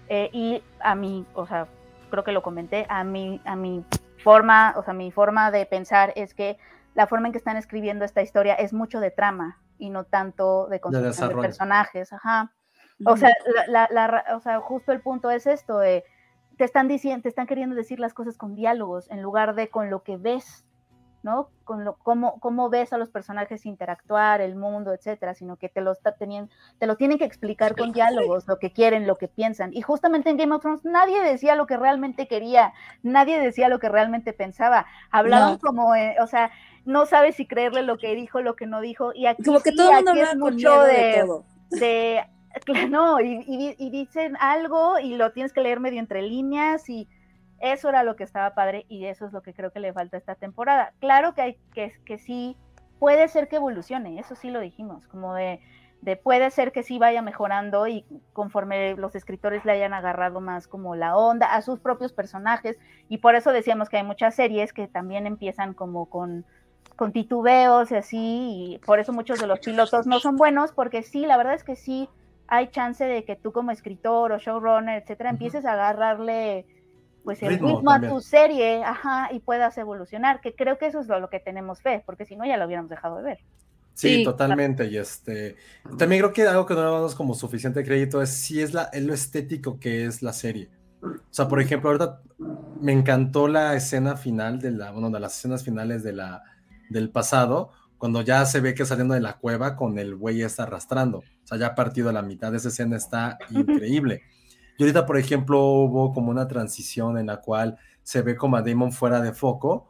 eh, 0.10 0.30
y 0.34 0.64
a 0.80 0.96
mí, 0.96 1.26
o 1.36 1.46
sea, 1.46 1.68
creo 2.10 2.24
que 2.24 2.32
lo 2.32 2.42
comenté, 2.42 2.86
a 2.90 3.04
mi, 3.04 3.42
a 3.46 3.56
mi 3.56 3.84
forma, 4.24 4.74
o 4.78 4.84
sea, 4.84 4.94
mi 4.94 5.12
forma 5.12 5.52
de 5.52 5.66
pensar 5.66 6.12
es 6.16 6.34
que 6.34 6.58
la 6.96 7.08
forma 7.08 7.28
en 7.28 7.32
que 7.32 7.38
están 7.38 7.58
escribiendo 7.58 8.04
esta 8.06 8.22
historia 8.22 8.56
es 8.56 8.74
mucho 8.74 9.00
de 9.00 9.12
trama 9.12 9.58
y 9.78 9.90
no 9.90 10.04
tanto 10.04 10.68
de 10.68 10.80
construcción 10.80 11.14
de, 11.14 11.48
personajes, 11.48 12.12
ajá. 12.12 12.52
O 13.06 13.16
sea, 13.16 13.30
la, 13.54 13.68
la- 13.68 13.88
la 13.92 14.08
ra- 14.08 14.26
o 14.36 14.40
sea, 14.40 14.60
justo 14.60 14.92
el 14.92 15.02
punto 15.02 15.30
es 15.30 15.46
esto, 15.46 15.78
de, 15.78 16.04
te 16.58 16.64
están 16.64 16.88
diciendo, 16.88 17.24
te 17.24 17.30
están 17.30 17.48
queriendo 17.48 17.76
decir 17.76 18.00
las 18.00 18.14
cosas 18.14 18.38
con 18.38 18.56
diálogos 18.56 19.10
en 19.12 19.22
lugar 19.22 19.56
de 19.56 19.70
con 19.70 19.90
lo 19.90 20.04
que 20.04 20.18
ves, 20.18 20.66
¿no? 21.24 21.50
Con 21.66 21.84
lo, 21.84 21.96
cómo, 21.98 22.40
cómo 22.40 22.70
ves 22.70 22.94
a 22.94 22.98
los 22.98 23.10
personajes 23.10 23.66
interactuar, 23.66 24.40
el 24.42 24.56
mundo, 24.56 24.94
etcétera, 24.94 25.34
sino 25.34 25.58
que 25.58 25.68
te 25.68 25.82
lo 25.82 25.92
está 25.92 26.14
teniendo, 26.14 26.52
te 26.80 26.88
lo 26.88 26.96
tienen 26.96 27.18
que 27.18 27.26
explicar 27.26 27.76
con 27.76 27.92
diálogos, 27.92 28.48
lo 28.48 28.60
que 28.60 28.72
quieren, 28.72 29.06
lo 29.08 29.18
que 29.18 29.28
piensan. 29.28 29.74
Y 29.74 29.82
justamente 29.82 30.30
en 30.30 30.38
Game 30.38 30.56
of 30.56 30.62
Thrones 30.62 30.86
nadie 30.86 31.22
decía 31.22 31.56
lo 31.56 31.68
que 31.68 31.76
realmente 31.78 32.28
quería, 32.28 32.74
nadie 33.04 33.40
decía 33.40 33.68
lo 33.68 33.80
que 33.80 33.90
realmente 33.90 34.32
pensaba. 34.34 34.86
Hablaban 35.12 35.54
No. 35.54 35.60
como, 35.60 35.96
eh, 35.96 36.16
o 36.22 36.28
sea, 36.28 36.52
no 36.86 37.06
sabes 37.06 37.36
si 37.36 37.46
creerle 37.46 37.84
lo 37.84 37.98
que 37.98 38.16
dijo, 38.16 38.42
lo 38.42 38.56
que 38.56 38.66
no 38.68 38.80
dijo. 38.80 39.12
Y 39.14 39.26
aquí 39.26 39.44
Como 39.44 39.60
que 39.60 39.72
sí, 39.72 39.76
todo 39.76 39.90
el 39.90 39.96
mundo 39.98 40.12
aquí 40.12 40.20
es 40.22 40.36
mucho 40.38 40.82
de, 40.84 40.94
de 40.94 41.22
todo. 41.22 41.44
de 41.72 42.14
claro, 42.24 42.37
no, 42.90 43.20
y, 43.20 43.90
dicen 43.90 44.38
algo 44.40 45.00
y 45.00 45.16
lo 45.16 45.32
tienes 45.32 45.54
que 45.54 45.62
leer 45.62 45.80
medio 45.80 46.00
entre 46.00 46.22
líneas 46.22 46.90
y 46.90 47.08
eso 47.60 47.90
era 47.90 48.04
lo 48.04 48.16
que 48.16 48.24
estaba 48.24 48.54
padre 48.54 48.86
y 48.88 49.06
eso 49.06 49.26
es 49.26 49.34
lo 49.34 49.42
que 49.42 49.54
creo 49.54 49.72
que 49.72 49.80
le 49.80 49.94
falta 49.94 50.18
esta 50.18 50.36
temporada. 50.36 50.94
Claro 51.00 51.34
que 51.34 51.42
hay 51.42 51.58
que, 51.74 51.92
que 52.06 52.18
sí, 52.18 52.56
puede 53.00 53.28
ser 53.28 53.48
que 53.48 53.58
evolucione, 53.58 54.20
eso 54.20 54.36
sí 54.36 54.50
lo 54.50 54.60
dijimos, 54.60 55.08
como 55.08 55.34
de, 55.34 55.60
de 56.02 56.16
puede 56.16 56.52
ser 56.52 56.72
que 56.72 56.84
sí 56.84 57.00
vaya 57.00 57.22
mejorando 57.22 57.88
y 57.88 58.06
conforme 58.34 58.96
los 58.96 59.16
escritores 59.16 59.66
le 59.66 59.72
hayan 59.72 59.94
agarrado 59.94 60.42
más 60.42 60.68
como 60.68 60.96
la 60.96 61.18
onda 61.18 61.48
a 61.48 61.62
sus 61.62 61.80
propios 61.80 62.14
personajes 62.14 62.78
y 63.10 63.18
por 63.18 63.36
eso 63.36 63.52
decíamos 63.52 63.90
que 63.90 63.98
hay 63.98 64.04
muchas 64.04 64.36
series 64.36 64.74
que 64.74 64.88
también 64.88 65.26
empiezan 65.26 65.74
como 65.74 66.08
con 66.08 66.46
con 66.98 67.12
titubeos 67.12 67.92
y 67.92 67.96
así, 67.96 68.18
y 68.18 68.80
por 68.80 69.00
eso 69.00 69.14
muchos 69.14 69.40
de 69.40 69.48
los 69.48 69.60
pilotos 69.60 70.08
no 70.08 70.20
son 70.20 70.36
buenos, 70.36 70.72
porque 70.72 71.04
sí, 71.04 71.26
la 71.26 71.38
verdad 71.38 71.54
es 71.54 71.64
que 71.64 71.76
sí 71.76 72.10
hay 72.48 72.70
chance 72.70 73.04
de 73.06 73.26
que 73.26 73.36
tú 73.36 73.52
como 73.52 73.72
escritor 73.72 74.32
o 74.32 74.38
showrunner, 74.40 75.02
etcétera, 75.02 75.30
empieces 75.32 75.66
a 75.66 75.74
agarrarle 75.74 76.68
pues 77.24 77.44
el 77.44 77.60
Ritmo 77.60 77.68
ritmo, 77.68 77.92
a 77.92 78.04
tu 78.06 78.22
serie, 78.22 78.84
ajá, 78.84 79.30
y 79.34 79.40
puedas 79.42 79.78
evolucionar, 79.78 80.42
que 80.42 80.56
creo 80.56 80.78
que 80.78 80.88
eso 80.88 81.00
es 81.02 81.08
lo, 81.08 81.20
lo 81.20 81.30
que 81.30 81.40
tenemos 81.42 81.82
fe, 81.82 82.04
porque 82.06 82.26
si 82.26 82.36
no 82.38 82.46
ya 82.46 82.58
lo 82.58 82.66
hubiéramos 82.66 82.90
dejado 82.90 83.18
de 83.18 83.24
ver. 83.24 83.40
Sí, 83.94 84.22
Sí. 84.24 84.24
totalmente. 84.24 84.86
Y 84.88 84.98
este, 84.98 85.56
también 85.98 86.22
creo 86.22 86.34
que 86.34 86.48
algo 86.48 86.66
que 86.66 86.76
no 86.76 86.82
le 86.86 86.92
damos 86.92 87.16
como 87.16 87.34
suficiente 87.34 87.84
crédito 87.84 88.22
es 88.22 88.30
si 88.30 88.62
es 88.62 88.74
la, 88.74 88.84
es 88.94 89.04
lo 89.04 89.14
estético 89.14 89.80
que 89.80 90.06
es 90.06 90.22
la 90.22 90.34
serie. 90.34 90.72
O 91.02 91.34
sea, 91.34 91.48
por 91.48 91.62
ejemplo, 91.62 91.90
ahorita 91.90 92.22
me 92.82 92.92
encantó 92.94 93.48
la 93.48 93.76
escena 93.76 94.18
final 94.18 94.60
de 94.60 94.72
la, 94.72 94.92
bueno, 94.92 95.10
de 95.10 95.20
las 95.20 95.38
escenas 95.38 95.64
finales 95.64 96.04
de 96.04 96.14
la, 96.14 96.44
del 96.90 97.10
pasado, 97.12 97.72
cuando 97.98 98.22
ya 98.22 98.46
se 98.46 98.60
ve 98.60 98.74
que 98.74 98.86
saliendo 98.86 99.14
de 99.14 99.22
la 99.22 99.38
cueva 99.38 99.76
con 99.76 99.98
el 99.98 100.16
güey 100.16 100.42
está 100.42 100.64
arrastrando. 100.64 101.20
O 101.20 101.48
sea, 101.48 101.58
ya 101.58 101.76
partido 101.76 102.10
a 102.10 102.14
la 102.14 102.22
mitad 102.22 102.52
de 102.52 102.58
esa 102.58 102.70
escena 102.70 102.98
está 102.98 103.38
increíble. 103.50 104.22
Y 104.78 104.84
ahorita, 104.84 105.06
por 105.06 105.18
ejemplo, 105.18 105.64
hubo 105.64 106.14
como 106.14 106.30
una 106.30 106.48
transición 106.48 107.18
en 107.18 107.28
la 107.28 107.42
cual 107.42 107.78
se 108.04 108.22
ve 108.22 108.36
como 108.36 108.58
a 108.58 108.62
Damon 108.62 108.92
fuera 108.92 109.22
de 109.22 109.34
foco 109.34 109.90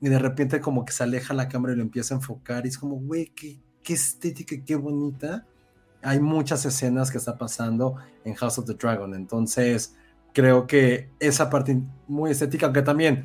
y 0.00 0.08
de 0.08 0.18
repente 0.18 0.60
como 0.60 0.84
que 0.84 0.92
se 0.92 1.02
aleja 1.02 1.34
la 1.34 1.48
cámara 1.48 1.72
y 1.74 1.76
lo 1.76 1.82
empieza 1.82 2.14
a 2.14 2.18
enfocar 2.18 2.64
y 2.64 2.68
es 2.68 2.78
como, 2.78 2.96
güey, 2.96 3.32
qué, 3.34 3.58
qué 3.82 3.94
estética, 3.94 4.54
y 4.54 4.62
qué 4.62 4.76
bonita. 4.76 5.46
Hay 6.02 6.20
muchas 6.20 6.64
escenas 6.64 7.10
que 7.10 7.18
está 7.18 7.36
pasando 7.36 7.96
en 8.24 8.34
House 8.34 8.58
of 8.58 8.66
the 8.66 8.74
Dragon, 8.74 9.14
entonces 9.14 9.96
creo 10.32 10.66
que 10.66 11.10
esa 11.18 11.50
parte 11.50 11.80
muy 12.06 12.30
estética, 12.30 12.66
aunque 12.66 12.82
también 12.82 13.24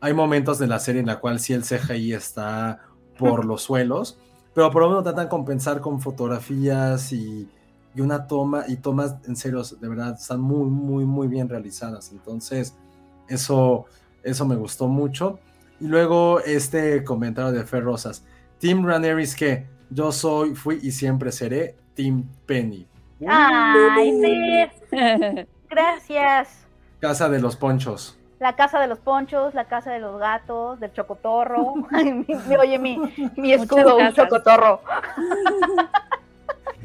hay 0.00 0.14
momentos 0.14 0.58
de 0.58 0.66
la 0.66 0.78
serie 0.78 1.00
en 1.00 1.06
la 1.06 1.18
cual 1.18 1.40
sí 1.40 1.52
el 1.52 1.62
CGI 1.62 2.12
está 2.12 2.80
por 3.30 3.44
los 3.44 3.62
suelos, 3.62 4.18
pero 4.54 4.70
por 4.70 4.82
lo 4.82 4.88
menos 4.88 5.04
tratan 5.04 5.26
de 5.26 5.30
compensar 5.30 5.80
con 5.80 6.00
fotografías 6.00 7.12
y, 7.12 7.48
y 7.94 8.00
una 8.00 8.26
toma, 8.26 8.64
y 8.68 8.76
tomas 8.76 9.16
en 9.26 9.36
serio, 9.36 9.62
de 9.62 9.88
verdad, 9.88 10.16
están 10.18 10.40
muy, 10.40 10.68
muy, 10.68 11.04
muy 11.04 11.28
bien 11.28 11.48
realizadas, 11.48 12.10
entonces 12.12 12.74
eso, 13.28 13.86
eso 14.22 14.46
me 14.46 14.56
gustó 14.56 14.88
mucho. 14.88 15.38
Y 15.80 15.86
luego 15.86 16.40
este 16.40 17.02
comentario 17.02 17.50
de 17.52 17.64
Fer 17.64 17.82
Rosas. 17.82 18.24
Team 18.60 18.86
Raneris 18.86 19.34
que 19.34 19.66
yo 19.90 20.12
soy, 20.12 20.54
fui 20.54 20.78
y 20.82 20.92
siempre 20.92 21.32
seré 21.32 21.76
Team 21.94 22.24
Penny. 22.46 22.86
Ay, 23.26 24.70
Fer, 24.88 25.48
gracias. 25.70 26.66
Casa 27.00 27.28
de 27.28 27.40
los 27.40 27.56
ponchos. 27.56 28.16
La 28.42 28.56
casa 28.56 28.80
de 28.80 28.88
los 28.88 28.98
ponchos, 28.98 29.54
la 29.54 29.66
casa 29.66 29.92
de 29.92 30.00
los 30.00 30.18
gatos, 30.18 30.80
del 30.80 30.92
chocotorro. 30.92 31.74
Ay, 31.92 32.12
mi- 32.12 32.26
mi- 32.48 32.56
oye, 32.56 32.78
mi, 32.78 32.98
mi 33.36 33.52
escudo, 33.52 33.96
un 33.96 34.12
chocotorro. 34.12 34.80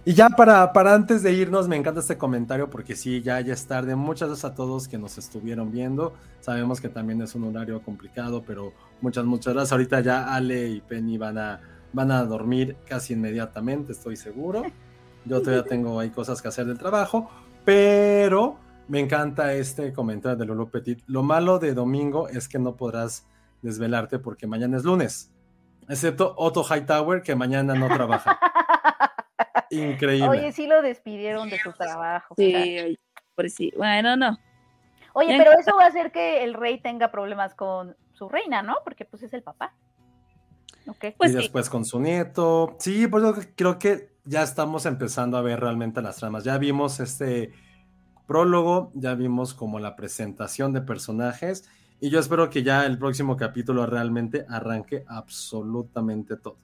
Y 0.05 0.14
ya 0.14 0.30
para, 0.30 0.72
para 0.72 0.93
antes 0.93 1.22
de 1.22 1.34
irnos, 1.34 1.68
me 1.68 1.76
encanta 1.76 1.99
este 1.99 2.18
comentario 2.18 2.70
porque 2.70 2.95
sí, 2.95 3.22
ya, 3.22 3.41
ya 3.41 3.53
es 3.53 3.68
tarde. 3.68 3.93
Muchas 3.97 4.30
gracias 4.30 4.49
a 4.49 4.55
todos 4.55 4.88
que 4.88 4.97
nos 4.97 5.18
estuvieron 5.18 5.70
viendo. 5.70 6.14
Sabemos 6.39 6.80
que 6.80 6.88
también 6.88 7.22
es 7.22 7.36
un 7.36 7.43
horario 7.43 7.82
complicado, 7.82 8.41
pero 8.47 8.72
muchas, 9.01 9.26
muchas 9.26 9.53
gracias. 9.53 9.74
Ahorita 9.74 9.99
ya 9.99 10.34
Ale 10.34 10.70
y 10.70 10.80
Penny 10.80 11.18
van 11.18 11.38
a, 11.38 11.60
van 11.91 12.12
a 12.12 12.24
dormir 12.24 12.78
casi 12.88 13.16
inmediatamente, 13.16 13.91
estoy 13.91 14.16
seguro. 14.16 14.64
Yo 15.26 15.41
todavía 15.41 15.66
tengo 15.66 15.99
ahí 15.99 16.10
cosas 16.10 16.41
que 16.41 16.47
hacer 16.47 16.68
del 16.68 16.78
trabajo, 16.78 17.30
pero 17.66 18.55
me 18.88 19.00
encanta 19.00 19.54
este 19.54 19.94
comentario 19.94 20.38
de 20.38 20.46
Lolo 20.46 20.70
Petit. 20.70 21.02
Lo 21.08 21.24
malo 21.24 21.60
de 21.60 21.74
domingo 21.74 22.28
es 22.30 22.48
que 22.48 22.60
no 22.60 22.76
podrás 22.76 23.28
desvelarte 23.62 24.20
porque 24.20 24.48
mañana 24.48 24.78
es 24.78 24.84
lunes, 24.84 25.32
excepto 25.90 26.34
Otto 26.38 26.64
Hightower 26.64 27.22
que 27.22 27.36
mañana 27.36 27.74
no 27.76 27.88
trabaja. 27.88 28.40
Increíble. 29.70 30.30
Oye, 30.30 30.52
sí 30.52 30.68
lo 30.68 30.82
despidieron 30.82 31.50
de 31.50 31.60
su 31.60 31.74
trabajo. 31.74 32.36
Sí, 32.38 32.56
oye, 32.56 33.00
por 33.36 33.50
sí. 33.50 33.74
Bueno, 33.76 34.16
no. 34.16 34.38
Oye, 35.14 35.36
pero 35.38 35.52
eso 35.60 35.76
va 35.76 35.86
a 35.86 35.88
hacer 35.88 36.12
que 36.12 36.44
el 36.44 36.54
rey 36.54 36.80
tenga 36.80 37.12
problemas 37.12 37.56
con 37.56 37.96
su 38.14 38.30
reina, 38.30 38.61
¿no? 38.61 38.76
Porque 38.84 39.03
pues 39.06 39.24
es 39.24 39.34
el 39.34 39.44
papá. 39.44 39.74
Ok. 40.88 41.06
Pues 41.18 41.32
y 41.32 41.34
sí. 41.34 41.40
después 41.40 41.70
con 41.70 41.86
su 41.86 41.99
nieto. 41.99 42.76
Sí, 42.80 43.07
por 43.07 43.22
eso 43.22 43.34
que- 43.34 43.53
creo 43.56 43.78
que 43.80 44.16
ya 44.26 44.44
estamos 44.44 44.86
empezando 44.86 45.38
a 45.38 45.41
ver 45.41 45.60
realmente 45.60 46.02
las 46.02 46.18
tramas. 46.18 46.44
Ya 46.44 46.57
vimos 46.57 46.99
este 46.99 47.52
prólogo, 48.28 48.91
ya 48.94 49.16
vimos 49.16 49.54
como 49.54 49.80
la 49.80 49.95
presentación 49.95 50.74
de 50.74 50.82
personajes 50.82 51.68
y 51.99 52.10
yo 52.10 52.20
espero 52.20 52.49
que 52.49 52.62
ya 52.62 52.86
el 52.86 52.99
próximo 52.99 53.38
capítulo 53.38 53.86
realmente 53.88 54.45
arranque 54.48 55.04
absolutamente 55.08 56.38
todo. 56.38 56.58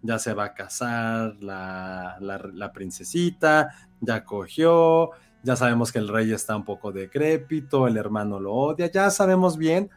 Ya 0.00 0.18
se 0.18 0.32
va 0.32 0.44
a 0.44 0.54
casar 0.54 1.36
la, 1.40 2.16
la, 2.20 2.72
princesita, 2.72 3.68
ya 4.00 4.24
cogió, 4.24 5.10
ya 5.42 5.56
sabemos 5.56 5.92
que 5.92 5.98
el 5.98 6.08
rey 6.08 6.32
está 6.32 6.56
un 6.56 6.64
poco 6.64 6.92
decrépito, 6.92 7.86
el 7.86 7.96
hermano 7.96 8.38
lo 8.38 8.54
odia, 8.54 8.90
ya 8.90 9.10
sabemos 9.10 9.58
bien 9.58 9.90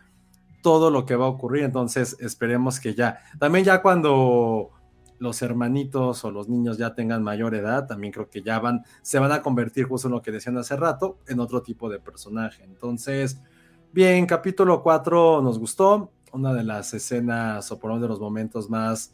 todo 0.64 0.90
lo 0.90 1.06
que 1.06 1.16
va 1.16 1.26
a 1.26 1.30
ocurrir, 1.30 1.64
entonces 1.64 2.18
esperemos 2.20 2.80
que 2.80 2.96
ya, 2.96 3.20
también 3.40 3.64
ya 3.64 3.82
cuando 3.82 4.72
los 5.22 5.44
hermanitos 5.44 6.26
o 6.26 6.32
los 6.32 6.50
niños 6.50 6.80
ya 6.80 6.96
tengan 6.96 7.22
mayor 7.22 7.54
edad, 7.54 7.86
también 7.86 8.12
creo 8.12 8.28
que 8.28 8.42
ya 8.42 8.60
van, 8.60 8.84
se 9.04 9.20
van 9.20 9.32
a 9.32 9.44
convertir 9.44 9.86
justo 9.86 10.08
en 10.08 10.16
lo 10.16 10.22
que 10.22 10.32
decían 10.32 10.58
hace 10.58 10.76
rato, 10.76 11.20
en 11.28 11.40
otro 11.40 11.62
tipo 11.62 11.90
de 11.90 12.00
personaje. 12.00 12.64
Entonces, 12.64 13.40
bien, 13.94 14.26
capítulo 14.26 14.82
4 14.82 15.44
nos 15.44 15.60
gustó, 15.60 16.12
una 16.34 16.56
de 16.56 16.64
las 16.64 16.96
escenas 16.96 17.72
o 17.72 17.78
por 17.78 17.92
uno 17.92 18.02
de 18.02 18.08
los 18.08 18.20
momentos 18.20 18.68
más, 18.68 19.14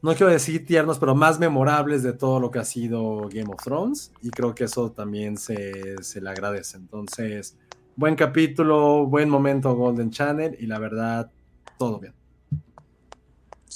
no 0.00 0.14
quiero 0.14 0.32
decir 0.32 0.64
tiernos, 0.64 0.98
pero 0.98 1.14
más 1.14 1.38
memorables 1.38 2.02
de 2.02 2.14
todo 2.14 2.40
lo 2.40 2.50
que 2.50 2.60
ha 2.60 2.64
sido 2.64 3.28
Game 3.28 3.52
of 3.52 3.62
Thrones, 3.62 4.12
y 4.22 4.30
creo 4.30 4.54
que 4.54 4.64
eso 4.64 4.92
también 4.92 5.36
se, 5.36 6.02
se 6.02 6.22
le 6.22 6.30
agradece. 6.30 6.78
Entonces, 6.78 7.58
buen 7.96 8.14
capítulo, 8.14 9.04
buen 9.04 9.28
momento 9.28 9.74
Golden 9.74 10.10
Channel, 10.10 10.56
y 10.58 10.66
la 10.66 10.78
verdad, 10.78 11.30
todo 11.78 12.00
bien. 12.00 12.14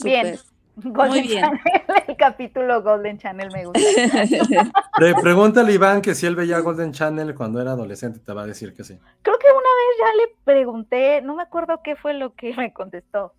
Bien. 0.03 0.39
Golden 0.83 1.23
bien. 1.27 1.41
Channel, 1.43 1.61
el 2.09 2.17
capítulo 2.17 2.83
Golden 2.83 3.19
Channel 3.19 3.49
me 3.53 3.67
gusta. 3.67 3.81
Pre- 4.97 5.15
pregúntale 5.15 5.73
Iván 5.73 6.03
que 6.03 6.15
si 6.15 6.27
él 6.27 6.37
veía 6.37 6.59
Golden 6.61 6.93
Channel 6.93 7.35
cuando 7.35 7.61
era 7.61 7.73
adolescente, 7.73 8.19
te 8.21 8.33
va 8.33 8.43
a 8.43 8.47
decir 8.47 8.75
que 8.75 8.85
sí. 8.85 8.99
Creo 9.23 9.39
que 9.39 9.47
una 9.47 9.57
vez 9.59 9.99
ya 9.99 10.15
le 10.17 10.37
pregunté, 10.45 11.23
no 11.23 11.37
me 11.37 11.43
acuerdo 11.43 11.81
qué 11.83 11.97
fue 11.97 12.15
lo 12.15 12.35
que 12.35 12.55
me 12.55 12.73
contestó. 12.73 13.35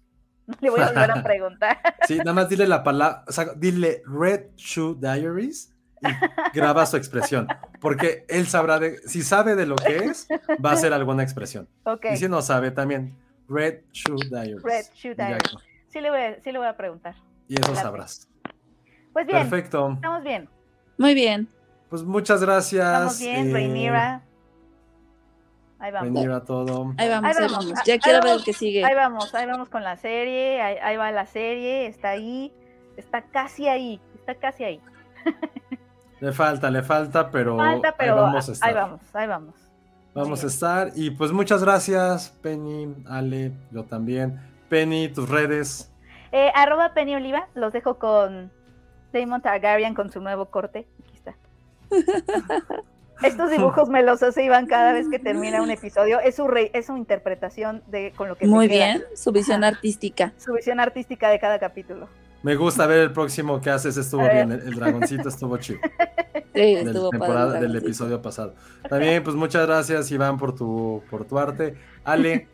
Le 0.59 0.69
voy 0.69 0.81
a 0.81 0.87
volver 0.87 1.11
a 1.11 1.23
preguntar. 1.23 1.79
Sí, 2.07 2.17
nada 2.17 2.33
más 2.33 2.49
dile 2.49 2.67
la 2.67 2.83
palabra, 2.83 3.23
o 3.27 3.31
sea, 3.31 3.45
dile 3.55 4.01
Red 4.05 4.47
Shoe 4.57 4.95
Diaries 4.99 5.73
y 6.01 6.57
graba 6.57 6.85
su 6.87 6.97
expresión, 6.97 7.47
porque 7.79 8.25
él 8.27 8.47
sabrá 8.47 8.79
de, 8.79 8.97
si 9.07 9.21
sabe 9.21 9.55
de 9.55 9.67
lo 9.67 9.75
que 9.75 9.97
es, 9.97 10.27
va 10.63 10.71
a 10.71 10.73
hacer 10.73 10.93
alguna 10.93 11.21
expresión. 11.23 11.67
Ok, 11.83 12.07
Y 12.13 12.17
si 12.17 12.27
no 12.27 12.41
sabe 12.41 12.71
también, 12.71 13.15
Red 13.47 13.81
Shoe 13.93 14.17
Diaries. 14.29 14.63
Red 14.63 14.85
Shoe 14.95 15.13
Diaries. 15.15 15.55
sí 15.89 16.01
le 16.01 16.09
voy 16.09 16.19
a, 16.21 16.41
sí 16.41 16.51
le 16.51 16.57
voy 16.57 16.67
a 16.67 16.75
preguntar. 16.75 17.15
Y 17.51 17.55
eso 17.59 17.75
sabrás. 17.75 18.29
Pues 19.11 19.27
bien, 19.27 19.39
Perfecto. 19.39 19.91
estamos 19.95 20.23
bien. 20.23 20.47
Muy 20.97 21.13
bien. 21.13 21.49
Pues 21.89 22.01
muchas 22.01 22.41
gracias. 22.41 22.87
Estamos 22.87 23.19
bien, 23.19 23.49
eh, 23.49 23.53
Rhaenyra. 23.53 24.21
Ahí 25.79 25.91
vamos. 25.91 26.13
Rhaenyra, 26.13 26.45
todo. 26.45 26.93
Ahí 26.97 27.09
vamos, 27.09 27.29
Ahí 27.29 27.43
ahí 27.43 27.51
vamos, 27.51 27.65
ahí 27.65 27.83
Ya 27.85 27.99
quiero 27.99 28.21
ver 28.23 28.37
el 28.37 28.43
que 28.45 28.53
sigue. 28.53 28.85
Ahí 28.85 28.95
vamos, 28.95 29.35
ahí 29.35 29.45
vamos 29.47 29.67
con 29.67 29.83
la 29.83 29.97
serie, 29.97 30.61
ahí, 30.61 30.77
ahí 30.81 30.95
va 30.95 31.11
la 31.11 31.25
serie, 31.25 31.87
está 31.87 32.11
ahí, 32.11 32.53
está 32.95 33.21
casi 33.23 33.67
ahí, 33.67 33.99
está 34.15 34.35
casi 34.35 34.63
ahí. 34.63 34.81
Le 36.21 36.31
falta, 36.31 36.71
le 36.71 36.83
falta, 36.83 37.29
pero, 37.31 37.57
Falta, 37.57 37.89
ahí 37.89 37.95
pero 37.97 38.15
vamos 38.15 38.47
a 38.47 38.51
estar. 38.53 38.69
ahí 38.69 38.75
vamos, 38.75 39.01
ahí 39.13 39.27
vamos. 39.27 39.55
Vamos 40.13 40.43
a 40.45 40.47
estar. 40.47 40.91
Y 40.95 41.09
pues 41.09 41.33
muchas 41.33 41.61
gracias, 41.61 42.29
Penny, 42.41 42.95
Ale, 43.09 43.51
yo 43.71 43.83
también. 43.83 44.39
Penny, 44.69 45.09
tus 45.09 45.27
redes. 45.27 45.90
Eh, 46.31 46.51
arroba 46.55 46.93
Penny 46.93 47.15
Oliva, 47.15 47.47
los 47.55 47.73
dejo 47.73 47.97
con 47.97 48.51
Damon 49.13 49.41
Targaryen 49.41 49.93
con 49.95 50.11
su 50.11 50.21
nuevo 50.21 50.45
corte. 50.45 50.87
Aquí 51.03 51.13
está. 51.15 51.35
Estos 53.23 53.51
dibujos 53.51 53.87
me 53.89 54.01
los 54.01 54.23
hace 54.23 54.43
Iván 54.43 54.65
cada 54.65 54.93
vez 54.93 55.07
que 55.07 55.19
termina 55.19 55.61
un 55.61 55.69
episodio. 55.69 56.19
Es 56.19 56.37
su, 56.37 56.47
re- 56.47 56.71
es 56.73 56.87
su 56.87 56.97
interpretación 56.97 57.83
de 57.87 58.13
con 58.15 58.27
lo 58.27 58.35
que 58.35 58.45
se 58.45 58.51
Muy 58.51 58.67
queda. 58.67 58.85
bien. 58.85 59.03
Su 59.15 59.31
visión 59.31 59.63
artística. 59.63 60.33
Su 60.37 60.53
visión 60.53 60.79
artística 60.79 61.29
de 61.29 61.39
cada 61.39 61.59
capítulo. 61.59 62.07
Me 62.41 62.55
gusta 62.55 62.87
ver 62.87 62.97
el 62.99 63.11
próximo 63.13 63.61
que 63.61 63.69
haces, 63.69 63.95
estuvo 63.97 64.23
bien. 64.23 64.51
El, 64.51 64.61
el 64.61 64.73
dragoncito 64.75 65.29
estuvo 65.29 65.57
chido. 65.57 65.79
Sí, 66.53 66.75
Del, 66.75 66.87
estuvo 66.89 67.09
temporada, 67.11 67.53
padre. 67.53 67.61
del 67.61 67.75
episodio 67.77 68.21
pasado. 68.21 68.55
También, 68.89 69.23
pues 69.23 69.37
muchas 69.37 69.65
gracias, 69.65 70.11
Iván, 70.11 70.37
por 70.37 70.53
tu, 70.53 71.01
por 71.09 71.23
tu 71.23 71.39
arte. 71.39 71.75
Ale, 72.03 72.49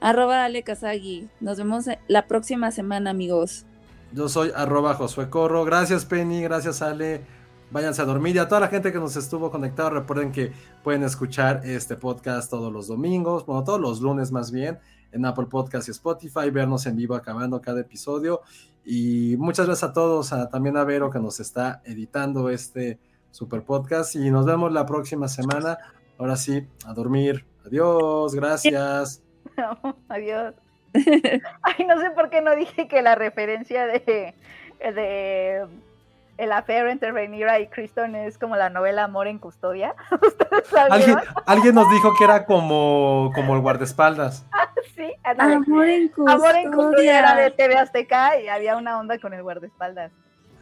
Arroba 0.00 0.44
Ale 0.44 0.62
Kazagi. 0.62 1.28
Nos 1.40 1.58
vemos 1.58 1.84
la 2.08 2.26
próxima 2.26 2.70
semana, 2.70 3.10
amigos. 3.10 3.66
yo 4.12 4.28
soy 4.28 4.50
arroba 4.54 4.94
Josué 4.94 5.28
Corro. 5.30 5.64
Gracias, 5.64 6.04
Penny, 6.04 6.42
gracias, 6.42 6.82
Ale. 6.82 7.20
Váyanse 7.70 8.02
a 8.02 8.04
dormir. 8.04 8.34
Y 8.34 8.38
a 8.38 8.48
toda 8.48 8.60
la 8.62 8.68
gente 8.68 8.92
que 8.92 8.98
nos 8.98 9.14
estuvo 9.16 9.50
conectado, 9.50 9.90
recuerden 9.90 10.32
que 10.32 10.52
pueden 10.82 11.04
escuchar 11.04 11.60
este 11.64 11.96
podcast 11.96 12.50
todos 12.50 12.72
los 12.72 12.88
domingos, 12.88 13.46
bueno, 13.46 13.62
todos 13.62 13.80
los 13.80 14.00
lunes 14.00 14.32
más 14.32 14.50
bien, 14.50 14.80
en 15.12 15.24
Apple 15.24 15.46
Podcast 15.46 15.86
y 15.86 15.92
Spotify, 15.92 16.50
vernos 16.50 16.86
en 16.86 16.96
vivo 16.96 17.14
acabando 17.14 17.60
cada 17.60 17.80
episodio. 17.80 18.40
Y 18.84 19.36
muchas 19.38 19.66
gracias 19.66 19.90
a 19.90 19.92
todos, 19.92 20.32
a- 20.32 20.48
también 20.48 20.76
a 20.78 20.84
Vero 20.84 21.10
que 21.10 21.20
nos 21.20 21.38
está 21.38 21.80
editando 21.84 22.48
este 22.50 22.98
super 23.30 23.62
podcast. 23.64 24.16
Y 24.16 24.30
nos 24.30 24.46
vemos 24.46 24.72
la 24.72 24.84
próxima 24.86 25.28
semana. 25.28 25.78
Ahora 26.18 26.34
sí, 26.36 26.66
a 26.86 26.92
dormir. 26.94 27.44
Adiós, 27.64 28.34
gracias. 28.34 29.22
Adiós. 30.08 30.54
Ay, 30.94 31.86
no 31.86 32.00
sé 32.00 32.10
por 32.10 32.30
qué 32.30 32.40
no 32.40 32.56
dije 32.56 32.88
que 32.88 33.02
la 33.02 33.14
referencia 33.14 33.86
de, 33.86 34.34
de 34.80 35.66
el 36.40 36.52
affair 36.52 36.86
entre 36.86 37.12
Rhaenyra 37.12 37.60
y 37.60 37.66
Kristen 37.68 38.14
es 38.14 38.38
como 38.38 38.56
la 38.56 38.70
novela 38.70 39.04
Amor 39.04 39.26
en 39.26 39.38
Custodia. 39.38 39.94
¿Ustedes 40.10 40.66
sabían? 40.68 40.92
Alguien, 40.92 41.18
alguien 41.46 41.74
nos 41.74 41.90
dijo 41.90 42.14
que 42.18 42.24
era 42.24 42.46
como, 42.46 43.30
como 43.34 43.54
el 43.54 43.60
guardaespaldas. 43.60 44.46
Sí, 44.96 45.12
ándale. 45.22 45.54
Amor 45.56 45.86
en 45.86 46.08
custodia. 46.08 46.34
Amor 46.34 46.56
en 46.56 46.72
Custodia 46.72 47.18
era 47.18 47.34
de 47.36 47.50
TV 47.50 47.76
Azteca 47.76 48.40
y 48.40 48.48
había 48.48 48.76
una 48.76 48.98
onda 48.98 49.18
con 49.18 49.34
el 49.34 49.42
guardaespaldas. 49.42 50.12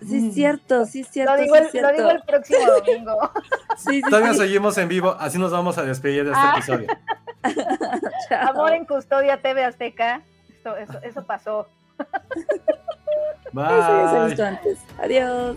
Sí, 0.06 0.28
es 0.28 0.34
cierto, 0.34 0.84
sí, 0.86 1.00
es 1.00 1.08
cierto. 1.08 1.34
Lo 1.34 1.40
digo, 1.42 1.54
sí, 1.56 1.60
el, 1.60 1.66
es 1.66 1.72
lo 1.74 1.80
cierto. 1.88 1.96
digo 1.96 2.10
el 2.10 2.22
próximo 2.22 2.58
domingo. 2.86 3.32
Sí, 3.76 3.84
sí, 3.96 4.02
Todavía 4.02 4.32
sí. 4.32 4.38
seguimos 4.38 4.78
en 4.78 4.88
vivo, 4.88 5.16
así 5.18 5.38
nos 5.38 5.50
vamos 5.52 5.76
a 5.78 5.82
despedir 5.82 6.24
de 6.24 6.30
este 6.30 6.42
Ah. 6.42 6.52
episodio. 6.56 6.88
Amor 8.48 8.72
en 8.72 8.84
Custodia, 8.84 9.40
TV 9.42 9.64
Azteca. 9.64 10.22
Esto- 10.48 10.76
eso, 10.76 10.98
eso 11.02 11.24
pasó. 11.24 11.68
Eso 11.98 12.06
ya 13.52 13.64
se 14.10 14.16
ha 14.16 14.18
Bye. 14.20 14.26
visto 14.28 14.44
antes. 14.44 14.78
Adiós. 15.02 15.56